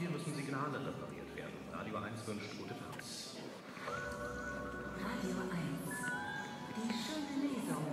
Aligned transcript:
hier 0.00 0.08
müssen 0.08 0.34
Signale 0.34 0.80
repariert 0.80 1.36
werden. 1.36 1.52
Radio 1.76 1.96
1 1.96 2.26
wünscht 2.26 2.56
gute 2.56 2.74
Fahrt. 2.74 3.04
Radio 4.96 5.36
1. 5.52 5.92
Die 6.76 6.88
schöne 6.88 7.34
Lesung. 7.44 7.84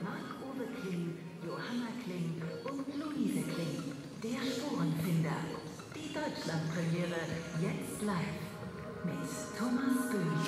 Marc-Uwe 0.00 0.66
Kling, 0.78 1.18
Johanna 1.44 1.90
Kling 2.04 2.40
und 2.62 2.86
Luise 2.94 3.42
Kling. 3.52 3.82
Der 4.22 4.40
Spurenfinder. 4.46 5.38
Die 5.96 6.14
Deutschlandpremiere. 6.14 7.20
Jetzt 7.60 8.02
live. 8.02 8.38
Mit 9.04 9.58
Thomas 9.58 10.10
Böhm. 10.12 10.46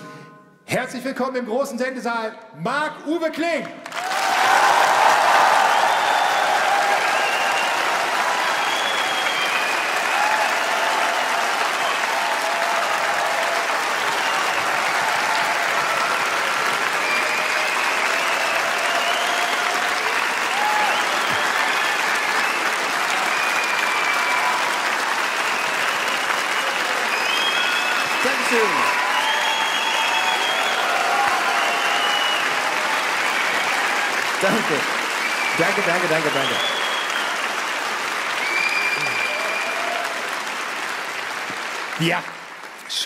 Herzlich 0.64 1.04
willkommen 1.04 1.36
im 1.36 1.46
großen 1.46 1.76
Sendesaal, 1.76 2.36
Marc-Uwe 2.62 3.30
Kling. 3.32 3.66
Dankeschön. 28.22 28.70
Danke. 34.42 34.80
Danke, 35.58 35.82
danke, 35.86 36.08
danke, 36.08 36.30
danke. 36.34 36.54
Ja, 42.00 42.22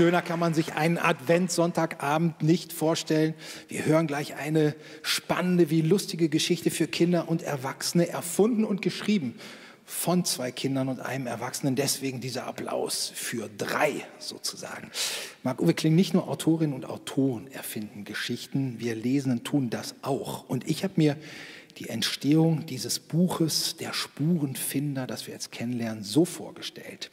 schöner 0.05 0.21
kann 0.21 0.39
man 0.39 0.53
sich 0.53 0.75
einen 0.75 0.99
Adventssonntagabend 0.99 2.43
nicht 2.43 2.75
vorstellen. 2.75 3.33
Wir 3.69 3.87
hören 3.87 4.07
gleich 4.07 4.37
eine 4.37 4.75
spannende 5.01 5.71
wie 5.71 5.81
lustige 5.81 6.29
Geschichte 6.29 6.71
für 6.71 6.87
Kinder 6.87 7.27
und 7.31 7.41
Erwachsene, 7.41 8.07
erfunden 8.11 8.67
und 8.67 8.83
geschrieben 8.83 9.37
von 9.87 10.27
zwei 10.27 10.53
Kindern 10.53 10.89
und 10.89 11.01
einem 11.01 11.27
Erwachsenen. 11.27 11.75
Deswegen 11.75 12.21
dieser 12.21 12.47
Applaus 12.47 13.13
für 13.15 13.49
drei 13.57 14.05
sozusagen. 14.19 14.91
Marc-Uwe 15.43 15.73
Kling, 15.73 15.95
nicht 15.95 16.13
nur 16.13 16.29
Autorinnen 16.29 16.75
und 16.75 16.85
Autoren 16.85 17.51
erfinden 17.51 18.05
Geschichten, 18.05 18.75
wir 18.81 18.95
Lesenden 18.95 19.43
tun 19.43 19.71
das 19.71 19.95
auch. 20.03 20.47
Und 20.51 20.69
ich 20.69 20.85
habe 20.85 20.93
mir 20.97 21.17
die 21.79 21.89
Entstehung 21.89 22.67
dieses 22.67 22.99
Buches, 22.99 23.77
der 23.79 23.95
Spurenfinder, 23.95 25.07
das 25.07 25.27
wir 25.27 25.33
jetzt 25.33 25.51
kennenlernen, 25.51 26.05
so 26.05 26.27
vorgestellt. 26.27 27.11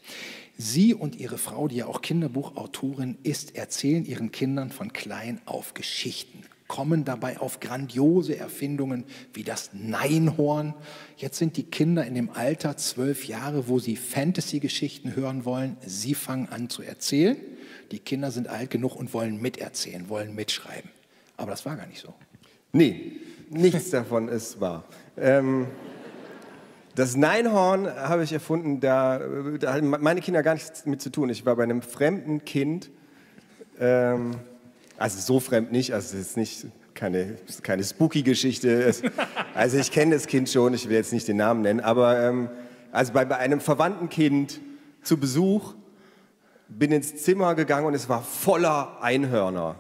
Sie 0.62 0.94
und 0.94 1.16
ihre 1.16 1.40
Frau, 1.40 1.68
die 1.68 1.78
ja 1.78 1.88
auch 1.88 2.02
Kinderbuchautorin 2.02 3.18
ist, 3.24 3.56
erzählen 3.56 4.06
ihren 4.06 4.32
Kindern 4.32 4.70
von 4.70 4.94
klein 4.94 5.42
auf 5.46 5.74
Geschichten, 5.74 6.44
kommen 6.68 7.04
dabei 7.04 7.40
auf 7.40 7.60
grandiose 7.60 8.38
Erfindungen 8.38 9.04
wie 9.34 9.44
das 9.44 9.72
Neinhorn. 9.74 10.76
Jetzt 11.18 11.40
sind 11.40 11.58
die 11.58 11.64
Kinder 11.64 12.06
in 12.06 12.14
dem 12.14 12.30
Alter 12.30 12.78
zwölf 12.78 13.26
Jahre, 13.26 13.68
wo 13.68 13.80
sie 13.80 13.96
Fantasy-Geschichten 13.96 15.16
hören 15.16 15.46
wollen. 15.46 15.78
Sie 15.86 16.14
fangen 16.14 16.48
an 16.50 16.70
zu 16.70 16.84
erzählen. 16.84 17.38
Die 17.92 18.00
Kinder 18.00 18.30
sind 18.30 18.48
alt 18.48 18.70
genug 18.70 18.96
und 18.96 19.14
wollen 19.14 19.42
miterzählen, 19.42 20.10
wollen 20.10 20.36
mitschreiben. 20.36 20.92
Aber 21.38 21.52
das 21.52 21.66
war 21.66 21.76
gar 21.76 21.88
nicht 21.88 22.02
so. 22.02 22.14
Nee, 22.72 23.14
nichts 23.50 23.90
davon 23.90 24.30
ist 24.30 24.62
wahr. 24.62 24.86
Ähm, 25.18 25.68
das 26.96 27.16
Neinhorn 27.16 27.88
habe 27.94 28.24
ich 28.24 28.34
erfunden, 28.34 28.80
da, 28.80 29.20
da 29.60 29.74
haben 29.74 29.90
meine 29.90 30.22
Kinder 30.22 30.44
gar 30.44 30.54
nichts 30.54 30.86
mit 30.86 31.02
zu 31.02 31.10
tun. 31.12 31.30
Ich 31.30 31.46
war 31.46 31.56
bei 31.56 31.64
einem 31.64 31.82
fremden 31.82 32.44
Kind, 32.46 32.90
ähm, 33.80 34.32
also 34.98 35.20
so 35.20 35.40
fremd 35.40 35.72
nicht, 35.72 35.94
also 35.94 36.18
es 36.18 36.28
ist 36.30 36.38
nicht 36.38 36.66
keine, 36.94 37.36
keine 37.64 37.84
spooky-Geschichte. 37.84 38.84
Es- 38.84 39.02
Also 39.54 39.78
ich 39.78 39.92
kenne 39.92 40.16
das 40.16 40.28
Kind 40.28 40.50
schon, 40.50 40.74
ich 40.74 40.88
will 40.90 40.96
jetzt 40.96 41.14
nicht 41.14 41.28
den 41.28 41.38
Namen 41.38 41.62
nennen, 41.62 41.80
aber 41.80 42.20
ähm, 42.22 42.50
also 42.92 43.14
bei, 43.14 43.26
bei 43.26 43.38
einem 43.38 43.60
verwandten 43.60 44.10
Kind 44.10 44.60
zu 45.02 45.18
Besuch 45.18 45.74
bin 46.70 46.92
ins 46.92 47.16
Zimmer 47.24 47.56
gegangen 47.56 47.86
und 47.86 47.94
es 47.94 48.08
war 48.08 48.22
voller 48.22 49.02
Einhörner. 49.02 49.76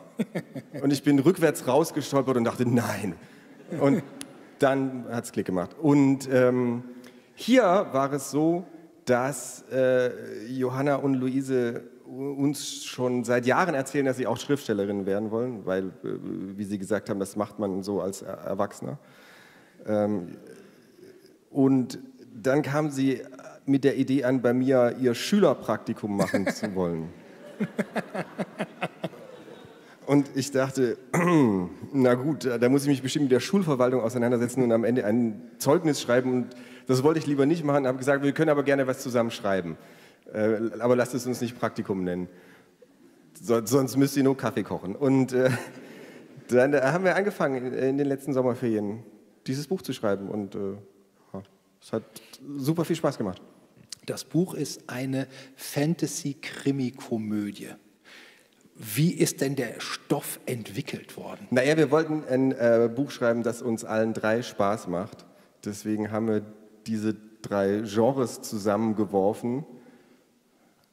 Und 0.81 0.91
ich 0.91 1.03
bin 1.03 1.19
rückwärts 1.19 1.67
rausgestolpert 1.67 2.35
und 2.37 2.43
dachte, 2.43 2.67
nein. 2.67 3.15
Und 3.79 4.03
dann 4.59 5.05
hat 5.09 5.23
es 5.25 5.31
Klick 5.31 5.45
gemacht. 5.45 5.75
Und 5.81 6.27
ähm, 6.31 6.83
hier 7.41 7.63
war 7.91 8.13
es 8.13 8.29
so, 8.31 8.65
dass 9.05 9.63
äh, 9.71 10.45
Johanna 10.47 10.95
und 10.97 11.15
Luise 11.15 11.83
uns 12.05 12.83
schon 12.85 13.23
seit 13.23 13.45
Jahren 13.45 13.73
erzählen, 13.73 14.05
dass 14.05 14.17
sie 14.17 14.27
auch 14.27 14.37
Schriftstellerinnen 14.37 15.05
werden 15.05 15.31
wollen, 15.31 15.65
weil, 15.65 15.85
äh, 15.87 15.91
wie 16.55 16.63
sie 16.65 16.77
gesagt 16.77 17.09
haben, 17.09 17.19
das 17.19 17.35
macht 17.35 17.57
man 17.57 17.81
so 17.83 17.99
als 18.01 18.21
Er- 18.21 18.37
Erwachsener. 18.37 18.99
Ähm, 19.87 20.37
und 21.49 21.97
dann 22.33 22.61
kam 22.61 22.91
sie 22.91 23.21
mit 23.65 23.83
der 23.83 23.97
Idee 23.97 24.23
an, 24.23 24.41
bei 24.41 24.53
mir 24.53 24.95
ihr 24.99 25.15
Schülerpraktikum 25.15 26.15
machen 26.15 26.47
zu 26.47 26.73
wollen. 26.75 27.09
Und 30.05 30.29
ich 30.35 30.51
dachte, 30.51 30.97
na 31.93 32.13
gut, 32.15 32.45
da 32.45 32.69
muss 32.69 32.83
ich 32.83 32.89
mich 32.89 33.01
bestimmt 33.01 33.23
mit 33.23 33.31
der 33.31 33.39
Schulverwaltung 33.39 34.01
auseinandersetzen 34.01 34.61
und 34.63 34.71
am 34.71 34.83
Ende 34.83 35.05
ein 35.05 35.41
Zeugnis 35.57 36.01
schreiben. 36.01 36.31
Und 36.33 36.47
das 36.87 37.03
wollte 37.03 37.19
ich 37.19 37.27
lieber 37.27 37.45
nicht 37.45 37.63
machen. 37.63 37.87
habe 37.87 37.97
gesagt, 37.97 38.23
wir 38.23 38.31
können 38.31 38.49
aber 38.49 38.63
gerne 38.63 38.87
was 38.87 38.99
zusammenschreiben. 38.99 39.77
Äh, 40.33 40.57
aber 40.79 40.95
lasst 40.95 41.13
es 41.13 41.25
uns 41.25 41.41
nicht 41.41 41.59
Praktikum 41.59 42.03
nennen. 42.03 42.27
So, 43.41 43.65
sonst 43.65 43.97
müsst 43.97 44.15
ihr 44.17 44.23
nur 44.23 44.37
Kaffee 44.37 44.63
kochen. 44.63 44.95
Und 44.95 45.33
äh, 45.33 45.49
dann 46.49 46.73
äh, 46.73 46.81
haben 46.81 47.03
wir 47.03 47.15
angefangen, 47.15 47.73
in, 47.73 47.97
den 47.97 48.07
letzten 48.07 48.33
Sommerferien 48.33 49.03
dieses 49.47 49.67
Buch 49.67 49.81
zu 49.81 49.93
schreiben. 49.93 50.29
Und 50.29 50.55
äh, 50.55 50.75
es 51.81 51.93
hat 51.93 52.03
super 52.57 52.85
viel 52.85 52.95
Spaß 52.95 53.17
gemacht. 53.17 53.41
Das 54.05 54.23
Buch 54.23 54.53
ist 54.53 54.87
eine 54.87 55.27
Fantasy-Krimi-Komödie. 55.55 57.69
Wie 58.75 59.13
ist 59.13 59.41
denn 59.41 59.55
der 59.55 59.79
Stoff 59.79 60.39
entwickelt 60.45 61.17
worden? 61.17 61.47
Naja, 61.51 61.77
wir 61.77 61.91
wollten 61.91 62.23
ein 62.27 62.51
äh, 62.51 62.89
Buch 62.93 63.11
schreiben, 63.11 63.43
das 63.43 63.61
uns 63.61 63.85
allen 63.85 64.13
drei 64.13 64.41
Spaß 64.41 64.87
macht. 64.87 65.25
Deswegen 65.65 66.11
haben 66.11 66.27
wir 66.27 66.41
diese 66.87 67.15
drei 67.41 67.83
Genres 67.85 68.41
zusammengeworfen, 68.41 69.65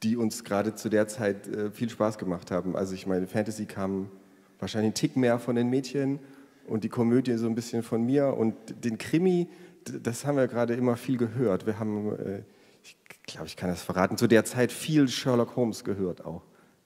die 0.02 0.16
uns 0.16 0.44
gerade 0.44 0.74
zu 0.74 0.88
der 0.88 1.08
Zeit 1.08 1.48
äh, 1.48 1.70
viel 1.70 1.90
Spaß 1.90 2.18
gemacht 2.18 2.50
haben. 2.50 2.76
Also 2.76 2.94
ich 2.94 3.06
meine, 3.06 3.26
Fantasy 3.26 3.66
kam 3.66 4.10
wahrscheinlich 4.58 4.92
ein 4.92 4.94
Tick 4.94 5.16
mehr 5.16 5.38
von 5.38 5.56
den 5.56 5.68
Mädchen 5.68 6.20
und 6.66 6.84
die 6.84 6.88
Komödie 6.88 7.36
so 7.36 7.46
ein 7.46 7.54
bisschen 7.54 7.82
von 7.82 8.04
mir. 8.04 8.34
Und 8.34 8.54
den 8.84 8.98
Krimi, 8.98 9.48
das 9.84 10.24
haben 10.24 10.36
wir 10.36 10.46
gerade 10.46 10.74
immer 10.74 10.96
viel 10.96 11.16
gehört. 11.16 11.66
Wir 11.66 11.78
haben, 11.78 12.12
äh, 12.18 12.42
ich 12.82 12.96
glaube, 13.26 13.46
ich 13.46 13.56
kann 13.56 13.70
das 13.70 13.82
verraten, 13.82 14.16
zu 14.16 14.26
der 14.26 14.44
Zeit 14.44 14.72
viel 14.72 15.08
Sherlock 15.08 15.56
Holmes 15.56 15.84
gehört 15.84 16.24
auch. 16.24 16.42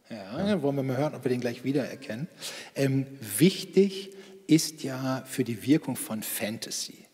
Ja, 0.08 0.36
dann 0.36 0.62
wollen 0.62 0.76
wir 0.76 0.82
mal 0.82 0.98
hören, 0.98 1.14
ob 1.14 1.24
wir 1.24 1.30
den 1.30 1.40
gleich 1.40 1.64
wiedererkennen. 1.64 2.28
Ähm, 2.74 3.06
wichtig 3.38 4.10
ist 4.46 4.82
ja 4.82 5.22
für 5.26 5.44
die 5.44 5.66
Wirkung 5.66 5.96
von 5.96 6.22
Fantasy, 6.22 7.06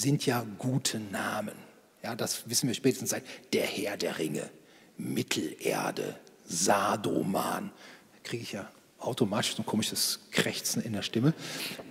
sind 0.00 0.26
ja 0.26 0.44
gute 0.58 0.98
Namen. 0.98 1.54
Ja, 2.02 2.16
das 2.16 2.48
wissen 2.48 2.66
wir 2.66 2.74
spätestens 2.74 3.10
seit 3.10 3.24
Der 3.52 3.64
Herr 3.64 3.96
der 3.96 4.18
Ringe, 4.18 4.50
Mittelerde, 4.98 6.16
Sadoman. 6.46 7.70
Da 8.12 8.18
kriege 8.28 8.42
ich 8.42 8.52
ja 8.52 8.68
automatisch 8.98 9.54
so 9.54 9.62
ein 9.62 9.66
komisches 9.66 10.20
Krächzen 10.30 10.82
in 10.82 10.94
der 10.94 11.02
Stimme. 11.02 11.32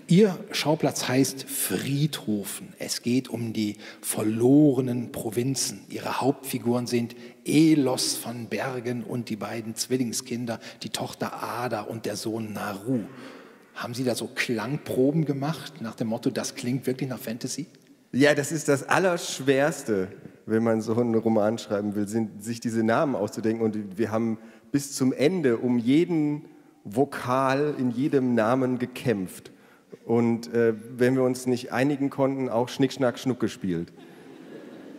Ihr 0.07 0.37
Schauplatz 0.51 1.07
heißt 1.07 1.43
Friedhofen. 1.43 2.73
Es 2.77 3.01
geht 3.03 3.29
um 3.29 3.53
die 3.53 3.77
verlorenen 4.01 5.11
Provinzen. 5.11 5.85
Ihre 5.89 6.19
Hauptfiguren 6.19 6.87
sind 6.87 7.15
Elos 7.45 8.15
von 8.15 8.47
Bergen 8.47 9.03
und 9.03 9.29
die 9.29 9.35
beiden 9.35 9.75
Zwillingskinder, 9.75 10.59
die 10.81 10.89
Tochter 10.89 11.41
Ada 11.41 11.81
und 11.81 12.05
der 12.05 12.17
Sohn 12.17 12.51
Naru. 12.51 13.05
Haben 13.75 13.93
Sie 13.93 14.03
da 14.03 14.13
so 14.13 14.27
Klangproben 14.27 15.25
gemacht 15.25 15.81
nach 15.81 15.95
dem 15.95 16.07
Motto, 16.07 16.29
das 16.29 16.55
klingt 16.55 16.85
wirklich 16.85 17.09
nach 17.09 17.19
Fantasy? 17.19 17.67
Ja, 18.15 18.35
das 18.35 18.51
ist 18.51 18.69
das 18.69 18.87
Allerschwerste, 18.87 20.07
wenn 20.45 20.61
man 20.61 20.81
so 20.81 20.95
einen 20.95 21.15
Roman 21.15 21.57
schreiben 21.57 21.95
will, 21.95 22.07
sind, 22.07 22.43
sich 22.43 22.59
diese 22.59 22.83
Namen 22.83 23.15
auszudenken. 23.15 23.65
Und 23.65 23.97
wir 23.97 24.11
haben 24.11 24.37
bis 24.71 24.93
zum 24.93 25.13
Ende 25.13 25.57
um 25.57 25.79
jeden 25.79 26.45
Vokal 26.83 27.73
in 27.79 27.89
jedem 27.89 28.35
Namen 28.35 28.77
gekämpft. 28.77 29.51
Und 30.05 30.53
äh, 30.53 30.75
wenn 30.95 31.15
wir 31.15 31.23
uns 31.23 31.47
nicht 31.47 31.73
einigen 31.73 32.11
konnten, 32.11 32.49
auch 32.49 32.69
Schnick, 32.69 32.93
Schnack, 32.93 33.17
Schnuck 33.17 33.39
gespielt. 33.39 33.91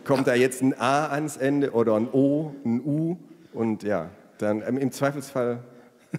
Kommt 0.03 0.27
da 0.27 0.35
jetzt 0.35 0.61
ein 0.61 0.77
A 0.77 1.07
ans 1.07 1.37
Ende 1.37 1.71
oder 1.71 1.95
ein 1.95 2.09
O, 2.11 2.53
ein 2.65 2.81
U? 2.81 3.15
Und 3.53 3.83
ja, 3.83 4.09
dann 4.39 4.61
ähm, 4.67 4.77
im 4.77 4.91
Zweifelsfall 4.91 5.59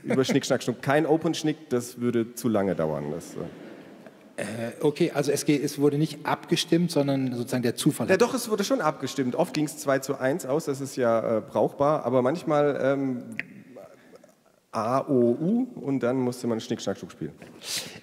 über 0.02 0.25
Schnick, 0.25 0.46
Schnack, 0.46 0.62
Schnuck. 0.62 0.81
Kein 0.81 1.04
Open 1.04 1.34
Schnick, 1.34 1.69
das 1.69 2.00
würde 2.00 2.32
zu 2.32 2.49
lange 2.49 2.75
dauern. 2.75 3.10
Das, 3.10 3.34
Äh, 3.34 3.65
okay, 4.81 5.12
also 5.15 5.33
es, 5.33 5.44
geht, 5.44 5.65
es, 5.65 5.79
wurde 5.79 5.99
nicht 5.99 6.27
abgestimmt, 6.27 6.91
sondern 6.91 7.35
sozusagen 7.35 7.62
der 7.62 7.75
Zufall. 7.75 8.09
Ja, 8.09 8.17
doch, 8.17 8.35
es 8.35 8.50
wurde 8.50 8.65
schon 8.65 8.81
abgestimmt. 8.81 9.35
Oft 9.35 9.55
ging 9.55 9.65
es 9.65 9.79
2 9.79 10.00
zu 10.00 10.19
1 10.19 10.47
aus, 10.47 10.67
das 10.67 10.81
ist 10.81 10.97
ja 10.97 11.38
äh, 11.38 11.41
brauchbar, 11.41 12.05
aber 12.05 12.23
manchmal 12.23 12.79
ähm, 12.83 13.23
A, 14.77 15.00
O, 15.09 15.37
U 15.41 15.67
und 15.81 16.00
dann 16.00 16.17
musste 16.19 16.47
man 16.47 16.61
Schnick, 16.61 16.83
Schnack, 16.83 16.99
Schnuck 16.99 17.12
spielen. 17.12 17.33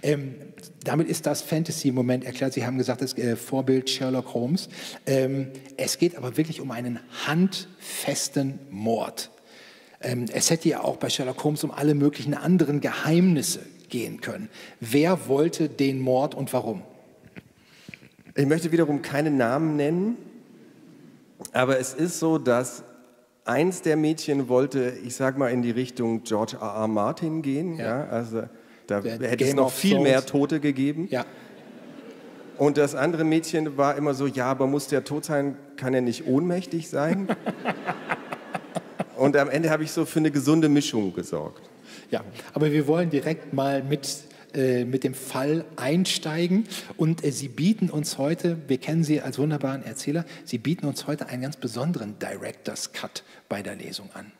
Ähm, 0.01 0.35
damit 0.83 1.07
ist 1.07 1.27
das 1.27 1.43
Fantasy-Moment 1.43 2.23
erklärt. 2.23 2.53
Sie 2.53 2.65
haben 2.65 2.79
gesagt, 2.79 3.03
das 3.03 3.15
äh, 3.15 3.35
Vorbild 3.35 3.91
Sherlock 3.91 4.33
Holmes. 4.33 4.69
Ähm, 5.05 5.49
es 5.77 5.99
geht 5.99 6.17
aber 6.17 6.35
wirklich 6.35 6.61
um 6.61 6.71
einen 6.71 6.99
handfesten 7.27 8.59
Mord. 8.71 9.29
Ähm, 10.01 10.25
es 10.33 10.49
hätte 10.49 10.67
ja 10.67 10.81
auch 10.81 10.97
bei 10.97 11.09
Sherlock 11.09 11.43
Holmes 11.43 11.63
um 11.63 11.69
alle 11.69 11.93
möglichen 11.93 12.33
anderen 12.33 12.81
Geheimnisse 12.81 13.59
gehen 13.93 14.21
können. 14.21 14.49
Wer 14.79 15.27
wollte 15.27 15.69
den 15.69 15.99
Mord 15.99 16.33
und 16.33 16.51
warum? 16.51 16.81
Ich 18.35 18.47
möchte 18.47 18.71
wiederum 18.71 19.03
keinen 19.03 19.37
Namen 19.37 19.75
nennen, 19.75 20.17
aber 21.51 21.79
es 21.79 21.93
ist 21.93 22.17
so, 22.17 22.39
dass 22.39 22.83
eins 23.45 23.83
der 23.83 23.95
Mädchen 23.95 24.49
wollte, 24.49 24.93
ich 25.05 25.15
sag 25.15 25.37
mal, 25.37 25.49
in 25.49 25.61
die 25.61 25.69
Richtung 25.69 26.23
George 26.23 26.57
R. 26.59 26.67
R. 26.67 26.87
Martin 26.87 27.43
gehen. 27.43 27.77
Ja. 27.77 27.85
ja 27.85 28.07
also 28.07 28.43
da 28.87 29.01
der 29.01 29.11
hätte 29.11 29.37
Game 29.37 29.49
es 29.49 29.53
noch 29.53 29.71
viel 29.71 29.91
Thrones. 29.91 30.09
mehr 30.09 30.25
Tote 30.25 30.59
gegeben. 30.59 31.07
Ja. 31.11 31.25
Und 32.57 32.77
das 32.77 32.95
andere 32.95 33.23
Mädchen 33.23 33.77
war 33.77 33.95
immer 33.95 34.15
so, 34.15 34.25
ja, 34.25 34.47
aber 34.47 34.65
muss 34.65 34.87
der 34.87 35.03
tot 35.03 35.25
sein, 35.25 35.55
kann 35.77 35.93
er 35.93 36.01
nicht 36.01 36.25
ohnmächtig 36.25 36.89
sein? 36.89 37.27
Und 39.17 39.37
am 39.37 39.51
Ende 39.51 39.69
habe 39.69 39.83
ich 39.83 39.91
so 39.91 40.05
für 40.05 40.17
eine 40.17 40.31
gesunde 40.31 40.67
Mischung 40.67 41.13
gesorgt. 41.13 41.69
Ja, 42.13 42.23
aber 42.53 42.71
wir 42.71 42.85
wollen 42.85 43.09
direkt 43.09 43.53
mal 43.53 43.81
mit 43.81 44.07
äh, 44.53 44.85
mit 44.85 45.03
dem 45.03 45.15
Fall 45.15 45.65
einsteigen. 45.77 46.67
Und 46.95 47.23
äh, 47.23 47.31
Sie 47.31 47.47
bieten 47.47 47.89
uns 47.89 48.19
heute, 48.19 48.59
wir 48.67 48.77
kennen 48.77 49.03
Sie 49.03 49.19
als 49.19 49.39
wunderbaren 49.39 49.83
Erzähler, 49.83 50.25
Sie 50.45 50.59
bieten 50.59 50.85
uns 50.85 51.07
heute 51.07 51.25
einen 51.25 51.41
ganz 51.41 51.57
besonderen 51.57 52.19
Director's 52.19 52.91
Cut 52.91 53.23
bei 53.49 53.63
der 53.63 53.75
Lesung 53.75 54.11
an. 54.13 54.31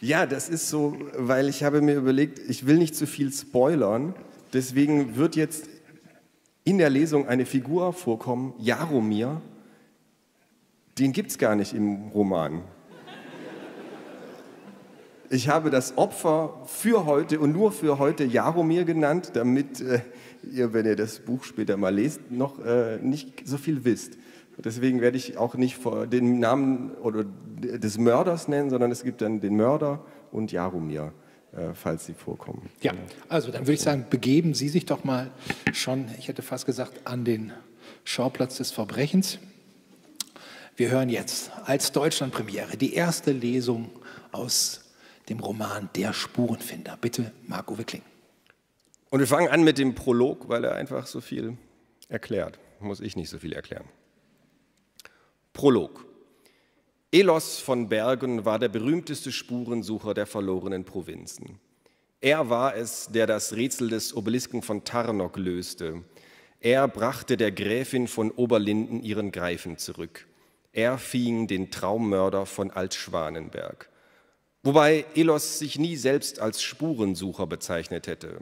Ja, 0.00 0.24
das 0.24 0.48
ist 0.48 0.70
so, 0.70 0.96
weil 1.14 1.50
ich 1.50 1.62
habe 1.62 1.82
mir 1.82 1.96
überlegt, 1.96 2.38
ich 2.38 2.66
will 2.66 2.78
nicht 2.78 2.96
zu 2.96 3.06
viel 3.06 3.30
spoilern. 3.30 4.14
Deswegen 4.54 5.16
wird 5.16 5.36
jetzt 5.36 5.68
in 6.64 6.78
der 6.78 6.88
Lesung 6.88 7.28
eine 7.28 7.44
Figur 7.44 7.92
vorkommen, 7.92 8.54
Jaromir. 8.58 9.42
Den 10.98 11.12
gibt 11.12 11.32
es 11.32 11.36
gar 11.36 11.54
nicht 11.54 11.74
im 11.74 12.08
Roman. 12.14 12.62
Ich 15.32 15.48
habe 15.48 15.70
das 15.70 15.96
Opfer 15.96 16.60
für 16.66 17.06
heute 17.06 17.38
und 17.38 17.52
nur 17.52 17.70
für 17.70 18.00
heute 18.00 18.24
Jaromir 18.24 18.84
genannt, 18.84 19.30
damit 19.34 19.80
äh, 19.80 20.00
ihr, 20.42 20.72
wenn 20.72 20.86
ihr 20.86 20.96
das 20.96 21.20
Buch 21.20 21.44
später 21.44 21.76
mal 21.76 21.94
lest, 21.94 22.32
noch 22.32 22.58
äh, 22.64 22.98
nicht 22.98 23.46
so 23.46 23.56
viel 23.56 23.84
wisst. 23.84 24.18
Deswegen 24.58 25.00
werde 25.00 25.16
ich 25.16 25.38
auch 25.38 25.54
nicht 25.54 25.78
den 26.12 26.40
Namen 26.40 26.90
oder 26.96 27.24
des 27.24 27.96
Mörders 27.96 28.48
nennen, 28.48 28.70
sondern 28.70 28.90
es 28.90 29.04
gibt 29.04 29.22
dann 29.22 29.40
den 29.40 29.54
Mörder 29.56 30.04
und 30.32 30.50
Jaromir, 30.50 31.12
äh, 31.52 31.74
falls 31.74 32.06
sie 32.06 32.14
vorkommen. 32.14 32.68
Ja, 32.82 32.92
also 33.28 33.52
dann 33.52 33.62
würde 33.62 33.74
ich 33.74 33.82
sagen, 33.82 34.06
begeben 34.10 34.52
Sie 34.52 34.68
sich 34.68 34.84
doch 34.84 35.04
mal 35.04 35.30
schon, 35.72 36.06
ich 36.18 36.26
hätte 36.26 36.42
fast 36.42 36.66
gesagt, 36.66 37.06
an 37.06 37.24
den 37.24 37.52
Schauplatz 38.02 38.56
des 38.56 38.72
Verbrechens. 38.72 39.38
Wir 40.76 40.90
hören 40.90 41.08
jetzt 41.08 41.52
als 41.64 41.92
Deutschlandpremiere 41.92 42.76
die 42.76 42.94
erste 42.94 43.30
Lesung 43.30 43.90
aus 44.32 44.79
dem 45.30 45.40
Roman 45.40 45.88
Der 45.94 46.12
Spurenfinder. 46.12 46.98
Bitte, 47.00 47.32
Marco 47.46 47.78
Wickling. 47.78 48.02
Und 49.10 49.20
wir 49.20 49.26
fangen 49.26 49.48
an 49.48 49.64
mit 49.64 49.78
dem 49.78 49.94
Prolog, 49.94 50.48
weil 50.48 50.64
er 50.64 50.74
einfach 50.74 51.06
so 51.06 51.20
viel 51.20 51.56
erklärt. 52.08 52.58
Muss 52.80 53.00
ich 53.00 53.16
nicht 53.16 53.30
so 53.30 53.38
viel 53.38 53.52
erklären. 53.52 53.84
Prolog. 55.52 56.06
Elos 57.12 57.58
von 57.58 57.88
Bergen 57.88 58.44
war 58.44 58.58
der 58.58 58.68
berühmteste 58.68 59.32
Spurensucher 59.32 60.14
der 60.14 60.26
verlorenen 60.26 60.84
Provinzen. 60.84 61.58
Er 62.20 62.50
war 62.50 62.76
es, 62.76 63.08
der 63.10 63.26
das 63.26 63.54
Rätsel 63.54 63.88
des 63.88 64.14
Obelisken 64.14 64.62
von 64.62 64.84
Tarnok 64.84 65.36
löste. 65.36 66.04
Er 66.60 66.86
brachte 66.86 67.36
der 67.36 67.50
Gräfin 67.50 68.06
von 68.06 68.30
Oberlinden 68.30 69.02
ihren 69.02 69.32
Greifen 69.32 69.76
zurück. 69.76 70.26
Er 70.72 70.98
fing 70.98 71.48
den 71.48 71.70
Traummörder 71.70 72.46
von 72.46 72.70
Altschwanenberg. 72.70 73.89
Wobei 74.62 75.06
Elos 75.14 75.58
sich 75.58 75.78
nie 75.78 75.96
selbst 75.96 76.38
als 76.38 76.62
Spurensucher 76.62 77.46
bezeichnet 77.46 78.06
hätte. 78.06 78.40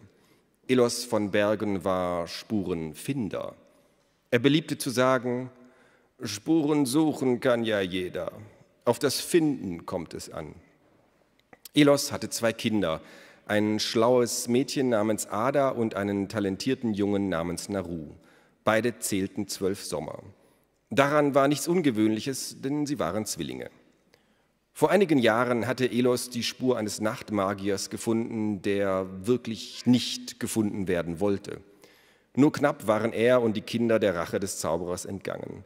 Elos 0.67 1.05
von 1.05 1.31
Bergen 1.31 1.85
war 1.85 2.27
Spurenfinder. 2.27 3.55
Er 4.31 4.39
beliebte 4.41 4.79
zu 4.79 4.91
sagen, 4.91 5.51
Spuren 6.23 6.87
suchen 6.87 7.39
kann 7.39 7.65
ja 7.65 7.81
jeder. 7.81 8.33
Auf 8.85 8.99
das 8.99 9.21
Finden 9.21 9.87
kommt 9.87 10.13
es 10.13 10.29
an. 10.31 10.55
Elos 11.73 12.11
hatte 12.11 12.29
zwei 12.29 12.53
Kinder, 12.53 13.01
ein 13.47 13.79
schlaues 13.79 14.49
Mädchen 14.49 14.89
namens 14.89 15.27
Ada 15.27 15.71
und 15.71 15.95
einen 15.95 16.29
talentierten 16.29 16.95
Jungen 16.95 17.29
namens 17.29 17.69
Naru. 17.69 18.11
Beide 18.65 18.99
zählten 18.99 19.47
zwölf 19.47 19.85
Sommer. 19.85 20.23
Daran 20.91 21.35
war 21.35 21.47
nichts 21.47 21.69
Ungewöhnliches, 21.69 22.61
denn 22.61 22.87
sie 22.87 22.99
waren 22.99 23.25
Zwillinge. 23.25 23.71
Vor 24.79 24.93
einigen 24.93 25.19
Jahren 25.19 25.67
hatte 25.67 25.91
Elos 25.91 26.31
die 26.31 26.45
Spur 26.45 26.79
eines 26.79 27.01
Nachtmagiers 27.01 27.91
gefunden, 27.91 28.63
der 28.63 29.09
wirklich 29.27 29.87
nicht 29.87 30.39
gefunden 30.39 30.87
werden 30.87 31.19
wollte. 31.19 31.59
Nur 32.37 32.53
knapp 32.53 32.87
waren 32.87 33.13
er 33.13 33.43
und 33.43 33.57
die 33.57 33.61
Kinder 33.61 33.99
der 33.99 34.15
Rache 34.15 34.39
des 34.39 34.61
Zauberers 34.61 35.05
entgangen. 35.05 35.65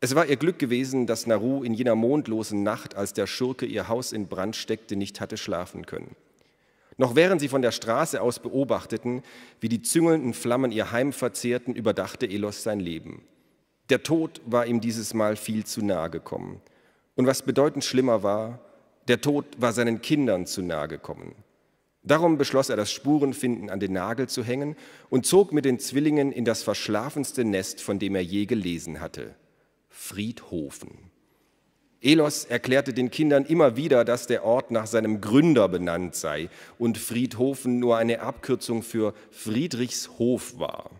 Es 0.00 0.14
war 0.14 0.26
ihr 0.26 0.36
Glück 0.36 0.58
gewesen, 0.58 1.06
dass 1.06 1.26
Naru 1.26 1.62
in 1.62 1.72
jener 1.72 1.94
mondlosen 1.94 2.62
Nacht, 2.62 2.94
als 2.94 3.14
der 3.14 3.26
Schurke 3.26 3.64
ihr 3.64 3.88
Haus 3.88 4.12
in 4.12 4.28
Brand 4.28 4.54
steckte, 4.54 4.96
nicht 4.96 5.22
hatte 5.22 5.38
schlafen 5.38 5.86
können. 5.86 6.14
Noch 6.98 7.14
während 7.14 7.40
sie 7.40 7.48
von 7.48 7.62
der 7.62 7.72
Straße 7.72 8.20
aus 8.20 8.38
beobachteten, 8.38 9.22
wie 9.60 9.70
die 9.70 9.80
züngelnden 9.80 10.34
Flammen 10.34 10.72
ihr 10.72 10.92
Heim 10.92 11.14
verzehrten, 11.14 11.74
überdachte 11.74 12.26
Elos 12.26 12.62
sein 12.62 12.80
Leben. 12.80 13.22
Der 13.88 14.02
Tod 14.02 14.42
war 14.44 14.66
ihm 14.66 14.82
dieses 14.82 15.14
Mal 15.14 15.36
viel 15.36 15.64
zu 15.64 15.82
nahe 15.82 16.10
gekommen. 16.10 16.60
Und 17.14 17.26
was 17.26 17.42
bedeutend 17.42 17.84
schlimmer 17.84 18.22
war, 18.22 18.60
der 19.08 19.20
Tod 19.20 19.44
war 19.58 19.72
seinen 19.72 20.00
Kindern 20.00 20.46
zu 20.46 20.62
nahe 20.62 20.88
gekommen. 20.88 21.34
Darum 22.04 22.36
beschloss 22.36 22.68
er, 22.68 22.76
das 22.76 22.90
Spurenfinden 22.90 23.70
an 23.70 23.78
den 23.78 23.92
Nagel 23.92 24.28
zu 24.28 24.42
hängen 24.42 24.76
und 25.08 25.24
zog 25.24 25.52
mit 25.52 25.64
den 25.64 25.78
Zwillingen 25.78 26.32
in 26.32 26.44
das 26.44 26.62
verschlafenste 26.62 27.44
Nest, 27.44 27.80
von 27.80 27.98
dem 27.98 28.16
er 28.16 28.22
je 28.22 28.46
gelesen 28.46 29.00
hatte, 29.00 29.34
Friedhofen. 29.88 31.10
Elos 32.00 32.44
erklärte 32.44 32.92
den 32.92 33.12
Kindern 33.12 33.44
immer 33.44 33.76
wieder, 33.76 34.04
dass 34.04 34.26
der 34.26 34.44
Ort 34.44 34.72
nach 34.72 34.88
seinem 34.88 35.20
Gründer 35.20 35.68
benannt 35.68 36.16
sei 36.16 36.48
und 36.76 36.98
Friedhofen 36.98 37.78
nur 37.78 37.96
eine 37.96 38.20
Abkürzung 38.20 38.82
für 38.82 39.14
Friedrichshof 39.30 40.58
war. 40.58 40.90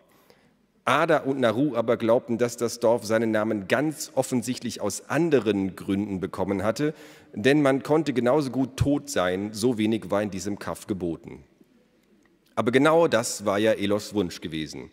Ada 0.85 1.19
und 1.19 1.39
Naru 1.39 1.77
aber 1.77 1.97
glaubten, 1.97 2.39
dass 2.39 2.57
das 2.57 2.81
Dorf 2.81 3.05
seinen 3.05 3.31
Namen 3.31 3.69
ganz 3.69 4.11
offensichtlich 4.15 4.81
aus 4.81 5.09
anderen 5.09 5.77
Gründen 5.77 6.19
bekommen 6.19 6.65
hatte, 6.65 6.93
denn 7.35 7.63
man 7.63 7.83
konnte 7.83 8.13
genauso 8.13 8.51
gut 8.51 8.77
tot 8.77 9.09
sein, 9.09 9.53
so 9.53 9.79
wenig 9.79 10.11
war 10.11 10.23
in 10.23 10.31
diesem 10.31 10.59
Kaff 10.59 10.89
geboten. 10.89 11.45
Aber 12.57 12.73
genau 12.73 13.07
das 13.07 13.47
war 13.47 13.59
ja 13.59 13.73
Elos 13.73 14.13
Wunsch 14.13 14.41
gewesen. 14.41 14.91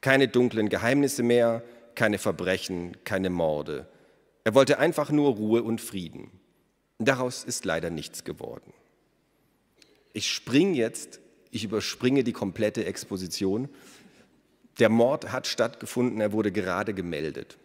Keine 0.00 0.28
dunklen 0.28 0.68
Geheimnisse 0.68 1.22
mehr, 1.22 1.62
keine 1.94 2.18
Verbrechen, 2.18 2.96
keine 3.04 3.28
Morde. 3.28 3.86
Er 4.44 4.54
wollte 4.54 4.78
einfach 4.78 5.10
nur 5.10 5.34
Ruhe 5.34 5.62
und 5.62 5.80
Frieden. 5.80 6.30
Daraus 6.98 7.44
ist 7.44 7.64
leider 7.64 7.90
nichts 7.90 8.24
geworden. 8.24 8.72
Ich 10.12 10.30
springe 10.30 10.74
jetzt, 10.74 11.20
ich 11.50 11.64
überspringe 11.64 12.24
die 12.24 12.32
komplette 12.32 12.84
Exposition 12.86 13.68
der 14.78 14.88
Mord 14.88 15.32
hat 15.32 15.46
stattgefunden, 15.46 16.20
er 16.20 16.32
wurde 16.32 16.52
gerade 16.52 16.94
gemeldet. 16.94 17.58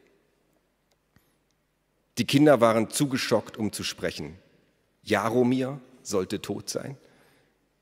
Die 2.17 2.25
Kinder 2.25 2.61
waren 2.61 2.89
zu 2.89 3.07
geschockt, 3.07 3.57
um 3.57 3.71
zu 3.71 3.83
sprechen. 3.83 4.37
Jaromir 5.01 5.79
sollte 6.03 6.41
tot 6.41 6.69
sein. 6.69 6.97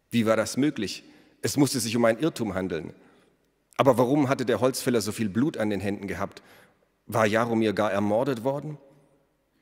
Wie 0.10 0.26
war 0.26 0.38
das 0.38 0.58
möglich? 0.58 1.04
Es 1.42 1.58
musste 1.58 1.80
sich 1.80 1.96
um 1.96 2.06
einen 2.06 2.20
Irrtum 2.20 2.54
handeln. 2.54 2.94
Aber 3.78 3.98
warum 3.98 4.30
hatte 4.30 4.46
der 4.46 4.60
Holzfäller 4.60 5.02
so 5.02 5.12
viel 5.12 5.30
Blut 5.30 5.58
an 5.58 5.70
den 5.70 5.80
Händen 5.80 6.08
gehabt? 6.08 6.42
War 7.08 7.26
Jaromir 7.26 7.74
gar 7.74 7.92
ermordet 7.92 8.44
worden? 8.44 8.78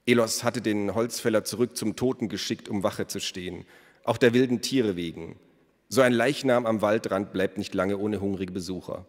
Elos 0.05 0.43
hatte 0.43 0.61
den 0.61 0.95
Holzfäller 0.95 1.43
zurück 1.43 1.77
zum 1.77 1.95
Toten 1.95 2.29
geschickt, 2.29 2.67
um 2.67 2.83
Wache 2.83 3.07
zu 3.07 3.19
stehen, 3.19 3.65
auch 4.03 4.17
der 4.17 4.33
wilden 4.33 4.61
Tiere 4.61 4.95
wegen. 4.95 5.39
So 5.87 6.01
ein 6.01 6.13
Leichnam 6.13 6.65
am 6.65 6.81
Waldrand 6.81 7.31
bleibt 7.31 7.57
nicht 7.57 7.73
lange 7.73 7.97
ohne 7.97 8.19
hungrige 8.21 8.51
Besucher. 8.51 9.05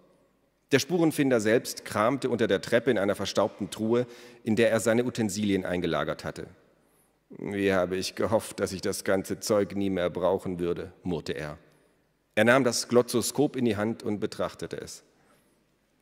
Der 0.73 0.79
Spurenfinder 0.79 1.41
selbst 1.41 1.85
kramte 1.85 2.31
unter 2.31 2.47
der 2.47 2.61
Treppe 2.61 2.91
in 2.91 2.99
einer 2.99 3.17
verstaubten 3.17 3.71
Truhe, 3.71 4.07
in 4.45 4.55
der 4.55 4.71
er 4.71 4.81
seine 4.81 5.05
Utensilien 5.05 5.65
eingelagert 5.65 6.25
hatte. 6.25 6.47
Wie 7.39 7.73
habe 7.73 7.97
ich 7.97 8.15
gehofft, 8.15 8.61
dass 8.61 8.73
ich 8.73 8.81
das 8.81 9.05
ganze 9.05 9.41
Zeug 9.41 9.75
nie 9.75 9.91
mehr 9.91 10.11
brauchen 10.11 10.59
würde, 10.59 10.93
murrte 11.03 11.33
er. 11.33 11.59
Er 12.35 12.45
nahm 12.45 12.65
das 12.65 12.89
Glotzoskop 12.89 13.57
in 13.57 13.65
die 13.65 13.77
Hand 13.77 14.03
und 14.03 14.21
betrachtete 14.21 14.81
es. 14.81 15.05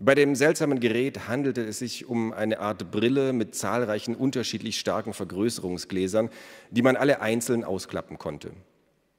Bei 0.01 0.15
dem 0.15 0.37
seltsamen 0.37 0.79
Gerät 0.79 1.27
handelte 1.27 1.65
es 1.65 1.81
sich 1.81 2.07
um 2.07 2.33
eine 2.33 2.61
Art 2.61 2.91
Brille 2.93 3.33
mit 3.33 3.55
zahlreichen 3.55 4.15
unterschiedlich 4.15 4.79
starken 4.79 5.13
Vergrößerungsgläsern, 5.13 6.31
die 6.71 6.83
man 6.83 6.97
alle 6.97 7.21
einzeln 7.21 7.65
ausklappen 7.65 8.17
konnte. 8.17 8.53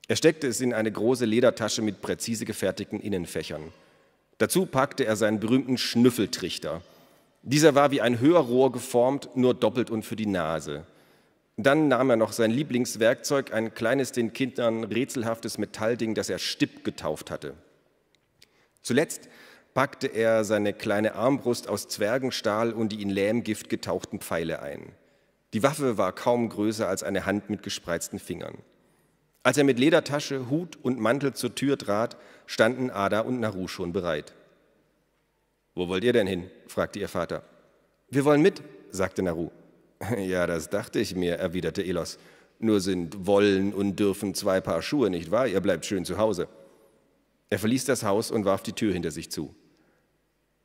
Er 0.07 0.15
steckte 0.15 0.47
es 0.47 0.61
in 0.61 0.73
eine 0.73 0.91
große 0.91 1.25
Ledertasche 1.25 1.81
mit 1.81 2.01
präzise 2.01 2.45
gefertigten 2.45 3.01
Innenfächern. 3.01 3.73
Dazu 4.39 4.65
packte 4.65 5.05
er 5.05 5.15
seinen 5.15 5.39
berühmten 5.39 5.77
Schnüffeltrichter. 5.77 6.81
Dieser 7.43 7.75
war 7.75 7.91
wie 7.91 8.01
ein 8.01 8.19
Hörrohr 8.19 8.71
geformt, 8.71 9.29
nur 9.35 9.53
doppelt 9.53 9.89
und 9.91 10.03
für 10.03 10.15
die 10.15 10.25
Nase. 10.25 10.85
Dann 11.57 11.89
nahm 11.89 12.09
er 12.09 12.15
noch 12.15 12.31
sein 12.31 12.51
Lieblingswerkzeug, 12.51 13.53
ein 13.53 13.73
kleines, 13.73 14.13
den 14.13 14.31
Kindern 14.31 14.85
rätselhaftes 14.85 15.57
Metallding, 15.57 16.15
das 16.15 16.29
er 16.29 16.39
Stipp 16.39 16.85
getauft 16.85 17.31
hatte. 17.31 17.53
Zuletzt 18.81 19.27
packte 19.73 20.07
er 20.07 20.45
seine 20.45 20.73
kleine 20.73 21.15
Armbrust 21.15 21.67
aus 21.67 21.89
Zwergenstahl 21.89 22.71
und 22.71 22.93
die 22.93 23.01
in 23.01 23.09
Lähmgift 23.09 23.67
getauchten 23.67 24.19
Pfeile 24.19 24.61
ein. 24.61 24.93
Die 25.53 25.63
Waffe 25.63 25.97
war 25.97 26.13
kaum 26.13 26.47
größer 26.47 26.87
als 26.87 27.03
eine 27.03 27.25
Hand 27.25 27.49
mit 27.49 27.61
gespreizten 27.61 28.19
Fingern. 28.19 28.55
Als 29.43 29.57
er 29.57 29.63
mit 29.63 29.79
Ledertasche, 29.79 30.49
Hut 30.49 30.77
und 30.81 30.99
Mantel 30.99 31.33
zur 31.33 31.55
Tür 31.55 31.77
trat, 31.77 32.17
standen 32.45 32.89
Ada 32.89 33.21
und 33.21 33.39
Naru 33.39 33.67
schon 33.67 33.93
bereit. 33.93 34.33
Wo 35.75 35.87
wollt 35.87 36.03
ihr 36.03 36.13
denn 36.13 36.27
hin? 36.27 36.49
fragte 36.67 36.99
ihr 36.99 37.07
Vater. 37.07 37.43
Wir 38.09 38.25
wollen 38.25 38.41
mit, 38.41 38.61
sagte 38.91 39.21
Naru. 39.21 39.51
Ja, 40.17 40.47
das 40.47 40.69
dachte 40.69 40.99
ich 40.99 41.15
mir, 41.15 41.35
erwiderte 41.35 41.83
Elos. 41.83 42.19
Nur 42.59 42.81
sind 42.81 43.25
wollen 43.25 43.73
und 43.73 43.99
dürfen 43.99 44.33
zwei 44.33 44.61
Paar 44.61 44.81
Schuhe, 44.81 45.09
nicht 45.09 45.31
wahr? 45.31 45.47
Ihr 45.47 45.61
bleibt 45.61 45.85
schön 45.85 46.05
zu 46.05 46.17
Hause. 46.17 46.47
Er 47.49 47.59
verließ 47.59 47.85
das 47.85 48.03
Haus 48.03 48.31
und 48.31 48.45
warf 48.45 48.63
die 48.63 48.73
Tür 48.73 48.93
hinter 48.93 49.11
sich 49.11 49.31
zu. 49.31 49.55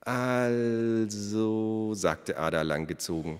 Also, 0.00 1.94
sagte 1.94 2.36
Ada 2.36 2.62
langgezogen, 2.62 3.38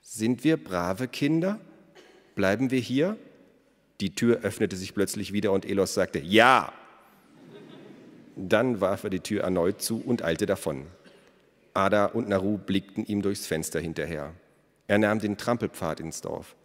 sind 0.00 0.44
wir 0.44 0.56
brave 0.56 1.08
Kinder? 1.08 1.58
Bleiben 2.34 2.70
wir 2.70 2.78
hier? 2.78 3.16
Die 4.00 4.14
Tür 4.14 4.40
öffnete 4.42 4.76
sich 4.76 4.94
plötzlich 4.94 5.32
wieder 5.32 5.52
und 5.52 5.66
Elos 5.66 5.94
sagte, 5.94 6.18
ja. 6.18 6.72
Dann 8.36 8.80
warf 8.80 9.04
er 9.04 9.10
die 9.10 9.20
Tür 9.20 9.42
erneut 9.42 9.82
zu 9.82 10.02
und 10.02 10.24
eilte 10.24 10.46
davon. 10.46 10.86
Ada 11.74 12.06
und 12.06 12.28
Naru 12.28 12.58
blickten 12.58 13.04
ihm 13.04 13.22
durchs 13.22 13.46
Fenster 13.46 13.80
hinterher. 13.80 14.32
Er 14.86 14.98
nahm 14.98 15.20
den 15.20 15.36
Trampelpfad 15.36 16.00
ins 16.00 16.20
Dorf. 16.20 16.56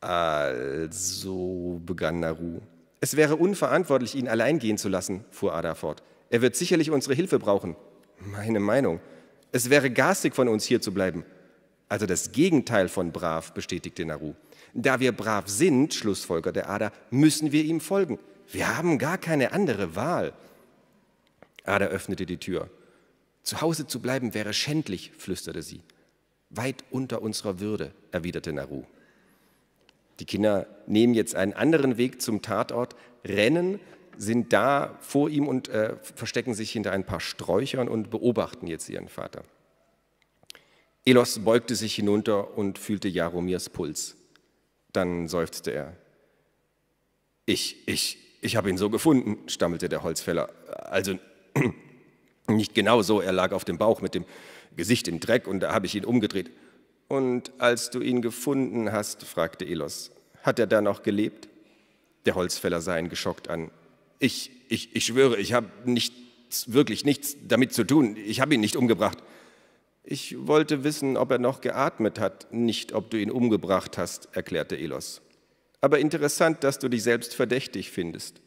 Also, 0.00 1.80
begann 1.84 2.20
Naru. 2.20 2.60
Es 3.00 3.16
wäre 3.16 3.36
unverantwortlich, 3.36 4.14
ihn 4.14 4.28
allein 4.28 4.58
gehen 4.58 4.78
zu 4.78 4.88
lassen, 4.88 5.24
fuhr 5.30 5.54
Ada 5.54 5.74
fort. 5.74 6.02
Er 6.30 6.42
wird 6.42 6.54
sicherlich 6.54 6.90
unsere 6.90 7.14
Hilfe 7.14 7.38
brauchen. 7.38 7.76
Meine 8.18 8.60
Meinung. 8.60 9.00
Es 9.50 9.70
wäre 9.70 9.90
garstig 9.90 10.34
von 10.34 10.48
uns 10.48 10.64
hier 10.64 10.80
zu 10.80 10.92
bleiben. 10.92 11.24
Also 11.88 12.06
das 12.06 12.32
Gegenteil 12.32 12.88
von 12.88 13.12
brav, 13.12 13.52
bestätigte 13.52 14.04
Naru. 14.04 14.34
Da 14.74 15.00
wir 15.00 15.12
brav 15.12 15.48
sind, 15.48 15.94
schlussfolgerte 15.94 16.66
Ada, 16.68 16.92
müssen 17.10 17.52
wir 17.52 17.64
ihm 17.64 17.80
folgen. 17.80 18.18
Wir 18.50 18.76
haben 18.76 18.98
gar 18.98 19.18
keine 19.18 19.52
andere 19.52 19.96
Wahl. 19.96 20.32
Ada 21.64 21.86
öffnete 21.86 22.26
die 22.26 22.38
Tür. 22.38 22.70
Zu 23.42 23.60
Hause 23.60 23.86
zu 23.86 24.00
bleiben 24.00 24.34
wäre 24.34 24.52
schändlich, 24.52 25.12
flüsterte 25.16 25.62
sie. 25.62 25.80
Weit 26.50 26.84
unter 26.90 27.22
unserer 27.22 27.60
Würde, 27.60 27.92
erwiderte 28.10 28.52
Naru. 28.52 28.84
Die 30.20 30.24
Kinder 30.24 30.66
nehmen 30.86 31.14
jetzt 31.14 31.34
einen 31.34 31.52
anderen 31.52 31.96
Weg 31.96 32.20
zum 32.20 32.42
Tatort, 32.42 32.94
rennen, 33.24 33.80
sind 34.16 34.52
da 34.52 34.96
vor 35.00 35.30
ihm 35.30 35.48
und 35.48 35.68
äh, 35.68 35.96
verstecken 36.14 36.54
sich 36.54 36.70
hinter 36.70 36.92
ein 36.92 37.04
paar 37.04 37.20
Sträuchern 37.20 37.88
und 37.88 38.10
beobachten 38.10 38.66
jetzt 38.66 38.88
ihren 38.88 39.08
Vater. 39.08 39.42
Elos 41.04 41.40
beugte 41.40 41.74
sich 41.74 41.94
hinunter 41.94 42.56
und 42.56 42.78
fühlte 42.78 43.08
Jaromirs 43.08 43.70
Puls. 43.70 44.16
Dann 44.92 45.28
seufzte 45.28 45.72
er. 45.72 45.96
Ich, 47.46 47.88
ich, 47.88 48.18
ich 48.40 48.56
habe 48.56 48.70
ihn 48.70 48.78
so 48.78 48.90
gefunden, 48.90 49.48
stammelte 49.48 49.88
der 49.88 50.02
Holzfäller. 50.02 50.50
Also 50.68 51.18
nicht 52.48 52.74
genau 52.74 53.02
so, 53.02 53.20
er 53.20 53.32
lag 53.32 53.52
auf 53.52 53.64
dem 53.64 53.78
Bauch 53.78 54.00
mit 54.00 54.14
dem 54.14 54.24
Gesicht 54.76 55.08
im 55.08 55.20
Dreck 55.20 55.46
und 55.46 55.60
da 55.60 55.72
habe 55.72 55.86
ich 55.86 55.94
ihn 55.94 56.04
umgedreht. 56.04 56.50
Und 57.08 57.52
als 57.58 57.90
du 57.90 58.00
ihn 58.00 58.22
gefunden 58.22 58.92
hast, 58.92 59.24
fragte 59.24 59.64
Elos, 59.66 60.12
hat 60.42 60.58
er 60.58 60.66
da 60.66 60.80
noch 60.80 61.02
gelebt? 61.02 61.48
Der 62.24 62.34
Holzfäller 62.34 62.80
sah 62.80 62.98
ihn 62.98 63.08
geschockt 63.08 63.48
an. 63.48 63.70
Ich, 64.18 64.50
ich, 64.68 64.94
ich 64.94 65.06
schwöre, 65.06 65.36
ich 65.38 65.52
habe 65.52 65.68
nichts, 65.84 66.72
wirklich 66.72 67.04
nichts 67.04 67.36
damit 67.46 67.72
zu 67.72 67.84
tun. 67.84 68.16
Ich 68.16 68.40
habe 68.40 68.54
ihn 68.54 68.60
nicht 68.60 68.76
umgebracht. 68.76 69.18
Ich 70.04 70.46
wollte 70.46 70.82
wissen, 70.84 71.16
ob 71.16 71.30
er 71.30 71.38
noch 71.38 71.60
geatmet 71.60 72.18
hat, 72.18 72.52
nicht 72.52 72.92
ob 72.92 73.10
du 73.10 73.18
ihn 73.18 73.30
umgebracht 73.30 73.98
hast, 73.98 74.28
erklärte 74.32 74.76
Elos. 74.76 75.22
Aber 75.80 75.98
interessant, 75.98 76.64
dass 76.64 76.78
du 76.78 76.88
dich 76.88 77.02
selbst 77.02 77.34
verdächtig 77.34 77.90
findest. 77.90 78.40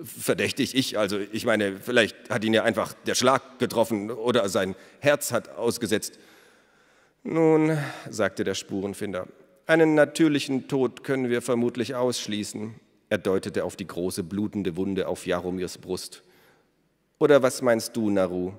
Verdächtig 0.00 0.74
ich, 0.74 0.98
also 0.98 1.18
ich 1.18 1.44
meine, 1.44 1.78
vielleicht 1.78 2.30
hat 2.30 2.44
ihn 2.44 2.54
ja 2.54 2.62
einfach 2.62 2.94
der 3.06 3.14
Schlag 3.14 3.58
getroffen 3.58 4.10
oder 4.10 4.48
sein 4.48 4.74
Herz 5.00 5.32
hat 5.32 5.50
ausgesetzt. 5.56 6.18
Nun, 7.24 7.76
sagte 8.08 8.44
der 8.44 8.54
Spurenfinder, 8.54 9.26
einen 9.66 9.94
natürlichen 9.94 10.68
Tod 10.68 11.04
können 11.04 11.28
wir 11.28 11.42
vermutlich 11.42 11.94
ausschließen. 11.94 12.74
Er 13.10 13.18
deutete 13.18 13.64
auf 13.64 13.76
die 13.76 13.86
große 13.86 14.22
blutende 14.22 14.76
Wunde 14.76 15.08
auf 15.08 15.26
Jaromirs 15.26 15.78
Brust. 15.78 16.22
Oder 17.18 17.42
was 17.42 17.60
meinst 17.60 17.96
du, 17.96 18.08
Naru? 18.08 18.52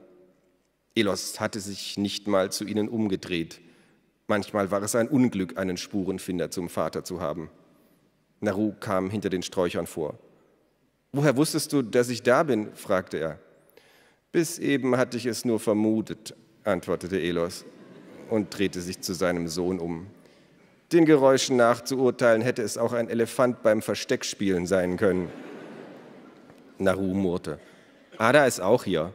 Elos 0.99 1.39
hatte 1.39 1.59
sich 1.59 1.97
nicht 1.97 2.27
mal 2.27 2.51
zu 2.51 2.65
ihnen 2.65 2.89
umgedreht. 2.89 3.61
Manchmal 4.27 4.69
war 4.69 4.83
es 4.83 4.95
ein 4.95 5.07
Unglück, 5.07 5.57
einen 5.57 5.77
Spurenfinder 5.77 6.51
zum 6.51 6.69
Vater 6.69 7.03
zu 7.03 7.21
haben. 7.21 7.49
Naru 8.41 8.73
kam 8.79 9.09
hinter 9.09 9.29
den 9.29 9.41
Sträuchern 9.41 9.87
vor. 9.87 10.19
Woher 11.11 11.35
wusstest 11.35 11.73
du, 11.73 11.81
dass 11.81 12.09
ich 12.09 12.21
da 12.21 12.43
bin? 12.43 12.73
fragte 12.75 13.17
er. 13.17 13.39
Bis 14.31 14.59
eben 14.59 14.97
hatte 14.97 15.17
ich 15.17 15.25
es 15.25 15.45
nur 15.45 15.59
vermutet, 15.59 16.35
antwortete 16.63 17.19
Elos 17.19 17.65
und 18.29 18.55
drehte 18.55 18.81
sich 18.81 19.01
zu 19.01 19.13
seinem 19.13 19.47
Sohn 19.47 19.79
um. 19.79 20.07
Den 20.91 21.05
Geräuschen 21.05 21.57
nach 21.57 21.83
zu 21.83 21.97
urteilen, 21.97 22.41
hätte 22.41 22.61
es 22.61 22.77
auch 22.77 22.93
ein 22.93 23.09
Elefant 23.09 23.63
beim 23.63 23.81
Versteckspielen 23.81 24.67
sein 24.67 24.97
können. 24.97 25.29
Naru 26.77 27.13
murrte. 27.13 27.59
Ada 28.17 28.45
ist 28.45 28.61
auch 28.61 28.83
hier. 28.83 29.13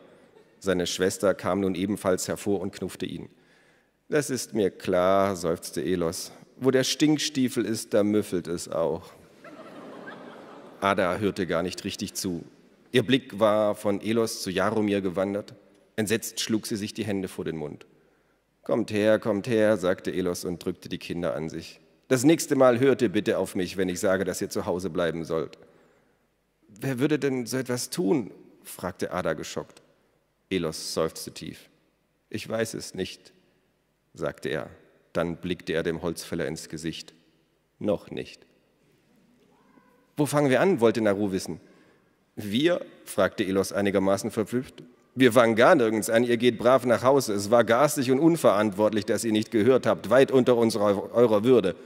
Seine 0.64 0.86
Schwester 0.86 1.34
kam 1.34 1.60
nun 1.60 1.74
ebenfalls 1.74 2.26
hervor 2.26 2.62
und 2.62 2.72
knuffte 2.72 3.04
ihn. 3.04 3.28
Das 4.08 4.30
ist 4.30 4.54
mir 4.54 4.70
klar, 4.70 5.36
seufzte 5.36 5.82
Elos. 5.82 6.32
Wo 6.56 6.70
der 6.70 6.84
Stinkstiefel 6.84 7.66
ist, 7.66 7.92
da 7.92 8.02
müffelt 8.02 8.48
es 8.48 8.70
auch. 8.70 9.12
Ada 10.80 11.18
hörte 11.18 11.46
gar 11.46 11.62
nicht 11.62 11.84
richtig 11.84 12.14
zu. 12.14 12.44
Ihr 12.92 13.02
Blick 13.02 13.38
war 13.38 13.74
von 13.74 14.00
Elos 14.00 14.42
zu 14.42 14.50
Jaromir 14.50 15.02
gewandert. 15.02 15.54
Entsetzt 15.96 16.40
schlug 16.40 16.66
sie 16.66 16.76
sich 16.76 16.94
die 16.94 17.04
Hände 17.04 17.28
vor 17.28 17.44
den 17.44 17.58
Mund. 17.58 17.84
Kommt 18.62 18.90
her, 18.90 19.18
kommt 19.18 19.46
her, 19.46 19.76
sagte 19.76 20.12
Elos 20.12 20.46
und 20.46 20.64
drückte 20.64 20.88
die 20.88 20.98
Kinder 20.98 21.34
an 21.34 21.50
sich. 21.50 21.78
Das 22.08 22.24
nächste 22.24 22.56
Mal 22.56 22.80
hört 22.80 23.02
ihr 23.02 23.10
bitte 23.10 23.36
auf 23.36 23.54
mich, 23.54 23.76
wenn 23.76 23.90
ich 23.90 24.00
sage, 24.00 24.24
dass 24.24 24.40
ihr 24.40 24.48
zu 24.48 24.64
Hause 24.64 24.88
bleiben 24.88 25.26
sollt. 25.26 25.58
Wer 26.68 27.00
würde 27.00 27.18
denn 27.18 27.44
so 27.44 27.58
etwas 27.58 27.90
tun? 27.90 28.30
fragte 28.62 29.12
Ada 29.12 29.34
geschockt. 29.34 29.83
Elos 30.50 30.94
seufzte 30.94 31.32
tief. 31.32 31.68
Ich 32.30 32.48
weiß 32.48 32.74
es 32.74 32.94
nicht, 32.94 33.32
sagte 34.12 34.48
er. 34.48 34.70
Dann 35.12 35.36
blickte 35.36 35.72
er 35.72 35.82
dem 35.82 36.02
Holzfäller 36.02 36.46
ins 36.46 36.68
Gesicht. 36.68 37.14
Noch 37.78 38.10
nicht. 38.10 38.46
Wo 40.16 40.26
fangen 40.26 40.50
wir 40.50 40.60
an? 40.60 40.80
wollte 40.80 41.00
Naru 41.00 41.32
wissen. 41.32 41.60
Wir? 42.36 42.84
fragte 43.04 43.44
Elos 43.44 43.72
einigermaßen 43.72 44.30
verblüfft. 44.30 44.82
Wir 45.16 45.32
fangen 45.32 45.54
gar 45.54 45.76
nirgends 45.76 46.10
an, 46.10 46.24
ihr 46.24 46.36
geht 46.36 46.58
brav 46.58 46.84
nach 46.84 47.04
Hause. 47.04 47.34
Es 47.34 47.50
war 47.50 47.62
garstig 47.62 48.10
und 48.10 48.18
unverantwortlich, 48.18 49.06
dass 49.06 49.24
ihr 49.24 49.30
nicht 49.30 49.52
gehört 49.52 49.86
habt, 49.86 50.10
weit 50.10 50.32
unter 50.32 50.56
unserer, 50.56 51.14
eurer 51.14 51.44
Würde. 51.44 51.76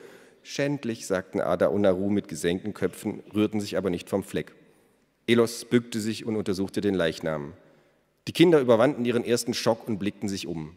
Schändlich, 0.42 1.06
sagten 1.06 1.42
Ada 1.42 1.66
und 1.66 1.82
Naru 1.82 2.08
mit 2.08 2.28
gesenkten 2.28 2.72
Köpfen, 2.72 3.22
rührten 3.34 3.60
sich 3.60 3.76
aber 3.76 3.90
nicht 3.90 4.08
vom 4.08 4.22
Fleck. 4.22 4.54
Elos 5.26 5.66
bückte 5.66 6.00
sich 6.00 6.24
und 6.24 6.36
untersuchte 6.36 6.80
den 6.80 6.94
Leichnam. 6.94 7.52
Die 8.28 8.32
Kinder 8.32 8.60
überwanden 8.60 9.04
ihren 9.04 9.24
ersten 9.24 9.54
Schock 9.54 9.88
und 9.88 9.98
blickten 9.98 10.28
sich 10.28 10.46
um. 10.46 10.76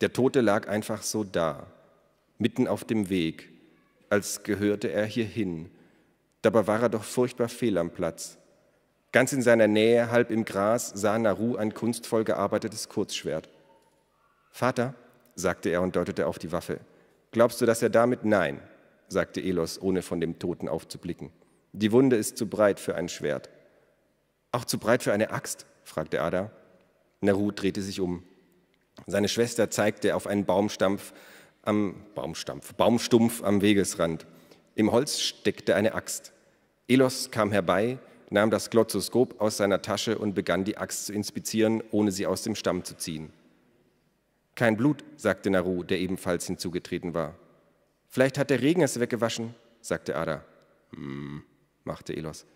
Der 0.00 0.12
Tote 0.12 0.40
lag 0.40 0.68
einfach 0.68 1.02
so 1.02 1.24
da, 1.24 1.66
mitten 2.38 2.68
auf 2.68 2.84
dem 2.84 3.10
Weg, 3.10 3.48
als 4.08 4.44
gehörte 4.44 4.92
er 4.92 5.06
hierhin, 5.06 5.70
Dabei 6.42 6.66
war 6.66 6.82
er 6.82 6.88
doch 6.88 7.04
furchtbar 7.04 7.48
fehl 7.48 7.76
am 7.76 7.90
Platz. 7.90 8.38
Ganz 9.12 9.32
in 9.32 9.42
seiner 9.42 9.66
Nähe, 9.66 10.10
halb 10.10 10.30
im 10.30 10.44
Gras, 10.44 10.92
sah 10.94 11.18
Naru 11.18 11.56
ein 11.56 11.74
kunstvoll 11.74 12.24
gearbeitetes 12.24 12.88
Kurzschwert. 12.88 13.48
Vater, 14.50 14.94
sagte 15.34 15.68
er 15.68 15.82
und 15.82 15.96
deutete 15.96 16.26
auf 16.26 16.38
die 16.38 16.52
Waffe, 16.52 16.80
glaubst 17.32 17.60
du, 17.60 17.66
dass 17.66 17.82
er 17.82 17.90
damit? 17.90 18.24
Nein, 18.24 18.60
sagte 19.08 19.40
Elos, 19.40 19.80
ohne 19.80 20.02
von 20.02 20.20
dem 20.20 20.38
Toten 20.38 20.68
aufzublicken. 20.68 21.30
Die 21.72 21.92
Wunde 21.92 22.16
ist 22.16 22.36
zu 22.36 22.48
breit 22.48 22.80
für 22.80 22.94
ein 22.94 23.08
Schwert. 23.08 23.50
Auch 24.52 24.64
zu 24.64 24.78
breit 24.78 25.02
für 25.02 25.12
eine 25.12 25.30
Axt? 25.30 25.66
fragte 25.84 26.22
Ada. 26.22 26.50
Naru 27.20 27.50
drehte 27.50 27.82
sich 27.82 28.00
um. 28.00 28.22
Seine 29.06 29.28
Schwester 29.28 29.70
zeigte 29.70 30.14
auf 30.16 30.26
einen 30.26 30.44
Baumstampf 30.44 31.12
am 31.62 31.94
Baumstampf, 32.14 32.74
Baumstumpf 32.74 33.42
am 33.42 33.60
Wegesrand. 33.60 34.26
Im 34.74 34.92
Holz 34.92 35.20
steckte 35.20 35.74
eine 35.74 35.94
Axt. 35.94 36.32
Elos 36.88 37.30
kam 37.30 37.52
herbei, 37.52 37.98
nahm 38.30 38.50
das 38.50 38.70
Glotzoskop 38.70 39.40
aus 39.40 39.58
seiner 39.58 39.82
Tasche 39.82 40.18
und 40.18 40.34
begann 40.34 40.64
die 40.64 40.78
Axt 40.78 41.06
zu 41.06 41.12
inspizieren, 41.12 41.82
ohne 41.90 42.12
sie 42.12 42.26
aus 42.26 42.42
dem 42.42 42.54
Stamm 42.54 42.84
zu 42.84 42.96
ziehen. 42.96 43.32
Kein 44.54 44.76
Blut, 44.76 45.04
sagte 45.16 45.50
Naru, 45.50 45.82
der 45.82 45.98
ebenfalls 45.98 46.46
hinzugetreten 46.46 47.14
war. 47.14 47.34
Vielleicht 48.08 48.38
hat 48.38 48.50
der 48.50 48.60
Regen 48.60 48.82
es 48.82 48.98
weggewaschen, 48.98 49.54
sagte 49.80 50.16
Ada. 50.16 50.44
Hm, 50.94 51.44
machte 51.84 52.14
Elos. 52.14 52.46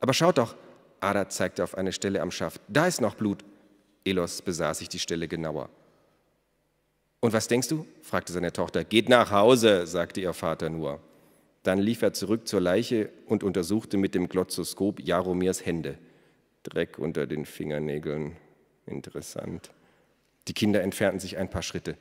Aber 0.00 0.12
schaut 0.12 0.38
doch, 0.38 0.56
Ada 1.00 1.28
zeigte 1.28 1.62
auf 1.62 1.76
eine 1.76 1.92
Stelle 1.92 2.20
am 2.20 2.30
Schaft. 2.30 2.60
Da 2.68 2.86
ist 2.86 3.00
noch 3.00 3.14
Blut. 3.14 3.44
Elos 4.04 4.42
besah 4.42 4.74
sich 4.74 4.88
die 4.88 4.98
Stelle 4.98 5.28
genauer. 5.28 5.70
Und 7.20 7.32
was 7.32 7.48
denkst 7.48 7.68
du? 7.68 7.86
fragte 8.02 8.32
seine 8.32 8.52
Tochter. 8.52 8.84
Geht 8.84 9.08
nach 9.08 9.30
Hause, 9.30 9.86
sagte 9.86 10.20
ihr 10.20 10.34
Vater 10.34 10.68
nur. 10.68 11.00
Dann 11.62 11.78
lief 11.78 12.02
er 12.02 12.12
zurück 12.12 12.46
zur 12.46 12.60
Leiche 12.60 13.08
und 13.26 13.42
untersuchte 13.42 13.96
mit 13.96 14.14
dem 14.14 14.28
Glotzoskop 14.28 15.00
Jaromirs 15.00 15.64
Hände. 15.64 15.98
Dreck 16.62 16.98
unter 16.98 17.26
den 17.26 17.46
Fingernägeln. 17.46 18.36
Interessant. 18.84 19.70
Die 20.48 20.52
Kinder 20.52 20.82
entfernten 20.82 21.20
sich 21.20 21.38
ein 21.38 21.48
paar 21.48 21.62
Schritte. 21.62 21.96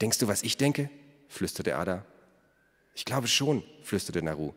Denkst 0.00 0.18
du, 0.18 0.28
was 0.28 0.42
ich 0.42 0.56
denke? 0.56 0.88
flüsterte 1.28 1.76
Ada. 1.76 2.06
Ich 2.94 3.04
glaube 3.04 3.28
schon, 3.28 3.62
flüsterte 3.82 4.22
Naru. 4.22 4.54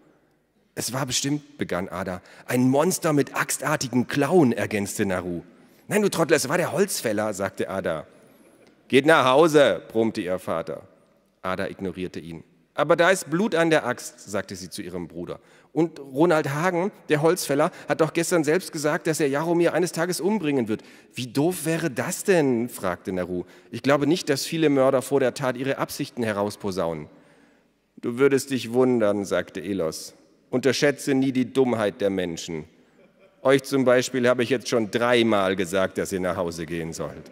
Es 0.76 0.94
war 0.94 1.06
bestimmt, 1.06 1.58
begann 1.58 1.90
Ada. 1.90 2.22
Ein 2.46 2.70
Monster 2.70 3.12
mit 3.12 3.36
axtartigen 3.36 4.08
Klauen, 4.08 4.54
ergänzte 4.54 5.06
Naru. 5.06 5.44
Nein, 5.88 6.02
du 6.02 6.10
Trottel, 6.10 6.36
es 6.36 6.48
war 6.48 6.58
der 6.58 6.72
Holzfäller, 6.72 7.34
sagte 7.34 7.70
Ada. 7.70 8.08
Geht 8.88 9.06
nach 9.06 9.26
Hause, 9.26 9.82
brummte 9.90 10.22
ihr 10.22 10.40
Vater. 10.40 10.84
Ada 11.42 11.68
ignorierte 11.68 12.20
ihn. 12.20 12.44
Aber 12.76 12.96
da 12.96 13.12
ist 13.12 13.30
Blut 13.30 13.54
an 13.54 13.70
der 13.70 13.86
Axt, 13.86 14.20
sagte 14.20 14.56
sie 14.56 14.70
zu 14.70 14.82
ihrem 14.82 15.08
Bruder. 15.08 15.40
Und 15.74 16.00
Ronald 16.00 16.54
Hagen, 16.54 16.92
der 17.10 17.22
Holzfäller, 17.22 17.72
hat 17.88 18.02
doch 18.02 18.14
gestern 18.14 18.44
selbst 18.44 18.72
gesagt, 18.72 19.08
dass 19.08 19.20
er 19.20 19.28
Jaromir 19.28 19.74
eines 19.74 19.92
Tages 19.92 20.22
umbringen 20.22 20.68
wird. 20.68 20.84
Wie 21.14 21.28
doof 21.28 21.66
wäre 21.66 21.92
das 21.92 22.24
denn? 22.24 22.70
fragte 22.70 23.12
Naru. 23.12 23.44
Ich 23.72 23.84
glaube 23.84 24.08
nicht, 24.08 24.30
dass 24.30 24.46
viele 24.46 24.70
Mörder 24.70 25.02
vor 25.02 25.20
der 25.20 25.34
Tat 25.34 25.58
ihre 25.58 25.78
Absichten 25.78 26.24
herausposaunen. 26.24 27.08
Du 27.98 28.18
würdest 28.18 28.52
dich 28.52 28.74
wundern, 28.74 29.26
sagte 29.26 29.62
Elos. 29.62 30.14
Unterschätze 30.50 31.14
nie 31.14 31.32
die 31.32 31.52
Dummheit 31.52 32.02
der 32.02 32.10
Menschen. 32.10 32.66
Euch 33.44 33.64
zum 33.64 33.84
Beispiel 33.84 34.30
habe 34.30 34.42
ich 34.42 34.50
jetzt 34.50 34.70
schon 34.70 34.90
dreimal 34.90 35.58
gesagt, 35.58 35.98
dass 35.98 36.14
ihr 36.14 36.22
nach 36.22 36.38
Hause 36.38 36.66
gehen 36.66 36.94
sollt. 36.94 37.30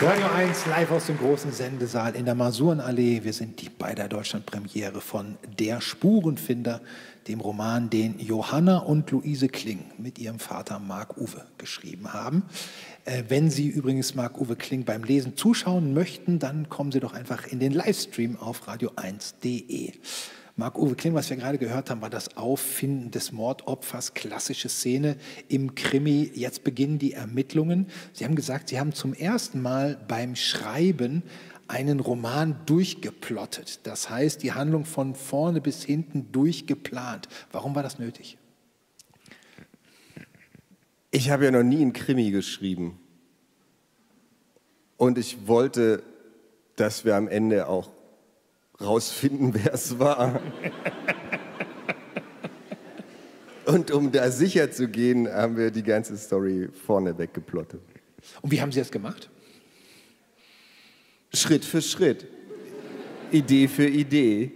Radio 0.00 0.26
1 0.28 0.66
live 0.66 0.92
aus 0.92 1.06
dem 1.06 1.18
großen 1.18 1.52
Sendesaal 1.52 2.14
in 2.14 2.24
der 2.24 2.36
Masurenallee. 2.36 3.24
Wir 3.24 3.32
sind 3.32 3.60
die 3.60 3.68
bei 3.68 3.94
der 3.94 4.08
Deutschlandpremiere 4.08 5.00
von 5.00 5.36
Der 5.58 5.80
Spurenfinder, 5.80 6.80
dem 7.28 7.40
Roman, 7.40 7.90
den 7.90 8.18
Johanna 8.18 8.78
und 8.78 9.10
Luise 9.10 9.48
Kling 9.48 9.84
mit 9.98 10.18
ihrem 10.18 10.38
Vater 10.38 10.78
Marc-Uwe 10.78 11.46
geschrieben 11.58 12.12
haben. 12.12 12.42
Äh, 13.04 13.24
wenn 13.28 13.50
Sie 13.50 13.68
übrigens 13.68 14.14
Marc-Uwe 14.14 14.56
Kling 14.56 14.84
beim 14.84 15.04
Lesen 15.04 15.36
zuschauen 15.36 15.92
möchten, 15.92 16.38
dann 16.38 16.68
kommen 16.68 16.90
Sie 16.90 17.00
doch 17.00 17.12
einfach 17.12 17.46
in 17.46 17.60
den 17.60 17.72
Livestream 17.72 18.36
auf 18.36 18.66
radio1.de. 18.66 19.92
Marc-Uwe 20.56 20.96
Kling, 20.96 21.14
was 21.14 21.30
wir 21.30 21.36
gerade 21.36 21.58
gehört 21.58 21.88
haben, 21.88 22.00
war 22.00 22.10
das 22.10 22.36
Auffinden 22.36 23.12
des 23.12 23.30
Mordopfers, 23.30 24.14
klassische 24.14 24.68
Szene 24.68 25.16
im 25.46 25.76
Krimi. 25.76 26.32
Jetzt 26.34 26.64
beginnen 26.64 26.98
die 26.98 27.12
Ermittlungen. 27.12 27.86
Sie 28.12 28.24
haben 28.24 28.34
gesagt, 28.34 28.70
Sie 28.70 28.80
haben 28.80 28.92
zum 28.92 29.14
ersten 29.14 29.62
Mal 29.62 29.96
beim 30.08 30.34
Schreiben 30.34 31.22
einen 31.68 32.00
Roman 32.00 32.56
durchgeplottet. 32.66 33.86
Das 33.86 34.10
heißt, 34.10 34.42
die 34.42 34.52
Handlung 34.52 34.84
von 34.84 35.14
vorne 35.14 35.60
bis 35.60 35.84
hinten 35.84 36.32
durchgeplant. 36.32 37.28
Warum 37.52 37.74
war 37.74 37.82
das 37.82 37.98
nötig? 37.98 38.38
Ich 41.10 41.30
habe 41.30 41.44
ja 41.44 41.50
noch 41.50 41.62
nie 41.62 41.80
einen 41.80 41.92
Krimi 41.92 42.30
geschrieben. 42.30 42.98
Und 44.96 45.16
ich 45.18 45.46
wollte, 45.46 46.02
dass 46.76 47.04
wir 47.04 47.16
am 47.16 47.28
Ende 47.28 47.68
auch 47.68 47.90
rausfinden, 48.80 49.54
wer 49.62 49.72
es 49.74 49.98
war. 49.98 50.40
Und 53.66 53.90
um 53.90 54.10
da 54.10 54.30
sicher 54.30 54.70
zu 54.70 54.88
gehen, 54.88 55.28
haben 55.28 55.56
wir 55.56 55.70
die 55.70 55.82
ganze 55.82 56.16
Story 56.16 56.70
vorneweg 56.86 57.34
geplottet. 57.34 57.82
Und 58.40 58.50
wie 58.50 58.60
haben 58.60 58.72
Sie 58.72 58.78
das 58.78 58.90
gemacht? 58.90 59.30
Schritt 61.32 61.64
für 61.64 61.82
Schritt. 61.82 62.26
Idee 63.30 63.68
für 63.68 63.86
Idee. 63.86 64.52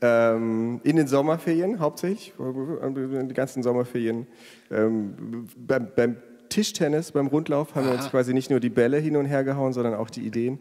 Ähm, 0.00 0.80
in 0.82 0.96
den 0.96 1.06
Sommerferien 1.06 1.78
hauptsächlich, 1.78 2.32
die 2.36 3.34
ganzen 3.34 3.62
Sommerferien. 3.62 4.26
Ähm, 4.70 5.46
beim, 5.56 5.88
beim, 5.94 6.16
Tischtennis, 6.52 7.12
beim 7.12 7.28
Rundlauf 7.28 7.74
haben 7.74 7.86
Aha. 7.86 7.92
wir 7.92 7.98
uns 7.98 8.10
quasi 8.10 8.34
nicht 8.34 8.50
nur 8.50 8.60
die 8.60 8.68
Bälle 8.68 8.98
hin 8.98 9.16
und 9.16 9.24
her 9.24 9.42
gehauen, 9.42 9.72
sondern 9.72 9.94
auch 9.94 10.10
die 10.10 10.20
Ideen. 10.20 10.58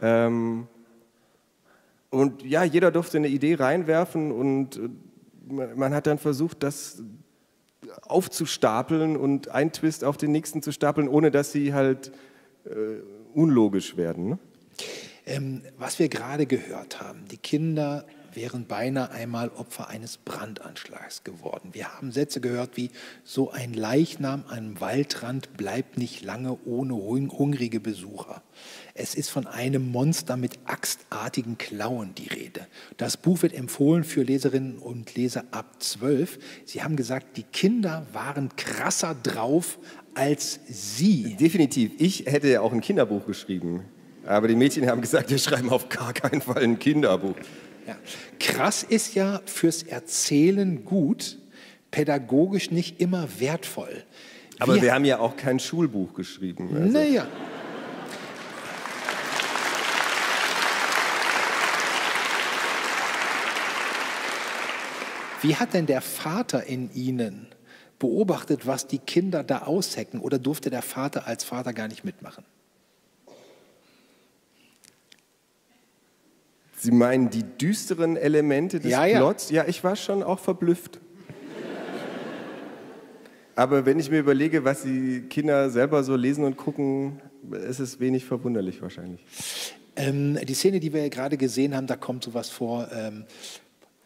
Ähm, 0.00 0.68
und 2.10 2.44
ja, 2.44 2.62
jeder 2.62 2.92
durfte 2.92 3.16
eine 3.16 3.28
Idee 3.28 3.54
reinwerfen 3.54 4.30
und 4.30 4.76
äh, 4.76 4.88
man 5.48 5.94
hat 5.94 6.06
dann 6.06 6.18
versucht, 6.18 6.62
das 6.62 7.02
aufzustapeln 8.02 9.16
und 9.16 9.48
einen 9.48 9.72
Twist 9.72 10.04
auf 10.04 10.16
den 10.16 10.32
nächsten 10.32 10.62
zu 10.62 10.70
stapeln, 10.70 11.08
ohne 11.08 11.30
dass 11.30 11.50
sie 11.50 11.74
halt 11.74 12.12
äh, 12.64 13.00
unlogisch 13.34 13.96
werden. 13.96 14.28
Ne? 14.30 14.38
Ähm, 15.26 15.62
was 15.76 15.98
wir 15.98 16.08
gerade 16.08 16.46
gehört 16.46 17.00
haben, 17.00 17.26
die 17.30 17.36
Kinder 17.36 18.06
wären 18.36 18.66
beinahe 18.66 19.10
einmal 19.10 19.48
Opfer 19.48 19.88
eines 19.88 20.18
Brandanschlags 20.18 21.24
geworden. 21.24 21.70
Wir 21.72 21.94
haben 21.94 22.12
Sätze 22.12 22.40
gehört 22.40 22.76
wie, 22.76 22.90
so 23.24 23.50
ein 23.50 23.72
Leichnam 23.72 24.44
am 24.48 24.78
Waldrand 24.80 25.56
bleibt 25.56 25.96
nicht 25.96 26.22
lange 26.22 26.58
ohne 26.66 26.94
hungrige 26.94 27.80
Besucher. 27.80 28.42
Es 28.94 29.14
ist 29.14 29.30
von 29.30 29.46
einem 29.46 29.90
Monster 29.90 30.36
mit 30.36 30.58
axtartigen 30.66 31.58
Klauen 31.58 32.14
die 32.14 32.28
Rede. 32.28 32.66
Das 32.98 33.16
Buch 33.16 33.42
wird 33.42 33.54
empfohlen 33.54 34.04
für 34.04 34.22
Leserinnen 34.22 34.78
und 34.78 35.14
Leser 35.14 35.44
ab 35.50 35.82
12. 35.82 36.38
Sie 36.66 36.82
haben 36.82 36.96
gesagt, 36.96 37.36
die 37.36 37.42
Kinder 37.42 38.06
waren 38.12 38.54
krasser 38.56 39.14
drauf 39.14 39.78
als 40.14 40.60
Sie. 40.68 41.36
Definitiv. 41.36 41.92
Ich 41.98 42.26
hätte 42.26 42.48
ja 42.48 42.60
auch 42.60 42.72
ein 42.72 42.80
Kinderbuch 42.80 43.26
geschrieben. 43.26 43.84
Aber 44.26 44.48
die 44.48 44.56
Mädchen 44.56 44.88
haben 44.88 45.00
gesagt, 45.00 45.30
wir 45.30 45.38
schreiben 45.38 45.70
auf 45.70 45.88
gar 45.88 46.12
keinen 46.12 46.40
Fall 46.40 46.62
ein 46.62 46.78
Kinderbuch. 46.78 47.36
Ja. 47.86 47.96
Krass 48.40 48.82
ist 48.82 49.14
ja 49.14 49.40
fürs 49.46 49.84
Erzählen 49.84 50.84
gut, 50.84 51.38
pädagogisch 51.92 52.70
nicht 52.70 53.00
immer 53.00 53.28
wertvoll. 53.38 54.02
Aber 54.58 54.74
wir, 54.74 54.82
wir 54.82 54.94
haben 54.94 55.04
ja 55.04 55.20
auch 55.20 55.36
kein 55.36 55.60
Schulbuch 55.60 56.14
geschrieben. 56.14 56.70
Also. 56.74 56.88
Naja. 56.88 57.26
Wie 65.42 65.54
hat 65.54 65.74
denn 65.74 65.86
der 65.86 66.00
Vater 66.00 66.64
in 66.64 66.92
Ihnen 66.92 67.46
beobachtet, 68.00 68.66
was 68.66 68.88
die 68.88 68.98
Kinder 68.98 69.44
da 69.44 69.58
aushecken? 69.58 70.18
Oder 70.18 70.40
durfte 70.40 70.70
der 70.70 70.82
Vater 70.82 71.28
als 71.28 71.44
Vater 71.44 71.72
gar 71.72 71.86
nicht 71.86 72.04
mitmachen? 72.04 72.44
Sie 76.86 76.92
meinen 76.92 77.30
die 77.30 77.42
düsteren 77.42 78.16
Elemente 78.16 78.78
des 78.78 78.92
ja, 78.92 79.04
ja. 79.06 79.18
Plots? 79.18 79.50
Ja, 79.50 79.64
ich 79.66 79.82
war 79.82 79.96
schon 79.96 80.22
auch 80.22 80.38
verblüfft. 80.38 81.00
Aber 83.56 83.84
wenn 83.86 83.98
ich 83.98 84.08
mir 84.08 84.20
überlege, 84.20 84.64
was 84.64 84.82
die 84.82 85.22
Kinder 85.22 85.68
selber 85.70 86.04
so 86.04 86.14
lesen 86.14 86.44
und 86.44 86.56
gucken, 86.56 87.20
ist 87.68 87.80
es 87.80 87.98
wenig 87.98 88.24
verwunderlich 88.24 88.82
wahrscheinlich. 88.82 89.24
Ähm, 89.96 90.38
die 90.40 90.54
Szene, 90.54 90.78
die 90.78 90.92
wir 90.92 91.10
gerade 91.10 91.36
gesehen 91.36 91.74
haben, 91.74 91.88
da 91.88 91.96
kommt 91.96 92.22
sowas 92.22 92.50
vor. 92.50 92.86
Ähm, 92.92 93.24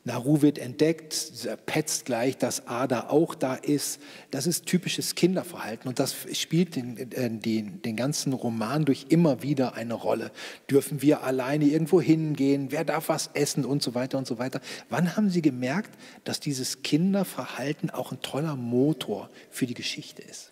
Naru 0.05 0.41
wird 0.41 0.59
entdeckt, 0.59 1.47
petzt 1.67 2.07
gleich, 2.07 2.39
dass 2.39 2.67
Ada 2.67 3.11
auch 3.11 3.35
da 3.35 3.55
ist. 3.55 4.01
Das 4.31 4.47
ist 4.47 4.65
typisches 4.65 5.15
Kinderverhalten 5.15 5.89
und 5.89 5.99
das 5.99 6.15
spielt 6.33 6.75
den, 6.75 7.11
den, 7.41 7.83
den 7.83 7.97
ganzen 7.97 8.33
Roman 8.33 8.87
durch 8.87 9.07
immer 9.11 9.43
wieder 9.43 9.75
eine 9.75 9.95
Rolle. 9.95 10.31
Dürfen 10.71 11.03
wir 11.03 11.23
alleine 11.23 11.67
irgendwo 11.67 12.01
hingehen? 12.01 12.69
Wer 12.71 12.85
darf 12.85 13.11
was 13.11 13.31
essen 13.35 13.67
und 13.67 13.83
so 13.83 13.95
weiter 13.95 14.17
und 14.17 14.27
so 14.27 14.39
weiter? 14.39 14.61
Wann 14.89 15.17
haben 15.17 15.29
Sie 15.29 15.43
gemerkt, 15.43 15.91
dass 16.25 16.41
dieses 16.41 16.83
Kinderverhalten 16.83 17.91
auch 17.91 18.11
ein 18.11 18.23
toller 18.23 18.57
Motor 18.57 19.29
für 19.51 19.67
die 19.67 19.75
Geschichte 19.75 20.23
ist? 20.23 20.50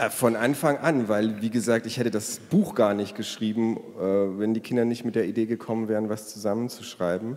Äh, 0.00 0.08
Von 0.08 0.34
Anfang 0.36 0.78
an, 0.78 1.08
weil, 1.08 1.42
wie 1.42 1.50
gesagt, 1.50 1.84
ich 1.84 1.98
hätte 1.98 2.10
das 2.10 2.38
Buch 2.38 2.74
gar 2.74 2.94
nicht 2.94 3.14
geschrieben, 3.16 3.76
äh, 3.98 4.38
wenn 4.38 4.54
die 4.54 4.60
Kinder 4.60 4.84
nicht 4.84 5.04
mit 5.04 5.14
der 5.14 5.26
Idee 5.26 5.44
gekommen 5.46 5.88
wären, 5.88 6.08
was 6.08 6.32
zusammenzuschreiben. 6.32 7.36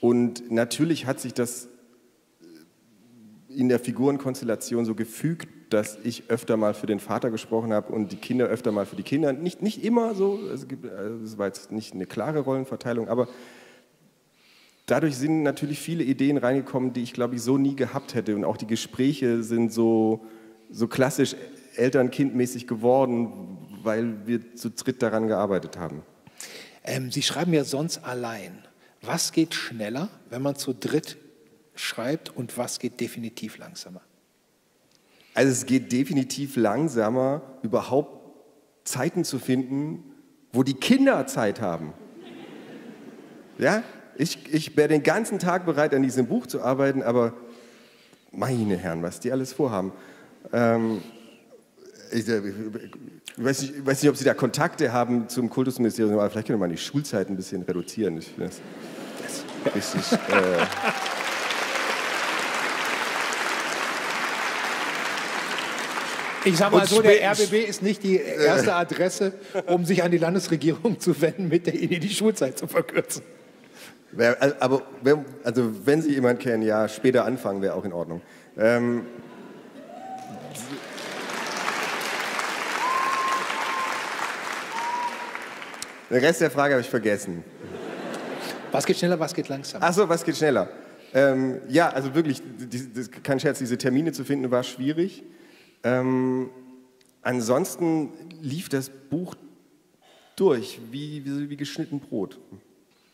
Und 0.00 0.50
natürlich 0.50 1.04
hat 1.06 1.20
sich 1.20 1.34
das 1.34 1.68
in 3.48 3.68
der 3.68 3.78
Figurenkonstellation 3.78 4.84
so 4.84 4.94
gefügt, 4.94 5.48
dass 5.72 5.98
ich 6.04 6.24
öfter 6.28 6.56
mal 6.56 6.72
für 6.74 6.86
den 6.86 7.00
Vater 7.00 7.30
gesprochen 7.30 7.72
habe 7.72 7.92
und 7.92 8.12
die 8.12 8.16
Kinder 8.16 8.46
öfter 8.46 8.72
mal 8.72 8.86
für 8.86 8.96
die 8.96 9.02
Kinder. 9.02 9.32
Nicht, 9.32 9.60
nicht 9.62 9.84
immer 9.84 10.14
so, 10.14 10.38
es 10.52 10.66
gibt- 10.68 10.84
es 10.86 11.36
war 11.38 11.46
jetzt 11.46 11.70
nicht 11.70 11.94
eine 11.94 12.06
klare 12.06 12.40
Rollenverteilung, 12.40 13.08
aber 13.08 13.28
dadurch 14.86 15.16
sind 15.16 15.42
natürlich 15.42 15.80
viele 15.80 16.02
Ideen 16.04 16.38
reingekommen, 16.38 16.92
die 16.92 17.02
ich, 17.02 17.12
glaube 17.12 17.34
ich, 17.34 17.42
so 17.42 17.58
nie 17.58 17.76
gehabt 17.76 18.14
hätte. 18.14 18.34
Und 18.36 18.44
auch 18.44 18.56
die 18.56 18.66
Gespräche 18.66 19.42
sind 19.42 19.72
so, 19.72 20.24
so 20.70 20.88
klassisch 20.88 21.36
eltern-kind-mäßig 21.76 22.66
geworden, 22.66 23.58
weil 23.82 24.26
wir 24.26 24.54
zu 24.56 24.70
dritt 24.70 25.02
daran 25.02 25.28
gearbeitet 25.28 25.78
haben. 25.78 26.02
Ähm, 26.84 27.10
Sie 27.10 27.22
schreiben 27.22 27.52
ja 27.52 27.64
sonst 27.64 28.04
allein. 28.04 28.58
Was 29.02 29.32
geht 29.32 29.54
schneller, 29.54 30.08
wenn 30.30 30.42
man 30.42 30.56
zu 30.56 30.72
dritt 30.72 31.18
schreibt 31.74 32.34
und 32.34 32.56
was 32.56 32.78
geht 32.78 33.00
definitiv 33.00 33.58
langsamer? 33.58 34.00
Also 35.34 35.50
es 35.50 35.66
geht 35.66 35.90
definitiv 35.92 36.56
langsamer, 36.56 37.42
überhaupt 37.62 38.24
Zeiten 38.84 39.24
zu 39.24 39.38
finden, 39.38 40.14
wo 40.52 40.62
die 40.62 40.74
Kinder 40.74 41.26
Zeit 41.26 41.60
haben. 41.60 41.92
Ja, 43.58 43.82
ich, 44.16 44.52
ich 44.52 44.76
wäre 44.76 44.88
den 44.88 45.02
ganzen 45.02 45.38
Tag 45.38 45.66
bereit, 45.66 45.94
an 45.94 46.02
diesem 46.02 46.26
Buch 46.26 46.46
zu 46.46 46.62
arbeiten, 46.62 47.02
aber 47.02 47.34
meine 48.30 48.76
Herren, 48.76 49.02
was 49.02 49.20
die 49.20 49.32
alles 49.32 49.52
vorhaben. 49.52 49.92
Ähm, 50.52 51.02
ich, 52.14 52.28
äh, 52.28 52.38
ich, 52.38 53.44
weiß 53.44 53.62
nicht, 53.62 53.76
ich 53.76 53.86
weiß 53.86 54.02
nicht, 54.02 54.10
ob 54.10 54.16
Sie 54.16 54.24
da 54.24 54.34
Kontakte 54.34 54.92
haben 54.92 55.28
zum 55.28 55.50
Kultusministerium, 55.50 56.18
aber 56.18 56.30
vielleicht 56.30 56.46
können 56.46 56.58
wir 56.58 56.66
mal 56.66 56.72
die 56.72 56.80
Schulzeit 56.80 57.28
ein 57.28 57.36
bisschen 57.36 57.62
reduzieren. 57.62 58.18
Ich 58.18 58.28
finde 58.28 58.50
das, 58.50 58.60
das 59.64 59.74
richtig... 59.74 60.12
Äh, 60.12 60.66
Ich 66.46 66.58
sage 66.58 66.76
mal 66.76 66.82
Und 66.82 66.88
so, 66.90 67.00
der 67.00 67.32
RBB 67.32 67.54
ist 67.66 67.80
nicht 67.80 68.02
die 68.02 68.16
erste 68.16 68.74
Adresse, 68.74 69.32
um 69.66 69.86
sich 69.86 70.02
an 70.02 70.10
die 70.10 70.18
Landesregierung 70.18 71.00
zu 71.00 71.18
wenden, 71.22 71.48
mit 71.48 71.66
der 71.66 71.74
Idee, 71.74 71.98
die 71.98 72.10
Schulzeit 72.10 72.58
zu 72.58 72.66
verkürzen. 72.66 73.22
Aber 74.60 74.82
wenn, 75.02 75.24
also 75.42 75.70
wenn 75.86 76.02
Sie 76.02 76.12
jemanden 76.12 76.42
kennen, 76.42 76.62
ja, 76.62 76.86
später 76.86 77.24
anfangen 77.24 77.62
wäre 77.62 77.74
auch 77.74 77.84
in 77.86 77.94
Ordnung. 77.94 78.20
Ähm, 78.58 79.06
den 86.10 86.18
Rest 86.18 86.40
der 86.40 86.50
Frage 86.50 86.74
habe 86.74 86.80
ich 86.82 86.90
vergessen. 86.90 87.44
Was 88.72 88.86
geht 88.86 88.96
schneller, 88.96 89.18
was 89.18 89.34
geht 89.34 89.48
langsamer? 89.48 89.84
Achso, 89.84 90.08
was 90.08 90.24
geht 90.24 90.36
schneller? 90.36 90.68
Ähm, 91.12 91.60
ja, 91.68 91.90
also 91.90 92.14
wirklich, 92.14 92.42
die, 92.58 92.92
das, 92.92 93.10
kein 93.10 93.38
Scherz, 93.38 93.58
diese 93.58 93.78
Termine 93.78 94.12
zu 94.12 94.24
finden 94.24 94.50
war 94.50 94.64
schwierig. 94.64 95.22
Ähm, 95.84 96.50
ansonsten 97.22 98.10
lief 98.40 98.68
das 98.68 98.90
Buch 98.90 99.36
durch, 100.34 100.80
wie, 100.90 101.24
wie, 101.24 101.50
wie 101.50 101.56
geschnitten 101.56 102.00
Brot. 102.00 102.40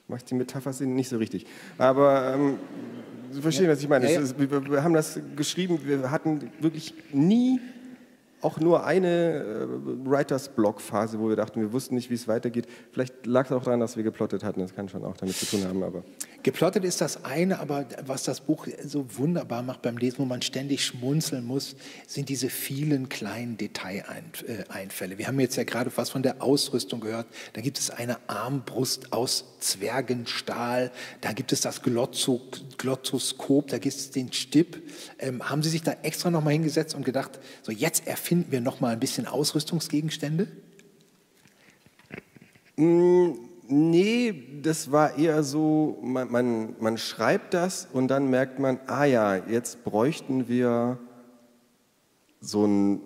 Macht 0.09 0.31
die 0.31 0.35
Metapher 0.35 0.73
Sinn? 0.73 0.95
Nicht 0.95 1.09
so 1.09 1.19
richtig. 1.19 1.47
Aber 1.79 2.35
ähm, 2.35 2.59
Sie 3.31 3.41
verstehen, 3.41 3.69
was 3.69 3.81
ich 3.81 3.89
meine. 3.89 4.07
Ja, 4.07 4.13
ja. 4.13 4.21
Ist, 4.21 4.39
wir, 4.39 4.71
wir 4.71 4.83
haben 4.83 4.95
das 4.95 5.21
geschrieben, 5.37 5.79
wir 5.85 6.11
hatten 6.11 6.51
wirklich 6.61 6.95
nie 7.13 7.61
auch 8.43 8.59
nur 8.59 8.85
eine 8.85 9.09
äh, 9.09 9.67
Writers-Block-Phase, 10.09 11.19
wo 11.19 11.29
wir 11.29 11.37
dachten, 11.37 11.61
wir 11.61 11.73
wussten 11.73 11.95
nicht, 11.95 12.11
wie 12.11 12.15
es 12.15 12.29
weitergeht. 12.29 12.67
Vielleicht 12.93 13.27
lag 13.27 13.47
es 13.47 13.53
auch 13.53 13.65
daran, 13.65 13.81
dass 13.81 13.97
wir 13.97 14.03
geplottet 14.03 14.45
hatten. 14.45 14.61
Das 14.61 14.75
kann 14.75 14.89
schon 14.89 15.05
auch 15.05 15.17
damit 15.17 15.37
zu 15.37 15.47
tun 15.47 15.65
haben. 15.65 15.83
Aber 15.83 16.03
Geplottet 16.43 16.85
ist 16.85 17.03
das 17.03 17.25
eine, 17.25 17.61
aber 17.61 17.85
was 18.07 18.23
das 18.23 18.41
Buch 18.41 18.67
so 18.83 19.05
wunderbar 19.19 19.63
macht 19.63 19.83
beim 19.83 19.99
Lesen, 19.99 20.21
wo 20.21 20.25
man 20.25 20.41
ständig 20.41 20.85
schmunzeln 20.85 21.45
muss, 21.45 21.77
sind 22.07 22.31
diese 22.31 22.49
vielen 22.49 23.11
kleinen 23.11 23.59
Detaileinfälle. 23.59 25.19
Wir 25.19 25.27
haben 25.27 25.39
jetzt 25.39 25.57
ja 25.57 25.65
gerade 25.65 25.93
was 25.95 26.09
von 26.09 26.23
der 26.23 26.43
Ausrüstung 26.43 27.01
gehört. 27.01 27.27
Da 27.53 27.61
gibt 27.61 27.79
es 27.79 27.91
eine 27.91 28.17
Armbrust 28.27 29.13
aus 29.13 29.45
Zwergenstahl, 29.61 30.91
da 31.21 31.33
gibt 31.33 31.53
es 31.53 31.61
das 31.61 31.83
Glotzo 31.83 32.41
Glottoskop, 32.79 33.69
da 33.69 33.77
gibt 33.77 33.95
es 33.95 34.11
den 34.11 34.33
Stipp. 34.33 34.83
Ähm, 35.19 35.47
haben 35.47 35.63
Sie 35.63 35.69
sich 35.69 35.83
da 35.83 35.95
extra 36.03 36.31
nochmal 36.31 36.55
hingesetzt 36.55 36.95
und 36.95 37.05
gedacht, 37.05 37.39
so 37.63 37.71
jetzt 37.71 38.07
erfinden 38.31 38.53
wir 38.53 38.61
nochmal 38.61 38.93
ein 38.93 39.01
bisschen 39.01 39.27
Ausrüstungsgegenstände? 39.27 40.47
Nee, 42.77 44.61
das 44.63 44.93
war 44.93 45.19
eher 45.19 45.43
so, 45.43 45.99
man, 46.01 46.31
man, 46.31 46.77
man 46.79 46.97
schreibt 46.97 47.55
das 47.55 47.89
und 47.93 48.07
dann 48.07 48.31
merkt 48.31 48.61
man, 48.61 48.79
ah 48.87 49.03
ja, 49.03 49.35
jetzt 49.35 49.83
bräuchten 49.83 50.47
wir 50.47 50.99
so 52.41 52.65
ein 52.67 53.01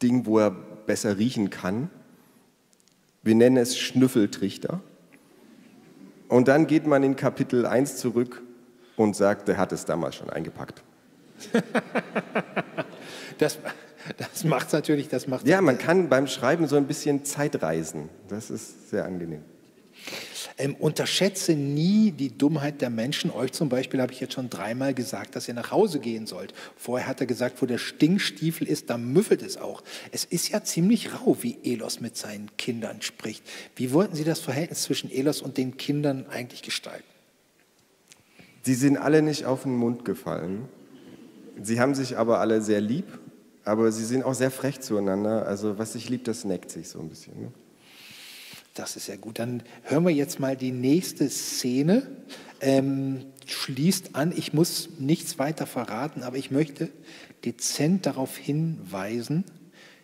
Ding, 0.00 0.24
wo 0.24 0.38
er 0.38 0.50
besser 0.50 1.18
riechen 1.18 1.50
kann. 1.50 1.90
Wir 3.22 3.34
nennen 3.34 3.58
es 3.58 3.76
Schnüffeltrichter. 3.76 4.80
Und 6.28 6.48
dann 6.48 6.66
geht 6.66 6.86
man 6.86 7.02
in 7.02 7.16
Kapitel 7.16 7.66
1 7.66 7.98
zurück 7.98 8.42
und 8.96 9.14
sagt, 9.14 9.48
der 9.48 9.58
hat 9.58 9.72
es 9.72 9.84
damals 9.84 10.14
schon 10.14 10.30
eingepackt. 10.30 10.82
Das, 13.38 13.58
das 14.16 14.44
macht 14.44 14.72
natürlich, 14.72 15.08
das 15.08 15.26
macht 15.26 15.46
Ja, 15.46 15.60
man 15.60 15.78
kann 15.78 16.08
beim 16.08 16.26
Schreiben 16.26 16.66
so 16.66 16.76
ein 16.76 16.86
bisschen 16.86 17.24
Zeit 17.24 17.62
reisen. 17.62 18.08
Das 18.28 18.50
ist 18.50 18.90
sehr 18.90 19.04
angenehm. 19.04 19.42
Ähm, 20.58 20.74
unterschätze 20.76 21.52
nie 21.52 22.12
die 22.12 22.36
Dummheit 22.36 22.80
der 22.80 22.88
Menschen. 22.88 23.30
Euch 23.30 23.52
zum 23.52 23.68
Beispiel 23.68 24.00
habe 24.00 24.12
ich 24.12 24.20
jetzt 24.20 24.34
schon 24.34 24.48
dreimal 24.48 24.94
gesagt, 24.94 25.36
dass 25.36 25.48
ihr 25.48 25.54
nach 25.54 25.70
Hause 25.70 26.00
gehen 26.00 26.26
sollt. 26.26 26.54
Vorher 26.76 27.06
hat 27.06 27.20
er 27.20 27.26
gesagt, 27.26 27.60
wo 27.60 27.66
der 27.66 27.78
Stinkstiefel 27.78 28.66
ist, 28.66 28.88
da 28.88 28.96
müffelt 28.96 29.42
es 29.42 29.58
auch. 29.58 29.82
Es 30.12 30.24
ist 30.24 30.48
ja 30.48 30.64
ziemlich 30.64 31.12
rau, 31.12 31.36
wie 31.42 31.58
Elos 31.62 32.00
mit 32.00 32.16
seinen 32.16 32.56
Kindern 32.56 33.02
spricht. 33.02 33.42
Wie 33.74 33.92
wollten 33.92 34.14
Sie 34.16 34.24
das 34.24 34.40
Verhältnis 34.40 34.82
zwischen 34.82 35.10
Elos 35.10 35.42
und 35.42 35.58
den 35.58 35.76
Kindern 35.76 36.26
eigentlich 36.30 36.62
gestalten? 36.62 37.04
Sie 38.62 38.74
sind 38.74 38.96
alle 38.96 39.20
nicht 39.22 39.44
auf 39.44 39.64
den 39.64 39.76
Mund 39.76 40.04
gefallen. 40.04 40.68
Sie 41.62 41.80
haben 41.80 41.94
sich 41.94 42.16
aber 42.16 42.40
alle 42.40 42.62
sehr 42.62 42.80
lieb, 42.80 43.06
aber 43.66 43.90
sie 43.90 44.04
sind 44.04 44.22
auch 44.22 44.34
sehr 44.34 44.50
frech 44.50 44.80
zueinander. 44.80 45.46
Also 45.46 45.76
was 45.76 45.92
sich 45.94 46.08
liebt, 46.08 46.28
das 46.28 46.44
neckt 46.44 46.70
sich 46.70 46.88
so 46.88 47.00
ein 47.00 47.08
bisschen. 47.08 47.40
Ne? 47.40 47.52
Das 48.74 48.94
ist 48.94 49.08
ja 49.08 49.16
gut. 49.16 49.40
Dann 49.40 49.62
hören 49.82 50.04
wir 50.04 50.12
jetzt 50.12 50.38
mal 50.38 50.56
die 50.56 50.70
nächste 50.70 51.28
Szene. 51.28 52.06
Ähm, 52.60 53.26
schließt 53.44 54.14
an, 54.14 54.32
ich 54.34 54.52
muss 54.52 54.88
nichts 54.98 55.38
weiter 55.38 55.66
verraten, 55.66 56.22
aber 56.22 56.36
ich 56.36 56.50
möchte 56.50 56.90
dezent 57.44 58.06
darauf 58.06 58.36
hinweisen, 58.36 59.44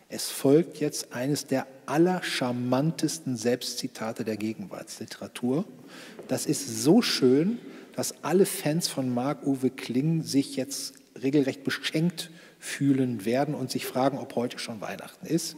es 0.09 0.29
folgt 0.29 0.79
jetzt 0.79 1.13
eines 1.13 1.47
der 1.47 1.65
allercharmantesten 1.85 3.37
Selbstzitate 3.37 4.23
der 4.23 4.37
Gegenwartsliteratur. 4.37 5.65
Das 6.27 6.45
ist 6.45 6.83
so 6.83 7.01
schön, 7.01 7.59
dass 7.95 8.23
alle 8.23 8.45
Fans 8.45 8.87
von 8.87 9.11
Marc-Uwe 9.13 9.69
Kling 9.71 10.21
sich 10.21 10.55
jetzt 10.55 10.95
regelrecht 11.21 11.63
beschenkt 11.63 12.29
fühlen 12.63 13.25
werden 13.25 13.55
und 13.55 13.69
sich 13.69 13.85
fragen, 13.85 14.17
ob 14.17 14.35
heute 14.35 14.57
schon 14.57 14.79
Weihnachten 14.79 15.25
ist. 15.25 15.57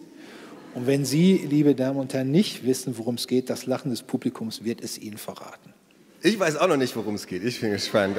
Und 0.74 0.88
wenn 0.88 1.06
Sie, 1.06 1.38
liebe 1.38 1.76
Damen 1.76 2.00
und 2.00 2.13
Herren, 2.13 2.32
nicht 2.32 2.65
wissen, 2.65 2.98
worum 2.98 3.15
es 3.15 3.28
geht, 3.28 3.52
das 3.52 3.68
Lachen 3.68 3.91
des 3.91 4.02
Publikums 4.02 4.63
wird 4.63 4.82
es 4.82 4.98
Ihnen 4.98 5.18
verraten. 5.18 5.74
Ich 6.22 6.39
weiß 6.39 6.58
auch 6.58 6.68
noch 6.68 6.78
nicht, 6.78 6.96
worum 6.96 7.13
es 7.13 7.28
geht. 7.28 7.44
Ich 7.44 7.62
bin 7.62 7.72
gespannt. 7.72 8.18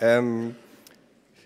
Ähm, 0.00 0.56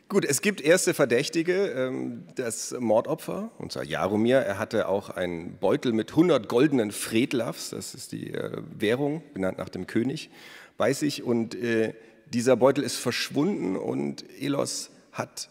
gut, 0.09 0.25
es 0.25 0.43
gibt 0.43 0.61
erste 0.61 0.95
Verdächtige. 0.95 1.67
Ähm, 1.73 2.23
das 2.37 2.75
Mordopfer, 2.79 3.51
und 3.59 3.73
zwar 3.73 3.83
Jaromir, 3.83 4.39
er 4.39 4.61
hatte 4.61 4.89
auch 4.89 5.11
einen 5.11 5.59
Beutel 5.59 5.93
mit 5.93 6.11
100 6.11 6.49
goldenen 6.49 6.93
Fredlavs, 6.93 7.71
das 7.71 7.95
ist 7.95 8.13
die 8.13 8.33
äh, 8.33 8.63
Währung, 8.79 9.23
benannt 9.35 9.59
nach 9.59 9.69
dem 9.69 9.89
König, 9.89 10.31
bei 10.79 10.93
sich. 10.93 11.25
Und 11.25 11.57
äh, 11.57 11.95
dieser 12.33 12.57
Beutel 12.57 12.85
ist 12.85 12.97
verschwunden 12.97 13.77
und 13.77 14.25
Elos 14.41 14.91
hat 15.11 15.51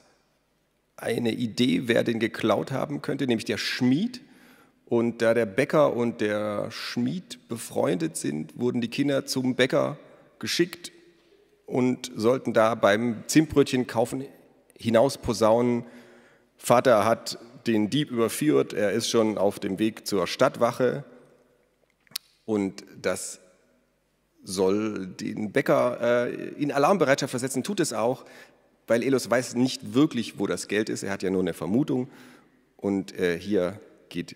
eine 1.03 1.31
Idee, 1.31 1.83
wer 1.85 2.03
den 2.03 2.19
geklaut 2.19 2.71
haben 2.71 3.01
könnte, 3.01 3.27
nämlich 3.27 3.45
der 3.45 3.57
Schmied. 3.57 4.21
Und 4.85 5.21
da 5.21 5.33
der 5.33 5.45
Bäcker 5.45 5.95
und 5.95 6.21
der 6.21 6.69
Schmied 6.71 7.47
befreundet 7.47 8.17
sind, 8.17 8.57
wurden 8.59 8.81
die 8.81 8.89
Kinder 8.89 9.25
zum 9.25 9.55
Bäcker 9.55 9.97
geschickt 10.39 10.91
und 11.65 12.11
sollten 12.15 12.53
da 12.53 12.75
beim 12.75 13.23
Zimtbrötchen 13.27 13.87
kaufen 13.87 14.25
hinaus 14.77 15.17
posaunen. 15.17 15.85
Vater 16.57 17.05
hat 17.05 17.37
den 17.67 17.89
Dieb 17.89 18.11
überführt, 18.11 18.73
er 18.73 18.91
ist 18.91 19.09
schon 19.09 19.37
auf 19.37 19.59
dem 19.59 19.79
Weg 19.79 20.05
zur 20.05 20.27
Stadtwache 20.27 21.05
und 22.45 22.83
das 23.01 23.39
soll 24.43 25.07
den 25.07 25.53
Bäcker 25.53 26.27
äh, 26.27 26.33
in 26.61 26.71
Alarmbereitschaft 26.71 27.31
versetzen, 27.31 27.63
tut 27.63 27.79
es 27.79 27.93
auch. 27.93 28.25
Weil 28.87 29.03
Elos 29.03 29.29
weiß 29.29 29.55
nicht 29.55 29.93
wirklich, 29.93 30.39
wo 30.39 30.47
das 30.47 30.67
Geld 30.67 30.89
ist. 30.89 31.03
Er 31.03 31.11
hat 31.11 31.23
ja 31.23 31.29
nur 31.29 31.41
eine 31.41 31.53
Vermutung 31.53 32.09
und 32.77 33.17
äh, 33.17 33.39
hier 33.39 33.79
geht 34.09 34.35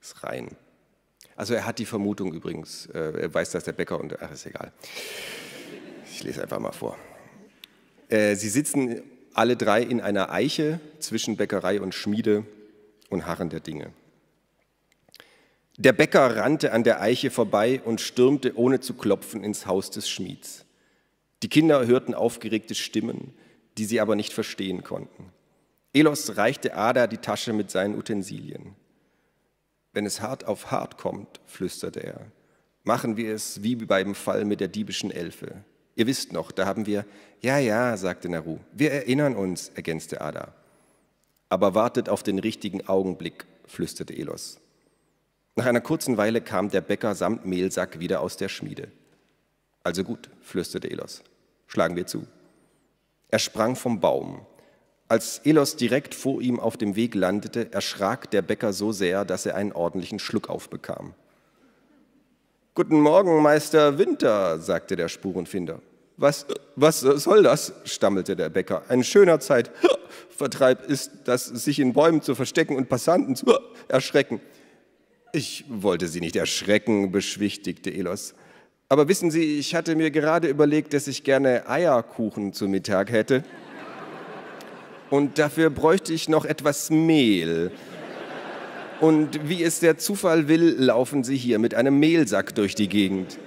es 0.00 0.22
rein. 0.22 0.56
Also 1.36 1.54
er 1.54 1.66
hat 1.66 1.78
die 1.78 1.86
Vermutung 1.86 2.32
übrigens, 2.32 2.86
äh, 2.86 3.22
er 3.22 3.32
weiß, 3.32 3.50
dass 3.50 3.64
der 3.64 3.72
Bäcker 3.72 3.98
und, 3.98 4.20
ach 4.20 4.32
ist 4.32 4.46
egal. 4.46 4.72
Ich 6.10 6.22
lese 6.22 6.42
einfach 6.42 6.58
mal 6.58 6.72
vor. 6.72 6.96
Äh, 8.08 8.36
sie 8.36 8.48
sitzen 8.48 9.02
alle 9.34 9.56
drei 9.56 9.82
in 9.82 10.00
einer 10.00 10.30
Eiche 10.30 10.80
zwischen 10.98 11.36
Bäckerei 11.36 11.80
und 11.80 11.94
Schmiede 11.94 12.44
und 13.08 13.26
harren 13.26 13.48
der 13.48 13.60
Dinge. 13.60 13.90
Der 15.78 15.92
Bäcker 15.92 16.36
rannte 16.36 16.72
an 16.72 16.84
der 16.84 17.00
Eiche 17.00 17.30
vorbei 17.30 17.80
und 17.82 18.00
stürmte 18.00 18.56
ohne 18.56 18.80
zu 18.80 18.94
klopfen 18.94 19.42
ins 19.42 19.66
Haus 19.66 19.90
des 19.90 20.08
Schmieds. 20.08 20.66
Die 21.42 21.48
Kinder 21.48 21.86
hörten 21.86 22.14
aufgeregte 22.14 22.74
Stimmen, 22.74 23.32
die 23.78 23.84
sie 23.84 24.00
aber 24.00 24.16
nicht 24.16 24.32
verstehen 24.32 24.82
konnten. 24.84 25.32
Elos 25.92 26.36
reichte 26.36 26.74
Ada 26.74 27.06
die 27.06 27.18
Tasche 27.18 27.52
mit 27.52 27.70
seinen 27.70 27.96
Utensilien. 27.96 28.74
Wenn 29.92 30.06
es 30.06 30.22
hart 30.22 30.46
auf 30.46 30.70
hart 30.70 30.96
kommt, 30.96 31.40
flüsterte 31.46 32.00
er, 32.00 32.32
machen 32.82 33.16
wir 33.16 33.34
es 33.34 33.62
wie 33.62 33.76
beim 33.76 34.14
Fall 34.14 34.44
mit 34.44 34.60
der 34.60 34.68
diebischen 34.68 35.10
Elfe. 35.10 35.64
Ihr 35.94 36.06
wisst 36.06 36.32
noch, 36.32 36.50
da 36.50 36.64
haben 36.64 36.86
wir, 36.86 37.04
ja, 37.42 37.58
ja, 37.58 37.96
sagte 37.96 38.28
Naru, 38.28 38.58
wir 38.72 38.90
erinnern 38.90 39.36
uns, 39.36 39.68
ergänzte 39.74 40.22
Ada. 40.22 40.54
Aber 41.50 41.74
wartet 41.74 42.08
auf 42.08 42.22
den 42.22 42.38
richtigen 42.38 42.88
Augenblick, 42.88 43.44
flüsterte 43.66 44.14
Elos. 44.14 44.58
Nach 45.54 45.66
einer 45.66 45.82
kurzen 45.82 46.16
Weile 46.16 46.40
kam 46.40 46.70
der 46.70 46.80
Bäcker 46.80 47.14
samt 47.14 47.44
Mehlsack 47.44 48.00
wieder 48.00 48.22
aus 48.22 48.38
der 48.38 48.48
Schmiede. 48.48 48.88
Also 49.84 50.02
gut, 50.02 50.30
flüsterte 50.40 50.90
Elos, 50.90 51.22
schlagen 51.66 51.96
wir 51.96 52.06
zu. 52.06 52.26
Er 53.32 53.38
sprang 53.38 53.76
vom 53.76 53.98
Baum. 53.98 54.44
Als 55.08 55.40
Elos 55.44 55.76
direkt 55.76 56.14
vor 56.14 56.42
ihm 56.42 56.60
auf 56.60 56.76
dem 56.76 56.96
Weg 56.96 57.14
landete, 57.14 57.72
erschrak 57.72 58.30
der 58.30 58.42
Bäcker 58.42 58.74
so 58.74 58.92
sehr, 58.92 59.24
dass 59.24 59.46
er 59.46 59.54
einen 59.54 59.72
ordentlichen 59.72 60.18
Schluck 60.18 60.50
aufbekam. 60.50 61.14
Guten 62.74 63.00
Morgen, 63.00 63.40
Meister 63.40 63.96
Winter, 63.96 64.58
sagte 64.58 64.96
der 64.96 65.08
Spurenfinder. 65.08 65.80
Was, 66.18 66.46
was 66.76 67.00
soll 67.00 67.42
das? 67.42 67.72
stammelte 67.84 68.36
der 68.36 68.50
Bäcker. 68.50 68.82
Ein 68.88 69.02
schöner 69.02 69.40
Zeitvertreib 69.40 70.84
ist 70.86 71.12
das, 71.24 71.46
sich 71.46 71.78
in 71.78 71.94
Bäumen 71.94 72.20
zu 72.20 72.34
verstecken 72.34 72.76
und 72.76 72.90
Passanten 72.90 73.34
zu 73.34 73.46
erschrecken. 73.88 74.42
Ich 75.32 75.64
wollte 75.70 76.06
Sie 76.06 76.20
nicht 76.20 76.36
erschrecken, 76.36 77.12
beschwichtigte 77.12 77.90
Elos. 77.90 78.34
Aber 78.92 79.08
wissen 79.08 79.30
Sie, 79.30 79.58
ich 79.58 79.74
hatte 79.74 79.96
mir 79.96 80.10
gerade 80.10 80.48
überlegt, 80.48 80.92
dass 80.92 81.06
ich 81.06 81.24
gerne 81.24 81.66
Eierkuchen 81.66 82.52
zu 82.52 82.68
Mittag 82.68 83.10
hätte. 83.10 83.42
Und 85.08 85.38
dafür 85.38 85.70
bräuchte 85.70 86.12
ich 86.12 86.28
noch 86.28 86.44
etwas 86.44 86.90
Mehl. 86.90 87.70
Und 89.00 89.48
wie 89.48 89.64
es 89.64 89.80
der 89.80 89.96
Zufall 89.96 90.46
will, 90.46 90.76
laufen 90.78 91.24
sie 91.24 91.38
hier 91.38 91.58
mit 91.58 91.74
einem 91.74 91.98
Mehlsack 92.00 92.54
durch 92.54 92.74
die 92.74 92.86
Gegend. 92.86 93.38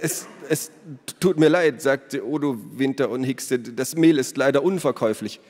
Es, 0.00 0.28
es 0.48 0.70
tut 1.18 1.40
mir 1.40 1.48
leid, 1.48 1.82
sagte 1.82 2.24
Odo 2.24 2.56
Winter 2.78 3.10
und 3.10 3.24
hickste, 3.24 3.58
das 3.58 3.96
Mehl 3.96 4.16
ist 4.16 4.36
leider 4.36 4.62
unverkäuflich. 4.62 5.40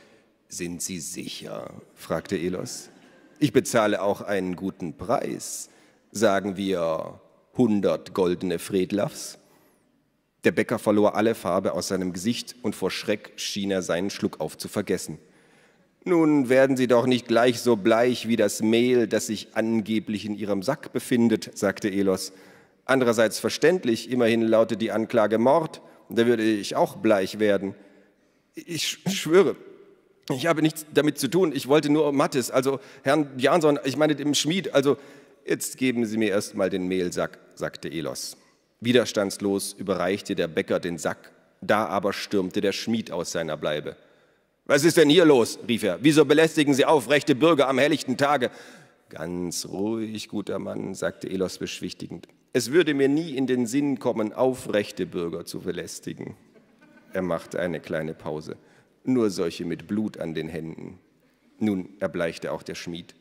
Sind 0.49 0.81
Sie 0.81 1.01
sicher? 1.01 1.71
fragte 1.97 2.39
Elos. 2.39 2.89
Ich 3.41 3.53
bezahle 3.53 4.01
auch 4.01 4.23
einen 4.23 4.57
guten 4.57 4.97
Preis. 4.97 5.69
Sagen 6.13 6.57
wir 6.57 7.21
100 7.53 8.15
goldene 8.15 8.59
Fredlafs. 8.59 9.39
Der 10.45 10.53
Bäcker 10.53 10.79
verlor 10.79 11.15
alle 11.17 11.35
Farbe 11.35 11.73
aus 11.73 11.89
seinem 11.89 12.13
Gesicht 12.13 12.57
und 12.63 12.75
vor 12.75 12.91
Schreck 12.91 13.33
schien 13.37 13.71
er 13.71 13.83
seinen 13.83 14.11
Schluck 14.11 14.41
auf 14.41 14.57
zu 14.57 14.69
vergessen. 14.69 15.19
Nun 16.05 16.49
werden 16.49 16.79
Sie 16.79 16.87
doch 16.87 17.07
nicht 17.07 17.29
gleich 17.29 17.61
so 17.61 17.77
bleich 17.77 18.27
wie 18.27 18.37
das 18.37 18.63
Mehl, 18.63 19.07
das 19.07 19.27
sich 19.27 19.49
angeblich 19.53 20.25
in 20.25 20.35
Ihrem 20.35 20.63
Sack 20.63 20.93
befindet, 20.93 21.51
sagte 21.59 21.91
Elos. 21.91 22.33
Andererseits 22.87 23.39
verständlich, 23.39 24.11
immerhin 24.11 24.43
lautet 24.43 24.81
die 24.81 24.93
Anklage 24.93 25.39
Mord, 25.39 25.83
da 26.09 26.27
würde 26.27 26.43
ich 26.43 26.75
auch 26.75 26.97
bleich 26.97 27.39
werden. 27.39 27.75
Ich 28.55 28.99
schwöre, 29.07 29.57
ich 30.35 30.47
habe 30.47 30.63
nichts 30.63 30.87
damit 30.93 31.19
zu 31.19 31.29
tun, 31.29 31.53
ich 31.55 31.69
wollte 31.69 31.91
nur 31.91 32.13
Mattes, 32.13 32.51
also 32.51 32.81
Herrn 33.03 33.31
Jansson, 33.37 33.79
ich 33.85 33.97
meine 33.97 34.17
dem 34.17 34.35
Schmied, 34.35 34.75
also 34.75 34.97
jetzt 35.47 35.77
geben 35.77 36.05
Sie 36.07 36.17
mir 36.17 36.31
erst 36.31 36.55
mal 36.55 36.71
den 36.71 36.87
Mehlsack, 36.89 37.39
sagte 37.55 37.89
Elos. 37.89 38.37
Widerstandslos 38.81 39.75
überreichte 39.75 40.35
der 40.35 40.49
Bäcker 40.49 40.81
den 40.81 40.99
Sack, 40.99 41.33
da 41.61 41.87
aber 41.87 42.13
stürmte 42.13 42.61
der 42.61 42.73
Schmied 42.73 43.11
aus 43.11 43.33
seiner 43.33 43.57
Bleibe. 43.57 43.97
Was 44.65 44.85
ist 44.85 44.97
denn 44.97 45.11
hier 45.11 45.25
los? 45.25 45.59
rief 45.67 45.83
er. 45.83 45.99
Wieso 46.01 46.25
belästigen 46.25 46.75
Sie 46.75 46.85
aufrechte 46.85 47.35
Bürger 47.35 47.69
am 47.69 47.79
helllichten 47.79 48.17
Tage? 48.17 48.51
Ganz 49.09 49.67
ruhig, 49.67 50.29
guter 50.29 50.59
Mann, 50.59 50.95
sagte 50.95 51.29
Elos 51.29 51.59
beschwichtigend. 51.59 52.29
Es 52.53 52.71
würde 52.71 52.95
mir 52.95 53.09
nie 53.09 53.37
in 53.37 53.47
den 53.47 53.67
Sinn 53.67 53.99
kommen, 53.99 54.33
aufrechte 54.33 55.07
Bürger 55.07 55.45
zu 55.45 55.61
belästigen. 55.61 56.37
Er 57.13 57.23
machte 57.23 57.59
eine 57.59 57.81
kleine 57.81 58.15
Pause. 58.15 58.57
Nur 59.05 59.31
solche 59.31 59.65
mit 59.65 59.89
Blut 59.89 60.19
an 60.19 60.35
den 60.35 60.49
Händen. 60.49 60.99
Nun 61.59 61.91
erbleichte 61.99 62.53
auch 62.53 62.63
der 62.63 62.75
Schmied. 62.75 63.15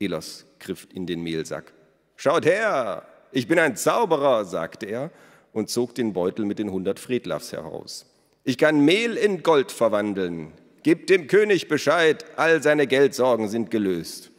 Elos 0.00 0.46
griff 0.58 0.88
in 0.92 1.06
den 1.06 1.22
Mehlsack. 1.22 1.72
Schaut 2.16 2.46
her, 2.46 3.06
ich 3.32 3.46
bin 3.46 3.58
ein 3.58 3.76
Zauberer, 3.76 4.44
sagte 4.44 4.86
er 4.86 5.10
und 5.52 5.68
zog 5.68 5.94
den 5.94 6.12
Beutel 6.12 6.46
mit 6.46 6.58
den 6.58 6.70
hundert 6.70 6.98
Fredlafs 6.98 7.52
heraus. 7.52 8.06
Ich 8.42 8.58
kann 8.58 8.84
Mehl 8.84 9.16
in 9.16 9.42
Gold 9.42 9.70
verwandeln. 9.70 10.52
Gib 10.82 11.06
dem 11.06 11.26
König 11.26 11.68
Bescheid, 11.68 12.24
all 12.36 12.62
seine 12.62 12.86
Geldsorgen 12.86 13.48
sind 13.48 13.70
gelöst. 13.70 14.30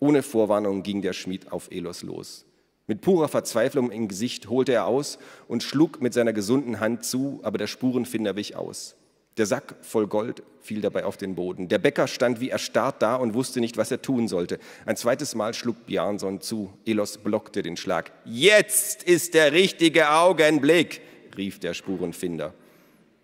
Ohne 0.00 0.22
Vorwarnung 0.22 0.82
ging 0.82 1.02
der 1.02 1.12
Schmied 1.12 1.52
auf 1.52 1.70
Elos 1.70 2.02
los. 2.02 2.46
Mit 2.86 3.02
purer 3.02 3.28
Verzweiflung 3.28 3.90
im 3.90 4.08
Gesicht 4.08 4.48
holte 4.48 4.72
er 4.72 4.86
aus 4.86 5.18
und 5.48 5.62
schlug 5.62 6.00
mit 6.00 6.14
seiner 6.14 6.32
gesunden 6.32 6.80
Hand 6.80 7.04
zu, 7.04 7.40
aber 7.42 7.58
der 7.58 7.66
Spurenfinder 7.66 8.36
wich 8.36 8.56
aus. 8.56 8.96
Der 9.36 9.46
Sack 9.46 9.74
voll 9.82 10.06
Gold 10.06 10.42
fiel 10.60 10.80
dabei 10.80 11.04
auf 11.04 11.16
den 11.16 11.34
Boden. 11.34 11.68
Der 11.68 11.78
Bäcker 11.78 12.08
stand 12.08 12.40
wie 12.40 12.48
erstarrt 12.48 13.02
da 13.02 13.16
und 13.16 13.34
wusste 13.34 13.60
nicht, 13.60 13.76
was 13.76 13.90
er 13.90 14.00
tun 14.00 14.28
sollte. 14.28 14.58
Ein 14.86 14.96
zweites 14.96 15.34
Mal 15.34 15.52
schlug 15.52 15.86
Bjarnson 15.86 16.40
zu. 16.40 16.72
Elos 16.86 17.18
blockte 17.18 17.62
den 17.62 17.76
Schlag. 17.76 18.12
Jetzt 18.24 19.02
ist 19.02 19.34
der 19.34 19.52
richtige 19.52 20.10
Augenblick, 20.10 21.02
rief 21.36 21.60
der 21.60 21.74
Spurenfinder. 21.74 22.54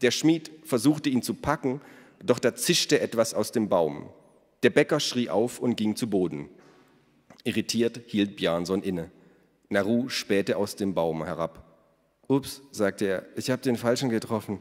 Der 0.03 0.11
Schmied 0.11 0.51
versuchte 0.65 1.09
ihn 1.09 1.23
zu 1.23 1.35
packen, 1.35 1.81
doch 2.23 2.39
da 2.39 2.55
zischte 2.55 3.01
etwas 3.01 3.33
aus 3.33 3.51
dem 3.51 3.69
Baum. 3.69 4.11
Der 4.63 4.71
Bäcker 4.71 5.01
schrie 5.01 5.31
auf 5.31 5.59
und 5.59 5.77
ging 5.77 5.97
zu 5.97 6.09
Boden. 6.09 6.49
Irritiert 7.43 8.01
hielt 8.07 8.37
Bjarnson 8.37 8.83
inne. 8.83 9.11
Naru 9.71 10.09
spähte 10.09 10.59
aus 10.59 10.77
dem 10.77 10.93
Baum 10.93 11.25
herab. 11.25 11.65
Ups, 12.29 12.63
sagte 12.71 13.07
er, 13.07 13.27
ich 13.37 13.51
habe 13.51 13.63
den 13.63 13.77
Falschen 13.77 14.11
getroffen. 14.11 14.61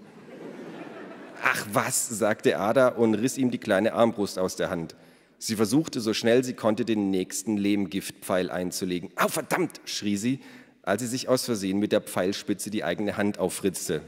Ach 1.44 1.66
was, 1.74 2.08
sagte 2.08 2.60
Ada 2.60 2.90
und 2.90 3.16
riss 3.16 3.38
ihm 3.38 3.52
die 3.52 3.58
kleine 3.58 3.94
Armbrust 3.94 4.38
aus 4.38 4.56
der 4.56 4.70
Hand. 4.70 4.96
Sie 5.40 5.56
versuchte 5.56 6.00
so 6.00 6.14
schnell 6.14 6.44
sie 6.44 6.54
konnte 6.54 6.86
den 6.86 7.10
nächsten 7.10 7.58
Lehmgiftpfeil 7.58 8.52
einzulegen. 8.52 9.10
Au, 9.16 9.28
verdammt, 9.28 9.82
schrie 9.86 10.18
sie, 10.18 10.40
als 10.84 11.02
sie 11.02 11.08
sich 11.08 11.28
aus 11.28 11.46
Versehen 11.46 11.80
mit 11.80 11.92
der 11.92 12.02
Pfeilspitze 12.02 12.70
die 12.70 12.84
eigene 12.84 13.18
Hand 13.18 13.40
auffritzte. 13.40 14.02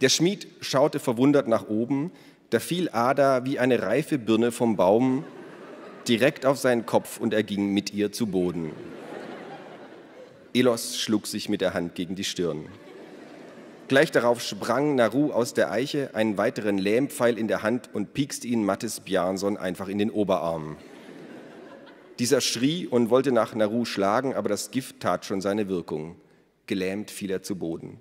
Der 0.00 0.08
Schmied 0.08 0.46
schaute 0.60 1.00
verwundert 1.00 1.48
nach 1.48 1.68
oben, 1.68 2.12
da 2.50 2.60
fiel 2.60 2.88
Ada 2.90 3.44
wie 3.44 3.58
eine 3.58 3.82
reife 3.82 4.18
Birne 4.18 4.52
vom 4.52 4.76
Baum 4.76 5.24
direkt 6.08 6.46
auf 6.46 6.58
seinen 6.58 6.86
Kopf 6.86 7.18
und 7.18 7.34
er 7.34 7.42
ging 7.42 7.72
mit 7.74 7.92
ihr 7.92 8.10
zu 8.10 8.26
Boden. 8.26 8.72
Elos 10.54 10.98
schlug 10.98 11.26
sich 11.26 11.48
mit 11.48 11.60
der 11.60 11.74
Hand 11.74 11.94
gegen 11.94 12.14
die 12.14 12.24
Stirn. 12.24 12.68
Gleich 13.86 14.10
darauf 14.10 14.40
sprang 14.40 14.94
Naru 14.94 15.30
aus 15.30 15.52
der 15.52 15.70
Eiche, 15.70 16.10
einen 16.14 16.38
weiteren 16.38 16.78
Lähmpfeil 16.78 17.36
in 17.38 17.48
der 17.48 17.62
Hand 17.62 17.90
und 17.92 18.14
piekste 18.14 18.46
ihn 18.46 18.64
Mattes 18.64 19.00
Bjarnson 19.00 19.58
einfach 19.58 19.88
in 19.88 19.98
den 19.98 20.10
Oberarm. 20.10 20.76
Dieser 22.18 22.40
schrie 22.40 22.86
und 22.86 23.10
wollte 23.10 23.30
nach 23.30 23.54
Naru 23.54 23.84
schlagen, 23.84 24.34
aber 24.34 24.48
das 24.48 24.70
Gift 24.70 25.00
tat 25.00 25.26
schon 25.26 25.42
seine 25.42 25.68
Wirkung. 25.68 26.16
Gelähmt 26.66 27.10
fiel 27.10 27.30
er 27.30 27.42
zu 27.42 27.56
Boden. 27.56 28.00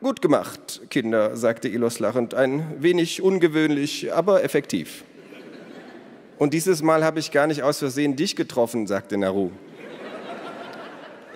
Gut 0.00 0.20
gemacht, 0.20 0.82
Kinder, 0.90 1.36
sagte 1.36 1.68
Elos 1.68 2.00
lachend, 2.00 2.34
ein 2.34 2.82
wenig 2.82 3.22
ungewöhnlich, 3.22 4.12
aber 4.12 4.42
effektiv. 4.42 5.04
Und 6.36 6.52
dieses 6.52 6.82
Mal 6.82 7.04
habe 7.04 7.20
ich 7.20 7.30
gar 7.30 7.46
nicht 7.46 7.62
aus 7.62 7.78
Versehen 7.78 8.16
dich 8.16 8.34
getroffen, 8.34 8.88
sagte 8.88 9.16
Naru. 9.18 9.52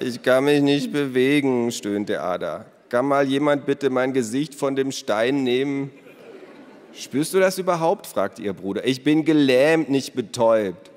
Ich 0.00 0.22
kann 0.22 0.44
mich 0.44 0.60
nicht 0.60 0.92
bewegen, 0.92 1.70
stöhnte 1.70 2.20
Ada. 2.20 2.66
Kann 2.88 3.06
mal 3.06 3.26
jemand 3.26 3.66
bitte 3.66 3.90
mein 3.90 4.12
Gesicht 4.12 4.54
von 4.54 4.74
dem 4.74 4.92
Stein 4.92 5.44
nehmen? 5.44 5.90
Spürst 6.94 7.34
du 7.34 7.38
das 7.38 7.58
überhaupt? 7.58 8.06
fragte 8.06 8.42
ihr 8.42 8.52
Bruder. 8.54 8.86
Ich 8.86 9.04
bin 9.04 9.24
gelähmt, 9.24 9.90
nicht 9.90 10.14
betäubt. 10.14 10.90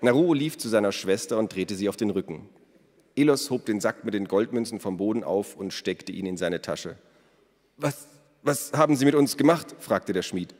Naru 0.00 0.34
lief 0.34 0.58
zu 0.58 0.68
seiner 0.68 0.92
Schwester 0.92 1.38
und 1.38 1.54
drehte 1.54 1.74
sie 1.74 1.88
auf 1.88 1.96
den 1.96 2.10
Rücken. 2.10 2.48
Elos 3.14 3.48
hob 3.50 3.64
den 3.64 3.80
Sack 3.80 4.04
mit 4.04 4.12
den 4.14 4.26
Goldmünzen 4.26 4.78
vom 4.80 4.98
Boden 4.98 5.24
auf 5.24 5.56
und 5.56 5.72
steckte 5.72 6.12
ihn 6.12 6.26
in 6.26 6.36
seine 6.36 6.60
Tasche. 6.60 6.96
Was, 7.76 8.08
Was 8.42 8.72
haben 8.72 8.96
Sie 8.96 9.04
mit 9.04 9.14
uns 9.14 9.36
gemacht? 9.36 9.74
fragte 9.78 10.12
der 10.12 10.22
Schmied. 10.22 10.54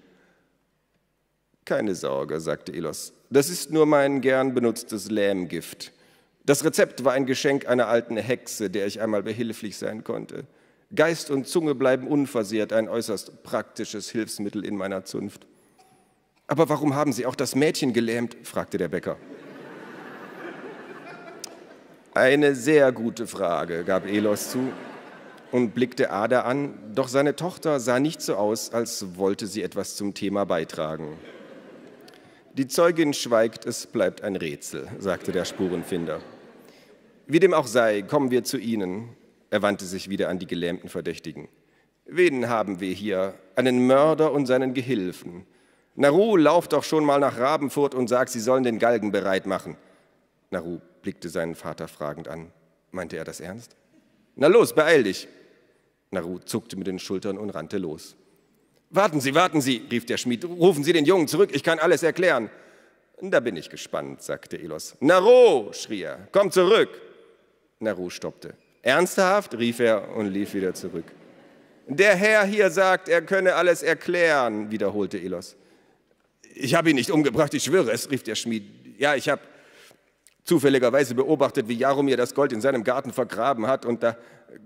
Keine 1.65 1.95
Sorge, 1.95 2.41
sagte 2.41 2.73
Elos. 2.73 3.13
Das 3.29 3.51
ist 3.51 3.73
nur 3.73 3.87
mein 3.87 4.21
gern 4.21 4.55
benutztes 4.55 5.11
Lähmgift. 5.11 5.93
Das 6.47 6.65
Rezept 6.65 7.05
war 7.05 7.13
ein 7.13 7.27
Geschenk 7.27 7.67
einer 7.67 7.89
alten 7.89 8.17
Hexe, 8.17 8.71
der 8.71 8.87
ich 8.87 9.01
einmal 9.01 9.25
behilflich 9.25 9.77
sein 9.77 10.05
konnte. 10.05 10.45
Geist 10.95 11.29
und 11.29 11.49
Zunge 11.49 11.75
bleiben 11.75 12.07
unversehrt, 12.07 12.73
ein 12.73 12.89
äußerst 12.89 13.43
praktisches 13.43 14.09
Hilfsmittel 14.11 14.65
in 14.65 14.77
meiner 14.77 15.05
Zunft. 15.05 15.45
Aber 16.47 16.69
warum 16.69 16.95
haben 16.95 17.13
Sie 17.13 17.27
auch 17.27 17.35
das 17.35 17.57
Mädchen 17.57 17.93
gelähmt? 17.93 18.37
fragte 18.45 18.79
der 18.79 18.87
Bäcker. 18.87 19.17
Eine 22.15 22.55
sehr 22.55 22.93
gute 22.93 23.27
Frage, 23.27 23.83
gab 23.83 24.07
Elos 24.07 24.51
zu 24.51 24.73
und 25.51 25.75
blickte 25.75 26.11
Ada 26.11 26.43
an, 26.43 26.79
doch 26.95 27.09
seine 27.09 27.35
Tochter 27.35 27.81
sah 27.81 27.99
nicht 27.99 28.23
so 28.23 28.37
aus, 28.37 28.73
als 28.73 29.17
wollte 29.17 29.49
sie 29.49 29.63
etwas 29.63 29.97
zum 29.97 30.15
Thema 30.15 30.47
beitragen. 30.47 31.19
Die 32.55 32.69
Zeugin 32.69 33.13
schweigt, 33.13 33.67
es 33.67 33.87
bleibt 33.87 34.23
ein 34.23 34.37
Rätsel, 34.37 34.89
sagte 34.99 35.33
der 35.33 35.45
Spurenfinder. 35.45 36.21
Wie 37.27 37.41
dem 37.41 37.55
auch 37.55 37.67
sei, 37.67 38.03
kommen 38.03 38.31
wir 38.31 38.45
zu 38.45 38.59
Ihnen. 38.59 39.09
Er 39.51 39.63
wandte 39.63 39.85
sich 39.85 40.09
wieder 40.09 40.29
an 40.29 40.39
die 40.39 40.47
gelähmten 40.47 40.89
Verdächtigen. 40.89 41.49
Wen 42.05 42.49
haben 42.49 42.81
wir 42.81 42.93
hier? 42.93 43.35
Einen 43.57 43.87
Mörder 43.87 44.33
und 44.33 44.47
seinen 44.47 44.75
Gehilfen. 44.75 45.45
Naru, 45.97 46.37
lauf 46.37 46.69
doch 46.69 46.85
schon 46.85 47.05
mal 47.05 47.19
nach 47.19 47.39
Rabenfurt 47.39 47.95
und 47.95 48.09
sag, 48.09 48.29
sie 48.29 48.41
sollen 48.41 48.63
den 48.63 48.79
Galgen 48.79 49.11
bereit 49.11 49.47
machen. 49.47 49.77
Naru 50.51 50.79
blickte 51.03 51.29
seinen 51.29 51.55
Vater 51.55 51.89
fragend 51.89 52.29
an. 52.29 52.53
Meinte 52.93 53.17
er 53.17 53.25
das 53.25 53.41
ernst? 53.41 53.75
Na 54.37 54.47
los, 54.47 54.75
beeil 54.75 55.03
dich. 55.03 55.27
Naru 56.11 56.39
zuckte 56.39 56.77
mit 56.77 56.87
den 56.87 56.99
Schultern 56.99 57.39
und 57.39 57.51
rannte 57.51 57.79
los. 57.79 58.15
Warten 58.91 59.21
Sie, 59.21 59.35
warten 59.35 59.61
Sie, 59.61 59.83
rief 59.91 60.07
der 60.07 60.17
Schmied, 60.17 60.45
rufen 60.45 60.85
Sie 60.85 60.93
den 60.93 61.07
Jungen 61.07 61.27
zurück, 61.27 61.51
ich 61.53 61.65
kann 61.65 61.81
alles 61.81 62.03
erklären. 62.05 62.51
Da 63.21 63.41
bin 63.41 63.57
ich 63.57 63.71
gespannt, 63.71 64.23
sagte 64.23 64.59
Elos. 64.59 64.95
Naro, 65.01 65.71
schrie 65.73 66.03
er, 66.03 66.29
komm 66.31 66.53
zurück. 66.53 66.91
Naro 67.81 68.09
stoppte. 68.11 68.55
Ernsthaft, 68.83 69.55
rief 69.59 69.81
er 69.81 70.17
und 70.17 70.29
lief 70.29 70.55
wieder 70.55 70.73
zurück. 70.75 71.05
Der 71.89 72.17
Herr 72.17 72.45
hier 72.45 72.71
sagt, 72.71 73.09
er 73.09 73.23
könne 73.23 73.55
alles 73.55 73.83
erklären, 73.83 74.71
wiederholte 74.71 75.19
Elos. 75.19 75.57
Ich 76.55 76.75
habe 76.75 76.91
ihn 76.91 76.97
nicht 76.97 77.11
umgebracht, 77.11 77.53
ich 77.55 77.65
schwöre 77.65 77.93
es, 77.93 78.11
rief 78.11 78.23
der 78.23 78.35
Schmied. 78.35 78.65
Ja, 78.99 79.15
ich 79.15 79.29
habe 79.29 79.43
zufälligerweise 80.45 81.15
beobachtet, 81.15 81.69
wie 81.69 81.75
Jaromir 81.75 82.17
das 82.17 82.35
Gold 82.35 82.53
in 82.53 82.61
seinem 82.61 82.83
Garten 82.83 83.13
vergraben 83.13 83.67
hat 83.67 83.85
und 83.85 84.03
da 84.03 84.17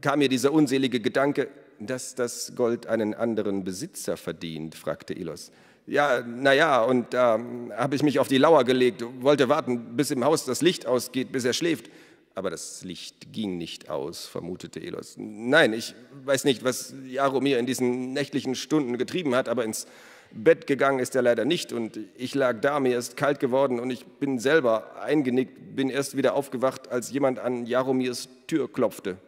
kam 0.01 0.20
mir 0.20 0.29
dieser 0.29 0.53
unselige 0.53 1.01
Gedanke, 1.01 1.49
dass 1.81 2.14
das 2.14 2.55
Gold 2.55 2.87
einen 2.87 3.14
anderen 3.14 3.64
Besitzer 3.64 4.16
verdient, 4.16 4.75
fragte 4.75 5.14
Ilos. 5.14 5.51
Ja, 5.87 6.20
naja, 6.20 6.83
und 6.83 7.12
da 7.14 7.37
äh, 7.37 7.73
habe 7.73 7.96
ich 7.96 8.03
mich 8.03 8.18
auf 8.18 8.29
die 8.29 8.38
Lauer 8.38 8.64
gelegt, 8.64 9.05
wollte 9.20 9.49
warten, 9.49 9.96
bis 9.96 10.11
im 10.11 10.25
Haus 10.25 10.44
das 10.44 10.62
Licht 10.62 10.87
ausgeht, 10.87 11.33
bis 11.33 11.44
er 11.44 11.53
schläft. 11.53 11.90
Aber 12.34 12.50
das 12.50 12.84
Licht 12.84 13.32
ging 13.32 13.58
nicht 13.58 13.90
aus, 13.90 14.26
vermutete 14.26 14.80
Elos. 14.80 15.14
Nein, 15.16 15.72
ich 15.72 15.94
weiß 16.24 16.44
nicht, 16.44 16.64
was 16.64 16.94
Jaromir 17.06 17.58
in 17.58 17.66
diesen 17.66 18.12
nächtlichen 18.12 18.54
Stunden 18.54 18.96
getrieben 18.98 19.34
hat, 19.34 19.48
aber 19.48 19.64
ins 19.64 19.86
Bett 20.32 20.66
gegangen 20.66 21.00
ist 21.00 21.16
er 21.16 21.22
leider 21.22 21.44
nicht. 21.44 21.72
Und 21.72 21.98
ich 22.16 22.34
lag 22.34 22.60
da, 22.60 22.78
mir 22.78 22.96
ist 22.96 23.16
kalt 23.16 23.40
geworden 23.40 23.80
und 23.80 23.90
ich 23.90 24.06
bin 24.06 24.38
selber 24.38 25.00
eingenickt, 25.02 25.74
bin 25.74 25.90
erst 25.90 26.16
wieder 26.16 26.34
aufgewacht, 26.34 26.88
als 26.88 27.10
jemand 27.10 27.38
an 27.38 27.66
Jaromirs 27.66 28.28
Tür 28.46 28.72
klopfte. 28.72 29.18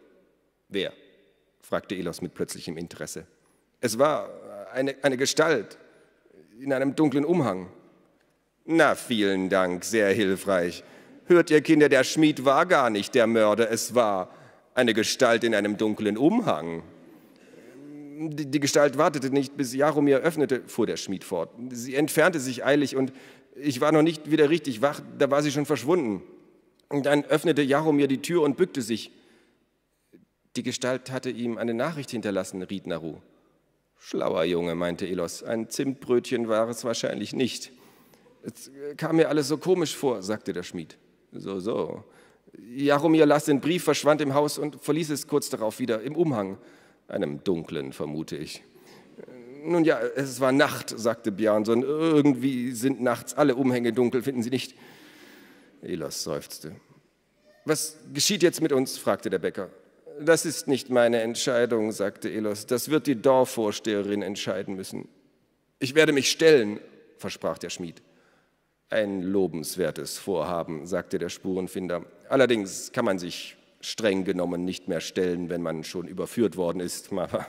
Wer? 0.69 0.93
fragte 1.61 1.95
Elos 1.95 2.21
mit 2.21 2.33
plötzlichem 2.33 2.77
Interesse. 2.77 3.25
Es 3.81 3.99
war 3.99 4.29
eine, 4.73 4.95
eine 5.01 5.17
Gestalt 5.17 5.77
in 6.59 6.71
einem 6.73 6.95
dunklen 6.95 7.25
Umhang. 7.25 7.69
Na, 8.65 8.95
vielen 8.95 9.49
Dank, 9.49 9.83
sehr 9.83 10.09
hilfreich. 10.13 10.83
Hört 11.25 11.49
ihr 11.49 11.61
Kinder, 11.61 11.87
der 11.87 12.03
Schmied 12.03 12.43
war 12.43 12.65
gar 12.65 12.89
nicht 12.89 13.15
der 13.15 13.27
Mörder, 13.27 13.71
es 13.71 13.95
war 13.95 14.29
eine 14.75 14.93
Gestalt 14.93 15.43
in 15.43 15.55
einem 15.55 15.77
dunklen 15.77 16.17
Umhang. 16.17 16.83
Die, 18.17 18.45
die 18.45 18.59
Gestalt 18.59 18.97
wartete 18.97 19.29
nicht, 19.29 19.55
bis 19.55 19.73
Jaromir 19.73 20.19
öffnete, 20.19 20.63
fuhr 20.67 20.85
der 20.85 20.97
Schmied 20.97 21.23
fort. 21.23 21.49
Sie 21.71 21.95
entfernte 21.95 22.39
sich 22.39 22.65
eilig 22.65 22.95
und 22.95 23.13
ich 23.55 23.79
war 23.81 23.91
noch 23.91 24.01
nicht 24.01 24.31
wieder 24.31 24.49
richtig 24.49 24.81
wach, 24.81 25.01
da 25.17 25.31
war 25.31 25.41
sie 25.41 25.51
schon 25.51 25.65
verschwunden. 25.65 26.21
Und 26.89 27.05
dann 27.05 27.23
öffnete 27.23 27.61
Jaromir 27.61 28.07
die 28.07 28.21
Tür 28.21 28.41
und 28.41 28.57
bückte 28.57 28.81
sich. 28.81 29.11
Die 30.55 30.63
Gestalt 30.63 31.09
hatte 31.09 31.29
ihm 31.29 31.57
eine 31.57 31.73
Nachricht 31.73 32.11
hinterlassen, 32.11 32.61
riet 32.61 32.85
Naru. 32.85 33.17
Schlauer 33.97 34.43
Junge, 34.43 34.75
meinte 34.75 35.07
Elos, 35.07 35.41
ein 35.41 35.69
Zimtbrötchen 35.69 36.49
war 36.49 36.67
es 36.67 36.83
wahrscheinlich 36.83 37.33
nicht. 37.33 37.71
Es 38.43 38.69
kam 38.97 39.15
mir 39.15 39.29
alles 39.29 39.47
so 39.47 39.57
komisch 39.57 39.95
vor, 39.95 40.21
sagte 40.21 40.51
der 40.51 40.63
Schmied. 40.63 40.97
So, 41.33 41.59
so. 41.59 42.03
Jaromir 42.75 43.25
las 43.25 43.45
den 43.45 43.59
Brief, 43.59 43.83
verschwand 43.83 44.21
im 44.21 44.33
Haus 44.33 44.57
und 44.57 44.81
verließ 44.81 45.09
es 45.09 45.27
kurz 45.27 45.49
darauf 45.49 45.79
wieder, 45.79 46.01
im 46.01 46.15
Umhang, 46.15 46.57
einem 47.07 47.43
dunklen, 47.43 47.93
vermute 47.93 48.37
ich. 48.37 48.63
Nun 49.63 49.85
ja, 49.85 49.99
es 49.99 50.39
war 50.39 50.51
Nacht, 50.51 50.89
sagte 50.89 51.31
Bjarnson. 51.31 51.83
Irgendwie 51.83 52.71
sind 52.71 53.01
nachts 53.01 53.33
alle 53.33 53.55
Umhänge 53.55 53.93
dunkel, 53.93 54.21
finden 54.21 54.43
Sie 54.43 54.49
nicht? 54.49 54.75
Elos 55.81 56.23
seufzte. 56.23 56.75
Was 57.65 57.97
geschieht 58.13 58.43
jetzt 58.43 58.61
mit 58.61 58.73
uns? 58.73 58.97
fragte 58.97 59.29
der 59.29 59.39
Bäcker. 59.39 59.69
Das 60.19 60.45
ist 60.45 60.67
nicht 60.67 60.89
meine 60.89 61.21
Entscheidung, 61.21 61.91
sagte 61.91 62.29
Elos. 62.29 62.65
Das 62.65 62.89
wird 62.89 63.07
die 63.07 63.19
Dorfvorsteherin 63.19 64.21
entscheiden 64.21 64.75
müssen. 64.75 65.07
Ich 65.79 65.95
werde 65.95 66.11
mich 66.11 66.29
stellen, 66.29 66.79
versprach 67.17 67.57
der 67.57 67.69
Schmied. 67.69 68.01
Ein 68.93 69.23
lobenswertes 69.23 70.19
Vorhaben, 70.19 70.85
sagte 70.85 71.17
der 71.17 71.29
Spurenfinder. 71.29 72.05
Allerdings 72.29 72.91
kann 72.91 73.05
man 73.05 73.17
sich 73.17 73.57
streng 73.81 74.23
genommen 74.23 74.65
nicht 74.65 74.87
mehr 74.87 75.01
stellen, 75.01 75.49
wenn 75.49 75.63
man 75.63 75.83
schon 75.83 76.07
überführt 76.07 76.57
worden 76.57 76.79
ist. 76.79 77.11
Aber 77.17 77.47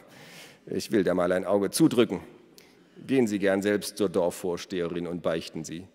ich 0.65 0.91
will 0.91 1.05
da 1.05 1.13
mal 1.13 1.33
ein 1.33 1.45
Auge 1.45 1.71
zudrücken. 1.71 2.21
Gehen 3.07 3.27
Sie 3.27 3.39
gern 3.39 3.61
selbst 3.61 3.99
zur 3.99 4.09
Dorfvorsteherin 4.09 5.07
und 5.07 5.23
beichten 5.23 5.65
Sie 5.65 5.87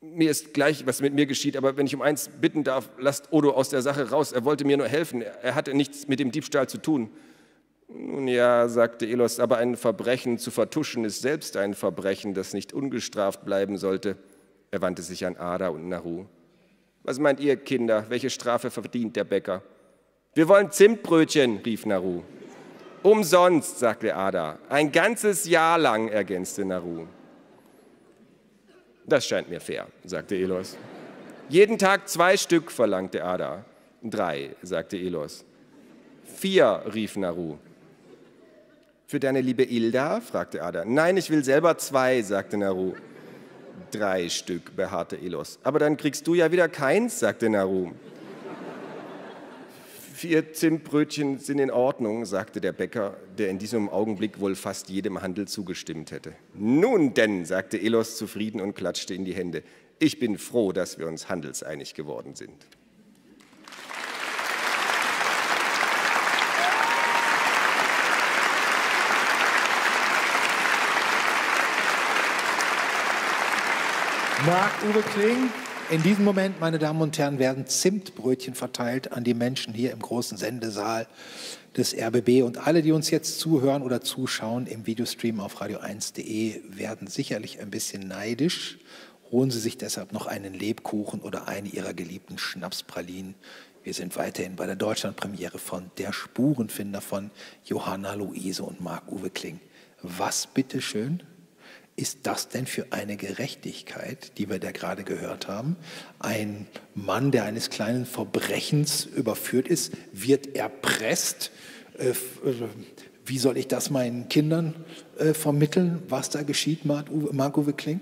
mir 0.00 0.30
ist 0.30 0.52
gleich, 0.54 0.86
was 0.86 1.00
mit 1.00 1.14
mir 1.14 1.26
geschieht, 1.26 1.56
aber 1.56 1.76
wenn 1.76 1.86
ich 1.86 1.94
um 1.94 2.02
eins 2.02 2.28
bitten 2.28 2.62
darf, 2.62 2.90
lasst 2.98 3.32
Odo 3.32 3.50
aus 3.50 3.70
der 3.70 3.82
Sache 3.82 4.10
raus. 4.10 4.30
Er 4.30 4.44
wollte 4.44 4.64
mir 4.64 4.76
nur 4.76 4.86
helfen. 4.86 5.22
Er 5.22 5.54
hatte 5.54 5.74
nichts 5.74 6.06
mit 6.06 6.20
dem 6.20 6.30
Diebstahl 6.30 6.68
zu 6.68 6.78
tun. 6.78 7.10
Nun 7.88 8.28
ja, 8.28 8.68
sagte 8.68 9.06
Elos, 9.06 9.40
aber 9.40 9.56
ein 9.56 9.74
Verbrechen 9.74 10.38
zu 10.38 10.50
vertuschen 10.50 11.04
ist 11.04 11.22
selbst 11.22 11.56
ein 11.56 11.74
Verbrechen, 11.74 12.34
das 12.34 12.52
nicht 12.52 12.72
ungestraft 12.72 13.44
bleiben 13.44 13.78
sollte. 13.78 14.16
Er 14.70 14.82
wandte 14.82 15.02
sich 15.02 15.24
an 15.24 15.36
Ada 15.36 15.68
und 15.68 15.88
Naru. 15.88 16.26
Was 17.02 17.18
meint 17.18 17.40
ihr, 17.40 17.56
Kinder? 17.56 18.06
Welche 18.08 18.30
Strafe 18.30 18.70
verdient 18.70 19.16
der 19.16 19.24
Bäcker? 19.24 19.62
Wir 20.34 20.48
wollen 20.48 20.70
Zimtbrötchen, 20.70 21.58
rief 21.58 21.86
Naru. 21.86 22.22
Umsonst, 23.02 23.78
sagte 23.78 24.16
Ada. 24.16 24.58
Ein 24.68 24.90
ganzes 24.90 25.46
Jahr 25.48 25.78
lang, 25.78 26.08
ergänzte 26.08 26.64
Naru. 26.64 27.06
Das 29.06 29.24
scheint 29.26 29.48
mir 29.48 29.60
fair, 29.60 29.86
sagte 30.04 30.34
Elos. 30.34 30.76
Jeden 31.48 31.78
Tag 31.78 32.08
zwei 32.08 32.36
Stück, 32.36 32.72
verlangte 32.72 33.24
Ada. 33.24 33.64
Drei, 34.02 34.56
sagte 34.62 34.96
Elos. 34.96 35.44
Vier, 36.24 36.82
rief 36.92 37.16
Naru. 37.16 37.58
Für 39.06 39.20
deine 39.20 39.40
liebe 39.40 39.62
Ilda? 39.62 40.20
fragte 40.20 40.62
Ada. 40.62 40.84
Nein, 40.84 41.16
ich 41.16 41.30
will 41.30 41.44
selber 41.44 41.78
zwei, 41.78 42.20
sagte 42.22 42.56
Naru. 42.56 42.94
Drei 43.90 44.28
Stück, 44.28 44.76
beharrte 44.76 45.16
Elos. 45.16 45.58
Aber 45.62 45.78
dann 45.78 45.96
kriegst 45.96 46.26
du 46.26 46.34
ja 46.34 46.50
wieder 46.52 46.68
keins, 46.68 47.20
sagte 47.20 47.48
Naru. 47.48 47.92
Vier 50.14 50.54
Zimtbrötchen 50.54 51.38
sind 51.38 51.58
in 51.58 51.70
Ordnung, 51.70 52.24
sagte 52.24 52.62
der 52.62 52.72
Bäcker, 52.72 53.18
der 53.36 53.50
in 53.50 53.58
diesem 53.58 53.90
Augenblick 53.90 54.40
wohl 54.40 54.54
fast 54.54 54.88
jedem 54.88 55.20
Handel 55.20 55.46
zugestimmt 55.46 56.10
hätte. 56.10 56.32
Nun 56.54 57.12
denn, 57.12 57.44
sagte 57.44 57.78
Elos 57.78 58.16
zufrieden 58.16 58.62
und 58.62 58.74
klatschte 58.74 59.12
in 59.12 59.26
die 59.26 59.34
Hände. 59.34 59.62
Ich 59.98 60.18
bin 60.18 60.38
froh, 60.38 60.72
dass 60.72 60.98
wir 60.98 61.06
uns 61.06 61.28
handelseinig 61.28 61.92
geworden 61.92 62.34
sind. 62.34 62.66
Marc-Uwe 74.46 75.02
Kling, 75.12 75.50
in 75.90 76.04
diesem 76.04 76.24
Moment, 76.24 76.60
meine 76.60 76.78
Damen 76.78 77.00
und 77.02 77.18
Herren, 77.18 77.40
werden 77.40 77.66
Zimtbrötchen 77.66 78.54
verteilt 78.54 79.10
an 79.10 79.24
die 79.24 79.34
Menschen 79.34 79.74
hier 79.74 79.90
im 79.90 79.98
großen 79.98 80.38
Sendesaal 80.38 81.08
des 81.76 81.92
RBB. 81.92 82.44
Und 82.44 82.64
alle, 82.64 82.82
die 82.82 82.92
uns 82.92 83.10
jetzt 83.10 83.40
zuhören 83.40 83.82
oder 83.82 84.02
zuschauen 84.02 84.68
im 84.68 84.86
Videostream 84.86 85.40
auf 85.40 85.60
radio1.de, 85.60 86.60
werden 86.68 87.08
sicherlich 87.08 87.58
ein 87.58 87.70
bisschen 87.70 88.06
neidisch. 88.06 88.78
Holen 89.32 89.50
Sie 89.50 89.58
sich 89.58 89.78
deshalb 89.78 90.12
noch 90.12 90.26
einen 90.26 90.54
Lebkuchen 90.54 91.22
oder 91.22 91.48
eine 91.48 91.68
Ihrer 91.68 91.92
geliebten 91.92 92.38
Schnapspralinen. 92.38 93.34
Wir 93.82 93.94
sind 93.94 94.14
weiterhin 94.16 94.54
bei 94.54 94.66
der 94.66 94.76
Deutschlandpremiere 94.76 95.58
von 95.58 95.90
Der 95.98 96.12
Spurenfinder 96.12 97.00
von 97.00 97.32
Johanna 97.64 98.14
Luise 98.14 98.62
und 98.62 98.80
Marc-Uwe 98.80 99.30
Kling. 99.30 99.58
Was 100.02 100.46
bitteschön 100.46 101.24
ist 101.96 102.20
das 102.24 102.48
denn 102.48 102.66
für 102.66 102.86
eine 102.90 103.16
Gerechtigkeit, 103.16 104.38
die 104.38 104.50
wir 104.50 104.58
da 104.58 104.70
gerade 104.70 105.02
gehört 105.02 105.48
haben? 105.48 105.76
Ein 106.18 106.66
Mann, 106.94 107.30
der 107.30 107.44
eines 107.44 107.70
kleinen 107.70 108.04
Verbrechens 108.04 109.06
überführt 109.06 109.66
ist, 109.66 109.94
wird 110.12 110.54
erpresst. 110.54 111.50
Äh, 111.98 112.12
wie 113.24 113.38
soll 113.38 113.56
ich 113.56 113.66
das 113.66 113.90
meinen 113.90 114.28
Kindern 114.28 114.74
äh, 115.18 115.32
vermitteln, 115.32 116.02
was 116.08 116.28
da 116.28 116.42
geschieht, 116.42 116.84
Marc-Uwe 116.84 117.72
Kling? 117.72 118.00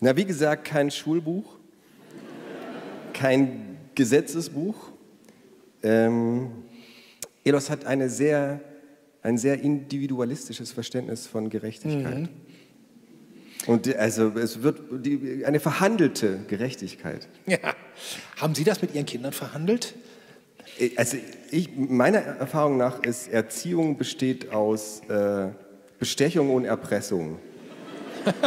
Na, 0.00 0.16
wie 0.16 0.24
gesagt, 0.24 0.64
kein 0.64 0.90
Schulbuch, 0.90 1.56
kein 3.12 3.76
Gesetzesbuch. 3.94 4.92
Ähm, 5.82 6.50
Elos 7.44 7.68
hat 7.68 7.84
eine 7.84 8.08
sehr, 8.08 8.60
ein 9.22 9.38
sehr 9.38 9.60
individualistisches 9.60 10.72
Verständnis 10.72 11.26
von 11.26 11.50
Gerechtigkeit. 11.50 12.20
Mhm. 12.20 12.47
Und 13.68 13.94
also 13.96 14.32
es 14.38 14.62
wird 14.62 14.80
die, 14.90 15.44
eine 15.44 15.60
verhandelte 15.60 16.38
Gerechtigkeit. 16.48 17.28
Ja. 17.44 17.58
Haben 18.40 18.54
Sie 18.54 18.64
das 18.64 18.80
mit 18.80 18.94
Ihren 18.94 19.04
Kindern 19.04 19.32
verhandelt? 19.32 19.94
Äh, 20.78 20.92
also 20.96 21.18
ich, 21.50 21.76
meiner 21.76 22.20
Erfahrung 22.20 22.78
nach 22.78 23.02
ist 23.02 23.28
Erziehung 23.28 23.98
besteht 23.98 24.54
aus 24.54 25.02
äh, 25.10 25.48
Bestechung 25.98 26.54
und 26.54 26.64
Erpressung. 26.64 27.38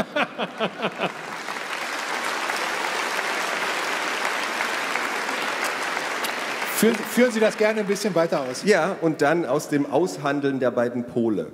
führen, 6.78 6.96
führen, 6.96 7.32
Sie 7.32 7.40
das 7.40 7.60
gerne 7.60 7.82
ein 7.82 7.86
bisschen 7.86 8.16
weiter 8.16 8.42
aus. 8.42 8.64
Ja, 8.66 8.96
und 9.02 9.22
dann 9.22 9.46
aus 9.46 9.70
dem 9.70 9.86
Aushandeln 9.86 10.60
der 10.60 10.72
beiden 10.72 11.06
Pole. 11.06 11.52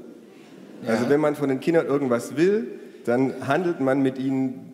Ja. 0.83 0.91
Also 0.91 1.09
wenn 1.09 1.19
man 1.19 1.35
von 1.35 1.49
den 1.49 1.59
Kindern 1.59 1.85
irgendwas 1.85 2.37
will, 2.37 2.79
dann 3.07 3.47
handelt 3.47 3.79
man 3.79 4.01
mit 4.01 4.17
ihnen, 4.17 4.73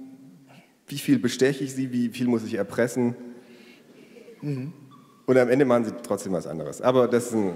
wie 0.88 0.98
viel 0.98 1.20
besteche 1.20 1.64
ich 1.64 1.74
sie, 1.74 1.92
wie 1.92 2.10
viel 2.10 2.28
muss 2.28 2.44
ich 2.44 2.56
erpressen. 2.56 3.16
Mhm. 4.42 4.74
Und 5.26 5.38
am 5.38 5.50
Ende 5.50 5.66
machen 5.66 5.86
sie 5.86 5.92
trotzdem 6.04 6.34
was 6.34 6.48
anderes. 6.48 6.82
Aber 6.82 7.08
das 7.08 7.28
ist 7.28 7.34
ein. 7.34 7.54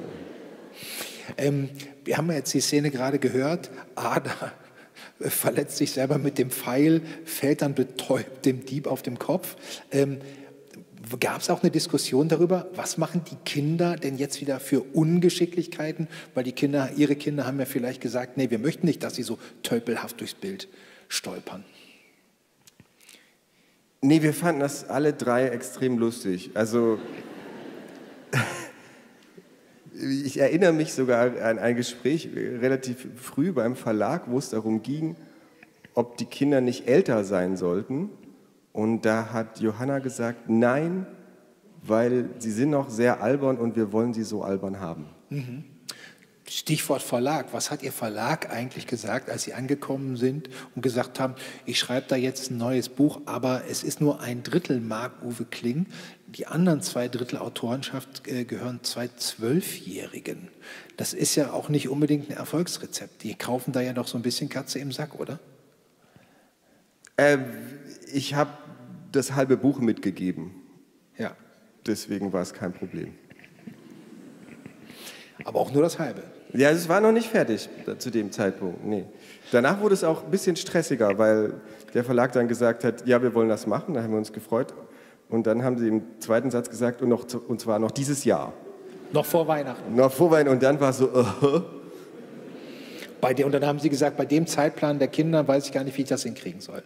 Ähm, 1.38 1.69
wir 2.05 2.17
haben 2.17 2.32
jetzt 2.32 2.53
die 2.53 2.61
Szene 2.61 2.91
gerade 2.91 3.19
gehört. 3.19 3.69
Ada 3.95 4.53
verletzt 5.19 5.78
sich 5.78 5.91
selber 5.91 6.17
mit 6.17 6.38
dem 6.38 6.51
Pfeil, 6.51 7.01
fällt 7.25 7.61
dann 7.61 7.73
betäubt 7.73 8.45
dem 8.45 8.65
Dieb 8.65 8.88
auf 8.88 9.01
dem 9.01 9.19
Kopf. 9.19 9.55
Ähm, 9.91 10.19
Gab 11.20 11.41
es 11.41 11.49
auch 11.49 11.62
eine 11.62 11.72
Diskussion 11.72 12.28
darüber, 12.28 12.68
was 12.76 12.97
machen 12.97 13.22
die 13.30 13.36
Kinder 13.45 13.95
denn 13.95 14.18
jetzt 14.18 14.41
wieder 14.41 14.60
für 14.60 14.82
Ungeschicklichkeiten? 14.82 16.08
Weil 16.34 16.43
die 16.43 16.51
Kinder, 16.51 16.91
ihre 16.95 17.16
Kinder 17.16 17.45
haben 17.45 17.60
ja 17.60 17.66
vielleicht 17.66 18.01
gesagt, 18.01 18.38
nee, 18.38 18.49
wir 18.49 18.60
möchten 18.60 18.86
nicht, 18.88 19.03
dass 19.03 19.16
sie 19.16 19.24
so 19.24 19.38
tölpelhaft 19.64 20.20
durchs 20.20 20.34
Bild 20.34 20.68
stolpern. 21.08 21.64
Nee, 24.01 24.22
wir 24.22 24.34
fanden 24.34 24.62
das 24.62 24.89
alle 24.89 25.14
drei 25.14 25.47
extrem 25.47 25.97
lustig. 25.97 26.51
Also 26.53 26.99
ich 29.93 30.39
erinnere 30.39 30.74
mich 30.74 30.93
sogar 30.93 31.41
an 31.41 31.58
ein 31.58 31.76
Gespräch 31.76 32.30
relativ 32.34 33.08
früh 33.16 33.51
beim 33.51 33.76
Verlag, 33.76 34.30
wo 34.30 34.38
es 34.38 34.49
darum 34.49 34.84
ging, 34.84 35.16
ob 35.93 36.18
die 36.18 36.26
Kinder 36.26 36.62
nicht 36.62 36.88
älter 36.88 37.24
sein 37.24 37.58
sollten. 37.58 38.10
Und 38.78 39.05
da 39.05 39.34
hat 39.34 39.59
Johanna 39.59 39.97
gesagt, 39.97 40.49
nein, 40.49 41.07
weil 41.82 42.30
sie 42.38 42.51
sind 42.51 42.69
noch 42.69 42.91
sehr 42.91 43.23
albern 43.23 43.57
und 43.57 43.75
wir 43.75 43.91
wollen 43.91 44.13
sie 44.13 44.21
so 44.21 44.43
albern 44.43 44.80
haben. 44.80 45.07
Mhm. 45.30 45.63
Stichwort 46.47 47.01
Verlag. 47.01 47.47
Was 47.53 47.71
hat 47.71 47.82
Ihr 47.82 47.91
Verlag 47.91 48.51
eigentlich 48.51 48.86
gesagt, 48.86 49.32
als 49.32 49.41
Sie 49.41 49.55
angekommen 49.55 50.15
sind 50.15 50.49
und 50.75 50.84
gesagt 50.84 51.19
haben, 51.19 51.34
ich 51.65 51.80
schreibe 51.80 52.05
da 52.07 52.15
jetzt 52.15 52.51
ein 52.51 52.57
neues 52.57 52.88
Buch, 52.88 53.19
aber 53.25 53.63
es 53.67 53.82
ist 53.82 53.99
nur 53.99 54.21
ein 54.21 54.43
Drittel 54.43 54.80
Marc-Uwe 54.80 55.45
Kling. 55.45 55.88
Die 56.28 56.45
anderen 56.45 56.82
zwei 56.82 57.07
Drittel 57.07 57.39
Autorenschaft 57.39 58.28
äh, 58.28 58.45
gehören 58.45 58.82
zwei 58.84 59.07
Zwölfjährigen. 59.07 60.49
Das 60.97 61.15
ist 61.15 61.36
ja 61.36 61.51
auch 61.51 61.69
nicht 61.69 61.89
unbedingt 61.89 62.30
ein 62.30 62.38
Erfolgsrezept. 62.38 63.23
Die 63.23 63.34
kaufen 63.34 63.71
da 63.71 63.82
ja 63.82 63.93
doch 63.93 64.07
so 64.07 64.19
ein 64.19 64.21
bisschen 64.21 64.49
Katze 64.49 64.78
im 64.78 64.91
Sack, 64.91 65.19
oder? 65.19 65.39
Äh, 67.15 67.39
ich 68.13 68.36
habe 68.36 68.51
das 69.18 69.36
halbe 69.36 69.57
Buch 69.57 69.80
mitgegeben. 69.80 70.51
Ja. 71.18 71.36
Deswegen 71.86 72.32
war 72.34 72.41
es 72.41 72.53
kein 72.53 72.74
Problem. 72.74 73.13
Aber 75.43 75.59
auch 75.59 75.72
nur 75.72 75.84
das 75.84 75.99
halbe. 75.99 76.24
Ja, 76.53 76.72
es 76.72 76.89
war 76.89 77.01
noch 77.01 77.11
nicht 77.11 77.28
fertig 77.28 77.70
zu 77.97 78.09
dem 78.09 78.32
Zeitpunkt. 78.32 78.86
Nee. 78.86 79.05
Danach 79.51 79.82
wurde 79.82 79.93
es 79.93 80.03
auch 80.03 80.24
ein 80.24 80.32
bisschen 80.32 80.55
stressiger, 80.55 81.18
weil 81.18 81.53
der 81.93 82.03
Verlag 82.03 82.32
dann 82.32 82.47
gesagt 82.47 82.84
hat, 82.84 83.05
ja, 83.07 83.22
wir 83.22 83.34
wollen 83.34 83.49
das 83.49 83.68
machen. 83.68 83.93
Da 83.93 84.03
haben 84.03 84.11
wir 84.11 84.18
uns 84.18 84.34
gefreut. 84.34 84.74
Und 85.30 85.45
dann 85.45 85.63
haben 85.63 85.78
sie 85.78 85.88
im 85.88 86.01
zweiten 86.20 86.51
Satz 86.51 86.70
gesagt, 86.70 87.01
und, 87.01 87.09
noch, 87.09 87.26
und 87.47 87.59
zwar 87.59 87.80
noch 87.80 87.91
dieses 87.91 88.24
Jahr. 88.24 88.53
Noch 89.11 89.26
vor 89.26 89.47
Weihnachten. 89.47 89.95
Noch 89.95 90.11
vor 90.11 90.32
Weihnachten. 90.32 90.53
Und 90.53 90.63
dann 90.63 90.80
war 90.80 90.89
es 90.89 90.97
so, 90.97 91.09
uh, 91.09 91.61
bei 93.20 93.34
dem, 93.34 93.47
und 93.47 93.51
dann 93.51 93.65
haben 93.65 93.80
sie 93.80 93.89
gesagt, 93.89 94.18
bei 94.18 94.26
dem 94.26 94.47
Zeitplan 94.47 94.99
der 94.99 95.07
Kinder 95.07 95.47
weiß 95.47 95.65
ich 95.65 95.72
gar 95.72 95.84
nicht, 95.84 95.97
wie 95.97 96.03
ich 96.03 96.09
das 96.09 96.24
hinkriegen 96.24 96.61
soll. 96.61 96.84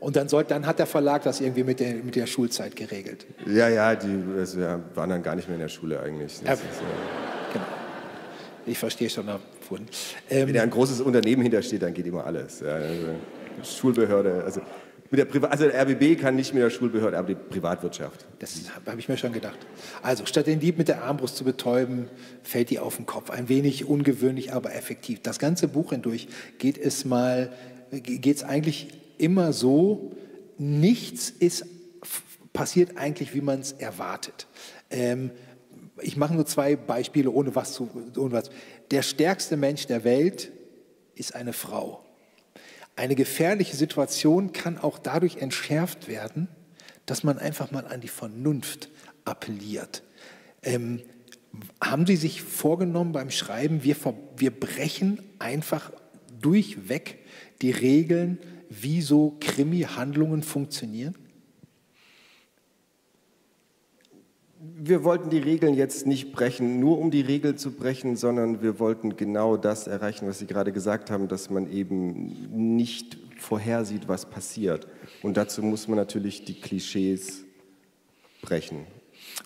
Und 0.00 0.16
dann, 0.16 0.28
soll, 0.28 0.44
dann 0.44 0.66
hat 0.66 0.78
der 0.78 0.86
Verlag 0.86 1.22
das 1.22 1.40
irgendwie 1.42 1.62
mit 1.62 1.78
der, 1.78 1.94
mit 1.94 2.16
der 2.16 2.26
Schulzeit 2.26 2.74
geregelt. 2.74 3.26
Ja, 3.46 3.68
ja, 3.68 3.94
die 3.94 4.24
also, 4.38 4.60
ja, 4.60 4.80
waren 4.94 5.10
dann 5.10 5.22
gar 5.22 5.36
nicht 5.36 5.46
mehr 5.46 5.56
in 5.56 5.60
der 5.60 5.68
Schule 5.68 6.00
eigentlich. 6.00 6.40
Ja, 6.42 6.54
ist, 6.54 6.62
äh 6.62 7.52
genau. 7.52 7.66
Ich 8.64 8.78
verstehe 8.78 9.10
schon 9.10 9.26
davon. 9.26 9.86
Ähm, 10.30 10.48
Wenn 10.48 10.54
da 10.54 10.62
ein 10.62 10.70
großes 10.70 11.02
Unternehmen 11.02 11.42
hintersteht, 11.42 11.82
dann 11.82 11.92
geht 11.92 12.06
immer 12.06 12.24
alles. 12.24 12.60
Ja, 12.60 12.74
also, 12.76 13.14
Schulbehörde, 13.62 14.42
also 14.42 14.62
mit 15.10 15.18
der 15.18 15.24
Priva 15.24 15.48
also 15.48 15.64
der 15.68 15.82
RBB 15.82 16.20
kann 16.20 16.36
nicht 16.36 16.54
mit 16.54 16.62
der 16.62 16.70
Schulbehörde, 16.70 17.18
aber 17.18 17.28
die 17.28 17.34
Privatwirtschaft. 17.34 18.24
Das 18.38 18.60
habe 18.86 19.00
ich 19.00 19.08
mir 19.08 19.16
schon 19.16 19.32
gedacht. 19.32 19.58
Also 20.02 20.24
statt 20.24 20.46
den 20.46 20.60
Dieb 20.60 20.78
mit 20.78 20.86
der 20.86 21.02
Armbrust 21.02 21.36
zu 21.36 21.42
betäuben, 21.42 22.08
fällt 22.44 22.70
die 22.70 22.78
auf 22.78 22.96
den 22.96 23.06
Kopf. 23.06 23.28
Ein 23.28 23.48
wenig 23.48 23.86
ungewöhnlich, 23.86 24.52
aber 24.54 24.72
effektiv. 24.74 25.20
Das 25.22 25.40
ganze 25.40 25.66
Buch 25.66 25.90
hindurch 25.90 26.28
geht 26.58 26.78
es 26.78 27.04
mal, 27.04 27.52
geht 27.90 28.36
es 28.36 28.44
eigentlich 28.44 28.88
immer 29.20 29.52
so, 29.52 30.12
nichts 30.58 31.30
ist 31.30 31.64
passiert 32.52 32.96
eigentlich, 32.96 33.34
wie 33.34 33.40
man 33.40 33.60
es 33.60 33.72
erwartet. 33.72 34.46
Ähm, 34.90 35.30
ich 36.02 36.16
mache 36.16 36.34
nur 36.34 36.46
zwei 36.46 36.76
Beispiele, 36.76 37.30
ohne 37.30 37.54
was 37.54 37.74
zu. 37.74 37.88
Ohne 38.16 38.32
was. 38.32 38.50
Der 38.90 39.02
stärkste 39.02 39.56
Mensch 39.56 39.86
der 39.86 40.04
Welt 40.04 40.50
ist 41.14 41.34
eine 41.34 41.52
Frau. 41.52 42.04
Eine 42.96 43.14
gefährliche 43.14 43.76
Situation 43.76 44.52
kann 44.52 44.78
auch 44.78 44.98
dadurch 44.98 45.36
entschärft 45.36 46.08
werden, 46.08 46.48
dass 47.06 47.22
man 47.22 47.38
einfach 47.38 47.70
mal 47.70 47.86
an 47.86 48.00
die 48.00 48.08
Vernunft 48.08 48.90
appelliert. 49.24 50.02
Ähm, 50.62 51.00
haben 51.80 52.06
Sie 52.06 52.16
sich 52.16 52.42
vorgenommen 52.42 53.12
beim 53.12 53.30
Schreiben, 53.30 53.82
wir, 53.84 53.96
wir 54.36 54.50
brechen 54.50 55.20
einfach 55.38 55.92
durchweg 56.40 57.18
die 57.60 57.72
Regeln 57.72 58.38
wie 58.70 59.02
so 59.02 59.36
Krimi-Handlungen 59.40 60.42
funktionieren? 60.42 61.14
Wir 64.62 65.04
wollten 65.04 65.30
die 65.30 65.38
Regeln 65.38 65.74
jetzt 65.74 66.06
nicht 66.06 66.32
brechen, 66.32 66.80
nur 66.80 66.98
um 66.98 67.10
die 67.10 67.22
Regel 67.22 67.56
zu 67.56 67.72
brechen, 67.72 68.16
sondern 68.16 68.62
wir 68.62 68.78
wollten 68.78 69.16
genau 69.16 69.56
das 69.56 69.86
erreichen, 69.86 70.28
was 70.28 70.38
Sie 70.38 70.46
gerade 70.46 70.70
gesagt 70.70 71.10
haben, 71.10 71.28
dass 71.28 71.50
man 71.50 71.70
eben 71.70 72.76
nicht 72.76 73.18
vorhersieht, 73.38 74.06
was 74.06 74.26
passiert. 74.26 74.86
Und 75.22 75.36
dazu 75.36 75.62
muss 75.62 75.88
man 75.88 75.96
natürlich 75.96 76.44
die 76.44 76.60
Klischees 76.60 77.44
brechen. 78.42 78.86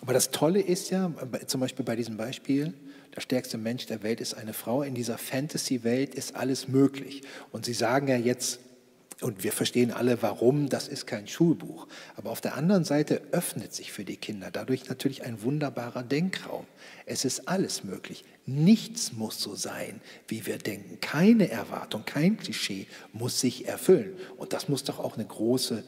Aber 0.01 0.13
das 0.13 0.31
Tolle 0.31 0.61
ist 0.61 0.89
ja, 0.91 1.11
zum 1.47 1.61
Beispiel 1.61 1.85
bei 1.85 1.95
diesem 1.95 2.17
Beispiel, 2.17 2.73
der 3.15 3.21
stärkste 3.21 3.57
Mensch 3.57 3.85
der 3.85 4.03
Welt 4.03 4.19
ist 4.19 4.33
eine 4.33 4.53
Frau. 4.53 4.83
In 4.83 4.93
dieser 4.93 5.17
Fantasy-Welt 5.17 6.13
ist 6.13 6.35
alles 6.35 6.67
möglich. 6.67 7.21
Und 7.51 7.65
Sie 7.65 7.73
sagen 7.73 8.09
ja 8.09 8.17
jetzt, 8.17 8.59
und 9.21 9.45
wir 9.45 9.53
verstehen 9.53 9.91
alle, 9.91 10.21
warum, 10.21 10.67
das 10.67 10.89
ist 10.89 11.07
kein 11.07 11.27
Schulbuch. 11.27 11.87
Aber 12.17 12.31
auf 12.31 12.41
der 12.41 12.55
anderen 12.55 12.83
Seite 12.83 13.21
öffnet 13.31 13.73
sich 13.73 13.93
für 13.93 14.03
die 14.03 14.17
Kinder 14.17 14.51
dadurch 14.51 14.89
natürlich 14.89 15.23
ein 15.23 15.41
wunderbarer 15.41 16.03
Denkraum. 16.03 16.65
Es 17.05 17.23
ist 17.23 17.47
alles 17.47 17.85
möglich. 17.85 18.25
Nichts 18.45 19.13
muss 19.13 19.41
so 19.41 19.55
sein, 19.55 20.01
wie 20.27 20.45
wir 20.45 20.57
denken. 20.57 20.99
Keine 20.99 21.49
Erwartung, 21.49 22.03
kein 22.05 22.35
Klischee 22.37 22.87
muss 23.13 23.39
sich 23.39 23.67
erfüllen. 23.69 24.17
Und 24.35 24.51
das 24.51 24.67
muss 24.67 24.83
doch 24.83 24.99
auch 24.99 25.15
eine 25.15 25.25
große, 25.25 25.81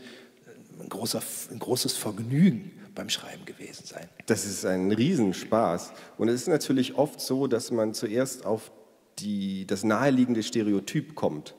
ein, 0.79 0.89
großer, 0.89 1.21
ein 1.51 1.59
großes 1.59 1.97
Vergnügen 1.97 2.71
beim 2.95 3.09
Schreiben 3.09 3.43
gewesen 3.43 3.85
sein. 3.85 4.07
Das 4.27 4.45
ist 4.45 4.65
ein 4.65 4.89
Riesenspaß. 4.93 5.91
Und 6.17 6.29
es 6.29 6.41
ist 6.41 6.47
natürlich 6.47 6.95
oft 6.95 7.19
so, 7.19 7.47
dass 7.47 7.71
man 7.71 7.93
zuerst 7.93 8.45
auf 8.45 8.71
die, 9.19 9.67
das 9.67 9.83
naheliegende 9.83 10.43
Stereotyp 10.43 11.13
kommt 11.13 11.55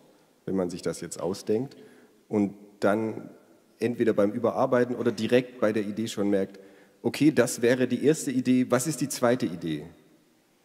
wenn 0.48 0.56
man 0.56 0.70
sich 0.70 0.82
das 0.82 1.00
jetzt 1.00 1.20
ausdenkt 1.20 1.76
und 2.28 2.54
dann 2.80 3.30
entweder 3.78 4.14
beim 4.14 4.32
Überarbeiten 4.32 4.96
oder 4.96 5.12
direkt 5.12 5.60
bei 5.60 5.72
der 5.72 5.84
Idee 5.84 6.08
schon 6.08 6.30
merkt, 6.30 6.58
okay, 7.02 7.30
das 7.30 7.62
wäre 7.62 7.86
die 7.86 8.04
erste 8.04 8.32
Idee, 8.32 8.66
was 8.70 8.86
ist 8.86 9.00
die 9.00 9.08
zweite 9.08 9.46
Idee? 9.46 9.84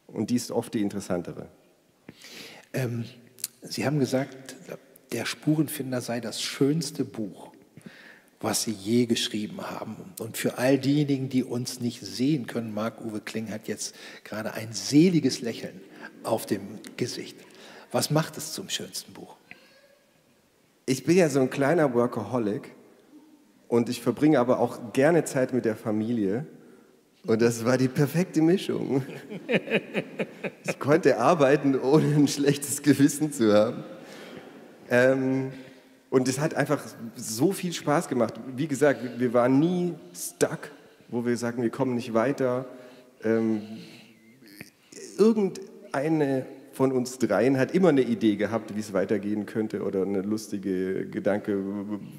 Und 0.08 0.30
die 0.30 0.36
ist 0.36 0.52
oft 0.52 0.74
die 0.74 0.82
interessantere. 0.82 1.48
Ähm, 2.74 3.06
Sie 3.62 3.86
haben 3.86 4.00
gesagt, 4.00 4.56
der 5.12 5.26
Spurenfinder 5.26 6.02
sei 6.02 6.20
das 6.20 6.42
schönste 6.42 7.06
Buch, 7.06 7.52
was 8.42 8.64
Sie 8.64 8.72
je 8.72 9.06
geschrieben 9.06 9.62
haben. 9.62 9.96
Und 10.20 10.38
für 10.38 10.58
all 10.58 10.78
diejenigen, 10.78 11.30
die 11.30 11.44
uns 11.44 11.80
nicht 11.80 12.02
sehen 12.02 12.48
können, 12.48 12.74
Marc-Uwe 12.74 13.22
Kling 13.22 13.50
hat 13.52 13.68
jetzt 13.68 13.96
gerade 14.24 14.54
ein 14.54 14.74
seliges 14.74 15.42
Lächeln 15.42 15.80
auf 16.24 16.46
dem 16.46 16.80
Gesicht. 16.98 17.38
Was 17.92 18.10
macht 18.10 18.38
es 18.38 18.54
zum 18.54 18.70
schönsten 18.70 19.14
Buch? 19.14 19.36
Ich 20.86 21.06
bin 21.06 21.18
ja 21.18 21.30
so 21.30 21.40
ein 21.40 21.50
kleiner 21.50 21.94
Workaholic 21.94 22.76
und 23.70 23.88
ich 23.88 24.02
verbringe 24.02 24.40
aber 24.40 24.60
auch 24.60 24.92
gerne 24.92 25.24
Zeit 25.24 25.54
mit 25.54 25.64
der 25.64 25.78
Familie. 25.78 26.46
Und 27.26 27.42
das 27.42 27.64
war 27.64 27.78
die 27.78 27.88
perfekte 27.88 28.42
Mischung. 28.42 29.04
Ich 30.66 30.80
konnte 30.80 31.18
arbeiten, 31.18 31.78
ohne 31.78 32.16
ein 32.16 32.28
schlechtes 32.28 32.82
Gewissen 32.82 33.34
zu 33.34 33.54
haben. 33.54 33.84
Ähm, 34.90 35.52
und 36.10 36.28
es 36.30 36.40
hat 36.40 36.54
einfach 36.54 36.82
so 37.16 37.52
viel 37.52 37.74
Spaß 37.74 38.08
gemacht. 38.08 38.36
Wie 38.56 38.68
gesagt, 38.68 39.02
wir 39.18 39.34
waren 39.34 39.60
nie 39.60 39.94
stuck, 40.16 40.72
wo 41.10 41.26
wir 41.26 41.36
sagen, 41.36 41.62
wir 41.62 41.70
kommen 41.70 41.96
nicht 41.96 42.14
weiter. 42.14 42.66
Ähm, 43.26 43.62
irgendeine 45.18 46.46
von 46.74 46.92
uns 46.92 47.18
dreien 47.20 47.58
hat 47.58 47.74
immer 47.74 47.90
eine 47.90 48.02
Idee 48.02 48.36
gehabt, 48.36 48.76
wie 48.76 48.80
es 48.80 48.94
weitergehen 48.94 49.46
könnte 49.46 49.84
oder 49.84 50.02
eine 50.02 50.22
lustige 50.22 51.08
Gedanke 51.08 51.64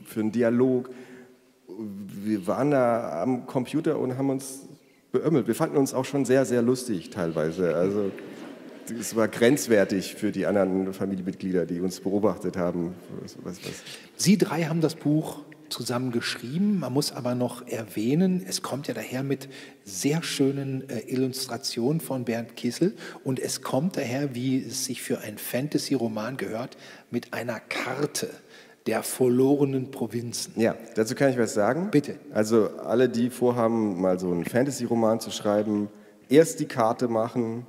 für 0.05 0.21
einen 0.21 0.33
Dialog. 0.33 0.91
Wir 1.69 2.47
waren 2.47 2.71
da 2.71 3.23
am 3.23 3.47
Computer 3.47 3.99
und 3.99 4.17
haben 4.17 4.31
uns 4.31 4.69
beömmelt. 5.13 5.47
Wir 5.47 5.55
fanden 5.55 5.77
uns 5.77 5.93
auch 5.93 6.05
schon 6.05 6.25
sehr, 6.25 6.45
sehr 6.45 6.63
lustig 6.63 7.11
teilweise. 7.11 7.75
Also 7.75 8.11
es 8.99 9.17
war 9.17 9.29
grenzwertig 9.29 10.15
für 10.15 10.31
die 10.31 10.47
anderen 10.47 10.93
Familienmitglieder, 10.93 11.67
die 11.67 11.81
uns 11.81 12.01
beobachtet 12.01 12.57
haben. 12.57 12.95
Was, 13.23 13.37
was. 13.43 13.59
Sie 14.17 14.39
drei 14.39 14.65
haben 14.65 14.81
das 14.81 14.95
Buch 14.95 15.41
zusammen 15.75 16.13
geschrieben. 16.13 16.79
Man 16.79 16.93
muss 16.93 17.11
aber 17.13 17.35
noch 17.35 17.67
erwähnen, 17.67 18.45
es 18.49 18.63
kommt 18.63 18.87
ja 18.87 18.95
daher 18.95 19.25
mit 19.25 19.49
sehr 19.85 20.23
schönen 20.23 20.89
äh, 20.89 21.01
Illustrationen 21.01 22.01
von 22.01 22.25
Bernd 22.25 22.55
Kissel 22.55 22.95
und 23.25 23.41
es 23.41 23.61
kommt 23.61 23.97
daher, 23.97 24.35
wie 24.37 24.65
es 24.65 24.85
sich 24.85 25.03
für 25.03 25.19
einen 25.19 25.37
Fantasy-Roman 25.37 26.37
gehört, 26.37 26.77
mit 27.11 27.35
einer 27.35 27.59
Karte 27.59 28.31
der 28.87 29.03
verlorenen 29.03 29.91
Provinzen. 29.91 30.53
Ja, 30.57 30.77
dazu 30.95 31.17
kann 31.17 31.31
ich 31.31 31.39
was 31.39 31.55
sagen. 31.55 31.91
Bitte. 31.91 32.21
Also 32.33 32.69
alle, 32.85 33.09
die 33.09 33.31
vorhaben, 33.31 34.01
mal 34.01 34.19
so 34.21 34.31
einen 34.31 34.45
Fantasy-Roman 34.45 35.19
zu 35.19 35.33
schreiben, 35.33 35.89
erst 36.29 36.61
die 36.61 36.67
Karte 36.67 37.09
machen, 37.09 37.67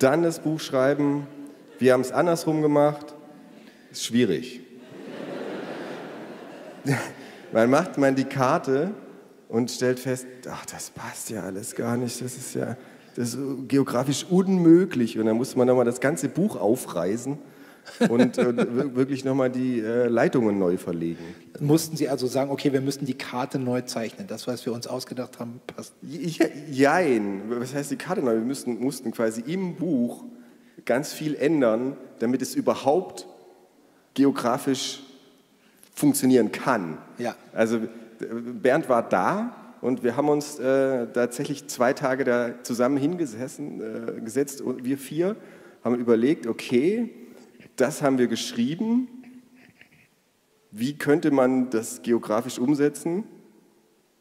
dann 0.00 0.24
das 0.24 0.40
Buch 0.40 0.58
schreiben. 0.58 1.28
Wir 1.78 1.92
haben 1.92 2.00
es 2.00 2.10
andersrum 2.10 2.62
gemacht. 2.62 3.14
Ist 3.92 4.04
schwierig. 4.06 4.60
Man 7.52 7.70
macht 7.70 7.98
man 7.98 8.14
die 8.14 8.24
Karte 8.24 8.90
und 9.48 9.70
stellt 9.70 9.98
fest, 10.00 10.26
ach, 10.50 10.66
das 10.66 10.90
passt 10.90 11.30
ja 11.30 11.42
alles 11.42 11.74
gar 11.74 11.96
nicht. 11.96 12.20
Das 12.20 12.36
ist 12.36 12.54
ja 12.54 12.76
das 13.18 13.34
ist 13.34 13.38
geografisch 13.66 14.24
unmöglich. 14.30 15.18
Und 15.18 15.26
dann 15.26 15.36
muss 15.36 15.56
man 15.56 15.66
nochmal 15.66 15.84
das 15.84 16.00
ganze 16.00 16.28
Buch 16.28 16.54
aufreißen 16.54 17.36
und 18.08 18.38
äh, 18.38 18.94
wirklich 18.94 19.24
nochmal 19.24 19.50
die 19.50 19.80
äh, 19.80 20.06
Leitungen 20.06 20.56
neu 20.56 20.76
verlegen. 20.76 21.24
Mussten 21.58 21.96
Sie 21.96 22.08
also 22.08 22.28
sagen, 22.28 22.52
okay, 22.52 22.72
wir 22.72 22.80
müssen 22.80 23.06
die 23.06 23.14
Karte 23.14 23.58
neu 23.58 23.80
zeichnen. 23.80 24.28
Das, 24.28 24.46
was 24.46 24.64
wir 24.64 24.72
uns 24.72 24.86
ausgedacht 24.86 25.40
haben, 25.40 25.60
passt. 25.66 25.94
jein. 26.00 27.42
Was 27.48 27.74
heißt 27.74 27.90
die 27.90 27.96
Karte 27.96 28.22
neu? 28.22 28.34
Wir 28.34 28.40
müssten, 28.40 28.78
mussten 28.78 29.10
quasi 29.10 29.40
im 29.40 29.74
Buch 29.74 30.22
ganz 30.84 31.12
viel 31.12 31.34
ändern, 31.34 31.96
damit 32.20 32.40
es 32.40 32.54
überhaupt 32.54 33.26
geografisch 34.14 35.02
funktionieren 35.98 36.52
kann. 36.52 36.98
Ja. 37.18 37.34
Also 37.52 37.80
Bernd 38.18 38.88
war 38.88 39.08
da 39.08 39.74
und 39.80 40.02
wir 40.02 40.16
haben 40.16 40.28
uns 40.28 40.58
äh, 40.58 41.06
tatsächlich 41.12 41.66
zwei 41.68 41.92
Tage 41.92 42.24
da 42.24 42.62
zusammen 42.62 42.96
hingesessen, 42.96 43.80
äh, 43.80 44.20
gesetzt, 44.20 44.62
wir 44.64 44.98
vier, 44.98 45.36
haben 45.84 45.96
überlegt, 45.96 46.46
okay, 46.46 47.10
das 47.76 48.02
haben 48.02 48.18
wir 48.18 48.26
geschrieben. 48.26 49.08
Wie 50.70 50.96
könnte 50.96 51.30
man 51.30 51.70
das 51.70 52.02
geografisch 52.02 52.58
umsetzen? 52.58 53.24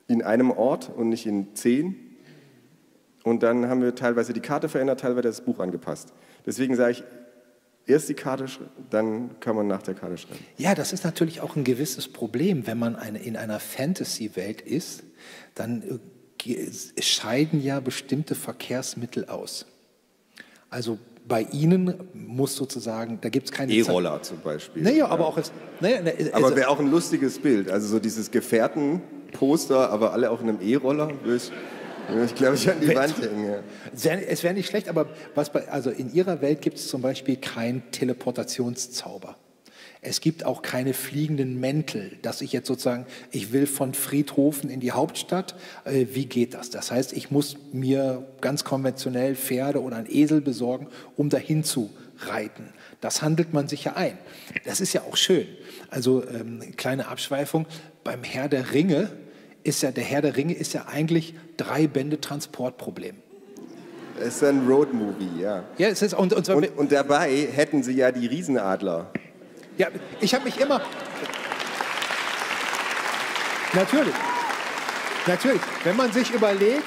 In 0.07 0.21
einem 0.21 0.51
Ort 0.51 0.91
und 0.95 1.09
nicht 1.09 1.25
in 1.25 1.55
zehn. 1.55 1.95
Und 3.23 3.43
dann 3.43 3.67
haben 3.67 3.82
wir 3.82 3.93
teilweise 3.93 4.32
die 4.32 4.39
Karte 4.39 4.69
verändert, 4.69 5.01
teilweise 5.01 5.23
das 5.23 5.41
Buch 5.41 5.59
angepasst. 5.59 6.13
Deswegen 6.45 6.75
sage 6.75 6.91
ich, 6.91 7.03
erst 7.88 8.10
die 8.10 8.14
Karte, 8.14 8.46
dann 8.90 9.40
kann 9.40 9.56
man 9.56 9.68
nach 9.68 9.82
der 9.82 9.96
Karte 9.96 10.18
schreiben. 10.18 10.40
Ja, 10.58 10.76
das 10.76 10.94
ist 10.94 11.04
natürlich 11.04 11.42
auch 11.42 11.56
ein 11.56 11.64
gewisses 11.64 12.08
Problem, 12.08 12.68
wenn 12.68 12.78
man 12.78 12.96
eine, 12.96 13.20
in 13.20 13.36
einer 13.38 13.60
Fantasy-Welt 13.60 14.62
ist, 14.62 15.04
dann 15.56 16.00
äh, 16.46 17.02
scheiden 17.02 17.64
ja 17.64 17.80
bestimmte 17.80 18.36
Verkehrsmittel 18.36 19.26
aus. 19.26 19.66
Also 20.70 21.00
bei 21.28 21.42
Ihnen 21.52 21.94
muss 22.14 22.56
sozusagen, 22.56 23.20
da 23.22 23.30
gibt 23.30 23.48
es 23.48 23.52
keine 23.52 23.74
E-Roller 23.74 24.22
zum 24.22 24.40
Beispiel. 24.42 24.82
Naja, 24.82 24.98
ja. 24.98 25.08
aber 25.08 25.28
auch 25.28 25.38
es. 25.38 25.52
Naja, 25.80 26.00
na, 26.04 26.12
aber 26.32 26.46
also 26.46 26.56
wäre 26.56 26.70
auch 26.70 26.80
ein 26.80 26.90
lustiges 26.90 27.40
Bild. 27.40 27.70
Also 27.70 27.88
so 27.88 28.00
dieses 28.00 28.32
Gefährtenposter, 28.32 29.90
aber 29.90 30.14
alle 30.14 30.32
auf 30.32 30.42
einem 30.42 30.60
E-Roller. 30.62 31.12
Ich, 31.26 31.52
ich 32.26 32.36
glaube, 32.36 32.55
ich 32.55 32.70
an 32.70 32.80
die 32.80 32.95
Wand 32.95 33.22
hängen. 33.22 33.45
Ja. 33.45 34.14
Es 34.28 34.43
wäre 34.43 34.53
nicht 34.53 34.68
schlecht, 34.68 34.89
aber 34.89 35.08
was 35.36 35.51
bei, 35.51 35.68
also 35.70 35.89
in 35.89 36.14
Ihrer 36.14 36.41
Welt 36.41 36.62
gibt 36.62 36.78
es 36.78 36.88
zum 36.88 37.01
Beispiel 37.01 37.38
keinen 37.38 37.91
Teleportationszauber. 37.91 39.36
Es 40.01 40.22
gibt 40.22 40.45
auch 40.45 40.62
keine 40.62 40.93
fliegenden 40.93 41.60
Mäntel, 41.60 42.18
dass 42.22 42.41
ich 42.41 42.53
jetzt 42.53 42.68
sozusagen, 42.68 43.05
ich 43.32 43.51
will 43.51 43.66
von 43.66 43.93
Friedhofen 43.93 44.70
in 44.70 44.80
die 44.80 44.91
Hauptstadt. 44.91 45.55
Äh, 45.86 46.05
wie 46.12 46.28
geht 46.28 46.53
das? 46.53 46.70
Das 46.70 46.91
heißt, 46.91 47.14
ich 47.14 47.32
muss 47.32 47.58
mir 47.74 48.28
ganz 48.39 48.64
konventionell 48.64 49.36
Pferde 49.36 49.82
oder 49.82 49.97
einen 49.97 50.10
Esel 50.10 50.39
besorgen, 50.41 50.88
um 51.16 51.30
dahin 51.30 51.64
zu 51.64 51.89
reiten. 52.20 52.74
Das 53.01 53.22
handelt 53.22 53.53
man 53.53 53.68
sich 53.68 53.84
ja 53.84 53.93
ein. 53.93 54.18
Das 54.66 54.82
ist 54.82 54.93
ja 54.93 55.01
auch 55.01 55.18
schön. 55.18 55.47
Also 55.89 56.24
ähm, 56.28 56.62
kleine 56.78 57.08
Abschweifung. 57.08 57.66
Beim 58.03 58.24
Herr 58.24 58.49
der 58.49 58.74
Ringe 58.74 59.10
ist 59.68 59.84
ja, 59.84 59.91
der 59.91 60.03
Herr 60.03 60.22
der 60.22 60.36
Ringe 60.36 60.53
ist 60.53 60.74
ja 60.74 60.86
eigentlich 60.88 61.36
drei 61.57 61.88
Bände 61.88 62.22
Transportproblem. 62.22 63.18
Es 64.20 64.36
ist 64.36 64.43
ein 64.43 64.65
Roadmovie, 64.68 65.41
ja. 65.41 65.63
Ja, 65.78 65.89
es 65.89 66.01
ist 66.01 66.13
und, 66.13 66.34
und, 66.34 66.49
und, 66.49 66.78
und 66.78 66.91
dabei 66.91 67.47
hätten 67.53 67.84
sie 67.84 67.93
ja 67.93 68.11
die 68.11 68.26
Riesenadler. 68.26 69.11
Ja, 69.78 69.88
ich 70.22 70.34
habe 70.34 70.45
mich 70.45 70.59
immer. 70.59 70.82
Natürlich. 73.74 74.13
Natürlich. 75.28 75.61
Wenn 75.84 75.95
man 75.95 76.11
sich 76.11 76.34
überlegt, 76.34 76.84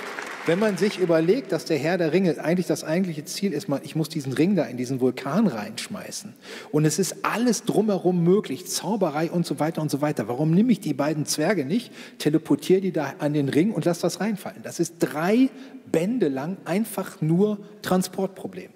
wenn 0.46 0.58
man 0.58 0.76
sich 0.76 0.98
überlegt, 0.98 1.52
dass 1.52 1.64
der 1.64 1.78
Herr 1.78 1.98
der 1.98 2.12
Ringe 2.12 2.42
eigentlich 2.42 2.66
das 2.66 2.84
eigentliche 2.84 3.24
Ziel 3.24 3.52
ist, 3.52 3.68
ich 3.82 3.94
muss 3.94 4.08
diesen 4.08 4.32
Ring 4.32 4.56
da 4.56 4.64
in 4.64 4.76
diesen 4.76 5.00
Vulkan 5.00 5.46
reinschmeißen. 5.46 6.34
Und 6.70 6.84
es 6.84 6.98
ist 6.98 7.16
alles 7.24 7.64
drumherum 7.64 8.24
möglich, 8.24 8.66
Zauberei 8.66 9.30
und 9.30 9.46
so 9.46 9.60
weiter 9.60 9.82
und 9.82 9.90
so 9.90 10.00
weiter. 10.00 10.28
Warum 10.28 10.52
nehme 10.52 10.72
ich 10.72 10.80
die 10.80 10.94
beiden 10.94 11.26
Zwerge 11.26 11.64
nicht, 11.64 11.92
teleportiere 12.18 12.80
die 12.80 12.92
da 12.92 13.14
an 13.18 13.34
den 13.34 13.48
Ring 13.48 13.72
und 13.72 13.84
lasse 13.84 14.02
das 14.02 14.20
reinfallen? 14.20 14.62
Das 14.62 14.80
ist 14.80 14.94
drei 14.98 15.50
Bände 15.90 16.28
lang 16.28 16.56
einfach 16.64 17.20
nur 17.20 17.58
Transportproblem. 17.82 18.70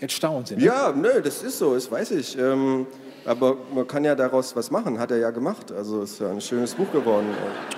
Jetzt 0.00 0.14
staunen 0.14 0.46
Sie. 0.46 0.56
Ne? 0.56 0.64
Ja, 0.64 0.92
nö, 0.96 1.20
das 1.22 1.42
ist 1.42 1.58
so, 1.58 1.74
das 1.74 1.90
weiß 1.90 2.12
ich. 2.12 2.38
Ähm, 2.38 2.86
aber 3.24 3.56
man 3.74 3.86
kann 3.86 4.04
ja 4.04 4.14
daraus 4.14 4.54
was 4.56 4.70
machen, 4.70 4.98
hat 4.98 5.10
er 5.10 5.18
ja 5.18 5.30
gemacht. 5.30 5.72
Also 5.72 6.02
ist 6.02 6.20
ja 6.20 6.30
ein 6.30 6.40
schönes 6.40 6.74
Buch 6.74 6.90
geworden. 6.92 7.26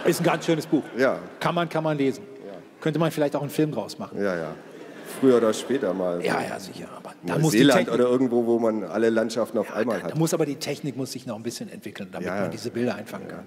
Ist 0.05 0.20
ein 0.20 0.24
ganz 0.24 0.47
schönes 0.47 0.66
Buch. 0.66 0.82
Ja. 0.97 1.18
Kann 1.40 1.55
man, 1.55 1.68
kann 1.68 1.84
man 1.84 1.97
lesen. 1.97 2.24
Ja. 2.47 2.53
Könnte 2.80 2.99
man 2.99 3.11
vielleicht 3.11 3.36
auch 3.36 3.43
einen 3.43 3.51
Film 3.51 3.72
draus 3.72 3.99
machen. 3.99 4.22
Ja, 4.22 4.36
ja. 4.36 4.55
Früher 5.20 5.36
oder 5.36 5.53
später 5.53 5.93
mal. 5.93 6.24
Ja, 6.24 6.43
ja, 6.43 6.59
sicher. 6.59 6.88
Aber 6.97 7.12
da 7.22 7.34
muss 7.34 7.53
Neuseeland 7.53 7.90
oder 7.90 8.05
irgendwo, 8.05 8.47
wo 8.47 8.59
man 8.59 8.84
alle 8.84 9.11
Landschaften 9.11 9.59
auf 9.59 9.68
ja, 9.68 9.76
einmal 9.76 9.99
da, 9.99 10.05
hat. 10.05 10.12
Da 10.12 10.16
muss 10.16 10.32
aber 10.32 10.47
die 10.47 10.57
Technik 10.57 10.97
muss 10.97 11.12
sich 11.12 11.26
noch 11.26 11.36
ein 11.36 11.43
bisschen 11.43 11.68
entwickeln, 11.68 12.09
damit 12.12 12.28
ja, 12.28 12.40
man 12.40 12.51
diese 12.51 12.70
Bilder 12.70 12.95
einfangen 12.95 13.28
kann. 13.28 13.47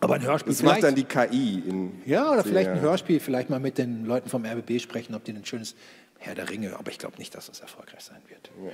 Aber 0.00 0.14
ein 0.14 0.22
Hörspiel. 0.22 0.52
Das 0.52 0.62
macht 0.62 0.82
dann 0.82 0.94
die 0.94 1.04
KI. 1.04 1.62
In 1.66 2.02
ja, 2.04 2.30
oder 2.30 2.44
vielleicht 2.44 2.70
ein 2.70 2.80
Hörspiel, 2.80 3.20
vielleicht 3.20 3.50
mal 3.50 3.60
mit 3.60 3.78
den 3.78 4.04
Leuten 4.04 4.28
vom 4.28 4.44
RBB 4.44 4.80
sprechen, 4.80 5.14
ob 5.14 5.24
die 5.24 5.32
ein 5.32 5.44
schönes 5.44 5.74
Herr 6.18 6.34
der 6.34 6.48
Ringe, 6.48 6.74
aber 6.78 6.90
ich 6.90 6.98
glaube 6.98 7.18
nicht, 7.18 7.34
dass 7.34 7.46
das 7.46 7.60
erfolgreich 7.60 8.02
sein 8.02 8.22
wird. 8.28 8.50
Ja. 8.62 8.70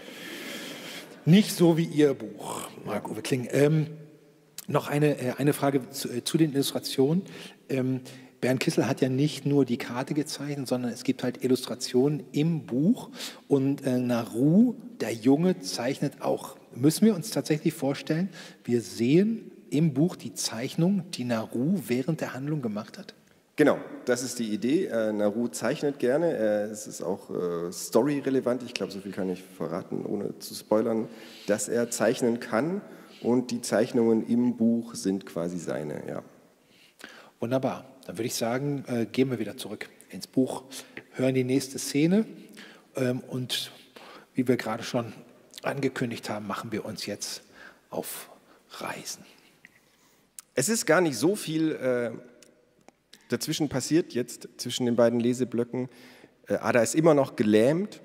Nicht 1.27 1.53
so 1.53 1.77
wie 1.77 1.85
Ihr 1.85 2.14
Buch, 2.14 2.68
Marc-Uwe 2.87 3.21
Kling. 3.21 3.47
Ähm, 3.51 3.89
noch 4.66 4.89
eine, 4.89 5.18
äh, 5.18 5.33
eine 5.37 5.53
Frage 5.53 5.91
zu, 5.91 6.09
äh, 6.09 6.25
zu 6.25 6.39
den 6.39 6.53
Illustrationen. 6.53 7.23
Ähm, 7.68 8.01
Bernd 8.41 8.61
Kissel 8.61 8.87
hat 8.87 9.03
ja 9.03 9.11
nicht 9.11 9.45
nur 9.45 9.66
die 9.66 9.77
Karte 9.77 10.14
gezeichnet, 10.14 10.66
sondern 10.66 10.91
es 10.91 11.05
gibt 11.05 11.23
halt 11.23 11.45
Illustrationen 11.45 12.23
im 12.33 12.64
Buch. 12.64 13.11
Und 13.49 13.85
äh, 13.85 13.99
Naru, 13.99 14.77
der 15.01 15.12
Junge, 15.12 15.61
zeichnet 15.61 16.23
auch. 16.23 16.57
Müssen 16.75 17.05
wir 17.05 17.14
uns 17.14 17.31
tatsächlich 17.31 17.75
vorstellen, 17.75 18.31
wir 18.64 18.81
sehen 18.81 19.51
im 19.68 19.93
Buch 19.93 20.16
die 20.16 20.33
Zeichnung, 20.33 21.05
die 21.12 21.25
Naru 21.25 21.81
während 21.87 22.23
der 22.23 22.33
Handlung 22.33 22.62
gemacht 22.62 22.97
hat? 22.97 23.14
Genau, 23.61 23.78
das 24.06 24.22
ist 24.22 24.38
die 24.38 24.54
Idee. 24.54 24.86
Äh, 24.86 25.12
Naru 25.12 25.48
zeichnet 25.48 25.98
gerne. 25.98 26.34
Äh, 26.34 26.70
es 26.70 26.86
ist 26.86 27.02
auch 27.02 27.28
äh, 27.28 27.70
story-relevant. 27.70 28.62
Ich 28.62 28.72
glaube, 28.72 28.90
so 28.90 29.00
viel 29.00 29.12
kann 29.12 29.28
ich 29.28 29.42
verraten, 29.42 30.06
ohne 30.06 30.38
zu 30.38 30.54
spoilern, 30.54 31.11
dass 31.46 31.68
er 31.68 31.90
zeichnen 31.90 32.40
kann. 32.40 32.80
Und 33.20 33.50
die 33.50 33.61
Zeichnungen 33.61 34.26
im 34.26 34.56
Buch 34.56 34.94
sind 34.94 35.26
quasi 35.26 35.58
seine, 35.58 36.08
ja. 36.08 36.22
Wunderbar. 37.38 37.84
Dann 38.06 38.16
würde 38.16 38.28
ich 38.28 38.34
sagen, 38.34 38.82
äh, 38.88 39.04
gehen 39.04 39.30
wir 39.30 39.38
wieder 39.38 39.58
zurück 39.58 39.90
ins 40.08 40.26
Buch, 40.26 40.62
hören 41.12 41.34
die 41.34 41.44
nächste 41.44 41.78
Szene 41.78 42.24
ähm, 42.96 43.20
und 43.28 43.72
wie 44.32 44.48
wir 44.48 44.56
gerade 44.56 44.84
schon 44.84 45.12
angekündigt 45.62 46.30
haben, 46.30 46.46
machen 46.46 46.72
wir 46.72 46.86
uns 46.86 47.04
jetzt 47.04 47.42
auf 47.90 48.30
Reisen. 48.78 49.26
Es 50.54 50.70
ist 50.70 50.86
gar 50.86 51.02
nicht 51.02 51.18
so 51.18 51.36
viel 51.36 51.72
äh, 51.72 52.12
dazwischen 53.33 53.68
passiert 53.68 54.12
jetzt, 54.12 54.49
zwischen 54.57 54.87
den 54.87 54.97
beiden 54.97 55.20
Leseblöcken. 55.20 55.89
Äh, 56.47 56.55
Ada 56.55 56.83
ist 56.83 56.95
immer 56.95 57.14
noch 57.14 57.37
gelähmt. 57.37 58.01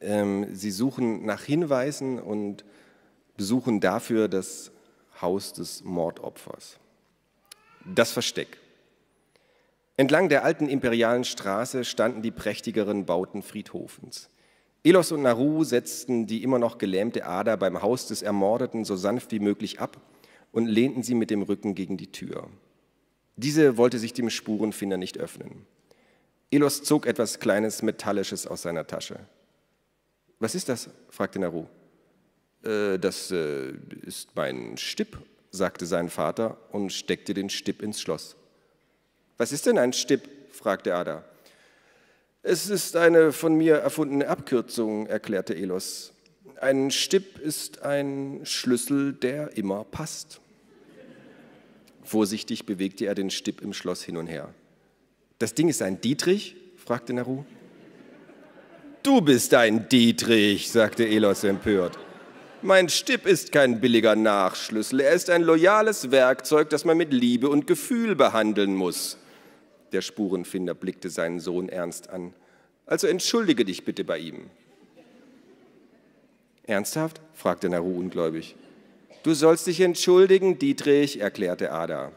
Ähm, 0.00 0.54
sie 0.54 0.70
suchen 0.70 1.24
nach 1.24 1.42
Hinweisen 1.42 2.18
und 2.18 2.64
besuchen 3.36 3.80
dafür 3.80 4.28
das 4.28 4.72
Haus 5.20 5.52
des 5.52 5.84
Mordopfers. 5.84 6.78
Das 7.84 8.12
Versteck. 8.12 8.58
Entlang 9.96 10.28
der 10.28 10.44
alten 10.44 10.68
imperialen 10.68 11.24
Straße 11.24 11.84
standen 11.84 12.22
die 12.22 12.30
prächtigeren 12.30 13.04
Bauten 13.04 13.42
Friedhofens. 13.42 14.30
Elos 14.84 15.12
und 15.12 15.22
Naru 15.22 15.62
setzten 15.62 16.26
die 16.26 16.42
immer 16.42 16.58
noch 16.58 16.78
gelähmte 16.78 17.24
Ada 17.24 17.54
beim 17.56 17.82
Haus 17.82 18.08
des 18.08 18.22
Ermordeten 18.22 18.84
so 18.84 18.96
sanft 18.96 19.30
wie 19.30 19.38
möglich 19.38 19.80
ab 19.80 20.00
und 20.50 20.66
lehnten 20.66 21.02
sie 21.02 21.14
mit 21.14 21.30
dem 21.30 21.42
Rücken 21.42 21.74
gegen 21.74 21.96
die 21.96 22.10
Tür. 22.10 22.48
Diese 23.36 23.76
wollte 23.76 23.98
sich 23.98 24.12
dem 24.12 24.30
Spurenfinder 24.30 24.96
nicht 24.96 25.18
öffnen. 25.18 25.66
Elos 26.50 26.82
zog 26.82 27.06
etwas 27.06 27.40
Kleines 27.40 27.82
Metallisches 27.82 28.46
aus 28.46 28.62
seiner 28.62 28.86
Tasche. 28.86 29.20
Was 30.38 30.54
ist 30.54 30.68
das? 30.68 30.90
fragte 31.08 31.38
Naru. 31.38 31.66
Äh, 32.62 32.98
das 32.98 33.30
äh, 33.30 33.72
ist 34.02 34.36
mein 34.36 34.76
Stipp, 34.76 35.18
sagte 35.50 35.86
sein 35.86 36.10
Vater 36.10 36.58
und 36.70 36.92
steckte 36.92 37.32
den 37.32 37.48
Stipp 37.48 37.80
ins 37.80 38.00
Schloss. 38.00 38.36
Was 39.38 39.52
ist 39.52 39.66
denn 39.66 39.78
ein 39.78 39.92
Stipp? 39.94 40.28
fragte 40.50 40.94
Ada. 40.94 41.24
Es 42.42 42.68
ist 42.68 42.96
eine 42.96 43.32
von 43.32 43.56
mir 43.56 43.76
erfundene 43.76 44.28
Abkürzung, 44.28 45.06
erklärte 45.06 45.54
Elos. 45.54 46.12
Ein 46.60 46.90
Stipp 46.90 47.38
ist 47.38 47.82
ein 47.82 48.40
Schlüssel, 48.44 49.14
der 49.14 49.56
immer 49.56 49.84
passt. 49.84 50.41
Vorsichtig 52.02 52.66
bewegte 52.66 53.06
er 53.06 53.14
den 53.14 53.30
Stipp 53.30 53.60
im 53.60 53.72
Schloss 53.72 54.02
hin 54.02 54.16
und 54.16 54.26
her. 54.26 54.52
Das 55.38 55.54
Ding 55.54 55.68
ist 55.68 55.82
ein 55.82 56.00
Dietrich? 56.00 56.56
fragte 56.76 57.12
Naru. 57.12 57.44
Du 59.02 59.20
bist 59.20 59.54
ein 59.54 59.88
Dietrich, 59.88 60.70
sagte 60.70 61.06
Elos 61.06 61.42
empört. 61.44 61.98
Mein 62.62 62.88
Stipp 62.88 63.26
ist 63.26 63.50
kein 63.50 63.80
billiger 63.80 64.14
Nachschlüssel, 64.14 65.00
er 65.00 65.12
ist 65.12 65.30
ein 65.30 65.42
loyales 65.42 66.12
Werkzeug, 66.12 66.70
das 66.70 66.84
man 66.84 66.96
mit 66.96 67.12
Liebe 67.12 67.48
und 67.48 67.66
Gefühl 67.66 68.14
behandeln 68.14 68.74
muss. 68.76 69.18
Der 69.90 70.00
Spurenfinder 70.00 70.74
blickte 70.74 71.10
seinen 71.10 71.40
Sohn 71.40 71.68
ernst 71.68 72.10
an. 72.10 72.34
Also 72.86 73.08
entschuldige 73.08 73.64
dich 73.64 73.84
bitte 73.84 74.04
bei 74.04 74.18
ihm. 74.18 74.48
Ernsthaft? 76.64 77.20
fragte 77.34 77.68
Naru 77.68 77.98
ungläubig. 77.98 78.54
Du 79.22 79.34
sollst 79.34 79.68
dich 79.68 79.80
entschuldigen, 79.80 80.58
Dietrich, 80.58 81.20
erklärte 81.20 81.72
Ada. 81.72 82.10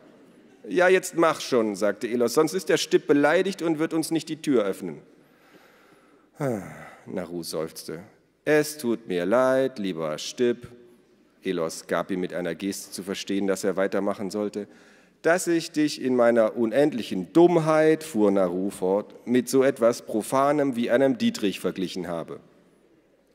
Ja, 0.68 0.88
jetzt 0.88 1.16
mach 1.16 1.40
schon, 1.40 1.76
sagte 1.76 2.08
Elos, 2.08 2.34
sonst 2.34 2.54
ist 2.54 2.70
der 2.70 2.78
Stipp 2.78 3.06
beleidigt 3.06 3.62
und 3.62 3.78
wird 3.78 3.94
uns 3.94 4.10
nicht 4.10 4.28
die 4.30 4.42
Tür 4.42 4.64
öffnen. 4.64 5.02
Ah, 6.40 6.64
Naru 7.06 7.44
seufzte. 7.44 8.00
Es 8.44 8.78
tut 8.78 9.08
mir 9.08 9.26
leid, 9.26 9.78
lieber 9.78 10.18
Stipp. 10.18 10.68
Elos 11.44 11.86
gab 11.86 12.10
ihm 12.10 12.20
mit 12.20 12.34
einer 12.34 12.56
Geste 12.56 12.92
zu 12.92 13.04
verstehen, 13.04 13.46
dass 13.46 13.64
er 13.64 13.76
weitermachen 13.76 14.32
sollte. 14.32 14.68
Dass 15.22 15.46
ich 15.46 15.72
dich 15.72 16.02
in 16.02 16.16
meiner 16.16 16.58
unendlichen 16.58 17.32
Dummheit, 17.34 18.04
fuhr 18.04 18.32
Naru 18.32 18.72
fort, 18.72 19.14
mit 19.28 19.48
so 19.48 19.64
etwas 19.64 20.02
Profanem 20.02 20.76
wie 20.76 20.90
einem 20.90 21.20
Dietrich 21.20 21.60
verglichen 21.60 22.08
habe. 22.08 22.40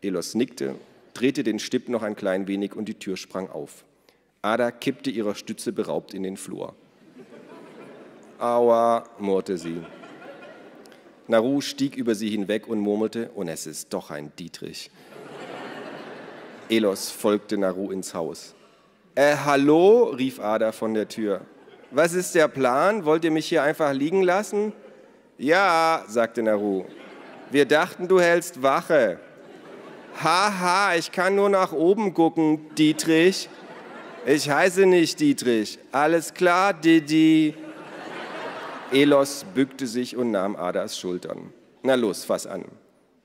Elos 0.02 0.34
nickte 0.34 0.74
drehte 1.14 1.44
den 1.44 1.58
Stipp 1.58 1.88
noch 1.88 2.02
ein 2.02 2.16
klein 2.16 2.46
wenig 2.46 2.74
und 2.74 2.86
die 2.86 2.98
Tür 2.98 3.16
sprang 3.16 3.50
auf. 3.50 3.84
Ada 4.42 4.70
kippte 4.70 5.10
ihrer 5.10 5.34
Stütze 5.34 5.72
beraubt 5.72 6.14
in 6.14 6.22
den 6.22 6.36
Flur. 6.36 6.74
Aua, 8.38 9.04
murrte 9.18 9.58
sie. 9.58 9.82
Naru 11.28 11.60
stieg 11.60 11.94
über 11.94 12.14
sie 12.14 12.30
hinweg 12.30 12.66
und 12.66 12.80
murmelte, 12.80 13.30
und 13.34 13.48
es 13.48 13.66
ist 13.66 13.92
doch 13.92 14.10
ein 14.10 14.32
Dietrich. 14.38 14.90
Elos 16.68 17.10
folgte 17.10 17.58
Naru 17.58 17.90
ins 17.90 18.14
Haus. 18.14 18.54
Äh, 19.14 19.36
hallo, 19.44 20.04
rief 20.04 20.40
Ada 20.40 20.72
von 20.72 20.94
der 20.94 21.08
Tür. 21.08 21.42
Was 21.90 22.14
ist 22.14 22.34
der 22.34 22.48
Plan? 22.48 23.04
Wollt 23.04 23.24
ihr 23.24 23.30
mich 23.30 23.46
hier 23.46 23.62
einfach 23.62 23.92
liegen 23.92 24.22
lassen? 24.22 24.72
Ja, 25.36 26.04
sagte 26.08 26.42
Naru. 26.42 26.84
Wir 27.50 27.66
dachten, 27.66 28.08
du 28.08 28.20
hältst 28.20 28.62
Wache. 28.62 29.18
Haha, 30.22 30.96
ich 30.96 31.12
kann 31.12 31.34
nur 31.34 31.48
nach 31.48 31.72
oben 31.72 32.12
gucken, 32.12 32.60
Dietrich. 32.76 33.48
Ich 34.26 34.50
heiße 34.50 34.84
nicht 34.84 35.18
Dietrich. 35.18 35.78
Alles 35.92 36.34
klar, 36.34 36.74
Didi. 36.74 37.54
Elos 38.92 39.46
bückte 39.54 39.86
sich 39.86 40.16
und 40.16 40.30
nahm 40.32 40.56
Adas 40.56 40.98
Schultern. 40.98 41.54
Na 41.82 41.94
los, 41.94 42.24
fass 42.24 42.46
an. 42.46 42.66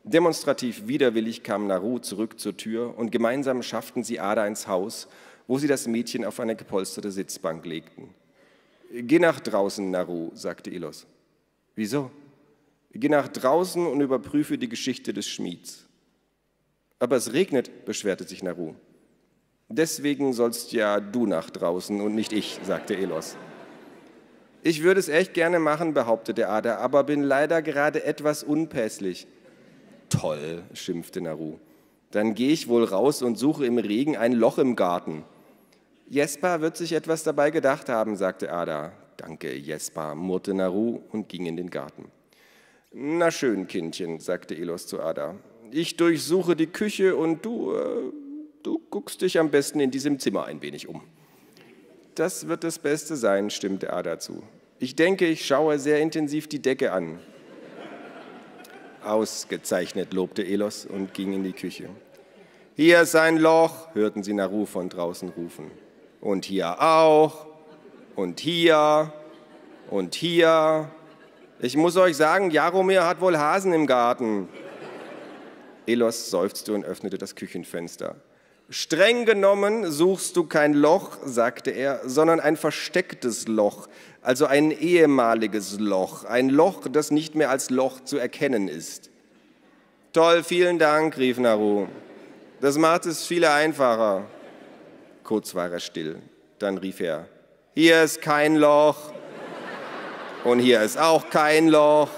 Demonstrativ 0.06 0.88
widerwillig 0.88 1.44
kam 1.44 1.68
Naru 1.68 2.00
zurück 2.00 2.40
zur 2.40 2.56
Tür 2.56 2.98
und 2.98 3.12
gemeinsam 3.12 3.62
schafften 3.62 4.06
sie 4.06 4.22
Ada 4.22 4.48
ins 4.48 4.68
Haus, 4.68 5.10
wo 5.48 5.58
sie 5.58 5.68
das 5.68 5.88
Mädchen 5.88 6.24
auf 6.24 6.40
eine 6.40 6.56
gepolsterte 6.56 7.12
Sitzbank 7.12 7.66
legten. 7.66 8.14
Geh 8.94 9.20
nach 9.20 9.42
draußen, 9.42 9.92
Naru, 9.92 10.32
sagte 10.34 10.72
Elos. 10.72 11.06
Wieso? 11.76 12.10
Geh 12.94 13.10
nach 13.10 13.28
draußen 13.28 13.86
und 13.86 14.00
überprüfe 14.00 14.58
die 14.58 14.70
Geschichte 14.70 15.12
des 15.12 15.28
Schmieds. 15.28 15.85
Aber 17.00 17.18
es 17.18 17.34
regnet, 17.34 17.86
beschwerte 17.86 18.24
sich 18.24 18.42
Naru. 18.42 18.74
Deswegen 19.68 20.34
sollst 20.34 20.72
ja 20.72 21.00
du 21.00 21.26
nach 21.26 21.50
draußen 21.50 22.00
und 22.00 22.16
nicht 22.16 22.32
ich, 22.32 22.60
sagte 22.64 22.96
Elos. 22.96 23.36
Ich 24.64 24.82
würde 24.82 25.00
es 25.00 25.10
echt 25.10 25.34
gerne 25.34 25.60
machen, 25.60 25.94
behauptete 25.94 26.50
Ada, 26.50 26.78
aber 26.78 27.04
bin 27.04 27.22
leider 27.22 27.62
gerade 27.62 28.04
etwas 28.04 28.44
unpässlich. 28.44 29.28
Toll, 30.10 30.64
schimpfte 30.74 31.22
Naru. 31.22 31.60
Dann 32.12 32.34
gehe 32.34 32.52
ich 32.52 32.68
wohl 32.68 32.84
raus 32.84 33.22
und 33.22 33.38
suche 33.38 33.66
im 33.66 33.78
Regen 33.78 34.16
ein 34.16 34.34
Loch 34.34 34.58
im 34.58 34.76
Garten. 34.76 35.26
Jesper 36.08 36.62
wird 36.62 36.78
sich 36.78 36.94
etwas 36.94 37.24
dabei 37.24 37.52
gedacht 37.52 37.90
haben, 37.90 38.16
sagte 38.16 38.52
Ada. 38.52 38.94
Danke, 39.18 39.54
Jesper, 39.54 40.16
murrte 40.16 40.54
Naru 40.54 41.02
und 41.12 41.28
ging 41.28 41.46
in 41.46 41.58
den 41.58 41.70
Garten. 41.70 42.12
Na 42.94 43.32
schön, 43.32 43.68
Kindchen, 43.68 44.20
sagte 44.20 44.56
Elos 44.56 44.88
zu 44.88 45.02
Ada 45.02 45.36
ich 45.72 45.98
durchsuche 45.98 46.56
die 46.56 46.68
Küche 46.68 47.16
und 47.16 47.46
du, 47.46 47.74
äh, 47.74 48.12
du 48.64 48.82
guckst 48.90 49.22
dich 49.22 49.40
am 49.40 49.52
besten 49.52 49.80
in 49.80 49.92
diesem 49.92 50.20
Zimmer 50.20 50.46
ein 50.46 50.62
wenig 50.62 50.88
um. 50.88 51.02
Das 52.16 52.48
wird 52.48 52.64
das 52.64 52.80
Beste 52.80 53.16
sein, 53.16 53.50
stimmte 53.50 53.92
Ada 53.92 54.20
zu. 54.20 54.42
Ich 54.80 54.96
denke, 54.96 55.26
ich 55.26 55.46
schaue 55.46 55.80
sehr 55.80 56.00
intensiv 56.00 56.48
die 56.48 56.62
Decke 56.62 56.92
an. 56.92 57.20
Ausgezeichnet, 59.04 60.14
lobte 60.14 60.44
Elos 60.44 60.86
und 60.86 61.14
ging 61.14 61.34
in 61.34 61.44
die 61.44 61.54
Küche. 61.54 61.90
Hier 62.76 63.02
ist 63.02 63.16
ein 63.16 63.38
Loch, 63.38 63.94
hörten 63.94 64.24
sie 64.24 64.34
Naru 64.34 64.66
von 64.66 64.90
draußen 64.90 65.30
rufen. 65.30 65.72
Und 66.20 66.44
hier 66.44 66.82
auch. 66.82 67.46
Und 68.16 68.40
hier. 68.40 69.14
Und 69.90 70.16
hier. 70.16 70.90
Ich 71.60 71.78
muss 71.78 71.96
euch 71.96 72.18
sagen, 72.18 72.52
Jaromir 72.52 73.06
hat 73.06 73.22
wohl 73.22 73.38
Hasen 73.38 73.72
im 73.74 73.88
Garten. 73.88 74.50
Elos 75.88 76.30
seufzte 76.30 76.74
und 76.74 76.86
öffnete 76.86 77.18
das 77.18 77.36
Küchenfenster. 77.36 78.16
Streng 78.70 79.26
genommen 79.26 79.92
suchst 79.92 80.36
du 80.36 80.46
kein 80.46 80.74
Loch, 80.74 81.18
sagte 81.24 81.70
er, 81.70 82.02
sondern 82.04 82.40
ein 82.40 82.58
verstecktes 82.58 83.48
Loch, 83.48 83.88
also 84.24 84.48
ein 84.48 84.72
ehemaliges 84.72 85.80
Loch, 85.80 86.26
ein 86.26 86.50
Loch, 86.50 86.88
das 86.92 87.12
nicht 87.12 87.36
mehr 87.36 87.52
als 87.52 87.70
Loch 87.70 88.04
zu 88.04 88.18
erkennen 88.18 88.68
ist. 88.68 89.12
Toll, 90.14 90.44
vielen 90.44 90.80
Dank, 90.80 91.18
rief 91.18 91.38
Naru. 91.38 91.88
Das 92.60 92.78
macht 92.78 93.06
es 93.06 93.26
viel 93.26 93.46
einfacher. 93.46 94.26
Kurz 95.24 95.54
war 95.54 95.72
er 95.72 95.80
still. 95.80 96.20
Dann 96.58 96.78
rief 96.80 97.02
er, 97.02 97.28
hier 97.76 98.02
ist 98.02 98.22
kein 98.22 98.56
Loch 98.56 99.12
und 100.44 100.60
hier 100.60 100.82
ist 100.82 100.98
auch 100.98 101.30
kein 101.30 101.68
Loch. 101.68 102.10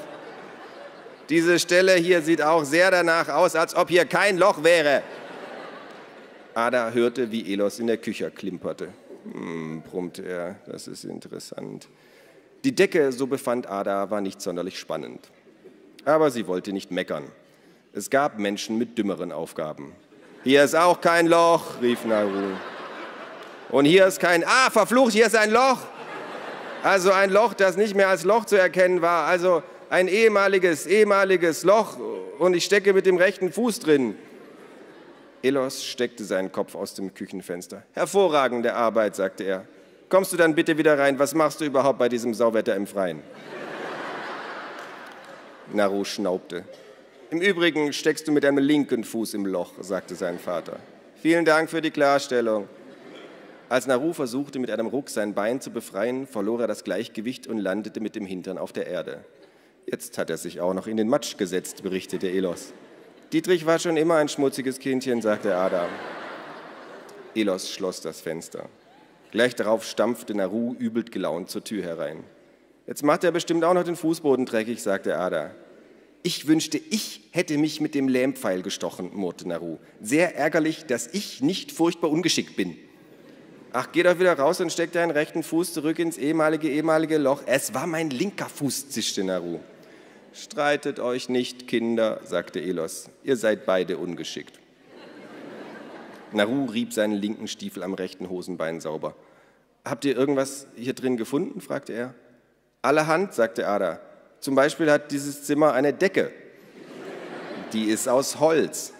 Diese 1.29 1.59
Stelle 1.59 1.95
hier 1.95 2.21
sieht 2.21 2.41
auch 2.41 2.63
sehr 2.63 2.89
danach 2.91 3.27
aus, 3.29 3.55
als 3.55 3.75
ob 3.75 3.89
hier 3.89 4.05
kein 4.05 4.37
Loch 4.37 4.63
wäre. 4.63 5.03
Ada 6.53 6.91
hörte, 6.91 7.31
wie 7.31 7.53
Elos 7.53 7.79
in 7.79 7.87
der 7.87 7.97
Küche 7.97 8.31
klimperte. 8.31 8.89
Hm, 9.31 9.81
brummte 9.81 10.25
er, 10.25 10.55
das 10.65 10.87
ist 10.87 11.03
interessant. 11.03 11.87
Die 12.63 12.73
Decke, 12.73 13.11
so 13.11 13.27
befand 13.27 13.67
Ada, 13.67 14.09
war 14.09 14.21
nicht 14.21 14.41
sonderlich 14.41 14.79
spannend. 14.79 15.29
Aber 16.05 16.31
sie 16.31 16.47
wollte 16.47 16.71
nicht 16.71 16.91
meckern. 16.91 17.25
Es 17.93 18.09
gab 18.09 18.39
Menschen 18.39 18.77
mit 18.77 18.97
dümmeren 18.97 19.31
Aufgaben. 19.31 19.93
Hier 20.43 20.63
ist 20.63 20.75
auch 20.75 21.01
kein 21.01 21.27
Loch, 21.27 21.81
rief 21.81 22.05
Naru. 22.05 22.55
Und 23.69 23.85
hier 23.85 24.07
ist 24.07 24.19
kein, 24.19 24.43
ah, 24.45 24.69
verflucht, 24.71 25.11
hier 25.11 25.25
ist 25.25 25.35
ein 25.35 25.51
Loch. 25.51 25.79
Also 26.83 27.11
ein 27.11 27.31
Loch, 27.31 27.53
das 27.53 27.75
nicht 27.75 27.95
mehr 27.95 28.07
als 28.07 28.23
Loch 28.23 28.45
zu 28.45 28.55
erkennen 28.55 29.01
war. 29.01 29.27
Also 29.27 29.61
ein 29.89 30.07
ehemaliges, 30.07 30.85
ehemaliges 30.85 31.63
Loch 31.63 31.97
und 32.39 32.53
ich 32.55 32.65
stecke 32.65 32.93
mit 32.93 33.05
dem 33.05 33.17
rechten 33.17 33.51
Fuß 33.51 33.79
drin. 33.79 34.15
Elos 35.41 35.83
steckte 35.83 36.23
seinen 36.23 36.51
Kopf 36.51 36.75
aus 36.75 36.93
dem 36.93 37.13
Küchenfenster. 37.13 37.83
Hervorragende 37.93 38.73
Arbeit, 38.73 39.15
sagte 39.15 39.43
er. 39.43 39.65
Kommst 40.09 40.33
du 40.33 40.37
dann 40.37 40.55
bitte 40.55 40.77
wieder 40.77 40.97
rein? 40.97 41.19
Was 41.19 41.33
machst 41.33 41.61
du 41.61 41.65
überhaupt 41.65 41.99
bei 41.99 42.09
diesem 42.09 42.33
Sauwetter 42.33 42.75
im 42.75 42.87
Freien? 42.87 43.21
Naru 45.73 46.05
schnaubte. 46.05 46.63
Im 47.29 47.41
Übrigen 47.41 47.91
steckst 47.91 48.27
du 48.27 48.31
mit 48.31 48.45
deinem 48.45 48.59
linken 48.59 49.03
Fuß 49.03 49.33
im 49.33 49.45
Loch, 49.45 49.73
sagte 49.81 50.15
sein 50.15 50.39
Vater. 50.39 50.77
Vielen 51.21 51.43
Dank 51.43 51.69
für 51.69 51.81
die 51.81 51.91
Klarstellung. 51.91 52.69
Als 53.67 53.85
Naru 53.85 54.13
versuchte, 54.13 54.59
mit 54.59 54.71
einem 54.71 54.87
Ruck 54.87 55.09
sein 55.09 55.33
Bein 55.33 55.59
zu 55.59 55.71
befreien, 55.71 56.25
verlor 56.25 56.61
er 56.61 56.67
das 56.67 56.85
Gleichgewicht 56.85 57.47
und 57.47 57.57
landete 57.57 57.99
mit 57.99 58.15
dem 58.15 58.25
Hintern 58.25 58.57
auf 58.57 58.71
der 58.71 58.87
Erde. 58.87 59.25
Jetzt 59.89 60.17
hat 60.17 60.29
er 60.29 60.35
sich 60.35 60.59
auch 60.59 60.73
noch 60.73 60.85
in 60.85 60.97
den 60.97 61.07
Matsch 61.07 61.37
gesetzt, 61.37 61.81
berichtete 61.81 62.29
Elos. 62.29 62.73
Dietrich 63.31 63.65
war 63.65 63.79
schon 63.79 63.95
immer 63.95 64.15
ein 64.15 64.27
schmutziges 64.27 64.79
Kindchen, 64.79 65.21
sagte 65.21 65.55
Adam. 65.55 65.87
Elos 67.33 67.71
schloss 67.71 68.01
das 68.01 68.19
Fenster. 68.19 68.67
Gleich 69.31 69.55
darauf 69.55 69.85
stampfte 69.85 70.35
Naru 70.35 70.75
übel 70.77 71.05
gelaunt 71.05 71.49
zur 71.49 71.63
Tür 71.63 71.83
herein. 71.83 72.25
Jetzt 72.85 73.03
macht 73.03 73.23
er 73.23 73.31
bestimmt 73.31 73.63
auch 73.63 73.73
noch 73.73 73.85
den 73.85 73.95
Fußboden 73.95 74.45
dreckig, 74.45 74.83
sagte 74.83 75.17
Ada. 75.17 75.55
Ich 76.21 76.47
wünschte, 76.47 76.77
ich 76.77 77.21
hätte 77.31 77.57
mich 77.57 77.79
mit 77.79 77.95
dem 77.95 78.09
Lähmpfeil 78.09 78.63
gestochen, 78.63 79.11
murrte 79.13 79.47
Naru. 79.47 79.77
Sehr 80.01 80.35
ärgerlich, 80.35 80.85
dass 80.85 81.07
ich 81.07 81.41
nicht 81.41 81.71
furchtbar 81.71 82.11
ungeschickt 82.11 82.57
bin. 82.57 82.77
Ach, 83.71 83.89
geh 83.93 84.03
doch 84.03 84.19
wieder 84.19 84.37
raus 84.37 84.59
und 84.59 84.71
steck 84.71 84.91
deinen 84.91 85.11
rechten 85.11 85.43
Fuß 85.43 85.71
zurück 85.71 85.99
ins 85.99 86.17
ehemalige, 86.17 86.69
ehemalige 86.69 87.17
Loch. 87.17 87.43
Es 87.45 87.73
war 87.73 87.87
mein 87.87 88.09
linker 88.09 88.49
Fuß, 88.49 88.89
zischte 88.89 89.23
Naru. 89.23 89.59
Streitet 90.37 90.99
euch 90.99 91.29
nicht, 91.29 91.67
Kinder, 91.67 92.21
sagte 92.23 92.59
Elos. 92.59 93.09
Ihr 93.23 93.37
seid 93.37 93.65
beide 93.65 93.97
ungeschickt. 93.97 94.59
Naru 96.31 96.65
rieb 96.65 96.93
seinen 96.93 97.15
linken 97.15 97.47
Stiefel 97.47 97.81
am 97.81 97.95
rechten 97.95 98.29
Hosenbein 98.29 98.79
sauber. 98.79 99.15
Habt 99.83 100.05
ihr 100.05 100.15
irgendwas 100.15 100.67
hier 100.75 100.93
drin 100.93 101.17
gefunden? 101.17 101.59
fragte 101.59 101.93
er. 101.93 102.13
Allerhand, 102.83 103.33
sagte 103.33 103.67
Ada. 103.67 103.99
Zum 104.39 104.53
Beispiel 104.53 104.91
hat 104.91 105.11
dieses 105.11 105.43
Zimmer 105.43 105.73
eine 105.73 105.91
Decke. 105.91 106.31
Die 107.73 107.85
ist 107.85 108.07
aus 108.07 108.39
Holz. 108.39 108.93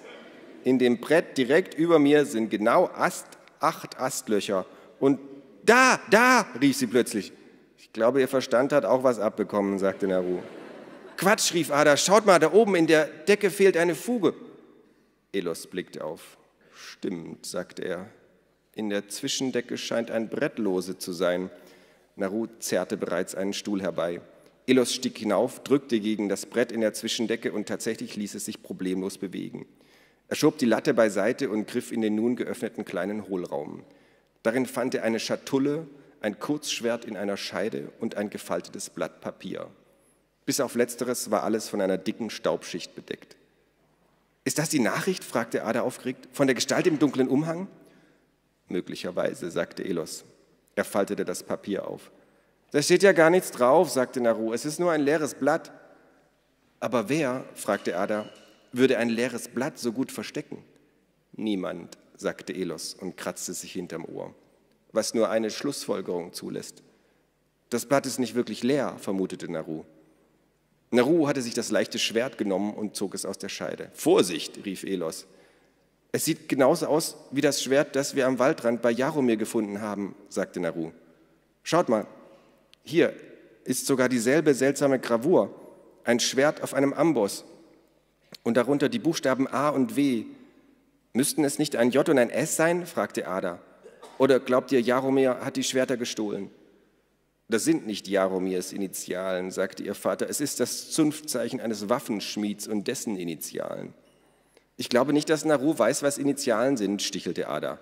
In 0.63 0.79
dem 0.79 0.99
Brett 0.99 1.37
direkt 1.37 1.75
über 1.75 1.99
mir 1.99 2.25
sind 2.25 2.49
genau 2.49 2.89
Ast, 2.95 3.27
acht 3.59 3.99
Astlöcher. 3.99 4.65
Und 4.99 5.19
da, 5.63 5.99
da, 6.09 6.47
rief 6.59 6.77
sie 6.77 6.87
plötzlich. 6.87 7.31
Ich 7.77 7.93
glaube, 7.93 8.21
ihr 8.21 8.27
Verstand 8.27 8.73
hat 8.73 8.85
auch 8.85 9.03
was 9.03 9.19
abbekommen, 9.19 9.77
sagte 9.77 10.07
Naru. 10.07 10.39
Quatsch, 11.17 11.53
rief 11.53 11.71
Ada, 11.71 11.97
schaut 11.97 12.27
mal, 12.27 12.37
da 12.37 12.53
oben 12.53 12.75
in 12.75 12.85
der 12.85 13.05
Decke 13.05 13.49
fehlt 13.49 13.75
eine 13.75 13.95
Fuge. 13.95 14.35
Elos 15.31 15.65
blickte 15.65 16.03
auf. 16.03 16.37
Stimmt, 16.75 17.45
sagte 17.45 17.83
er. 17.83 18.09
In 18.75 18.89
der 18.89 19.09
Zwischendecke 19.09 19.79
scheint 19.79 20.11
ein 20.11 20.29
Brett 20.29 20.59
lose 20.59 20.99
zu 20.99 21.11
sein. 21.11 21.49
Naru 22.15 22.45
zerrte 22.59 22.97
bereits 22.97 23.33
einen 23.33 23.53
Stuhl 23.53 23.81
herbei. 23.81 24.21
Elos 24.67 24.93
stieg 24.93 25.17
hinauf, 25.17 25.63
drückte 25.63 25.99
gegen 25.99 26.29
das 26.29 26.45
Brett 26.45 26.71
in 26.71 26.81
der 26.81 26.93
Zwischendecke 26.93 27.51
und 27.51 27.67
tatsächlich 27.67 28.15
ließ 28.15 28.35
es 28.35 28.45
sich 28.45 28.61
problemlos 28.61 29.17
bewegen. 29.17 29.65
Er 30.27 30.35
schob 30.35 30.59
die 30.59 30.65
Latte 30.65 30.93
beiseite 30.93 31.49
und 31.49 31.67
griff 31.67 31.91
in 31.91 32.01
den 32.01 32.13
nun 32.13 32.35
geöffneten 32.35 32.85
kleinen 32.85 33.27
Hohlraum. 33.27 33.83
Darin 34.43 34.67
fand 34.67 34.93
er 34.93 35.03
eine 35.03 35.19
Schatulle, 35.19 35.87
ein 36.21 36.37
Kurzschwert 36.37 37.05
in 37.05 37.17
einer 37.17 37.37
Scheide 37.37 37.91
und 37.99 38.15
ein 38.15 38.29
gefaltetes 38.29 38.91
Blatt 38.91 39.21
Papier. 39.21 39.67
Bis 40.47 40.61
auf 40.61 40.75
letzteres 40.75 41.29
war 41.29 41.43
alles 41.43 41.67
von 41.67 41.81
einer 41.81 41.97
dicken 41.97 42.29
Staubschicht 42.29 42.95
bedeckt. 42.95 43.35
Ist 44.45 44.57
das 44.57 44.69
die 44.69 44.79
Nachricht? 44.79 45.25
fragte 45.25 45.65
Ada 45.65 45.81
aufgeregt. 45.81 46.29
Von 46.31 46.47
der 46.47 46.55
Gestalt 46.55 46.87
im 46.87 46.99
dunklen 46.99 47.27
Umhang? 47.27 47.67
Möglicherweise, 48.69 49.51
sagte 49.51 49.83
Elos. 49.83 50.23
Er 50.75 50.85
faltete 50.85 51.25
das 51.25 51.43
Papier 51.43 51.85
auf. 51.85 52.11
Da 52.71 52.81
steht 52.81 53.03
ja 53.03 53.11
gar 53.11 53.29
nichts 53.29 53.51
drauf, 53.51 53.89
sagte 53.89 54.21
Naru. 54.21 54.53
Es 54.53 54.63
ist 54.63 54.79
nur 54.79 54.89
ein 54.89 55.01
leeres 55.01 55.35
Blatt. 55.35 55.73
Aber 56.79 57.09
wer, 57.09 57.43
fragte 57.53 57.97
Ada, 57.97 58.29
würde 58.71 58.99
ein 58.99 59.09
leeres 59.09 59.49
Blatt 59.49 59.77
so 59.77 59.91
gut 59.91 60.13
verstecken? 60.13 60.63
Niemand, 61.33 61.97
sagte 62.15 62.53
Elos 62.53 62.93
und 62.93 63.17
kratzte 63.17 63.53
sich 63.53 63.73
hinterm 63.73 64.05
Ohr, 64.05 64.33
was 64.93 65.13
nur 65.13 65.29
eine 65.29 65.51
Schlussfolgerung 65.51 66.31
zulässt. 66.31 66.83
Das 67.69 67.85
Blatt 67.85 68.05
ist 68.05 68.17
nicht 68.17 68.35
wirklich 68.35 68.63
leer, 68.63 68.95
vermutete 68.97 69.51
Naru. 69.51 69.83
Naru 70.91 71.27
hatte 71.27 71.41
sich 71.41 71.53
das 71.53 71.69
leichte 71.69 71.99
Schwert 71.99 72.37
genommen 72.37 72.73
und 72.73 72.95
zog 72.95 73.13
es 73.13 73.25
aus 73.25 73.37
der 73.37 73.49
Scheide. 73.49 73.89
Vorsicht, 73.93 74.65
rief 74.65 74.83
Elos. 74.83 75.25
Es 76.11 76.25
sieht 76.25 76.47
genauso 76.47 76.87
aus 76.87 77.17
wie 77.31 77.41
das 77.41 77.61
Schwert, 77.61 77.95
das 77.95 78.15
wir 78.15 78.25
am 78.25 78.39
Waldrand 78.39 78.81
bei 78.81 78.91
Jaromir 78.91 79.37
gefunden 79.37 79.81
haben, 79.81 80.15
sagte 80.29 80.59
Naru. 80.59 80.91
Schaut 81.63 81.89
mal, 81.89 82.07
hier 82.83 83.13
ist 83.65 83.85
sogar 83.85 84.07
dieselbe 84.07 84.53
seltsame 84.53 84.99
Gravur, 84.99 85.53
ein 86.05 86.21
Schwert 86.21 86.63
auf 86.63 86.73
einem 86.73 86.93
Amboss 86.93 87.43
und 88.43 88.55
darunter 88.55 88.87
die 88.87 88.99
Buchstaben 88.99 89.47
A 89.47 89.69
und 89.69 89.97
W. 89.97 90.25
Müssten 91.11 91.43
es 91.43 91.59
nicht 91.59 91.75
ein 91.75 91.91
J 91.91 92.07
und 92.07 92.17
ein 92.17 92.29
S 92.29 92.55
sein? 92.55 92.85
fragte 92.85 93.27
Ada. 93.27 93.59
Oder 94.17 94.39
glaubt 94.39 94.71
ihr, 94.71 94.79
Jaromir 94.79 95.41
hat 95.41 95.57
die 95.57 95.63
Schwerter 95.63 95.97
gestohlen? 95.97 96.49
Das 97.49 97.63
sind 97.63 97.87
nicht 97.87 98.09
Jaromirs 98.09 98.73
Initialen, 98.73 99.51
sagte 99.51 99.81
ihr 99.81 99.95
Vater. 99.95 100.29
Es 100.29 100.41
ist 100.41 100.59
das 100.59 100.91
Zunftzeichen 100.91 101.61
eines 101.61 101.87
Waffenschmieds 101.87 102.67
und 102.67 102.87
dessen 102.87 103.15
Initialen. 103.15 103.93
Ich 104.75 104.89
glaube 104.89 105.13
nicht, 105.13 105.29
dass 105.29 105.45
Naru 105.45 105.77
weiß, 105.77 106.03
was 106.03 106.17
Initialen 106.17 106.75
sind, 106.75 107.01
stichelte 107.01 107.47
Ada. 107.47 107.79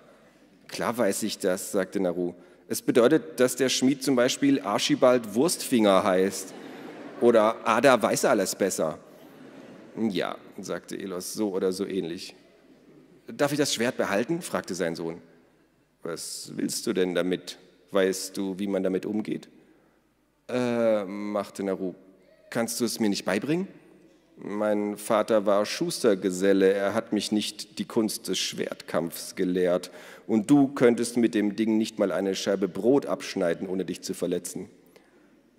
Klar 0.68 0.97
weiß 0.97 1.24
ich 1.24 1.39
das, 1.39 1.72
sagte 1.72 1.99
Naru. 1.99 2.36
Es 2.68 2.82
bedeutet, 2.82 3.39
dass 3.39 3.55
der 3.55 3.70
Schmied 3.70 4.03
zum 4.03 4.16
Beispiel 4.16 4.61
Archibald 4.61 5.34
Wurstfinger 5.34 6.03
heißt. 6.03 6.53
Oder 7.22 7.68
Ada 7.68 8.01
weiß 8.01 8.26
alles 8.26 8.55
besser. 8.55 8.99
Ja, 9.97 10.38
sagte 10.59 10.95
Elos, 10.95 11.34
so 11.34 11.51
oder 11.51 11.72
so 11.72 11.86
ähnlich. 11.86 12.36
Darf 13.28 13.51
ich 13.51 13.57
das 13.57 13.74
Schwert 13.74 13.97
behalten? 13.97 14.41
fragte 14.41 14.76
sein 14.76 14.95
Sohn. 14.95 15.22
Was 16.03 16.51
willst 16.55 16.86
du 16.86 16.93
denn 16.93 17.16
damit? 17.16 17.57
Weißt 17.91 18.38
du, 18.38 18.59
wie 18.59 18.68
man 18.68 18.84
damit 18.84 19.05
umgeht? 19.05 19.49
Äh, 20.47 21.05
machte 21.05 21.63
Naru, 21.63 21.95
kannst 22.49 22.79
du 22.79 22.85
es 22.85 22.99
mir 22.99 23.09
nicht 23.09 23.25
beibringen? 23.25 23.67
Mein 24.37 24.97
Vater 24.97 25.45
war 25.45 25.65
Schustergeselle, 25.65 26.73
er 26.73 26.93
hat 26.93 27.13
mich 27.13 27.31
nicht 27.31 27.79
die 27.79 27.85
Kunst 27.85 28.27
des 28.27 28.37
Schwertkampfs 28.37 29.35
gelehrt. 29.35 29.91
Und 30.27 30.51
du 30.51 30.67
könntest 30.67 31.17
mit 31.17 31.33
dem 31.33 31.55
Ding 31.55 31.77
nicht 31.77 31.99
mal 31.99 32.11
eine 32.11 32.35
Scheibe 32.35 32.67
Brot 32.67 33.05
abschneiden, 33.05 33.67
ohne 33.67 33.85
dich 33.85 34.01
zu 34.01 34.13
verletzen. 34.13 34.69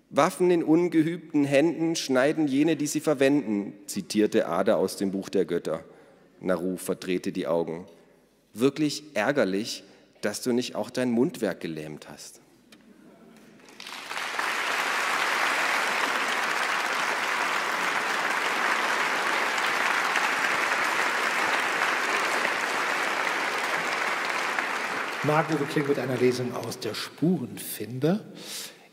Waffen 0.09 0.51
in 0.51 0.63
ungeübten 0.63 1.43
Händen 1.43 1.95
schneiden 1.95 2.47
jene, 2.47 2.77
die 2.77 2.87
sie 2.87 3.01
verwenden, 3.01 3.73
zitierte 3.87 4.47
Ada 4.47 4.75
aus 4.75 4.95
dem 4.95 5.11
Buch 5.11 5.27
der 5.27 5.43
Götter. 5.43 5.83
Naru 6.39 6.77
verdrehte 6.77 7.31
die 7.33 7.47
Augen. 7.47 7.87
Wirklich 8.53 9.03
ärgerlich, 9.15 9.83
dass 10.21 10.41
du 10.43 10.53
nicht 10.53 10.75
auch 10.75 10.89
dein 10.89 11.11
Mundwerk 11.11 11.59
gelähmt 11.59 12.07
hast. 12.09 12.41
Marc-Uwe 25.27 25.65
Kling 25.65 25.87
mit 25.89 25.99
einer 25.99 26.15
Lesung 26.15 26.55
aus 26.55 26.79
der 26.79 26.93
Spurenfinder. 26.93 28.21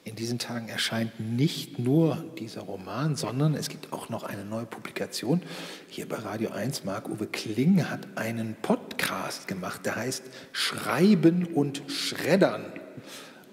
In 0.03 0.17
diesen 0.17 0.41
Tagen 0.41 0.69
erscheint 0.69 1.21
nicht 1.21 1.79
nur 1.79 2.25
dieser 2.41 2.63
Roman, 2.63 3.15
sondern 3.15 3.55
es 3.55 3.69
gibt 3.69 3.93
auch 3.93 4.09
noch 4.09 4.25
eine 4.25 4.45
neue 4.45 4.67
Publikation. 4.67 5.41
Hier 5.87 6.09
bei 6.09 6.17
Radio 6.17 6.51
1, 6.51 6.83
Marc-Uwe 6.83 7.29
Kling 7.29 7.89
hat 7.89 8.09
einen 8.17 8.57
Podcast 8.61 9.47
gemacht, 9.47 9.87
der 9.87 9.95
heißt 9.95 10.25
Schreiben 10.51 11.45
und 11.45 11.85
Schreddern. 11.87 12.65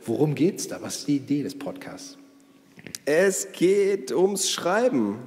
Worum 0.04 0.34
geht 0.34 0.58
es 0.58 0.68
da? 0.68 0.82
Was 0.82 0.98
ist 0.98 1.08
die 1.08 1.18
Idee 1.18 1.44
des 1.44 1.60
Podcasts? 1.60 2.18
Es 3.06 3.52
geht 3.52 4.12
ums 4.12 4.50
Schreiben 4.50 5.20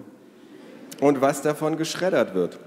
und 1.01 1.21
was 1.21 1.41
davon 1.43 1.77
geschreddert 1.77 2.35
wird. 2.35 2.59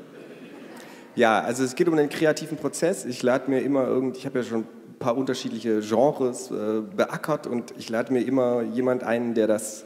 Ja, 1.18 1.42
also 1.42 1.66
es 1.66 1.76
geht 1.76 1.90
um 1.90 1.98
den 1.98 2.08
kreativen 2.08 2.58
Prozess. 2.58 3.04
Ich 3.04 3.22
lade 3.22 3.50
mir 3.50 3.60
immer 3.62 3.86
irgend, 3.86 4.16
ich 4.16 4.26
habe 4.26 4.40
ja 4.40 4.46
schon 4.46 4.66
paar 5.00 5.18
unterschiedliche 5.18 5.82
Genres 5.82 6.52
äh, 6.52 6.82
beackert 6.96 7.48
und 7.48 7.74
ich 7.78 7.90
lade 7.90 8.12
mir 8.12 8.22
immer 8.22 8.62
jemand 8.62 9.04
ein, 9.04 9.34
der 9.34 9.48
das 9.48 9.86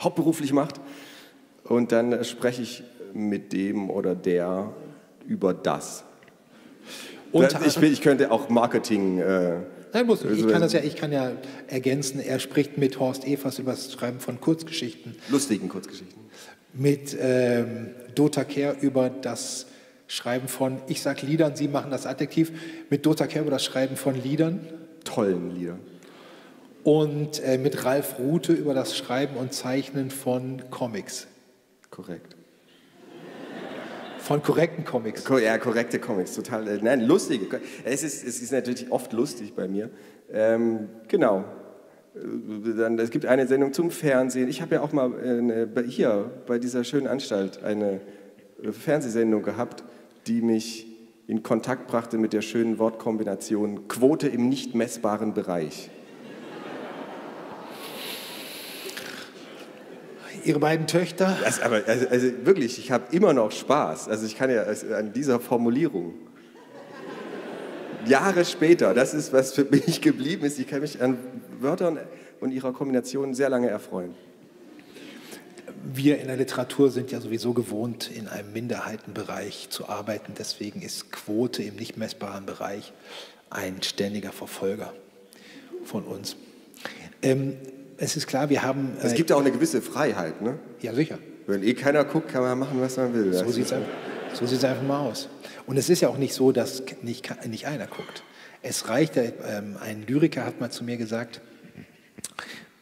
hauptberuflich 0.00 0.52
macht 0.52 0.80
und 1.64 1.92
dann 1.92 2.24
spreche 2.24 2.62
ich 2.62 2.82
mit 3.12 3.52
dem 3.52 3.90
oder 3.90 4.14
der 4.14 4.72
über 5.26 5.54
das. 5.54 6.04
Und 7.32 7.54
ich, 7.66 7.76
ich, 7.82 8.00
könnte 8.00 8.30
auch 8.30 8.48
Marketing. 8.48 9.18
Äh, 9.18 9.58
Nein, 9.92 10.06
muss. 10.06 10.24
Ich 10.24 10.46
kann 10.48 10.60
das 10.60 10.72
ja, 10.72 10.80
ich 10.80 10.96
kann 10.96 11.12
ja 11.12 11.32
ergänzen. 11.66 12.20
Er 12.20 12.38
spricht 12.38 12.78
mit 12.78 12.98
Horst 12.98 13.26
Evers 13.26 13.58
über 13.58 13.72
das 13.72 13.92
Schreiben 13.92 14.20
von 14.20 14.40
Kurzgeschichten. 14.40 15.16
Lustigen 15.28 15.68
Kurzgeschichten. 15.68 16.22
Mit 16.72 17.16
ähm, 17.20 17.90
Dota 18.14 18.44
Kehr 18.44 18.76
über 18.80 19.10
das 19.10 19.66
Schreiben 20.08 20.48
von, 20.48 20.80
ich 20.88 21.02
sag 21.02 21.22
Liedern, 21.22 21.54
Sie 21.54 21.68
machen 21.68 21.90
das 21.90 22.06
Adjektiv. 22.06 22.50
Mit 22.90 23.06
Dota 23.06 23.26
Kehr 23.26 23.42
über 23.42 23.50
das 23.50 23.64
Schreiben 23.64 23.96
von 23.96 24.20
Liedern. 24.20 24.66
Tollen 25.04 25.54
Liedern. 25.54 25.80
Und 26.82 27.42
äh, 27.44 27.58
mit 27.58 27.84
Ralf 27.84 28.18
Rute 28.18 28.54
über 28.54 28.72
das 28.72 28.96
Schreiben 28.96 29.36
und 29.36 29.52
Zeichnen 29.52 30.10
von 30.10 30.62
Comics. 30.70 31.26
Korrekt. 31.90 32.36
Von 34.18 34.42
korrekten 34.42 34.84
Comics. 34.84 35.24
Ja, 35.42 35.58
korrekte 35.58 35.98
Comics, 35.98 36.34
total. 36.34 36.66
Äh, 36.68 36.78
nein, 36.82 37.02
lustige. 37.02 37.60
Es 37.84 38.02
ist, 38.02 38.26
es 38.26 38.40
ist 38.40 38.52
natürlich 38.52 38.90
oft 38.90 39.12
lustig 39.12 39.54
bei 39.54 39.68
mir. 39.68 39.90
Ähm, 40.32 40.88
genau. 41.08 41.44
Äh, 42.14 42.74
dann, 42.76 42.98
es 42.98 43.10
gibt 43.10 43.26
eine 43.26 43.46
Sendung 43.46 43.74
zum 43.74 43.90
Fernsehen. 43.90 44.48
Ich 44.48 44.62
habe 44.62 44.76
ja 44.76 44.80
auch 44.80 44.92
mal 44.92 45.12
eine, 45.18 45.68
hier 45.86 46.30
bei 46.46 46.58
dieser 46.58 46.84
schönen 46.84 47.06
Anstalt 47.06 47.62
eine 47.62 48.00
äh, 48.62 48.72
Fernsehsendung 48.72 49.42
gehabt, 49.42 49.84
die 50.28 50.42
mich 50.42 50.86
in 51.26 51.42
Kontakt 51.42 51.86
brachte 51.86 52.18
mit 52.18 52.32
der 52.32 52.42
schönen 52.42 52.78
Wortkombination 52.78 53.88
Quote 53.88 54.28
im 54.28 54.48
nicht 54.48 54.74
messbaren 54.74 55.34
Bereich. 55.34 55.90
Ihre 60.44 60.60
beiden 60.60 60.86
Töchter? 60.86 61.36
Das, 61.42 61.60
aber 61.60 61.82
also, 61.86 62.08
also 62.08 62.28
wirklich, 62.44 62.78
ich 62.78 62.90
habe 62.90 63.14
immer 63.14 63.32
noch 63.32 63.50
Spaß. 63.50 64.08
Also 64.08 64.24
ich 64.24 64.36
kann 64.36 64.50
ja 64.50 64.62
also 64.62 64.94
an 64.94 65.12
dieser 65.12 65.40
Formulierung. 65.40 66.14
Jahre 68.06 68.44
später, 68.44 68.94
das 68.94 69.12
ist, 69.12 69.32
was 69.32 69.52
für 69.52 69.64
mich 69.64 70.00
geblieben 70.00 70.44
ist. 70.44 70.58
Ich 70.58 70.66
kann 70.66 70.80
mich 70.80 71.02
an 71.02 71.18
Wörtern 71.60 71.98
und 72.40 72.52
ihrer 72.52 72.72
Kombination 72.72 73.34
sehr 73.34 73.50
lange 73.50 73.68
erfreuen. 73.68 74.14
Wir 75.84 76.20
in 76.20 76.26
der 76.28 76.36
Literatur 76.36 76.90
sind 76.90 77.10
ja 77.10 77.20
sowieso 77.20 77.52
gewohnt, 77.54 78.10
in 78.10 78.28
einem 78.28 78.52
Minderheitenbereich 78.52 79.68
zu 79.70 79.88
arbeiten. 79.88 80.34
Deswegen 80.38 80.82
ist 80.82 81.12
Quote 81.12 81.62
im 81.62 81.76
nicht 81.76 81.96
messbaren 81.96 82.46
Bereich 82.46 82.92
ein 83.50 83.82
ständiger 83.82 84.32
Verfolger 84.32 84.92
von 85.84 86.04
uns. 86.04 86.36
Ähm, 87.22 87.56
es 87.96 88.16
ist 88.16 88.26
klar, 88.26 88.50
wir 88.50 88.62
haben. 88.62 88.96
Äh, 89.02 89.06
es 89.06 89.14
gibt 89.14 89.30
ja 89.30 89.36
auch 89.36 89.40
eine 89.40 89.50
gewisse 89.50 89.82
Freiheit, 89.82 90.40
ne? 90.42 90.58
Ja, 90.80 90.94
sicher. 90.94 91.18
Wenn 91.46 91.62
eh 91.62 91.74
keiner 91.74 92.04
guckt, 92.04 92.28
kann 92.30 92.42
man 92.42 92.58
machen, 92.58 92.80
was 92.80 92.96
man 92.96 93.14
will. 93.14 93.32
So 93.32 93.50
sieht 93.50 93.66
es 93.66 93.72
einfach, 93.72 93.88
so 94.34 94.44
einfach 94.44 94.82
mal 94.82 95.00
aus. 95.00 95.28
Und 95.66 95.76
es 95.76 95.88
ist 95.88 96.00
ja 96.00 96.08
auch 96.08 96.18
nicht 96.18 96.34
so, 96.34 96.52
dass 96.52 96.82
nicht, 97.02 97.46
nicht 97.46 97.66
einer 97.66 97.86
guckt. 97.86 98.22
Es 98.62 98.88
reicht, 98.88 99.16
ähm, 99.16 99.76
ein 99.80 100.06
Lyriker 100.06 100.44
hat 100.44 100.60
mal 100.60 100.70
zu 100.70 100.84
mir 100.84 100.96
gesagt, 100.96 101.40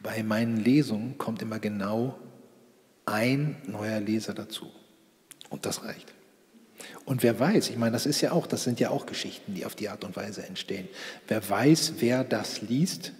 bei 0.01 0.23
meinen 0.23 0.57
Lesungen 0.57 1.17
kommt 1.17 1.41
immer 1.41 1.59
genau 1.59 2.17
ein 3.07 3.55
neuer 3.65 3.99
Leser 3.99 4.33
dazu. 4.33 4.71
Und 5.49 5.65
das 5.65 5.83
reicht. 5.83 6.13
Und 7.05 7.23
wer 7.23 7.39
weiß, 7.39 7.69
ich 7.69 7.77
meine, 7.77 7.93
das 7.93 8.05
ist 8.05 8.21
ja 8.21 8.31
auch, 8.31 8.45
das 8.45 8.63
sind 8.63 8.79
ja 8.79 8.91
auch 8.91 9.07
Geschichten, 9.07 9.55
die 9.55 9.65
auf 9.65 9.75
die 9.75 9.89
Art 9.89 10.03
und 10.03 10.15
Weise 10.15 10.45
entstehen. 10.45 10.87
Wer 11.27 11.49
weiß, 11.49 11.93
wer 11.99 12.23
das 12.23 12.61
liest, 12.61 13.13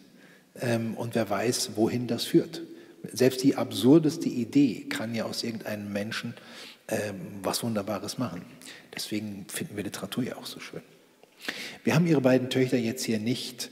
ähm, 0.62 0.96
und 0.96 1.16
wer 1.16 1.30
weiß, 1.30 1.72
wohin 1.76 2.08
das 2.08 2.26
führt. 2.26 2.62
Selbst 3.12 3.44
die 3.44 3.56
absurdeste 3.56 4.28
Idee 4.28 4.86
kann 4.90 5.14
ja 5.16 5.26
aus 5.26 5.44
irgendeinem 5.44 5.92
Menschen 5.94 6.34
ähm, 6.88 7.20
was 7.44 7.64
Wunderbares 7.64 8.18
machen. 8.18 8.44
Deswegen 8.96 9.46
finden 9.48 9.76
wir 9.76 9.84
Literatur 9.84 10.24
ja 10.24 10.36
auch 10.38 10.46
so 10.46 10.60
schön. 10.60 10.82
Wir 11.84 11.96
haben 11.96 12.08
Ihre 12.08 12.22
beiden 12.22 12.50
Töchter 12.50 12.78
jetzt 12.78 13.04
hier 13.04 13.20
nicht 13.20 13.70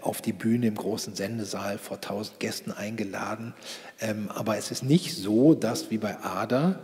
auf 0.00 0.22
die 0.22 0.32
Bühne 0.32 0.66
im 0.66 0.74
großen 0.74 1.14
Sendesaal 1.14 1.78
vor 1.78 2.00
tausend 2.00 2.40
Gästen 2.40 2.70
eingeladen. 2.70 3.54
Ähm, 4.00 4.30
aber 4.32 4.56
es 4.56 4.70
ist 4.70 4.84
nicht 4.84 5.16
so, 5.16 5.54
dass 5.54 5.90
wie 5.90 5.98
bei 5.98 6.18
Ada 6.20 6.78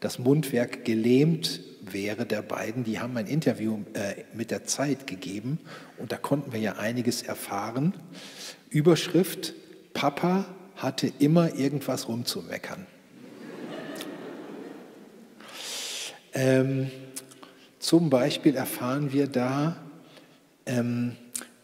das 0.00 0.18
Mundwerk 0.18 0.84
gelähmt 0.84 1.60
wäre 1.80 2.26
der 2.26 2.42
beiden. 2.42 2.84
Die 2.84 3.00
haben 3.00 3.16
ein 3.16 3.26
Interview 3.26 3.78
äh, 3.94 4.24
mit 4.34 4.50
der 4.50 4.64
Zeit 4.64 5.06
gegeben 5.06 5.58
und 5.98 6.12
da 6.12 6.16
konnten 6.16 6.52
wir 6.52 6.60
ja 6.60 6.76
einiges 6.76 7.22
erfahren. 7.22 7.94
Überschrift, 8.70 9.54
Papa 9.94 10.46
hatte 10.76 11.10
immer 11.18 11.54
irgendwas 11.54 12.08
rumzumeckern. 12.08 12.86
Ähm, 16.34 16.90
zum 17.78 18.10
Beispiel 18.10 18.56
erfahren 18.56 19.12
wir 19.12 19.26
da, 19.26 19.76
ähm, 20.66 21.16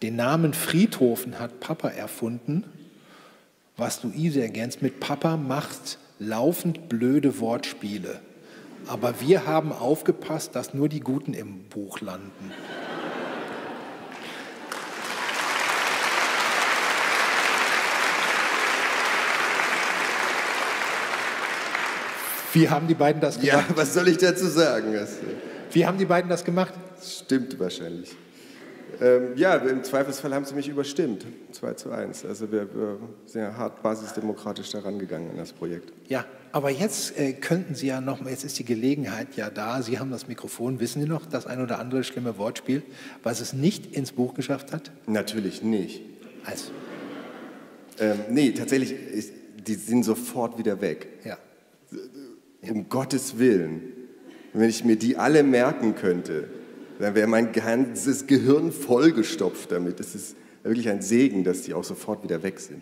den 0.02 0.16
Namen 0.16 0.52
Friedhofen 0.52 1.38
hat 1.38 1.60
Papa 1.60 1.88
erfunden, 1.88 2.64
was 3.76 4.02
Luise 4.02 4.42
ergänzt 4.42 4.82
mit 4.82 5.00
Papa 5.00 5.36
macht 5.36 5.98
laufend 6.18 6.88
blöde 6.88 7.40
Wortspiele. 7.40 8.20
Aber 8.86 9.20
wir 9.20 9.46
haben 9.46 9.72
aufgepasst, 9.72 10.56
dass 10.56 10.74
nur 10.74 10.88
die 10.88 11.00
Guten 11.00 11.34
im 11.34 11.64
Buch 11.64 12.00
landen. 12.00 12.50
Wie 22.52 22.68
haben 22.68 22.86
die 22.86 22.94
beiden 22.94 23.22
das 23.22 23.40
gemacht? 23.40 23.68
Ja, 23.68 23.76
was 23.76 23.94
soll 23.94 24.08
ich 24.08 24.18
dazu 24.18 24.46
sagen? 24.46 24.94
Wie 25.70 25.86
haben 25.86 25.96
die 25.96 26.04
beiden 26.04 26.28
das 26.28 26.44
gemacht? 26.44 26.74
Stimmt 27.02 27.58
wahrscheinlich. 27.58 28.14
Ähm, 29.02 29.36
ja, 29.36 29.56
im 29.56 29.82
Zweifelsfall 29.82 30.32
haben 30.32 30.44
sie 30.44 30.54
mich 30.54 30.68
überstimmt. 30.68 31.26
2 31.50 31.74
zu 31.74 31.90
1. 31.90 32.24
Also 32.24 32.52
wir, 32.52 32.72
wir 32.74 32.98
sind 33.26 33.40
ja 33.40 33.56
hart 33.56 33.82
basisdemokratisch 33.82 34.70
daran 34.70 34.98
gegangen 34.98 35.30
an 35.30 35.36
das 35.36 35.52
Projekt. 35.52 35.92
Ja, 36.08 36.24
aber 36.52 36.70
jetzt 36.70 37.18
äh, 37.18 37.32
könnten 37.32 37.74
Sie 37.74 37.88
ja 37.88 38.00
noch 38.00 38.20
mal, 38.20 38.30
jetzt 38.30 38.44
ist 38.44 38.58
die 38.58 38.64
Gelegenheit 38.64 39.34
ja 39.36 39.50
da, 39.50 39.82
Sie 39.82 39.98
haben 39.98 40.10
das 40.10 40.28
Mikrofon. 40.28 40.78
Wissen 40.78 41.02
Sie 41.02 41.08
noch 41.08 41.26
das 41.26 41.46
ein 41.46 41.60
oder 41.60 41.78
andere 41.78 42.04
schlimme 42.04 42.38
Wortspiel, 42.38 42.82
was 43.22 43.40
es 43.40 43.52
nicht 43.52 43.96
ins 43.96 44.12
Buch 44.12 44.34
geschafft 44.34 44.72
hat? 44.72 44.92
Natürlich 45.06 45.62
nicht. 45.62 46.02
Also. 46.44 46.70
Ähm, 47.98 48.18
nee, 48.30 48.52
tatsächlich, 48.52 48.92
ist, 48.92 49.32
die 49.66 49.74
sind 49.74 50.04
sofort 50.04 50.58
wieder 50.58 50.80
weg. 50.80 51.08
Ja 51.24 51.38
um 52.70 52.88
Gottes 52.88 53.38
Willen, 53.38 53.82
wenn 54.52 54.68
ich 54.68 54.84
mir 54.84 54.96
die 54.96 55.16
alle 55.16 55.42
merken 55.42 55.94
könnte, 55.94 56.48
dann 57.02 57.16
wäre 57.16 57.26
mein 57.26 57.50
ganzes 57.50 58.28
Gehirn 58.28 58.70
vollgestopft 58.70 59.72
damit. 59.72 59.98
Es 59.98 60.14
ist 60.14 60.36
wirklich 60.62 60.88
ein 60.88 61.02
Segen, 61.02 61.42
dass 61.42 61.62
die 61.62 61.74
auch 61.74 61.82
sofort 61.82 62.22
wieder 62.22 62.44
weg 62.44 62.60
sind. 62.60 62.80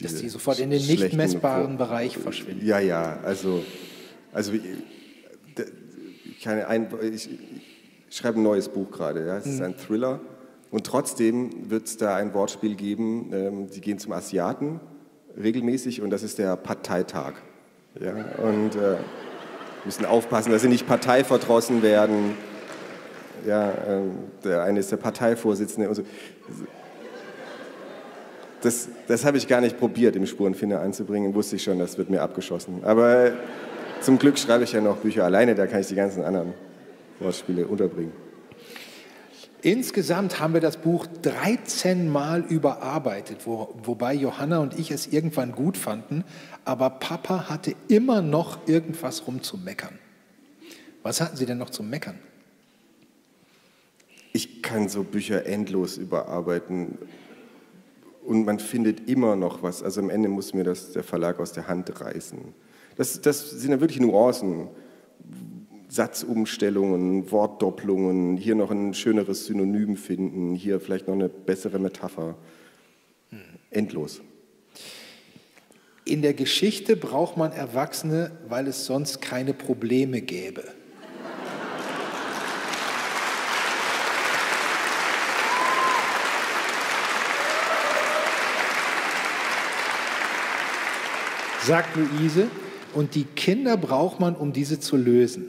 Dass 0.00 0.14
die 0.14 0.28
sofort 0.28 0.60
in 0.60 0.70
den 0.70 0.80
nicht 0.80 1.12
messbaren 1.14 1.76
Bereich 1.76 2.16
verschwinden. 2.16 2.64
Ja, 2.64 2.78
ja, 2.78 3.18
also, 3.24 3.64
also 4.32 4.52
ich, 4.52 6.48
ein, 6.48 6.86
ich, 7.12 7.30
ich 8.08 8.16
schreibe 8.16 8.38
ein 8.38 8.44
neues 8.44 8.68
Buch 8.68 8.90
gerade, 8.92 9.26
ja. 9.26 9.38
es 9.38 9.46
ist 9.46 9.58
hm. 9.58 9.66
ein 9.66 9.76
Thriller 9.76 10.20
und 10.70 10.86
trotzdem 10.86 11.68
wird 11.68 11.86
es 11.86 11.96
da 11.96 12.14
ein 12.14 12.34
Wortspiel 12.34 12.76
geben, 12.76 13.30
ähm, 13.32 13.70
die 13.70 13.80
gehen 13.80 13.98
zum 13.98 14.12
Asiaten 14.12 14.80
regelmäßig 15.36 16.00
und 16.00 16.10
das 16.10 16.22
ist 16.22 16.38
der 16.38 16.56
Parteitag. 16.56 17.34
Ja, 18.00 18.14
und 18.42 18.76
äh, 18.76 18.98
müssen 19.84 20.04
aufpassen, 20.06 20.52
dass 20.52 20.62
sie 20.62 20.68
nicht 20.68 20.86
parteiverdrossen 20.86 21.82
werden. 21.82 22.36
Ja, 23.46 23.70
äh, 23.70 24.00
der 24.44 24.62
eine 24.62 24.80
ist 24.80 24.90
der 24.90 24.96
Parteivorsitzende 24.96 25.88
und 25.88 25.94
so. 25.94 26.04
Das, 28.62 28.88
das 29.08 29.24
habe 29.24 29.38
ich 29.38 29.48
gar 29.48 29.60
nicht 29.60 29.78
probiert, 29.78 30.14
im 30.14 30.26
Spurenfinder 30.26 30.80
einzubringen. 30.80 31.34
Wusste 31.34 31.56
ich 31.56 31.64
schon, 31.64 31.78
das 31.78 31.98
wird 31.98 32.10
mir 32.10 32.22
abgeschossen. 32.22 32.84
Aber 32.84 33.32
zum 34.00 34.18
Glück 34.18 34.38
schreibe 34.38 34.64
ich 34.64 34.72
ja 34.72 34.80
noch 34.80 34.98
Bücher 34.98 35.24
alleine, 35.24 35.54
da 35.54 35.66
kann 35.66 35.80
ich 35.80 35.88
die 35.88 35.94
ganzen 35.96 36.22
anderen 36.22 36.54
Wortspiele 37.18 37.66
unterbringen. 37.66 38.12
Insgesamt 39.62 40.40
haben 40.40 40.54
wir 40.54 40.60
das 40.60 40.76
Buch 40.76 41.06
13 41.22 42.10
Mal 42.10 42.40
überarbeitet, 42.40 43.46
wo, 43.46 43.72
wobei 43.84 44.12
Johanna 44.12 44.58
und 44.58 44.76
ich 44.76 44.90
es 44.90 45.06
irgendwann 45.06 45.52
gut 45.52 45.76
fanden, 45.76 46.24
aber 46.64 46.90
Papa 46.90 47.48
hatte 47.48 47.76
immer 47.86 48.22
noch 48.22 48.66
irgendwas 48.66 49.24
rumzumeckern. 49.28 50.00
Was 51.04 51.20
hatten 51.20 51.36
Sie 51.36 51.46
denn 51.46 51.58
noch 51.58 51.70
zum 51.70 51.88
Meckern? 51.88 52.18
Ich 54.32 54.62
kann 54.62 54.88
so 54.88 55.02
Bücher 55.02 55.46
endlos 55.46 55.98
überarbeiten 55.98 56.98
und 58.24 58.44
man 58.44 58.58
findet 58.58 59.08
immer 59.08 59.36
noch 59.36 59.62
was. 59.62 59.82
Also 59.82 60.00
am 60.00 60.10
Ende 60.10 60.28
muss 60.28 60.54
mir 60.54 60.64
das 60.64 60.92
der 60.92 61.02
Verlag 61.02 61.38
aus 61.40 61.52
der 61.52 61.68
Hand 61.68 62.00
reißen. 62.00 62.38
Das, 62.96 63.20
das 63.20 63.50
sind 63.50 63.70
ja 63.70 63.80
wirklich 63.80 64.00
Nuancen 64.00 64.68
Satzumstellungen, 65.92 67.30
Wortdopplungen, 67.30 68.38
hier 68.38 68.54
noch 68.54 68.70
ein 68.70 68.94
schöneres 68.94 69.44
Synonym 69.44 69.98
finden, 69.98 70.54
hier 70.54 70.80
vielleicht 70.80 71.06
noch 71.06 71.14
eine 71.14 71.28
bessere 71.28 71.78
Metapher. 71.78 72.34
Endlos. 73.70 74.22
In 76.06 76.22
der 76.22 76.32
Geschichte 76.32 76.96
braucht 76.96 77.36
man 77.36 77.52
Erwachsene, 77.52 78.32
weil 78.48 78.68
es 78.68 78.86
sonst 78.86 79.20
keine 79.20 79.52
Probleme 79.52 80.22
gäbe. 80.22 80.64
Sagt 91.64 91.96
Luise, 91.96 92.48
und 92.94 93.14
die 93.14 93.24
Kinder 93.24 93.76
braucht 93.76 94.20
man, 94.20 94.34
um 94.34 94.52
diese 94.52 94.80
zu 94.80 94.96
lösen. 94.96 95.46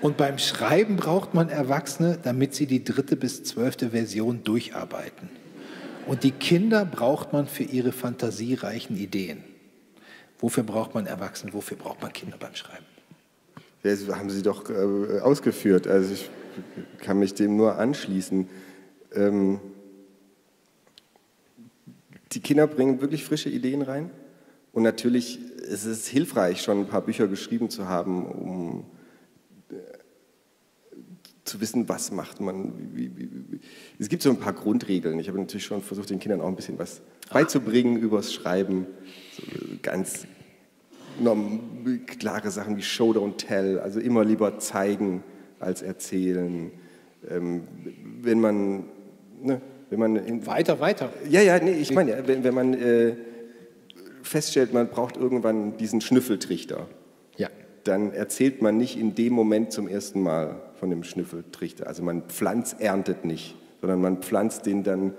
Und 0.00 0.16
beim 0.16 0.38
Schreiben 0.38 0.96
braucht 0.96 1.34
man 1.34 1.48
Erwachsene, 1.48 2.18
damit 2.22 2.54
sie 2.54 2.66
die 2.66 2.84
dritte 2.84 3.16
bis 3.16 3.42
zwölfte 3.42 3.90
Version 3.90 4.44
durcharbeiten. 4.44 5.28
Und 6.06 6.22
die 6.22 6.30
Kinder 6.30 6.84
braucht 6.84 7.32
man 7.32 7.46
für 7.46 7.62
ihre 7.62 7.92
fantasiereichen 7.92 8.96
Ideen. 8.96 9.42
Wofür 10.38 10.62
braucht 10.62 10.94
man 10.94 11.06
Erwachsene? 11.06 11.54
Wofür 11.54 11.76
braucht 11.76 12.02
man 12.02 12.12
Kinder 12.12 12.36
beim 12.38 12.54
Schreiben? 12.54 12.84
Das 13.82 14.06
haben 14.08 14.30
Sie 14.30 14.42
doch 14.42 14.68
äh, 14.68 15.20
ausgeführt. 15.20 15.86
Also 15.86 16.12
ich 16.12 16.30
kann 17.00 17.18
mich 17.18 17.34
dem 17.34 17.56
nur 17.56 17.78
anschließen. 17.78 18.48
Ähm, 19.14 19.60
die 22.32 22.40
Kinder 22.40 22.66
bringen 22.66 23.00
wirklich 23.00 23.24
frische 23.24 23.48
Ideen 23.48 23.82
rein. 23.82 24.10
Und 24.74 24.82
natürlich 24.82 25.38
ist 25.62 25.84
es 25.84 26.08
hilfreich, 26.08 26.60
schon 26.60 26.80
ein 26.80 26.86
paar 26.88 27.00
Bücher 27.00 27.28
geschrieben 27.28 27.70
zu 27.70 27.88
haben, 27.88 28.26
um 28.26 28.84
äh, 29.70 29.74
zu 31.44 31.60
wissen, 31.60 31.88
was 31.88 32.10
macht 32.10 32.40
man. 32.40 32.72
Es 34.00 34.08
gibt 34.08 34.22
so 34.22 34.30
ein 34.30 34.40
paar 34.40 34.52
Grundregeln. 34.52 35.20
Ich 35.20 35.28
habe 35.28 35.38
natürlich 35.38 35.64
schon 35.64 35.80
versucht, 35.80 36.10
den 36.10 36.18
Kindern 36.18 36.40
auch 36.40 36.48
ein 36.48 36.56
bisschen 36.56 36.76
was 36.78 37.02
beizubringen 37.32 37.96
übers 37.96 38.34
Schreiben. 38.34 38.86
So 39.36 39.42
ganz 39.80 40.26
klare 42.18 42.50
Sachen 42.50 42.76
wie 42.76 42.82
Show, 42.82 43.12
don't 43.12 43.36
tell, 43.36 43.78
also 43.78 44.00
immer 44.00 44.24
lieber 44.24 44.58
zeigen 44.58 45.22
als 45.60 45.82
erzählen. 45.82 46.72
Ähm, 47.30 47.62
wenn 48.22 48.40
man, 48.40 48.86
ne, 49.40 49.60
wenn 49.90 50.00
man 50.00 50.46
weiter, 50.46 50.80
weiter. 50.80 51.12
Ja, 51.30 51.40
ja, 51.42 51.60
nee, 51.60 51.74
ich 51.74 51.92
meine, 51.92 52.26
wenn, 52.26 52.42
wenn 52.42 52.54
man 52.54 52.74
äh, 52.74 53.14
feststellt, 54.24 54.72
man 54.72 54.88
braucht 54.88 55.16
irgendwann 55.16 55.76
diesen 55.76 56.00
Schnüffeltrichter, 56.00 56.88
ja. 57.36 57.48
dann 57.84 58.12
erzählt 58.12 58.62
man 58.62 58.76
nicht 58.76 58.98
in 58.98 59.14
dem 59.14 59.32
Moment 59.32 59.72
zum 59.72 59.88
ersten 59.88 60.22
Mal 60.22 60.60
von 60.80 60.90
dem 60.90 61.04
Schnüffeltrichter. 61.04 61.86
Also 61.86 62.02
man 62.02 62.22
pflanzt, 62.22 62.80
erntet 62.80 63.24
nicht, 63.24 63.56
sondern 63.80 64.00
man 64.00 64.18
pflanzt 64.18 64.66
den 64.66 64.82
dann 64.82 65.14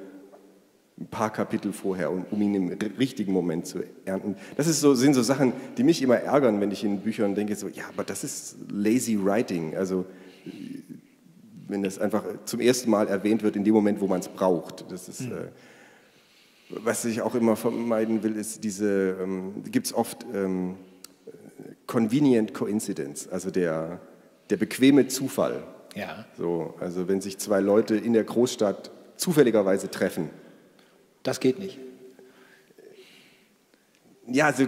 ein 0.98 1.08
paar 1.08 1.32
Kapitel 1.32 1.74
vorher, 1.74 2.12
um, 2.12 2.26
um, 2.32 2.42
ihn 2.42 2.56
im 2.56 2.70
richtigen 2.98 3.34
Moment 3.34 3.66
zu 3.66 3.80
ernten. 4.06 4.36
Das 4.56 4.68
ist 4.68 4.80
so, 4.80 4.96
sind 4.96 5.14
so 5.14 5.24
Sachen, 5.24 5.52
die 5.78 5.84
mich 5.84 6.02
immer 6.02 6.16
ärgern, 6.16 6.62
wenn 6.62 6.72
ich 6.72 6.84
in 6.86 7.02
Büchern 7.02 7.36
denke, 7.36 7.56
so, 7.56 7.68
ja, 7.68 7.84
aber 7.94 8.06
das 8.06 8.24
ist 8.24 8.58
lazy 8.72 9.20
writing. 9.22 9.76
Also 9.76 10.06
wenn 11.68 11.84
das 11.84 12.00
einfach 12.00 12.24
zum 12.46 12.60
ersten 12.60 12.90
Mal 12.90 13.08
erwähnt 13.08 13.44
wird 13.44 13.56
in 13.56 13.64
dem 13.64 13.74
Moment, 13.74 14.00
wo 14.00 14.08
man 14.08 14.20
es 14.20 14.30
braucht. 14.30 14.90
Das 14.90 15.10
ist, 15.10 15.22
mhm. 15.22 15.34
äh, 15.34 15.36
was 16.70 17.06
ich 17.06 17.22
auch 17.22 17.36
immer 17.36 17.56
vermeiden 17.56 18.24
will, 18.24 18.36
ist 18.36 18.64
diese, 18.64 19.18
ähm, 19.22 19.64
gibt 19.72 19.88
es 19.88 19.94
oft 19.94 20.26
ähm, 20.34 20.76
convenient 21.88 22.54
coincidence, 22.54 23.28
also 23.28 23.52
der, 23.52 24.00
der 24.50 24.58
bequeme 24.58 25.08
Zufall. 25.08 25.64
Ja. 25.96 26.26
So, 26.38 26.74
also 26.80 27.08
wenn 27.08 27.22
sich 27.22 27.38
zwei 27.38 27.60
Leute 27.60 27.96
in 27.96 28.14
der 28.14 28.24
Großstadt 28.24 28.92
zufälligerweise 29.16 29.90
treffen, 29.90 30.30
das 31.24 31.40
geht 31.40 31.60
nicht. 31.60 31.80
Ja, 34.28 34.48
also, 34.48 34.66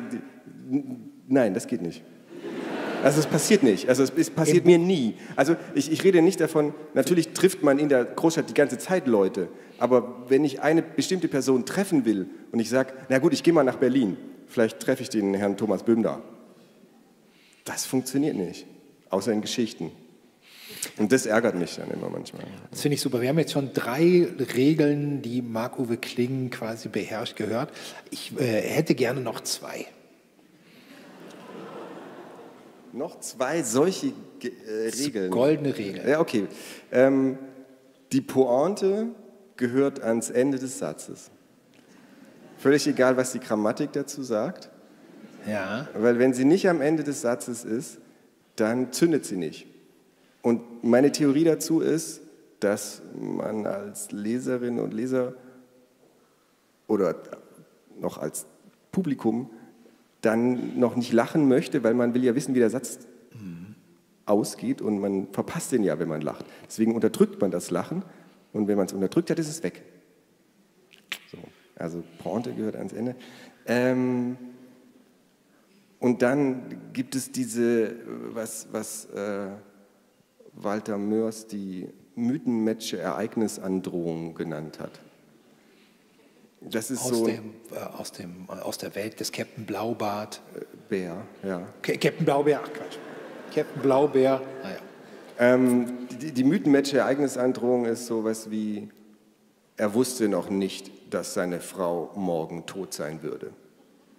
nein, 1.28 1.54
das 1.54 1.68
geht 1.68 1.82
nicht. 1.82 2.04
Also 3.04 3.20
es 3.20 3.26
passiert 3.26 3.64
nicht. 3.64 3.90
Also 3.90 4.04
es, 4.04 4.30
passiert 4.30 4.66
mir 4.66 4.78
nie. 4.78 5.16
Also 5.36 5.56
ich, 5.76 5.92
ich, 5.92 6.04
rede 6.04 6.22
nicht 6.22 6.40
davon, 6.40 6.74
natürlich 6.94 7.30
trifft 7.30 7.64
man 7.64 7.80
in 7.80 7.90
der 7.90 8.06
Großstadt 8.06 8.50
die 8.50 8.54
ganze 8.54 8.78
Zeit 8.78 9.08
Leute, 9.08 9.50
aber 9.78 10.26
wenn 10.28 10.44
ich 10.44 10.62
eine 10.62 10.82
bestimmte 10.82 11.28
Person 11.28 11.66
treffen 11.66 12.06
will 12.06 12.28
und 12.52 12.60
ich 12.60 12.70
sage, 12.70 12.94
na 13.10 13.20
gut, 13.20 13.34
ich 13.34 13.44
gehe 13.44 13.54
mal 13.54 13.64
nach 13.64 13.78
Berlin, 13.78 14.18
vielleicht 14.48 14.80
treffe 14.80 15.04
ich 15.04 15.10
den 15.10 15.34
Herrn 15.34 15.58
Thomas 15.58 15.84
Böhm 15.84 16.04
da. 16.04 16.22
Das 17.66 17.86
funktioniert 17.86 18.36
nicht, 18.36 18.66
außer 19.10 19.32
in 19.32 19.42
Geschichten. 19.42 19.92
Und 20.98 21.12
das 21.12 21.26
ärgert 21.26 21.56
mich 21.56 21.76
dann 21.76 21.92
immer 21.92 22.10
manchmal. 22.10 22.44
Das 22.72 22.82
finde 22.82 22.96
ich 22.96 23.02
super. 23.02 23.22
Wir 23.22 23.30
haben 23.30 23.40
jetzt 23.40 23.52
schon 23.52 23.74
drei 23.74 24.28
Regeln, 24.56 25.22
die 25.22 25.42
Marc-Uwe 25.42 25.98
Kling 25.98 26.50
quasi 26.50 26.90
beherrscht, 26.90 27.36
gehört. 27.36 27.72
Ich 28.10 28.32
äh, 28.40 28.62
hätte 28.62 28.96
gerne 28.96 29.22
noch 29.22 29.42
zwei. 29.42 29.86
Noch 32.98 33.20
zwei 33.20 33.62
solche 33.62 34.08
äh, 34.42 34.90
Regeln? 34.90 35.30
Goldene 35.30 35.78
Regeln. 35.78 36.08
Ja, 36.08 36.20
okay. 36.20 36.48
Ähm, 36.92 37.38
die 38.12 38.22
Pointe 38.22 39.10
gehört 39.56 40.02
ans 40.02 40.32
Ende 40.32 40.58
des 40.58 40.80
Satzes. 40.80 41.30
Völlig 42.58 42.88
egal, 42.88 43.16
was 43.16 43.34
die 43.34 43.40
Grammatik 43.40 43.92
dazu 43.92 44.24
sagt. 44.24 44.72
Ja. 45.48 45.88
Weil 45.94 46.18
wenn 46.18 46.34
sie 46.34 46.44
nicht 46.44 46.68
am 46.68 46.82
Ende 46.82 47.04
des 47.04 47.22
Satzes 47.22 47.64
ist, 47.64 48.00
dann 48.56 48.92
zündet 48.92 49.26
sie 49.26 49.38
nicht. 49.38 49.68
Und 50.42 50.84
meine 50.84 51.12
Theorie 51.12 51.44
dazu 51.44 51.82
ist, 51.82 52.22
dass 52.60 53.04
man 53.14 53.68
als 53.68 54.12
Leserin 54.12 54.80
und 54.80 54.92
Leser 54.92 55.36
oder 56.88 57.16
noch 58.00 58.18
als 58.18 58.48
Publikum 58.92 59.52
dann 60.28 60.78
noch 60.78 60.98
nicht 60.98 61.14
lachen 61.14 61.48
möchte, 61.48 61.84
weil 61.84 61.94
man 61.94 62.14
will 62.14 62.24
ja 62.24 62.36
wissen, 62.36 62.54
wie 62.54 62.60
der 62.60 62.70
Satz 62.70 63.00
mhm. 63.34 63.76
ausgeht 64.26 64.82
und 64.82 65.00
man 65.00 65.28
verpasst 65.32 65.72
den 65.72 65.84
ja, 65.84 65.98
wenn 66.00 66.10
man 66.10 66.22
lacht. 66.22 66.46
Deswegen 66.68 66.94
unterdrückt 66.94 67.40
man 67.40 67.50
das 67.50 67.72
Lachen 67.72 68.04
und 68.52 68.68
wenn 68.68 68.76
man 68.76 68.88
es 68.88 68.94
unterdrückt 68.94 69.30
hat, 69.30 69.40
ist 69.40 69.48
es 69.48 69.64
weg. 69.64 69.84
So, 71.32 71.38
also 71.76 72.04
Pointe 72.20 72.54
gehört 72.54 72.76
ans 72.76 72.92
Ende. 72.92 73.16
Ähm, 73.66 74.38
und 76.00 76.22
dann 76.22 76.92
gibt 76.92 77.16
es 77.16 77.32
diese, 77.32 77.96
was, 78.34 78.68
was 78.72 79.06
äh, 79.06 79.48
Walter 80.54 80.98
Mörs 80.98 81.48
die 81.48 81.88
Mythenmatche 82.16 83.00
Ereignisandrohung 83.00 84.36
genannt 84.36 84.80
hat. 84.80 85.00
Das 86.72 86.92
ist 86.92 87.02
aus, 87.02 87.10
so 87.10 87.26
dem, 87.26 87.54
äh, 87.72 87.80
aus, 87.80 88.12
dem, 88.12 88.50
aus 88.50 88.78
der 88.78 88.94
Welt 88.96 89.20
des 89.20 89.32
Captain 89.32 89.66
Blaubart. 89.66 90.42
Äh, 90.56 90.66
Bär, 90.90 91.26
ja. 91.44 91.68
Captain 91.82 92.26
Blaubär, 92.26 92.62
ach 92.64 92.72
Quatsch. 92.72 92.98
Captain 93.54 93.82
Blaubär, 93.82 94.42
naja. 94.64 94.78
Ähm, 95.40 96.08
die, 96.22 96.32
die 96.32 96.44
Mythenmatche 96.44 97.00
Ereignisandrohung 97.00 97.86
ist 97.86 98.08
sowas 98.08 98.50
wie, 98.50 98.90
er 99.76 99.94
wusste 99.94 100.28
noch 100.28 100.50
nicht, 100.50 100.92
dass 101.14 101.34
seine 101.34 101.60
Frau 101.60 102.12
morgen 102.16 102.66
tot 102.66 102.94
sein 102.94 103.22
würde. 103.22 103.52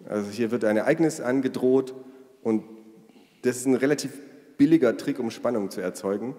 Also 0.09 0.31
hier 0.31 0.51
wird 0.51 0.65
ein 0.65 0.77
Ereignis 0.77 1.21
angedroht 1.21 1.95
und 2.43 2.65
das 3.43 3.57
ist 3.57 3.67
ein 3.67 3.75
relativ 3.75 4.13
billiger 4.57 4.97
Trick, 4.97 5.19
um 5.19 5.31
Spannung 5.31 5.71
zu 5.71 5.81
erzeugen. 5.81 6.35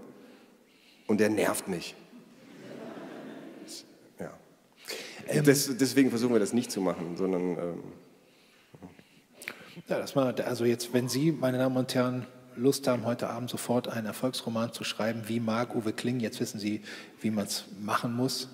Und 1.08 1.20
der 1.20 1.30
nervt 1.30 1.68
mich. 1.68 1.96
Ja. 4.20 4.32
Ähm, 5.30 5.44
das, 5.44 5.78
deswegen 5.78 6.10
versuchen 6.10 6.34
wir 6.34 6.40
das 6.40 6.54
nicht 6.54 6.72
zu 6.72 6.82
machen, 6.82 7.16
sondern. 7.16 7.42
Ähm, 7.42 7.84
ja, 9.88 9.98
das 9.98 10.16
war, 10.16 10.38
also 10.46 10.66
jetzt, 10.66 10.94
wenn 10.94 11.08
Sie, 11.08 11.32
meine 11.32 11.58
Damen 11.58 11.78
und 11.78 11.94
Herren, 11.96 12.26
Lust 12.56 12.88
haben, 12.88 13.06
heute 13.06 13.30
Abend 13.30 13.50
sofort 13.50 13.88
einen 13.88 14.08
Erfolgsroman 14.08 14.74
zu 14.74 14.84
schreiben, 14.84 15.24
wie 15.28 15.40
Marc 15.40 15.76
Uwe 15.76 15.94
Kling, 15.94 16.20
jetzt 16.20 16.40
wissen 16.40 16.60
Sie, 16.60 16.82
wie 17.22 17.32
man 17.32 17.46
es 17.46 17.66
machen 17.80 18.14
muss, 18.14 18.50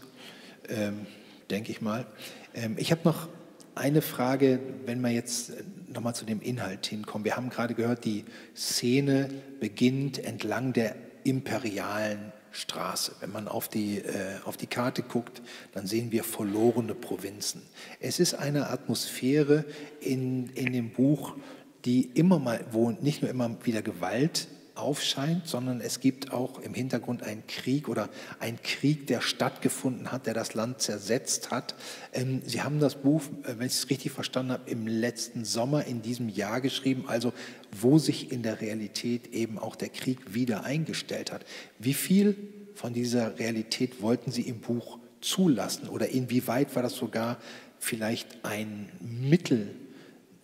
ähm, 0.70 1.08
denke 1.50 1.72
ich 1.72 1.82
mal. 1.82 2.06
Ähm, 2.54 2.76
ich 2.78 2.92
habe 2.92 3.02
noch 3.04 3.28
eine 3.74 4.02
Frage, 4.02 4.60
wenn 4.86 5.02
wir 5.02 5.10
jetzt 5.10 5.54
nochmal 5.88 6.16
zu 6.16 6.26
dem 6.26 6.42
Inhalt 6.42 6.86
hinkommen. 6.86 7.26
Wir 7.26 7.36
haben 7.36 7.50
gerade 7.50 7.74
gehört, 7.74 8.06
die 8.06 8.26
Szene 8.56 9.30
beginnt 9.60 10.24
entlang 10.24 10.72
der 10.74 10.96
imperialen 11.24 12.32
Straße. 12.56 13.14
Wenn 13.20 13.32
man 13.32 13.48
auf 13.48 13.68
die, 13.68 14.00
äh, 14.00 14.40
auf 14.46 14.58
die 14.58 14.68
Karte 14.68 15.04
guckt, 15.04 15.42
dann 15.74 15.88
sehen 15.88 16.12
wir 16.12 16.24
verlorene 16.24 16.96
Provinzen. 16.96 17.62
Es 18.00 18.20
ist 18.20 18.34
eine 18.34 18.70
Atmosphäre 18.70 19.66
in, 20.00 20.50
in 20.50 20.74
dem 20.74 20.92
Buch, 20.92 21.36
die 21.84 22.10
immer 22.14 22.40
mal, 22.40 22.66
wo 22.72 22.92
nicht 22.92 23.22
nur 23.22 23.30
immer 23.30 23.56
wieder 23.64 23.82
Gewalt 23.82 24.48
aufscheint, 24.76 25.48
sondern 25.48 25.82
es 25.82 26.00
gibt 26.00 26.32
auch 26.32 26.60
im 26.60 26.74
Hintergrund 26.74 27.24
einen 27.24 27.46
Krieg 27.48 27.88
oder 27.88 28.10
einen 28.40 28.62
Krieg, 28.62 29.08
der 29.08 29.22
stattgefunden 29.22 30.12
hat, 30.12 30.26
der 30.26 30.34
das 30.34 30.54
Land 30.54 30.82
zersetzt 30.82 31.52
hat. 31.52 31.76
Ähm, 32.14 32.42
Sie 32.46 32.62
haben 32.62 32.80
das 32.80 32.96
Buch, 32.96 33.22
äh, 33.44 33.58
wenn 33.58 33.68
ich 33.68 33.74
es 33.74 33.90
richtig 33.90 34.12
verstanden 34.12 34.52
habe, 34.52 34.70
im 34.70 34.88
letzten 34.88 35.46
Sommer 35.46 35.86
in 35.86 36.02
diesem 36.02 36.30
Jahr 36.30 36.62
geschrieben, 36.62 37.06
also 37.08 37.34
wo 37.72 37.98
sich 37.98 38.32
in 38.32 38.44
der 38.44 38.62
Realität 38.62 39.34
eben 39.34 39.58
auch 39.58 39.76
der 39.76 39.90
Krieg 39.90 40.34
wieder 40.34 40.64
eingestellt 40.64 41.32
hat. 41.32 41.46
Wie 41.80 41.94
viel 41.94 42.36
von 42.76 42.94
dieser 42.94 43.40
Realität 43.40 44.02
wollten 44.02 44.32
Sie 44.32 44.44
im 44.44 44.60
Buch 44.60 45.00
zulassen 45.22 45.90
oder 45.90 46.10
inwieweit 46.10 46.76
war 46.76 46.84
das 46.84 46.96
sogar 46.96 47.40
vielleicht 47.80 48.44
ein 48.44 48.90
Mittel, 49.00 49.74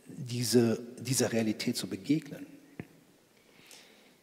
diese, 0.07 0.79
dieser 0.99 1.33
Realität 1.33 1.75
zu 1.75 1.87
begegnen? 1.87 2.50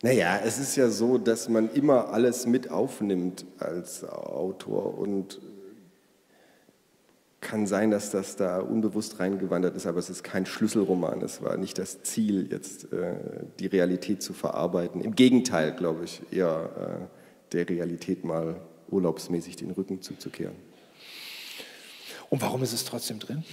Naja, 0.03 0.41
es 0.45 0.59
ist 0.59 0.77
ja 0.77 0.91
so, 0.91 1.19
dass 1.19 1.49
man 1.49 1.71
immer 1.73 2.11
alles 2.11 2.47
mit 2.47 2.71
aufnimmt 2.71 3.45
als 3.59 4.05
Autor 4.05 4.97
und 4.97 5.41
kann 7.41 7.67
sein, 7.67 7.91
dass 7.91 8.11
das 8.11 8.37
da 8.37 8.61
unbewusst 8.61 9.19
reingewandert 9.21 9.77
ist, 9.77 9.87
aber 9.87 9.99
es 9.99 10.11
ist 10.11 10.23
kein 10.23 10.47
Schlüsselroman. 10.47 11.23
Es 11.23 11.43
war 11.43 11.57
nicht 11.57 11.79
das 11.79 12.03
Ziel, 12.03 12.49
jetzt 12.51 12.93
äh, 12.93 13.15
die 13.59 13.67
Realität 13.67 14.23
zu 14.23 14.33
verarbeiten. 14.33 15.01
Im 15.01 15.15
Gegenteil, 15.15 15.73
glaube 15.73 16.05
ich, 16.05 16.21
eher 16.31 17.09
äh, 17.11 17.53
der 17.53 17.69
Realität 17.69 18.25
mal 18.25 18.61
urlaubsmäßig 18.91 19.57
den 19.57 19.71
Rücken 19.71 20.03
zuzukehren. 20.03 20.57
Und 22.31 22.43
warum 22.43 22.63
ist 22.63 22.73
es 22.73 22.85
trotzdem 22.85 23.19
drin? 23.19 23.45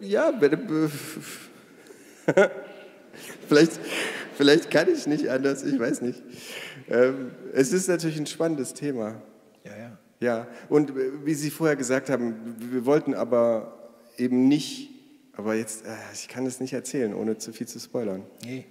Äh, 0.00 0.06
ja, 0.06 0.32
vielleicht, 3.48 3.72
vielleicht 4.36 4.70
kann 4.70 4.88
ich 4.92 5.06
nicht 5.06 5.28
anders, 5.28 5.62
ich 5.62 5.78
weiß 5.78 6.02
nicht. 6.02 6.22
Ähm, 6.88 7.32
es 7.52 7.72
ist 7.72 7.88
natürlich 7.88 8.18
ein 8.18 8.26
spannendes 8.26 8.74
Thema. 8.74 9.22
Ja, 9.64 9.76
ja. 9.76 9.98
Ja, 10.20 10.46
und 10.68 10.90
äh, 10.90 11.24
wie 11.24 11.34
Sie 11.34 11.50
vorher 11.50 11.76
gesagt 11.76 12.08
haben, 12.08 12.56
wir 12.58 12.86
wollten 12.86 13.14
aber 13.14 13.92
eben 14.16 14.48
nicht, 14.48 14.90
aber 15.32 15.54
jetzt, 15.54 15.84
äh, 15.84 15.90
ich 16.14 16.28
kann 16.28 16.46
es 16.46 16.60
nicht 16.60 16.72
erzählen, 16.72 17.14
ohne 17.14 17.36
zu 17.38 17.52
viel 17.52 17.68
zu 17.68 17.78
spoilern. 17.78 18.22
Nee. 18.42 18.64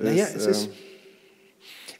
Naja, 0.00 0.26
es, 0.26 0.34
es 0.34 0.46
ist, 0.46 0.66
ähm, 0.66 0.72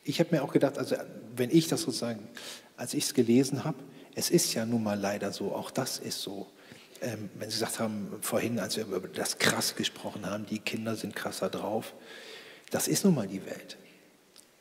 ich 0.04 0.20
habe 0.20 0.34
mir 0.34 0.42
auch 0.42 0.52
gedacht, 0.52 0.78
also 0.78 0.96
wenn 1.36 1.50
ich 1.50 1.68
das 1.68 1.82
sozusagen, 1.82 2.28
als 2.76 2.94
ich 2.94 3.04
es 3.04 3.14
gelesen 3.14 3.64
habe, 3.64 3.78
es 4.14 4.30
ist 4.30 4.52
ja 4.54 4.66
nun 4.66 4.82
mal 4.82 4.98
leider 4.98 5.32
so, 5.32 5.52
auch 5.54 5.70
das 5.70 5.98
ist 5.98 6.20
so 6.20 6.48
ähm, 7.02 7.30
wenn 7.38 7.50
Sie 7.50 7.56
gesagt 7.58 7.78
haben, 7.78 8.08
vorhin, 8.20 8.58
als 8.58 8.76
wir 8.76 8.84
über 8.86 9.08
das 9.08 9.38
krass 9.38 9.76
gesprochen 9.76 10.26
haben, 10.26 10.46
die 10.46 10.58
Kinder 10.58 10.96
sind 10.96 11.14
krasser 11.14 11.50
drauf, 11.50 11.94
das 12.70 12.88
ist 12.88 13.04
nun 13.04 13.14
mal 13.14 13.26
die 13.26 13.44
Welt. 13.46 13.76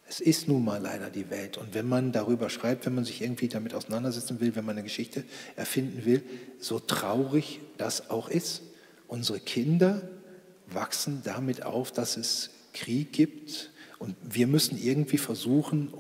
Es 0.10 0.22
ist 0.22 0.48
nun 0.48 0.64
mal 0.64 0.82
leider 0.82 1.10
die 1.10 1.30
Welt. 1.30 1.58
Und 1.58 1.74
wenn 1.74 1.88
man 1.88 2.14
darüber 2.14 2.50
schreibt, 2.50 2.86
wenn 2.86 2.96
man 2.96 3.04
sich 3.04 3.22
irgendwie 3.22 3.50
damit 3.50 3.74
auseinandersetzen 3.74 4.40
will, 4.40 4.56
wenn 4.56 4.64
man 4.64 4.76
eine 4.76 4.84
Geschichte 4.84 5.26
erfinden 5.58 6.06
will, 6.06 6.24
so 6.60 6.80
traurig 6.80 7.60
das 7.78 8.10
auch 8.10 8.30
ist, 8.30 8.62
unsere 9.08 9.40
Kinder 9.40 10.02
wachsen 10.68 11.22
damit 11.26 11.64
auf, 11.64 11.92
dass 11.92 12.16
es 12.16 12.52
Krieg 12.74 13.12
gibt. 13.12 13.72
Und 14.00 14.16
wir 14.22 14.48
müssen 14.48 14.78
irgendwie 14.78 15.18
versuchen, 15.18 15.94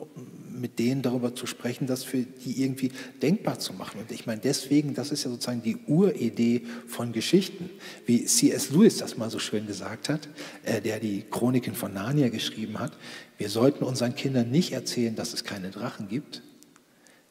mit 0.59 0.79
denen 0.79 1.01
darüber 1.01 1.35
zu 1.35 1.45
sprechen, 1.45 1.87
das 1.87 2.03
für 2.03 2.19
die 2.19 2.61
irgendwie 2.63 2.91
denkbar 3.21 3.59
zu 3.59 3.73
machen. 3.73 4.01
Und 4.01 4.11
ich 4.11 4.25
meine, 4.25 4.41
deswegen, 4.41 4.93
das 4.93 5.11
ist 5.11 5.23
ja 5.23 5.29
sozusagen 5.29 5.61
die 5.61 5.77
Uridee 5.87 6.63
von 6.87 7.13
Geschichten, 7.13 7.69
wie 8.05 8.25
C.S. 8.25 8.71
Lewis 8.71 8.97
das 8.97 9.17
mal 9.17 9.29
so 9.29 9.39
schön 9.39 9.67
gesagt 9.67 10.09
hat, 10.09 10.27
äh, 10.63 10.81
der 10.81 10.99
die 10.99 11.23
Chroniken 11.29 11.75
von 11.75 11.93
Narnia 11.93 12.29
geschrieben 12.29 12.79
hat. 12.79 12.93
Wir 13.37 13.49
sollten 13.49 13.83
unseren 13.83 14.15
Kindern 14.15 14.51
nicht 14.51 14.73
erzählen, 14.73 15.15
dass 15.15 15.33
es 15.33 15.43
keine 15.43 15.69
Drachen 15.69 16.07
gibt, 16.07 16.41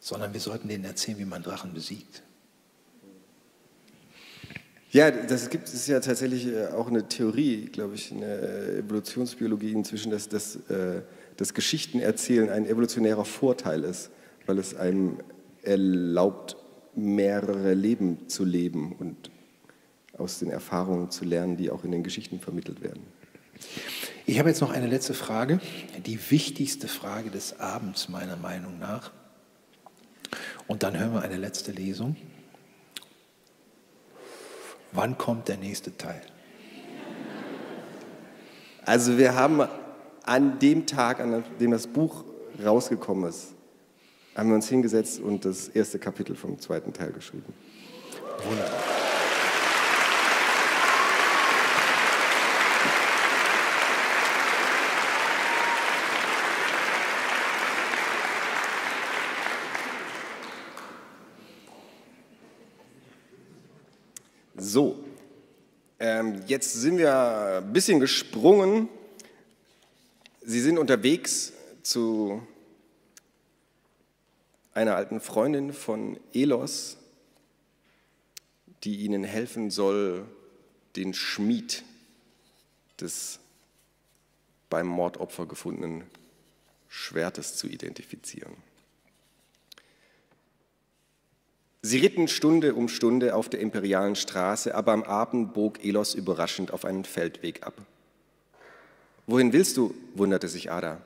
sondern 0.00 0.32
wir 0.32 0.40
sollten 0.40 0.68
denen 0.68 0.84
erzählen, 0.84 1.18
wie 1.18 1.24
man 1.24 1.42
Drachen 1.42 1.74
besiegt. 1.74 2.22
Ja, 4.96 5.10
das 5.10 5.50
gibt 5.50 5.68
es 5.68 5.86
ja 5.88 6.00
tatsächlich 6.00 6.46
äh, 6.46 6.68
auch 6.68 6.88
eine 6.88 7.06
Theorie, 7.06 7.66
glaube 7.66 7.96
ich, 7.96 8.12
in 8.12 8.20
der 8.20 8.78
Evolutionsbiologie 8.78 9.72
inzwischen, 9.72 10.10
dass 10.10 10.28
das 10.28 10.56
äh, 10.70 11.02
dass 11.36 11.54
Geschichtenerzählen 11.54 12.50
ein 12.50 12.66
evolutionärer 12.66 13.24
Vorteil 13.24 13.84
ist, 13.84 14.10
weil 14.46 14.58
es 14.58 14.74
einem 14.74 15.18
erlaubt, 15.62 16.56
mehrere 16.94 17.74
Leben 17.74 18.28
zu 18.28 18.44
leben 18.44 18.92
und 18.98 19.30
aus 20.16 20.38
den 20.38 20.50
Erfahrungen 20.50 21.10
zu 21.10 21.24
lernen, 21.24 21.56
die 21.56 21.70
auch 21.70 21.84
in 21.84 21.92
den 21.92 22.02
Geschichten 22.02 22.40
vermittelt 22.40 22.80
werden. 22.80 23.02
Ich 24.24 24.38
habe 24.38 24.48
jetzt 24.48 24.60
noch 24.60 24.70
eine 24.70 24.86
letzte 24.86 25.14
Frage, 25.14 25.60
die 26.04 26.18
wichtigste 26.30 26.88
Frage 26.88 27.30
des 27.30 27.60
Abends 27.60 28.08
meiner 28.08 28.36
Meinung 28.36 28.78
nach. 28.78 29.12
Und 30.66 30.82
dann 30.82 30.98
hören 30.98 31.12
wir 31.12 31.22
eine 31.22 31.36
letzte 31.36 31.72
Lesung. 31.72 32.16
Wann 34.92 35.18
kommt 35.18 35.48
der 35.48 35.58
nächste 35.58 35.96
Teil? 35.96 36.22
Also 38.84 39.18
wir 39.18 39.34
haben 39.34 39.68
an 40.26 40.58
dem 40.58 40.86
Tag, 40.86 41.20
an 41.20 41.44
dem 41.60 41.70
das 41.70 41.86
Buch 41.86 42.24
rausgekommen 42.62 43.30
ist, 43.30 43.54
haben 44.34 44.50
wir 44.50 44.56
uns 44.56 44.68
hingesetzt 44.68 45.20
und 45.20 45.44
das 45.44 45.68
erste 45.68 45.98
Kapitel 45.98 46.36
vom 46.36 46.58
zweiten 46.58 46.92
Teil 46.92 47.12
geschrieben. 47.12 47.54
Wunderbar. 48.44 48.70
So, 64.58 64.96
ähm, 66.00 66.42
jetzt 66.46 66.74
sind 66.74 66.98
wir 66.98 67.62
ein 67.62 67.72
bisschen 67.72 68.00
gesprungen 68.00 68.88
Sie 70.48 70.60
sind 70.60 70.78
unterwegs 70.78 71.52
zu 71.82 72.40
einer 74.74 74.94
alten 74.94 75.18
Freundin 75.18 75.72
von 75.72 76.20
Elos, 76.32 76.98
die 78.84 78.98
ihnen 78.98 79.24
helfen 79.24 79.72
soll, 79.72 80.24
den 80.94 81.14
Schmied 81.14 81.82
des 83.00 83.40
beim 84.70 84.86
Mordopfer 84.86 85.46
gefundenen 85.46 86.04
Schwertes 86.88 87.56
zu 87.56 87.66
identifizieren. 87.66 88.54
Sie 91.82 91.98
ritten 91.98 92.28
Stunde 92.28 92.76
um 92.76 92.88
Stunde 92.88 93.34
auf 93.34 93.48
der 93.48 93.58
imperialen 93.58 94.14
Straße, 94.14 94.76
aber 94.76 94.92
am 94.92 95.02
Abend 95.02 95.54
bog 95.54 95.84
Elos 95.84 96.14
überraschend 96.14 96.70
auf 96.70 96.84
einen 96.84 97.04
Feldweg 97.04 97.66
ab. 97.66 97.84
Wohin 99.26 99.52
willst 99.52 99.76
du? 99.76 99.92
wunderte 100.14 100.46
sich 100.46 100.70
Ada. 100.70 101.00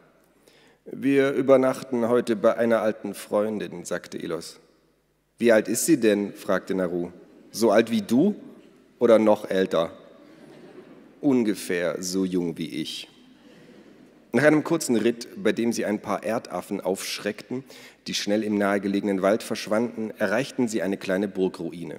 Wir 0.84 1.32
übernachten 1.32 2.08
heute 2.08 2.36
bei 2.36 2.56
einer 2.56 2.82
alten 2.82 3.14
Freundin, 3.14 3.84
sagte 3.84 4.18
Elos. 4.18 4.60
Wie 5.38 5.52
alt 5.52 5.68
ist 5.68 5.86
sie 5.86 5.98
denn? 5.98 6.34
fragte 6.34 6.74
Naru. 6.74 7.12
So 7.50 7.70
alt 7.70 7.90
wie 7.90 8.02
du 8.02 8.34
oder 8.98 9.18
noch 9.18 9.48
älter? 9.48 9.92
Ungefähr 11.22 12.02
so 12.02 12.26
jung 12.26 12.58
wie 12.58 12.68
ich. 12.68 13.08
Nach 14.32 14.44
einem 14.44 14.64
kurzen 14.64 14.96
Ritt, 14.96 15.28
bei 15.42 15.52
dem 15.52 15.72
sie 15.72 15.86
ein 15.86 16.00
paar 16.00 16.22
Erdaffen 16.22 16.80
aufschreckten, 16.80 17.64
die 18.06 18.14
schnell 18.14 18.44
im 18.44 18.58
nahegelegenen 18.58 19.22
Wald 19.22 19.42
verschwanden, 19.42 20.12
erreichten 20.18 20.68
sie 20.68 20.82
eine 20.82 20.98
kleine 20.98 21.26
Burgruine. 21.26 21.98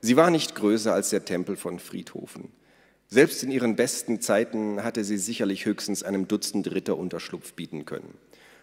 Sie 0.00 0.16
war 0.16 0.30
nicht 0.30 0.54
größer 0.54 0.94
als 0.94 1.10
der 1.10 1.24
Tempel 1.24 1.56
von 1.56 1.78
Friedhofen. 1.80 2.52
Selbst 3.12 3.42
in 3.42 3.50
ihren 3.50 3.74
besten 3.74 4.20
Zeiten 4.20 4.84
hatte 4.84 5.02
sie 5.02 5.18
sicherlich 5.18 5.66
höchstens 5.66 6.04
einem 6.04 6.28
Dutzend 6.28 6.70
Ritter 6.70 6.96
Unterschlupf 6.96 7.54
bieten 7.54 7.84
können. 7.84 8.14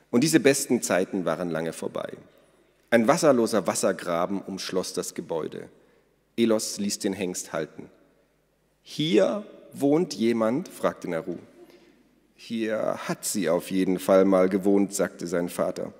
Und 0.10 0.24
diese 0.24 0.40
besten 0.40 0.82
Zeiten 0.82 1.26
waren 1.26 1.49
lange 1.49 1.74
vorbei. 1.74 2.14
Ein 2.90 3.10
wasserloser 3.10 3.68
Wassergraben 3.68 4.41
umschloss 4.41 4.94
das 4.94 5.14
Gebäude. 5.14 5.68
Elos 6.38 6.78
ließ 6.78 6.99
den 6.99 7.11
Hengst 7.11 7.52
halten. 7.52 7.90
Hier 8.84 9.44
wohnt 9.74 10.14
jemand? 10.14 10.69
fragte 10.69 11.10
Naru. 11.10 11.40
Hier 12.38 12.99
hat 13.06 13.26
sie 13.26 13.49
auf 13.49 13.69
jeden 13.69 13.99
Fall 13.99 14.24
mal 14.24 14.48
gewohnt, 14.48 14.94
sagte 14.94 15.28
sein 15.28 15.49
Vater. 15.49 15.91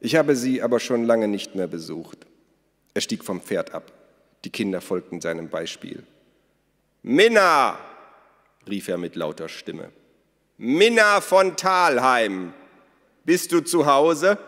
Ich 0.00 0.16
habe 0.16 0.36
sie 0.36 0.62
aber 0.62 0.80
schon 0.80 1.04
lange 1.04 1.28
nicht 1.28 1.54
mehr 1.54 1.66
besucht. 1.66 2.26
Er 2.94 3.02
stieg 3.02 3.24
vom 3.24 3.42
Pferd 3.42 3.74
ab. 3.74 3.92
Die 4.44 4.50
Kinder 4.50 4.80
folgten 4.80 5.20
seinem 5.20 5.50
Beispiel. 5.50 6.02
Minna! 7.02 7.89
Rief 8.70 8.88
er 8.88 8.98
mit 8.98 9.16
lauter 9.16 9.48
Stimme. 9.48 9.90
Minna 10.56 11.20
von 11.20 11.56
Talheim, 11.56 12.52
bist 13.24 13.52
du 13.52 13.60
zu 13.60 13.86
Hause? 13.86 14.38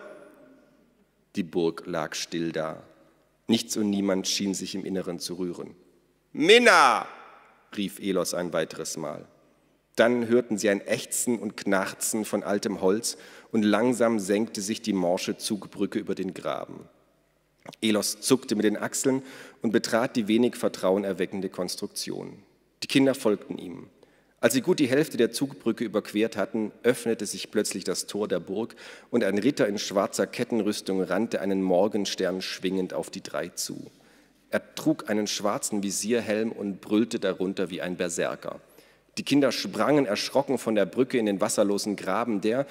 Die 1.36 1.42
Burg 1.42 1.84
lag 1.86 2.14
still 2.14 2.52
da. 2.52 2.82
Nichts 3.46 3.76
und 3.76 3.90
niemand 3.90 4.28
schien 4.28 4.54
sich 4.54 4.74
im 4.74 4.84
Inneren 4.84 5.18
zu 5.18 5.34
rühren. 5.34 5.74
Minna! 6.32 7.06
rief 7.76 7.98
Elos 7.98 8.34
ein 8.34 8.52
weiteres 8.52 8.96
Mal. 8.96 9.26
Dann 9.96 10.28
hörten 10.28 10.56
sie 10.56 10.70
ein 10.70 10.80
Ächzen 10.80 11.38
und 11.38 11.56
Knarzen 11.56 12.24
von 12.24 12.42
altem 12.42 12.80
Holz 12.80 13.18
und 13.50 13.62
langsam 13.62 14.18
senkte 14.18 14.60
sich 14.60 14.80
die 14.80 14.94
morsche 14.94 15.36
Zugbrücke 15.36 15.98
über 15.98 16.14
den 16.14 16.32
Graben. 16.32 16.88
Elos 17.80 18.20
zuckte 18.20 18.56
mit 18.56 18.64
den 18.64 18.76
Achseln 18.76 19.22
und 19.60 19.70
betrat 19.70 20.16
die 20.16 20.28
wenig 20.28 20.56
vertrauenerweckende 20.56 21.48
Konstruktion. 21.48 22.42
Die 22.82 22.88
Kinder 22.88 23.14
folgten 23.14 23.58
ihm. 23.58 23.88
Als 24.42 24.54
sie 24.54 24.60
gut 24.60 24.80
die 24.80 24.88
Hälfte 24.88 25.16
der 25.16 25.30
Zugbrücke 25.30 25.84
überquert 25.84 26.36
hatten, 26.36 26.72
öffnete 26.82 27.26
sich 27.26 27.52
plötzlich 27.52 27.84
das 27.84 28.06
Tor 28.06 28.26
der 28.26 28.40
Burg 28.40 28.74
und 29.08 29.22
ein 29.22 29.38
Ritter 29.38 29.68
in 29.68 29.78
schwarzer 29.78 30.26
Kettenrüstung 30.26 31.00
rannte 31.00 31.40
einen 31.40 31.62
Morgenstern 31.62 32.42
schwingend 32.42 32.92
auf 32.92 33.08
die 33.08 33.22
drei 33.22 33.50
zu. 33.50 33.92
Er 34.50 34.74
trug 34.74 35.08
einen 35.08 35.28
schwarzen 35.28 35.84
Visierhelm 35.84 36.50
und 36.50 36.80
brüllte 36.80 37.20
darunter 37.20 37.70
wie 37.70 37.82
ein 37.82 37.96
Berserker. 37.96 38.60
Die 39.16 39.22
Kinder 39.22 39.52
sprangen 39.52 40.06
erschrocken 40.06 40.58
von 40.58 40.74
der 40.74 40.86
Brücke 40.86 41.18
in 41.18 41.26
den 41.26 41.40
wasserlosen 41.40 41.94
Graben, 41.94 42.40
der, 42.40 42.66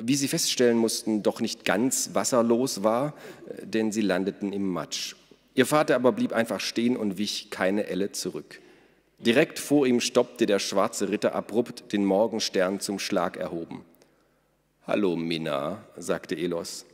wie 0.00 0.16
sie 0.16 0.26
feststellen 0.26 0.76
mussten, 0.76 1.22
doch 1.22 1.40
nicht 1.40 1.64
ganz 1.64 2.10
wasserlos 2.14 2.82
war, 2.82 3.14
denn 3.62 3.92
sie 3.92 4.00
landeten 4.00 4.52
im 4.52 4.68
Matsch. 4.68 5.14
Ihr 5.54 5.66
Vater 5.66 5.94
aber 5.94 6.10
blieb 6.10 6.32
einfach 6.32 6.58
stehen 6.58 6.96
und 6.96 7.16
wich 7.16 7.50
keine 7.50 7.86
Elle 7.86 8.10
zurück. 8.10 8.61
Direkt 9.24 9.60
vor 9.60 9.86
ihm 9.86 10.00
stoppte 10.00 10.46
der 10.46 10.58
schwarze 10.58 11.08
Ritter 11.08 11.34
abrupt, 11.34 11.92
den 11.92 12.04
Morgenstern 12.04 12.80
zum 12.80 12.98
Schlag 12.98 13.36
erhoben. 13.36 13.84
Hallo, 14.84 15.14
Minna, 15.14 15.84
sagte 15.96 16.34
Elos. 16.34 16.86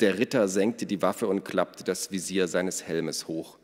Der 0.00 0.18
Ritter 0.18 0.48
senkte 0.48 0.86
die 0.86 1.02
Waffe 1.02 1.26
und 1.26 1.44
klappte 1.44 1.84
das 1.84 2.10
Visier 2.10 2.48
seines 2.48 2.86
Helmes 2.86 3.28
hoch. 3.28 3.58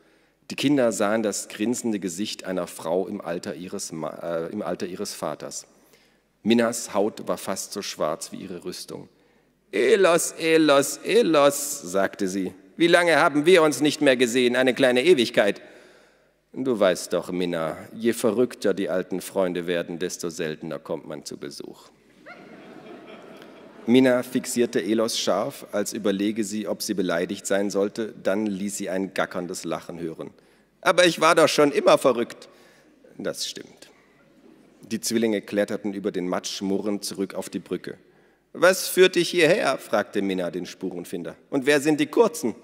Die 0.51 0.57
Kinder 0.57 0.93
sahen 0.93 1.23
das 1.23 1.49
grinsende 1.49 2.01
Gesicht 2.01 2.45
einer 2.45 2.67
Frau 2.67 3.09
im 3.09 3.23
Alter 3.23 3.55
ihres, 3.55 3.91
äh, 3.91 4.53
im 4.53 4.61
Alter 4.61 4.87
ihres 4.87 5.15
Vaters. 5.15 5.67
Minnas 6.43 6.93
Haut 6.93 7.27
war 7.27 7.39
fast 7.39 7.73
so 7.73 7.81
schwarz 7.81 8.31
wie 8.31 8.37
ihre 8.37 8.67
Rüstung. 8.67 9.09
Elos, 9.73 10.33
Elos, 10.33 10.99
Elos, 10.99 11.81
sagte 11.81 12.29
sie. 12.29 12.53
Wie 12.77 12.89
lange 12.89 13.17
haben 13.17 13.47
wir 13.47 13.63
uns 13.63 13.81
nicht 13.81 14.03
mehr 14.03 14.19
gesehen? 14.19 14.55
Eine 14.55 14.75
kleine 14.75 15.03
Ewigkeit. 15.03 15.63
Du 16.57 16.79
weißt 16.79 17.13
doch, 17.13 17.33
Minna, 17.33 17.77
je 17.93 18.13
verrückter 18.13 18.75
die 18.75 18.89
alten 18.89 19.21
Freunde 19.21 19.67
werden, 19.67 19.99
desto 19.99 20.31
seltener 20.31 20.79
kommt 20.79 21.05
man 21.05 21.25
zu 21.25 21.37
Besuch. 21.37 21.89
Minna 23.87 24.23
fixierte 24.23 24.81
Elos 24.81 25.19
scharf, 25.19 25.67
als 25.73 25.93
überlege 25.93 26.45
sie, 26.45 26.69
ob 26.69 26.81
sie 26.81 26.95
beleidigt 26.95 27.45
sein 27.47 27.71
sollte, 27.71 28.15
dann 28.23 28.47
ließ 28.47 28.77
sie 28.77 28.89
ein 28.89 29.13
gackerndes 29.15 29.65
Lachen 29.65 29.99
hören. 29.99 30.31
Aber 30.81 31.05
ich 31.07 31.21
war 31.21 31.35
doch 31.35 31.49
schon 31.49 31.73
immer 31.73 31.99
verrückt. 31.99 32.49
Das 33.19 33.49
stimmt. 33.49 33.91
Die 34.83 35.01
Zwillinge 35.01 35.41
kletterten 35.41 35.93
über 35.93 36.13
den 36.13 36.29
Matsch 36.29 36.63
murrend 36.63 37.05
zurück 37.05 37.35
auf 37.35 37.51
die 37.51 37.59
Brücke. 37.59 37.99
Was 38.53 38.87
führt 38.87 39.17
dich 39.17 39.29
hierher? 39.29 39.77
fragte 39.79 40.23
Minna 40.23 40.53
den 40.53 40.67
Spurenfinder. 40.67 41.35
Und 41.51 41.67
wer 41.67 41.81
sind 41.81 41.99
die 41.99 42.07
Kurzen? 42.07 42.55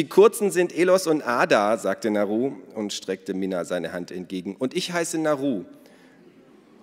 Die 0.00 0.08
Kurzen 0.08 0.50
sind 0.50 0.74
Elos 0.74 1.06
und 1.06 1.20
Ada, 1.20 1.76
sagte 1.76 2.10
Naru 2.10 2.52
und 2.74 2.94
streckte 2.94 3.34
Minna 3.34 3.66
seine 3.66 3.92
Hand 3.92 4.10
entgegen. 4.10 4.56
Und 4.56 4.74
ich 4.74 4.94
heiße 4.94 5.18
Naru. 5.18 5.66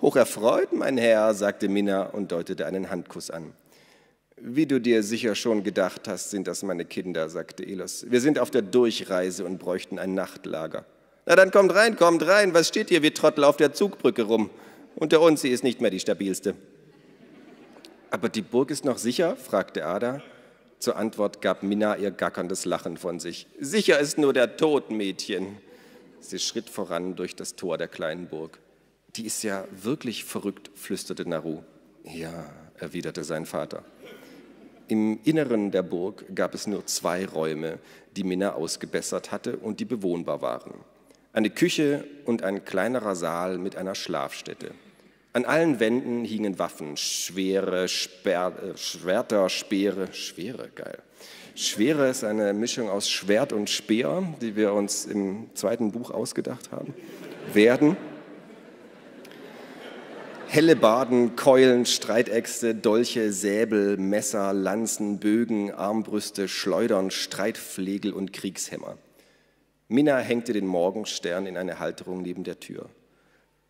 Hocherfreut, 0.04 0.72
mein 0.72 1.00
Herr, 1.00 1.34
sagte 1.34 1.68
Minna 1.68 2.04
und 2.04 2.32
deutete 2.32 2.68
einen 2.68 2.92
Handkuss 2.92 3.32
an. 3.32 3.54
Wie 4.40 4.68
du 4.68 4.80
dir 4.80 5.02
sicher 5.02 5.34
schon 5.34 5.64
gedacht 5.64 6.08
hast, 6.08 6.30
sind 6.30 6.48
das 6.48 6.62
meine 6.62 6.86
Kinder, 6.86 7.28
sagte 7.28 7.66
Elos. 7.66 8.06
Wir 8.08 8.22
sind 8.22 8.38
auf 8.38 8.52
der 8.52 8.62
Durchreise 8.62 9.46
und 9.46 9.58
bräuchten 9.58 9.98
ein 9.98 10.14
Nachtlager. 10.14 10.86
Na 11.26 11.36
dann 11.36 11.50
kommt 11.50 11.74
rein, 11.74 11.96
kommt 11.96 12.22
rein. 12.28 12.54
Was 12.54 12.68
steht 12.68 12.90
hier 12.90 13.02
wie 13.02 13.10
Trottel 13.10 13.46
auf 13.46 13.58
der 13.58 13.74
Zugbrücke 13.74 14.22
rum? 14.22 14.52
Unter 14.96 15.22
uns, 15.22 15.42
sie 15.42 15.50
ist 15.50 15.64
nicht 15.64 15.82
mehr 15.82 15.90
die 15.90 16.00
stabilste. 16.00 16.54
Aber 18.12 18.30
die 18.30 18.44
Burg 18.44 18.70
ist 18.70 18.86
noch 18.86 19.00
sicher? 19.00 19.36
fragte 19.36 19.88
Ada. 19.88 20.22
Zur 20.80 20.96
Antwort 20.96 21.42
gab 21.42 21.64
Minna 21.64 21.96
ihr 21.96 22.12
gackerndes 22.12 22.66
Lachen 22.66 22.98
von 22.98 23.20
sich. 23.20 23.48
Sicher 23.60 24.00
ist 24.00 24.18
nur 24.18 24.34
der 24.34 24.58
Tod, 24.58 24.92
Mädchen. 24.92 25.58
Sie 26.20 26.40
schritt 26.40 26.70
voran 26.70 27.16
durch 27.16 27.36
das 27.36 27.56
Tor 27.56 27.78
der 27.78 27.88
kleinen 27.88 28.28
Burg. 28.28 28.60
Die 29.16 29.26
ist 29.26 29.44
ja 29.44 29.66
wirklich 29.72 30.24
verrückt, 30.24 30.70
flüsterte 30.76 31.28
Naru. 31.28 31.64
Ja, 32.04 32.50
erwiderte 32.78 33.24
sein 33.24 33.46
Vater. 33.46 33.84
Im 34.88 35.20
Inneren 35.24 35.72
der 35.72 35.84
Burg 35.84 36.26
gab 36.34 36.54
es 36.54 36.68
nur 36.68 36.86
zwei 36.86 37.26
Räume, 37.26 37.80
die 38.16 38.24
Minna 38.24 38.54
ausgebessert 38.54 39.32
hatte 39.32 39.58
und 39.58 39.80
die 39.80 39.86
bewohnbar 39.86 40.42
waren. 40.42 40.74
Eine 41.34 41.50
Küche 41.50 42.06
und 42.26 42.44
ein 42.44 42.64
kleinerer 42.64 43.16
Saal 43.16 43.58
mit 43.58 43.76
einer 43.76 43.96
Schlafstätte. 43.96 44.72
An 45.34 45.46
allen 45.46 45.80
Wänden 45.80 46.26
hingen 46.26 46.58
Waffen, 46.58 46.98
schwere 46.98 47.88
Sper 47.88 48.54
äh, 48.64 48.78
Schwerter, 48.78 49.50
Speere, 49.50 50.12
Schwere, 50.14 50.70
geil. 50.74 51.00
Schwere 51.56 52.10
ist 52.10 52.24
eine 52.24 52.54
Mischung 52.54 52.90
aus 52.90 53.10
Schwert 53.10 53.52
und 53.52 53.70
Speer, 53.70 54.24
die 54.42 54.56
wir 54.56 54.74
uns 54.74 55.06
im 55.06 55.50
zweiten 55.56 55.92
Buch 55.92 56.12
ausgedacht 56.12 56.72
haben, 56.72 56.94
werden. 57.54 57.98
Hellebarden, 60.50 61.36
Keulen, 61.36 61.86
Streitäxte, 61.86 62.74
Dolche, 62.74 63.34
Säbel, 63.34 63.98
Messer, 63.98 64.54
Lanzen, 64.54 65.20
Bögen, 65.20 65.74
Armbrüste, 65.74 66.48
Schleudern, 66.48 67.12
Streitflegel 67.12 68.14
und 68.14 68.32
Kriegshämmer. 68.32 68.98
Minna 69.90 70.18
hängte 70.20 70.54
den 70.54 70.66
Morgenstern 70.66 71.48
in 71.48 71.58
eine 71.58 71.80
Halterung 71.80 72.22
neben 72.22 72.44
der 72.44 72.60
Tür. 72.60 72.90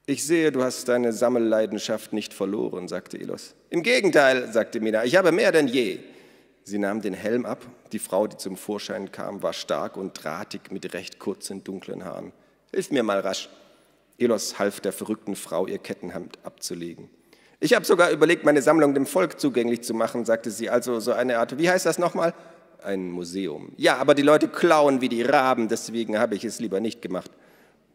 Ich 0.10 0.26
sehe, 0.26 0.54
du 0.54 0.64
hast 0.64 0.88
deine 0.88 1.12
Sammelleidenschaft 1.12 2.14
nicht 2.14 2.34
verloren, 2.34 2.88
sagte 2.88 3.20
Elos. 3.20 3.56
Im 3.70 3.84
Gegenteil, 3.84 4.50
sagte 4.54 4.80
Mina, 4.80 5.04
ich 5.04 5.18
habe 5.18 5.34
mehr 5.34 5.52
denn 5.52 5.68
je. 5.68 6.00
Sie 6.64 6.78
nahm 6.78 7.02
den 7.02 7.14
Helm 7.14 7.46
ab. 7.46 7.66
Die 7.92 8.00
Frau, 8.00 8.26
die 8.26 8.38
zum 8.38 8.56
Vorschein 8.56 9.12
kam, 9.12 9.44
war 9.44 9.52
stark 9.52 9.98
und 9.98 10.14
drahtig 10.14 10.72
mit 10.72 10.94
recht 10.94 11.20
kurzen, 11.20 11.62
dunklen 11.66 12.06
Haaren. 12.06 12.32
Hilf 12.72 12.90
mir 12.90 13.04
mal 13.04 13.20
rasch. 13.20 13.50
Elos 14.18 14.58
half 14.58 14.80
der 14.80 14.94
verrückten 14.94 15.36
Frau, 15.36 15.68
ihr 15.68 15.78
Kettenhemd 15.78 16.40
abzulegen. 16.44 17.10
Ich 17.60 17.74
habe 17.74 17.84
sogar 17.84 18.10
überlegt, 18.10 18.46
meine 18.46 18.62
Sammlung 18.62 18.94
dem 18.94 19.08
Volk 19.08 19.42
zugänglich 19.42 19.82
zu 19.82 19.94
machen, 19.94 20.24
sagte 20.24 20.52
sie. 20.52 20.70
Also 20.70 21.02
so 21.02 21.12
eine 21.12 21.38
Art, 21.38 21.58
wie 21.58 21.70
heißt 21.70 21.86
das 21.86 22.00
nochmal? 22.00 22.34
Ein 22.82 23.12
Museum. 23.12 23.74
Ja, 23.76 23.98
aber 23.98 24.16
die 24.16 24.22
Leute 24.22 24.48
klauen 24.48 25.02
wie 25.02 25.10
die 25.10 25.24
Raben, 25.24 25.68
deswegen 25.68 26.18
habe 26.18 26.36
ich 26.36 26.46
es 26.46 26.62
lieber 26.62 26.80
nicht 26.80 27.02
gemacht. 27.02 27.32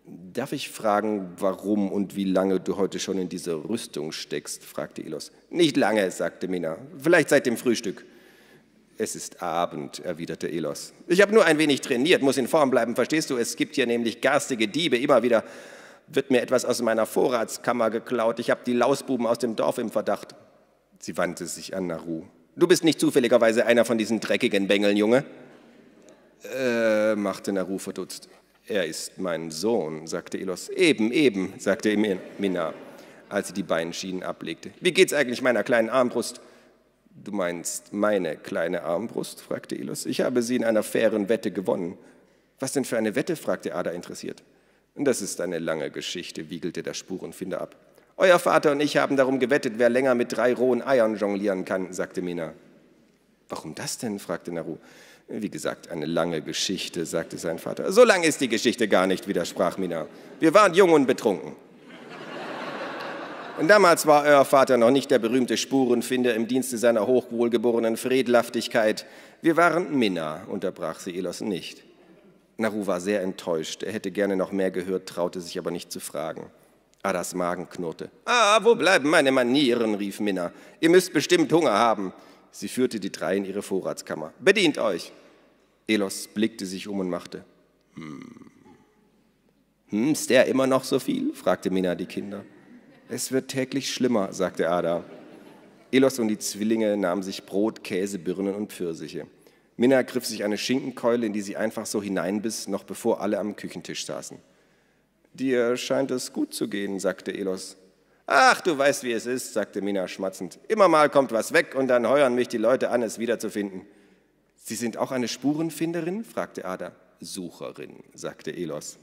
Darf 0.04 0.52
ich 0.52 0.68
fragen, 0.68 1.32
warum 1.38 1.92
und 1.92 2.16
wie 2.16 2.24
lange 2.24 2.58
du 2.58 2.76
heute 2.76 2.98
schon 2.98 3.18
in 3.18 3.28
dieser 3.28 3.68
Rüstung 3.68 4.10
steckst? 4.10 4.64
fragte 4.64 5.02
Elos. 5.02 5.30
Nicht 5.48 5.76
lange, 5.76 6.10
sagte 6.10 6.48
Mina. 6.48 6.78
Vielleicht 6.98 7.28
seit 7.28 7.46
dem 7.46 7.56
Frühstück. 7.56 8.04
Es 8.98 9.14
ist 9.14 9.42
Abend, 9.42 10.00
erwiderte 10.00 10.48
Elos. 10.48 10.92
Ich 11.06 11.22
habe 11.22 11.32
nur 11.32 11.44
ein 11.44 11.58
wenig 11.58 11.80
trainiert, 11.82 12.22
muss 12.22 12.36
in 12.36 12.48
Form 12.48 12.70
bleiben, 12.70 12.94
verstehst 12.94 13.30
du? 13.30 13.36
Es 13.36 13.56
gibt 13.56 13.76
hier 13.76 13.86
nämlich 13.86 14.20
garstige 14.20 14.66
Diebe. 14.68 14.98
Immer 14.98 15.22
wieder 15.22 15.44
wird 16.08 16.30
mir 16.30 16.42
etwas 16.42 16.64
aus 16.64 16.82
meiner 16.82 17.06
Vorratskammer 17.06 17.90
geklaut. 17.90 18.40
Ich 18.40 18.50
habe 18.50 18.62
die 18.66 18.74
Lausbuben 18.74 19.26
aus 19.26 19.38
dem 19.38 19.54
Dorf 19.54 19.78
im 19.78 19.90
Verdacht. 19.90 20.34
Sie 20.98 21.16
wandte 21.16 21.46
sich 21.46 21.76
an 21.76 21.86
Naru. 21.86 22.24
Du 22.56 22.66
bist 22.66 22.84
nicht 22.84 23.00
zufälligerweise 23.00 23.66
einer 23.66 23.84
von 23.84 23.98
diesen 23.98 24.20
dreckigen 24.20 24.66
Bengeln, 24.66 24.96
Junge? 24.96 25.24
Äh, 26.54 27.14
machte 27.14 27.52
Naru 27.52 27.78
verdutzt. 27.78 28.28
Er 28.66 28.86
ist 28.86 29.18
mein 29.18 29.50
Sohn, 29.50 30.06
sagte 30.06 30.38
Elos. 30.38 30.68
Eben, 30.68 31.10
eben, 31.12 31.54
sagte 31.58 31.96
Minna, 32.38 32.74
als 33.28 33.48
sie 33.48 33.54
die 33.54 33.62
Beinschienen 33.62 34.22
ablegte. 34.22 34.70
Wie 34.80 34.92
geht's 34.92 35.12
eigentlich 35.12 35.42
meiner 35.42 35.64
kleinen 35.64 35.90
Armbrust? 35.90 36.40
Du 37.10 37.32
meinst 37.32 37.92
meine 37.92 38.36
kleine 38.36 38.84
Armbrust? 38.84 39.40
fragte 39.40 39.76
Elos. 39.76 40.06
Ich 40.06 40.20
habe 40.20 40.42
sie 40.42 40.56
in 40.56 40.64
einer 40.64 40.82
fairen 40.82 41.28
Wette 41.28 41.50
gewonnen. 41.50 41.98
Was 42.60 42.72
denn 42.72 42.84
für 42.84 42.96
eine 42.96 43.16
Wette? 43.16 43.36
fragte 43.36 43.74
Ada 43.74 43.90
interessiert. 43.90 44.42
Das 44.94 45.22
ist 45.22 45.40
eine 45.40 45.58
lange 45.58 45.90
Geschichte, 45.90 46.50
wiegelte 46.50 46.82
der 46.82 46.94
Spurenfinder 46.94 47.60
ab. 47.60 47.76
Euer 48.16 48.38
Vater 48.38 48.72
und 48.72 48.80
ich 48.80 48.98
haben 48.98 49.16
darum 49.16 49.40
gewettet, 49.40 49.74
wer 49.78 49.88
länger 49.88 50.14
mit 50.14 50.36
drei 50.36 50.54
rohen 50.54 50.82
Eiern 50.82 51.16
jonglieren 51.16 51.64
kann, 51.64 51.92
sagte 51.92 52.22
Mina. 52.22 52.52
Warum 53.48 53.74
das 53.74 53.98
denn? 53.98 54.18
fragte 54.18 54.52
Naru. 54.52 54.78
Wie 55.34 55.48
gesagt, 55.48 55.90
eine 55.90 56.04
lange 56.04 56.42
Geschichte, 56.42 57.06
sagte 57.06 57.38
sein 57.38 57.58
Vater. 57.58 57.90
So 57.90 58.04
lang 58.04 58.22
ist 58.22 58.42
die 58.42 58.48
Geschichte 58.48 58.86
gar 58.86 59.06
nicht, 59.06 59.28
widersprach 59.28 59.78
Mina. 59.78 60.06
Wir 60.40 60.52
waren 60.52 60.74
jung 60.74 60.92
und 60.92 61.06
betrunken. 61.06 61.56
Und 63.58 63.68
damals 63.68 64.06
war 64.06 64.24
euer 64.24 64.44
Vater 64.44 64.76
noch 64.76 64.90
nicht 64.90 65.10
der 65.10 65.18
berühmte 65.18 65.56
Spurenfinder 65.56 66.34
im 66.34 66.48
Dienste 66.48 66.76
seiner 66.76 67.06
hochwohlgeborenen 67.06 67.96
Friedlaftigkeit. 67.96 69.06
Wir 69.40 69.56
waren 69.56 69.98
Minna, 69.98 70.42
unterbrach 70.48 71.00
sie 71.00 71.16
Elos 71.16 71.40
nicht. 71.40 71.82
Naru 72.58 72.86
war 72.86 73.00
sehr 73.00 73.22
enttäuscht. 73.22 73.82
Er 73.82 73.92
hätte 73.92 74.10
gerne 74.10 74.36
noch 74.36 74.52
mehr 74.52 74.70
gehört, 74.70 75.08
traute 75.08 75.40
sich 75.40 75.58
aber 75.58 75.70
nicht 75.70 75.90
zu 75.90 76.00
fragen. 76.00 76.50
Adas 77.02 77.34
Magen 77.34 77.70
knurrte. 77.70 78.10
Ah, 78.26 78.60
wo 78.62 78.74
bleiben 78.74 79.08
meine 79.08 79.32
Manieren? 79.32 79.94
rief 79.94 80.20
Minna. 80.20 80.52
Ihr 80.80 80.90
müsst 80.90 81.14
bestimmt 81.14 81.50
Hunger 81.52 81.72
haben. 81.72 82.12
Sie 82.50 82.68
führte 82.68 83.00
die 83.00 83.10
drei 83.10 83.36
in 83.38 83.46
ihre 83.46 83.62
Vorratskammer. 83.62 84.34
Bedient 84.38 84.76
euch. 84.76 85.10
Elos 85.92 86.28
blickte 86.28 86.64
sich 86.64 86.88
um 86.88 87.00
und 87.00 87.10
machte, 87.10 87.44
hm. 87.94 88.50
Hm, 89.88 90.12
ist 90.12 90.30
der 90.30 90.46
immer 90.46 90.66
noch 90.66 90.84
so 90.84 90.98
viel? 90.98 91.34
fragte 91.34 91.70
Mina 91.70 91.94
die 91.94 92.06
Kinder. 92.06 92.44
Es 93.10 93.30
wird 93.30 93.48
täglich 93.48 93.92
schlimmer, 93.92 94.32
sagte 94.32 94.70
Ada. 94.70 95.04
Elos 95.90 96.18
und 96.18 96.28
die 96.28 96.38
Zwillinge 96.38 96.96
nahmen 96.96 97.22
sich 97.22 97.44
Brot, 97.44 97.84
Käse, 97.84 98.18
Birnen 98.18 98.54
und 98.54 98.72
Pfirsiche. 98.72 99.26
Minna 99.76 100.00
griff 100.00 100.24
sich 100.24 100.44
eine 100.44 100.56
Schinkenkeule, 100.56 101.26
in 101.26 101.34
die 101.34 101.42
sie 101.42 101.58
einfach 101.58 101.84
so 101.84 102.02
hineinbiss, 102.02 102.68
noch 102.68 102.84
bevor 102.84 103.20
alle 103.20 103.38
am 103.38 103.56
Küchentisch 103.56 104.06
saßen. 104.06 104.38
Dir 105.34 105.76
scheint 105.76 106.10
es 106.10 106.32
gut 106.32 106.54
zu 106.54 106.68
gehen, 106.68 106.98
sagte 107.00 107.32
Elos. 107.32 107.76
Ach, 108.26 108.62
du 108.62 108.78
weißt, 108.78 109.04
wie 109.04 109.12
es 109.12 109.26
ist, 109.26 109.52
sagte 109.52 109.82
Minna 109.82 110.08
schmatzend. 110.08 110.58
Immer 110.68 110.88
mal 110.88 111.10
kommt 111.10 111.32
was 111.32 111.52
weg 111.52 111.74
und 111.74 111.88
dann 111.88 112.08
heuern 112.08 112.34
mich 112.34 112.48
die 112.48 112.58
Leute 112.58 112.88
an, 112.88 113.02
es 113.02 113.18
wiederzufinden. 113.18 113.82
Sie 114.62 114.76
sind 114.76 114.96
auch 114.96 115.10
eine 115.10 115.28
Spurenfinderin? 115.28 116.24
fragte 116.24 116.64
Ada. 116.64 116.92
Sucherin, 117.20 117.96
sagte 118.14 118.52
Elos. 118.52 118.98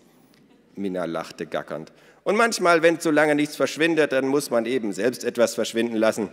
Minna 0.76 1.06
lachte 1.06 1.46
gackernd. 1.46 1.92
Und 2.24 2.38
manchmal, 2.38 2.82
wenn 2.82 3.00
zu 3.00 3.12
lange 3.12 3.36
nichts 3.36 3.56
verschwindet, 3.56 4.12
dann 4.14 4.28
muss 4.28 4.50
man 4.50 4.66
eben 4.66 4.94
selbst 4.94 5.24
etwas 5.24 5.56
verschwinden 5.56 5.96
lassen. 5.96 6.30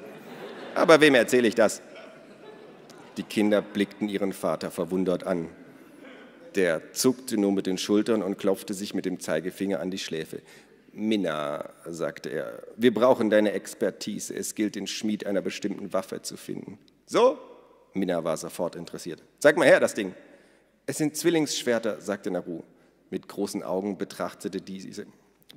Aber 0.74 1.00
wem 1.00 1.14
erzähle 1.14 1.48
ich 1.48 1.54
das? 1.54 1.82
Die 3.16 3.22
Kinder 3.22 3.62
blickten 3.62 4.08
ihren 4.08 4.32
Vater 4.32 4.70
verwundert 4.70 5.24
an. 5.24 5.48
Der 6.54 6.92
zuckte 6.92 7.36
nur 7.36 7.52
mit 7.52 7.66
den 7.66 7.78
Schultern 7.78 8.22
und 8.22 8.38
klopfte 8.38 8.74
sich 8.74 8.94
mit 8.94 9.06
dem 9.06 9.20
Zeigefinger 9.20 9.80
an 9.80 9.90
die 9.90 9.98
Schläfe. 9.98 10.42
Minna, 10.92 11.70
sagte 11.84 12.30
er, 12.30 12.62
wir 12.76 12.94
brauchen 12.94 13.28
deine 13.28 13.52
Expertise. 13.52 14.34
Es 14.34 14.54
gilt, 14.54 14.76
den 14.76 14.86
Schmied 14.86 15.26
einer 15.26 15.42
bestimmten 15.42 15.92
Waffe 15.92 16.22
zu 16.22 16.36
finden. 16.36 16.78
So? 17.06 17.38
Minna 17.96 18.22
war 18.24 18.36
sofort 18.36 18.76
interessiert. 18.76 19.22
Zeig 19.38 19.56
mal 19.56 19.66
her, 19.66 19.80
das 19.80 19.94
Ding. 19.94 20.14
Es 20.86 20.98
sind 20.98 21.16
Zwillingsschwerter, 21.16 22.00
sagte 22.00 22.30
Naru. 22.30 22.62
Mit 23.10 23.28
großen 23.28 23.62
Augen 23.62 23.98
betrachtete, 23.98 24.60
diese, 24.60 25.06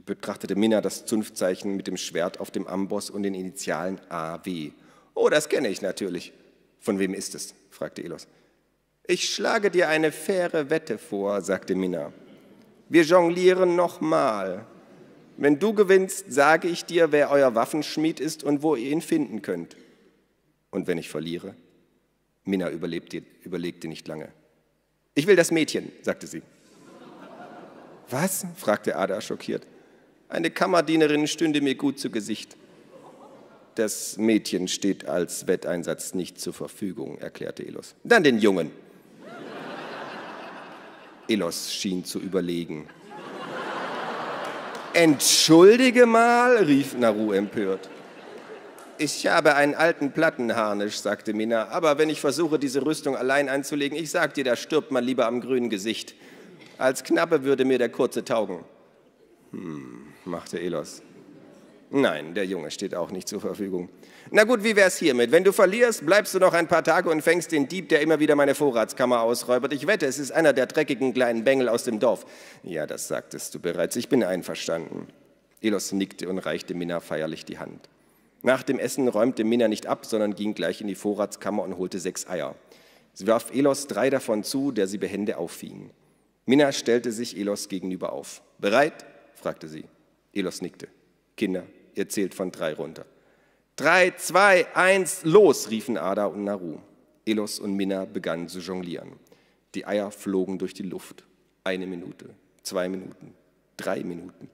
betrachtete 0.06 0.56
Minna 0.56 0.82
das 0.82 1.06
Zunftzeichen 1.06 1.76
mit 1.76 1.88
dem 1.88 1.98
Schwert 1.98 2.40
auf 2.40 2.52
dem 2.52 2.68
Amboss 2.68 3.10
und 3.10 3.24
den 3.24 3.34
Initialen 3.34 4.00
AW. 4.10 4.72
Oh, 5.14 5.30
das 5.30 5.50
kenne 5.50 5.68
ich 5.68 5.82
natürlich. 5.82 6.34
Von 6.80 7.00
wem 7.00 7.14
ist 7.14 7.36
es? 7.36 7.54
fragte 7.70 8.04
Elos. 8.04 8.28
Ich 9.06 9.34
schlage 9.34 9.72
dir 9.72 9.90
eine 9.90 10.12
faire 10.12 10.70
Wette 10.70 10.98
vor, 10.98 11.42
sagte 11.42 11.76
Minna. 11.76 12.14
Wir 12.90 13.04
jonglieren 13.04 13.76
nochmal. 13.76 14.66
Wenn 15.38 15.60
du 15.60 15.74
gewinnst, 15.74 16.32
sage 16.32 16.68
ich 16.68 16.86
dir, 16.86 17.12
wer 17.12 17.32
euer 17.32 17.56
Waffenschmied 17.56 18.20
ist 18.20 18.44
und 18.44 18.62
wo 18.62 18.76
ihr 18.76 18.92
ihn 18.92 19.02
finden 19.02 19.42
könnt. 19.42 19.78
Und 20.70 20.88
wenn 20.88 20.98
ich 20.98 21.10
verliere? 21.10 21.56
Minna 22.46 22.70
überlebte, 22.70 23.24
überlegte 23.44 23.88
nicht 23.88 24.08
lange. 24.08 24.30
Ich 25.16 25.28
will 25.28 25.36
das 25.36 25.52
Mädchen, 25.52 25.92
sagte 26.02 26.28
sie. 26.28 26.42
Was? 28.10 28.46
fragte 28.56 28.96
Ada 28.96 29.22
schockiert. 29.22 29.68
Eine 30.30 30.50
Kammerdienerin 30.52 31.28
stünde 31.28 31.62
mir 31.62 31.76
gut 31.76 32.00
zu 32.00 32.10
Gesicht. 32.10 32.56
Das 33.76 34.18
Mädchen 34.18 34.68
steht 34.68 35.08
als 35.08 35.48
Wetteinsatz 35.48 36.14
nicht 36.14 36.40
zur 36.40 36.54
Verfügung, 36.54 37.18
erklärte 37.20 37.66
Elos. 37.66 37.96
Dann 38.04 38.24
den 38.24 38.40
Jungen. 38.40 38.72
Elos 41.28 41.74
schien 41.74 42.04
zu 42.04 42.20
überlegen. 42.20 42.88
Entschuldige 44.94 46.06
mal, 46.06 46.58
rief 46.58 46.98
Naru 46.98 47.32
empört. 47.32 47.90
Ich 49.02 49.28
habe 49.28 49.56
einen 49.56 49.76
alten 49.76 50.12
Plattenharnisch, 50.12 51.00
sagte 51.00 51.34
Mina, 51.34 51.70
aber 51.70 51.98
wenn 51.98 52.10
ich 52.10 52.20
versuche, 52.20 52.60
diese 52.60 52.86
Rüstung 52.86 53.16
allein 53.16 53.48
einzulegen, 53.48 53.98
ich 53.98 54.12
sag 54.12 54.34
dir, 54.34 54.44
da 54.44 54.58
stirbt 54.58 54.92
man 54.92 55.06
lieber 55.06 55.26
am 55.26 55.40
grünen 55.40 55.70
Gesicht. 55.70 56.16
Als 56.78 57.06
Knappe 57.06 57.44
würde 57.46 57.64
mir 57.64 57.78
der 57.78 57.88
kurze 57.88 58.26
taugen. 58.26 58.66
Hm, 59.52 60.08
machte 60.26 60.60
Elos. 60.60 61.02
Nein, 61.92 62.34
der 62.34 62.46
Junge 62.46 62.72
steht 62.72 62.94
auch 62.94 63.10
nicht 63.10 63.30
zur 63.30 63.40
Verfügung. 63.40 63.88
Na 64.32 64.44
gut, 64.44 64.66
wie 64.66 64.76
wär's 64.76 64.98
hiermit? 64.98 65.32
Wenn 65.32 65.46
du 65.46 65.54
verlierst, 65.54 66.06
bleibst 66.06 66.34
du 66.34 66.40
noch 66.40 66.54
ein 66.54 66.68
paar 66.68 66.84
Tage 66.84 67.10
und 67.10 67.22
fängst 67.22 67.54
den 67.54 67.70
Dieb, 67.70 67.88
der 67.88 68.02
immer 68.02 68.20
wieder 68.20 68.36
meine 68.36 68.54
Vorratskammer 68.54 69.22
ausräubert. 69.22 69.72
Ich 69.72 69.88
wette, 69.88 70.08
es 70.08 70.20
ist 70.20 70.32
einer 70.32 70.52
der 70.52 70.66
dreckigen 70.66 71.14
kleinen 71.14 71.46
Bengel 71.46 71.70
aus 71.70 71.86
dem 71.86 72.02
Dorf. 72.02 72.26
Ja, 72.64 72.86
das 72.86 73.08
sagtest 73.08 73.56
du 73.56 73.60
bereits. 73.60 73.96
Ich 73.96 74.10
bin 74.10 74.26
einverstanden. 74.26 75.08
Elos 75.62 75.94
nickte 75.94 76.28
und 76.28 76.40
reichte 76.40 76.74
Minna 76.74 77.00
feierlich 77.00 77.46
die 77.46 77.60
Hand. 77.60 77.88
Nach 78.42 78.64
dem 78.64 78.80
Essen 78.80 79.08
räumte 79.08 79.44
Minna 79.44 79.68
nicht 79.68 79.88
ab, 79.88 80.06
sondern 80.06 80.36
ging 80.36 80.54
gleich 80.54 80.82
in 80.82 80.88
die 80.88 80.96
Vorratskammer 80.96 81.64
und 81.64 81.78
holte 81.78 82.00
sechs 82.00 82.28
Eier. 82.28 82.56
Sie 83.14 83.28
warf 83.28 83.52
Elos 83.54 83.88
drei 83.88 84.10
davon 84.10 84.44
zu, 84.44 84.72
der 84.72 84.88
sie 84.88 84.98
behende 84.98 85.38
auffing. 85.38 85.92
Minna 86.46 86.72
stellte 86.72 87.12
sich 87.12 87.38
Elos 87.38 87.68
gegenüber 87.68 88.14
auf. 88.14 88.42
Bereit? 88.60 89.06
fragte 89.36 89.68
sie. 89.68 89.86
Elos 90.34 90.62
nickte. 90.62 90.88
Kinder, 91.36 91.64
ihr 91.96 92.08
zählt 92.08 92.34
von 92.34 92.52
drei 92.52 92.74
runter. 92.74 93.06
Drei, 93.76 94.12
zwei, 94.12 94.68
eins, 94.76 95.24
los, 95.24 95.70
riefen 95.70 95.98
Ada 95.98 96.26
und 96.26 96.44
Naru. 96.44 96.80
Elos 97.26 97.60
und 97.60 97.76
Minna 97.76 98.06
begannen 98.06 98.48
zu 98.48 98.60
jonglieren. 98.60 99.14
Die 99.76 99.86
Eier 99.86 100.12
flogen 100.12 100.58
durch 100.58 100.74
die 100.74 100.84
Luft. 100.84 101.26
Eine 101.64 101.88
Minute, 101.88 102.30
zwei 102.64 102.90
Minuten, 102.90 103.34
drei 103.78 104.04
Minuten. 104.04 104.50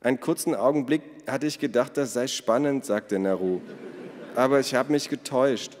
Einen 0.00 0.20
kurzen 0.20 0.54
Augenblick 0.54 1.02
hatte 1.26 1.46
ich 1.46 1.58
gedacht, 1.58 1.96
das 1.96 2.12
sei 2.12 2.28
spannend, 2.28 2.84
sagte 2.84 3.18
Naru. 3.18 3.60
Aber 4.36 4.60
ich 4.60 4.74
habe 4.74 4.92
mich 4.92 5.08
getäuscht. 5.08 5.76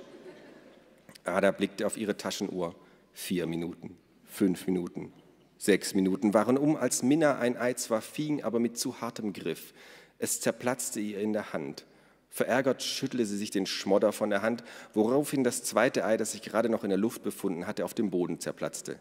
Ada 1.24 1.52
blickte 1.52 1.86
auf 1.86 1.96
ihre 1.96 2.16
Taschenuhr. 2.16 2.74
Vier 3.12 3.46
Minuten, 3.46 3.96
fünf 4.24 4.66
Minuten, 4.66 5.12
sechs 5.56 5.94
Minuten 5.94 6.34
waren 6.34 6.56
um, 6.56 6.76
als 6.76 7.02
Minna 7.02 7.38
ein 7.38 7.56
Ei 7.56 7.74
zwar 7.74 8.00
fing, 8.00 8.42
aber 8.42 8.60
mit 8.60 8.78
zu 8.78 9.00
hartem 9.00 9.32
Griff. 9.32 9.72
Es 10.18 10.40
zerplatzte 10.40 11.00
ihr 11.00 11.20
in 11.20 11.32
der 11.32 11.52
Hand. 11.52 11.84
Verärgert 12.30 12.82
schüttelte 12.82 13.26
sie 13.26 13.36
sich 13.36 13.50
den 13.50 13.66
Schmodder 13.66 14.12
von 14.12 14.30
der 14.30 14.42
Hand, 14.42 14.62
woraufhin 14.94 15.44
das 15.44 15.64
zweite 15.64 16.04
Ei, 16.04 16.16
das 16.16 16.32
sich 16.32 16.42
gerade 16.42 16.68
noch 16.68 16.84
in 16.84 16.90
der 16.90 16.98
Luft 16.98 17.22
befunden 17.22 17.66
hatte, 17.66 17.84
auf 17.84 17.94
dem 17.94 18.10
Boden 18.10 18.38
zerplatzte. 18.40 18.98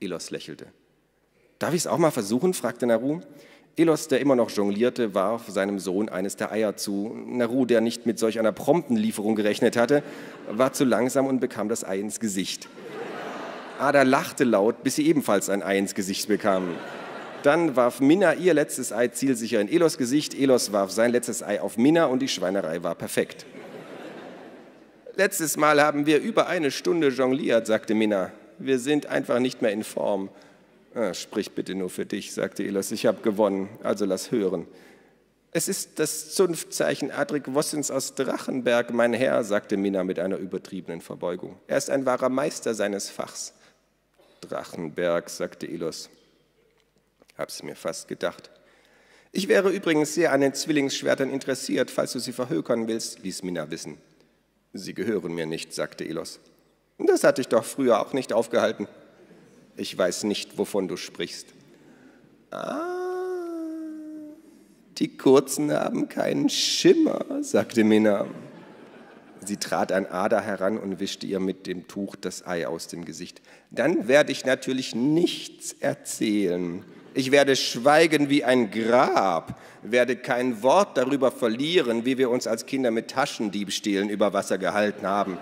Elos 0.00 0.30
lächelte. 0.30 0.66
Darf 1.58 1.74
ich 1.74 1.82
es 1.82 1.86
auch 1.86 1.98
mal 1.98 2.10
versuchen? 2.10 2.54
fragte 2.54 2.86
Naru. 2.86 3.20
Elos, 3.74 4.06
der 4.06 4.20
immer 4.20 4.36
noch 4.36 4.50
jonglierte, 4.50 5.14
warf 5.14 5.48
seinem 5.48 5.78
Sohn 5.78 6.10
eines 6.10 6.36
der 6.36 6.52
Eier 6.52 6.76
zu. 6.76 7.16
Naru, 7.26 7.64
der 7.64 7.80
nicht 7.80 8.04
mit 8.04 8.18
solch 8.18 8.38
einer 8.38 8.52
prompten 8.52 8.96
Lieferung 8.96 9.34
gerechnet 9.34 9.78
hatte, 9.78 10.02
war 10.50 10.74
zu 10.74 10.84
langsam 10.84 11.26
und 11.26 11.40
bekam 11.40 11.70
das 11.70 11.82
Ei 11.82 11.98
ins 11.98 12.20
Gesicht. 12.20 12.68
Ada 13.78 14.02
lachte 14.02 14.44
laut, 14.44 14.82
bis 14.82 14.96
sie 14.96 15.06
ebenfalls 15.06 15.48
ein 15.48 15.62
Ei 15.62 15.78
ins 15.78 15.94
Gesicht 15.94 16.28
bekam. 16.28 16.68
Dann 17.44 17.74
warf 17.74 18.00
Minna 18.00 18.34
ihr 18.34 18.52
letztes 18.52 18.92
Ei 18.92 19.08
zielsicher 19.08 19.60
in 19.60 19.68
Elos 19.68 19.96
Gesicht. 19.96 20.38
Elos 20.38 20.72
warf 20.72 20.90
sein 20.90 21.10
letztes 21.10 21.42
Ei 21.42 21.58
auf 21.58 21.78
Minna 21.78 22.04
und 22.04 22.20
die 22.20 22.28
Schweinerei 22.28 22.82
war 22.82 22.94
perfekt. 22.94 23.46
Letztes 25.16 25.56
Mal 25.56 25.80
haben 25.80 26.04
wir 26.04 26.20
über 26.20 26.46
eine 26.46 26.70
Stunde 26.70 27.08
jongliert, 27.08 27.66
sagte 27.66 27.94
Minna. 27.94 28.32
Wir 28.58 28.78
sind 28.78 29.06
einfach 29.06 29.38
nicht 29.38 29.62
mehr 29.62 29.72
in 29.72 29.82
Form. 29.82 30.28
Ah, 30.94 31.14
sprich 31.14 31.52
bitte 31.52 31.74
nur 31.74 31.88
für 31.88 32.04
dich, 32.04 32.32
sagte 32.32 32.64
Elos. 32.64 32.90
Ich 32.92 33.06
habe 33.06 33.22
gewonnen, 33.22 33.68
also 33.82 34.04
lass 34.04 34.30
hören. 34.30 34.66
Es 35.50 35.68
ist 35.68 35.98
das 35.98 36.34
Zunftzeichen 36.34 37.10
Adrik 37.10 37.52
Wossens 37.54 37.90
aus 37.90 38.14
Drachenberg, 38.14 38.92
mein 38.92 39.12
Herr, 39.12 39.44
sagte 39.44 39.76
Minna 39.76 40.04
mit 40.04 40.18
einer 40.18 40.36
übertriebenen 40.36 41.00
Verbeugung. 41.00 41.58
Er 41.66 41.78
ist 41.78 41.90
ein 41.90 42.06
wahrer 42.06 42.28
Meister 42.28 42.74
seines 42.74 43.10
Fachs. 43.10 43.52
Drachenberg, 44.40 45.28
sagte 45.28 45.66
Elos. 45.66 46.10
Hab's 47.36 47.62
mir 47.62 47.76
fast 47.76 48.08
gedacht. 48.08 48.50
Ich 49.30 49.48
wäre 49.48 49.70
übrigens 49.70 50.14
sehr 50.14 50.32
an 50.32 50.42
den 50.42 50.54
Zwillingsschwertern 50.54 51.30
interessiert, 51.30 51.90
falls 51.90 52.12
du 52.12 52.18
sie 52.18 52.32
verhökern 52.32 52.86
willst, 52.86 53.22
ließ 53.22 53.42
Minna 53.42 53.70
wissen. 53.70 53.98
Sie 54.74 54.94
gehören 54.94 55.34
mir 55.34 55.46
nicht, 55.46 55.72
sagte 55.72 56.04
Elos. 56.04 56.40
Das 56.98 57.24
hatte 57.24 57.40
ich 57.40 57.48
doch 57.48 57.64
früher 57.64 58.00
auch 58.00 58.12
nicht 58.12 58.32
aufgehalten. 58.32 58.88
Ich 59.76 59.96
weiß 59.96 60.24
nicht, 60.24 60.58
wovon 60.58 60.88
du 60.88 60.96
sprichst. 60.96 61.46
Ah, 62.50 62.92
die 64.98 65.16
Kurzen 65.16 65.72
haben 65.72 66.08
keinen 66.08 66.48
Schimmer, 66.48 67.24
sagte 67.40 67.82
Minna. 67.82 68.26
Sie 69.44 69.56
trat 69.56 69.90
an 69.90 70.06
Ada 70.06 70.40
heran 70.40 70.78
und 70.78 71.00
wischte 71.00 71.26
ihr 71.26 71.40
mit 71.40 71.66
dem 71.66 71.88
Tuch 71.88 72.14
das 72.14 72.46
Ei 72.46 72.66
aus 72.66 72.86
dem 72.86 73.04
Gesicht. 73.04 73.40
Dann 73.70 74.06
werde 74.06 74.30
ich 74.30 74.44
natürlich 74.44 74.94
nichts 74.94 75.74
erzählen. 75.80 76.84
Ich 77.14 77.30
werde 77.30 77.56
schweigen 77.56 78.30
wie 78.30 78.44
ein 78.44 78.70
Grab, 78.70 79.60
werde 79.82 80.16
kein 80.16 80.62
Wort 80.62 80.96
darüber 80.96 81.30
verlieren, 81.30 82.04
wie 82.04 82.16
wir 82.18 82.30
uns 82.30 82.46
als 82.46 82.66
Kinder 82.66 82.90
mit 82.90 83.10
Taschendiebstählen 83.10 84.08
über 84.08 84.32
Wasser 84.32 84.58
gehalten 84.58 85.06
haben. 85.06 85.38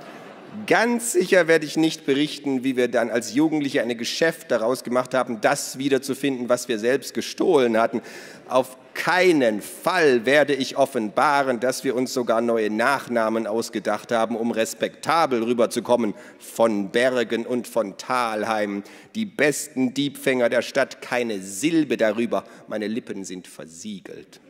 Ganz 0.66 1.12
sicher 1.12 1.46
werde 1.46 1.64
ich 1.64 1.76
nicht 1.76 2.06
berichten, 2.06 2.64
wie 2.64 2.76
wir 2.76 2.88
dann 2.88 3.10
als 3.10 3.34
Jugendliche 3.34 3.82
ein 3.82 3.96
Geschäft 3.96 4.50
daraus 4.50 4.82
gemacht 4.82 5.14
haben, 5.14 5.40
das 5.40 5.78
wiederzufinden, 5.78 6.48
was 6.48 6.66
wir 6.66 6.78
selbst 6.80 7.14
gestohlen 7.14 7.78
hatten. 7.78 8.02
Auf 8.48 8.76
keinen 8.94 9.62
Fall 9.62 10.26
werde 10.26 10.54
ich 10.54 10.76
offenbaren, 10.76 11.60
dass 11.60 11.84
wir 11.84 11.94
uns 11.94 12.12
sogar 12.12 12.40
neue 12.40 12.68
Nachnamen 12.68 13.46
ausgedacht 13.46 14.10
haben, 14.10 14.36
um 14.36 14.50
respektabel 14.50 15.42
rüberzukommen. 15.42 16.14
Von 16.38 16.90
Bergen 16.90 17.46
und 17.46 17.68
von 17.68 17.96
Talheim, 17.96 18.82
die 19.14 19.26
besten 19.26 19.94
Diebfänger 19.94 20.48
der 20.48 20.62
Stadt, 20.62 21.00
keine 21.00 21.40
Silbe 21.40 21.96
darüber. 21.96 22.44
Meine 22.66 22.88
Lippen 22.88 23.24
sind 23.24 23.46
versiegelt. 23.46 24.40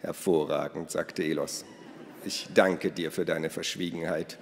Hervorragend, 0.00 0.90
sagte 0.90 1.22
Elos. 1.22 1.64
Ich 2.24 2.48
danke 2.52 2.90
dir 2.90 3.10
für 3.10 3.24
deine 3.24 3.48
Verschwiegenheit. 3.48 4.36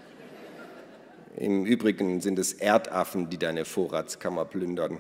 Im 1.36 1.64
Übrigen 1.64 2.20
sind 2.20 2.38
es 2.38 2.52
Erdaffen, 2.52 3.30
die 3.30 3.38
deine 3.38 3.64
Vorratskammer 3.64 4.44
plündern. 4.44 4.98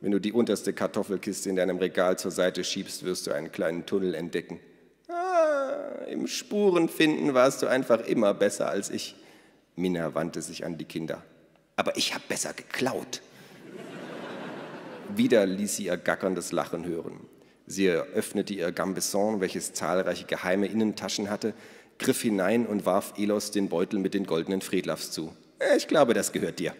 Wenn 0.00 0.12
du 0.12 0.20
die 0.20 0.32
unterste 0.32 0.72
Kartoffelkiste 0.72 1.50
in 1.50 1.56
deinem 1.56 1.78
Regal 1.78 2.18
zur 2.18 2.30
Seite 2.30 2.62
schiebst, 2.62 3.04
wirst 3.04 3.26
du 3.26 3.32
einen 3.32 3.50
kleinen 3.50 3.84
Tunnel 3.84 4.14
entdecken. 4.14 4.60
Ah, 5.08 6.04
Im 6.08 6.28
Spurenfinden 6.28 7.34
warst 7.34 7.62
du 7.62 7.66
einfach 7.66 8.06
immer 8.06 8.32
besser 8.32 8.68
als 8.68 8.90
ich. 8.90 9.16
Minna 9.74 10.14
wandte 10.14 10.40
sich 10.40 10.64
an 10.64 10.78
die 10.78 10.84
Kinder. 10.84 11.24
Aber 11.74 11.96
ich 11.96 12.14
habe 12.14 12.24
besser 12.28 12.52
geklaut. 12.52 13.20
Wieder 15.16 15.44
ließ 15.46 15.76
sie 15.76 15.86
ihr 15.86 15.96
gackerndes 15.96 16.52
Lachen 16.52 16.86
hören. 16.86 17.26
Sie 17.66 17.88
öffnete 17.88 18.54
ihr 18.54 18.72
Gambesson, 18.72 19.40
welches 19.40 19.72
zahlreiche 19.72 20.24
geheime 20.24 20.66
Innentaschen 20.66 21.30
hatte, 21.30 21.54
griff 22.00 22.22
hinein 22.22 22.66
und 22.66 22.86
warf 22.86 23.14
Elos 23.16 23.52
den 23.52 23.68
Beutel 23.68 24.00
mit 24.00 24.14
den 24.14 24.26
goldenen 24.26 24.60
Friedlafs 24.60 25.12
zu. 25.12 25.32
Ich 25.76 25.86
glaube, 25.86 26.14
das 26.14 26.32
gehört 26.32 26.58
dir. 26.58 26.74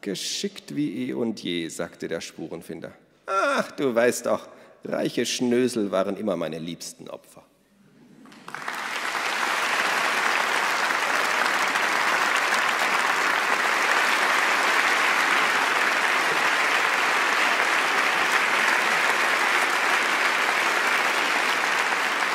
Geschickt 0.00 0.74
wie 0.74 1.08
eh 1.08 1.12
und 1.12 1.42
je, 1.42 1.68
sagte 1.68 2.08
der 2.08 2.20
Spurenfinder. 2.20 2.92
Ach, 3.26 3.70
du 3.72 3.94
weißt 3.94 4.26
doch, 4.26 4.48
reiche 4.84 5.26
Schnösel 5.26 5.90
waren 5.90 6.16
immer 6.16 6.36
meine 6.36 6.58
liebsten 6.58 7.10
Opfer. 7.10 7.42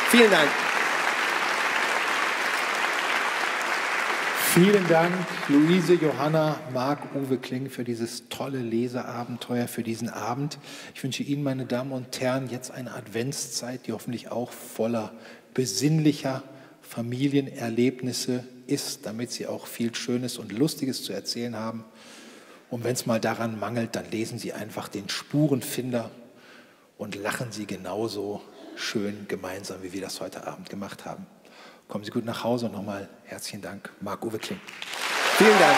Vielen 0.09 0.29
Dank. 0.29 0.49
Vielen 4.53 4.85
Dank, 4.89 5.13
Luise, 5.47 5.93
Johanna, 5.93 6.59
Marc, 6.73 7.15
Uwe 7.15 7.37
Kling, 7.37 7.69
für 7.69 7.85
dieses 7.85 8.27
tolle 8.27 8.59
Leseabenteuer, 8.59 9.69
für 9.69 9.81
diesen 9.81 10.09
Abend. 10.09 10.57
Ich 10.93 11.01
wünsche 11.01 11.23
Ihnen, 11.23 11.41
meine 11.41 11.65
Damen 11.65 11.93
und 11.93 12.19
Herren, 12.19 12.49
jetzt 12.49 12.69
eine 12.69 12.93
Adventszeit, 12.93 13.87
die 13.87 13.93
hoffentlich 13.93 14.29
auch 14.29 14.51
voller 14.51 15.13
besinnlicher 15.53 16.43
Familienerlebnisse 16.81 18.43
ist, 18.67 19.05
damit 19.05 19.31
Sie 19.31 19.47
auch 19.47 19.67
viel 19.67 19.95
Schönes 19.95 20.37
und 20.37 20.51
Lustiges 20.51 21.05
zu 21.05 21.13
erzählen 21.13 21.55
haben. 21.55 21.85
Und 22.69 22.83
wenn 22.83 22.91
es 22.91 23.05
mal 23.05 23.21
daran 23.21 23.57
mangelt, 23.57 23.95
dann 23.95 24.11
lesen 24.11 24.37
Sie 24.37 24.51
einfach 24.51 24.89
den 24.89 25.07
Spurenfinder 25.07 26.11
und 26.97 27.15
lachen 27.15 27.53
Sie 27.53 27.67
genauso 27.67 28.41
schön 28.75 29.29
gemeinsam, 29.29 29.81
wie 29.81 29.93
wir 29.93 30.01
das 30.01 30.19
heute 30.19 30.45
Abend 30.45 30.69
gemacht 30.69 31.05
haben. 31.05 31.25
Kommen 31.91 32.05
Sie 32.05 32.11
gut 32.11 32.23
nach 32.23 32.45
Hause 32.45 32.67
und 32.67 32.71
nochmal 32.71 33.09
herzlichen 33.25 33.61
Dank, 33.61 33.89
Marc-Uwe 33.99 34.39
Kling. 34.39 34.61
Vielen 35.37 35.59
Dank. 35.59 35.75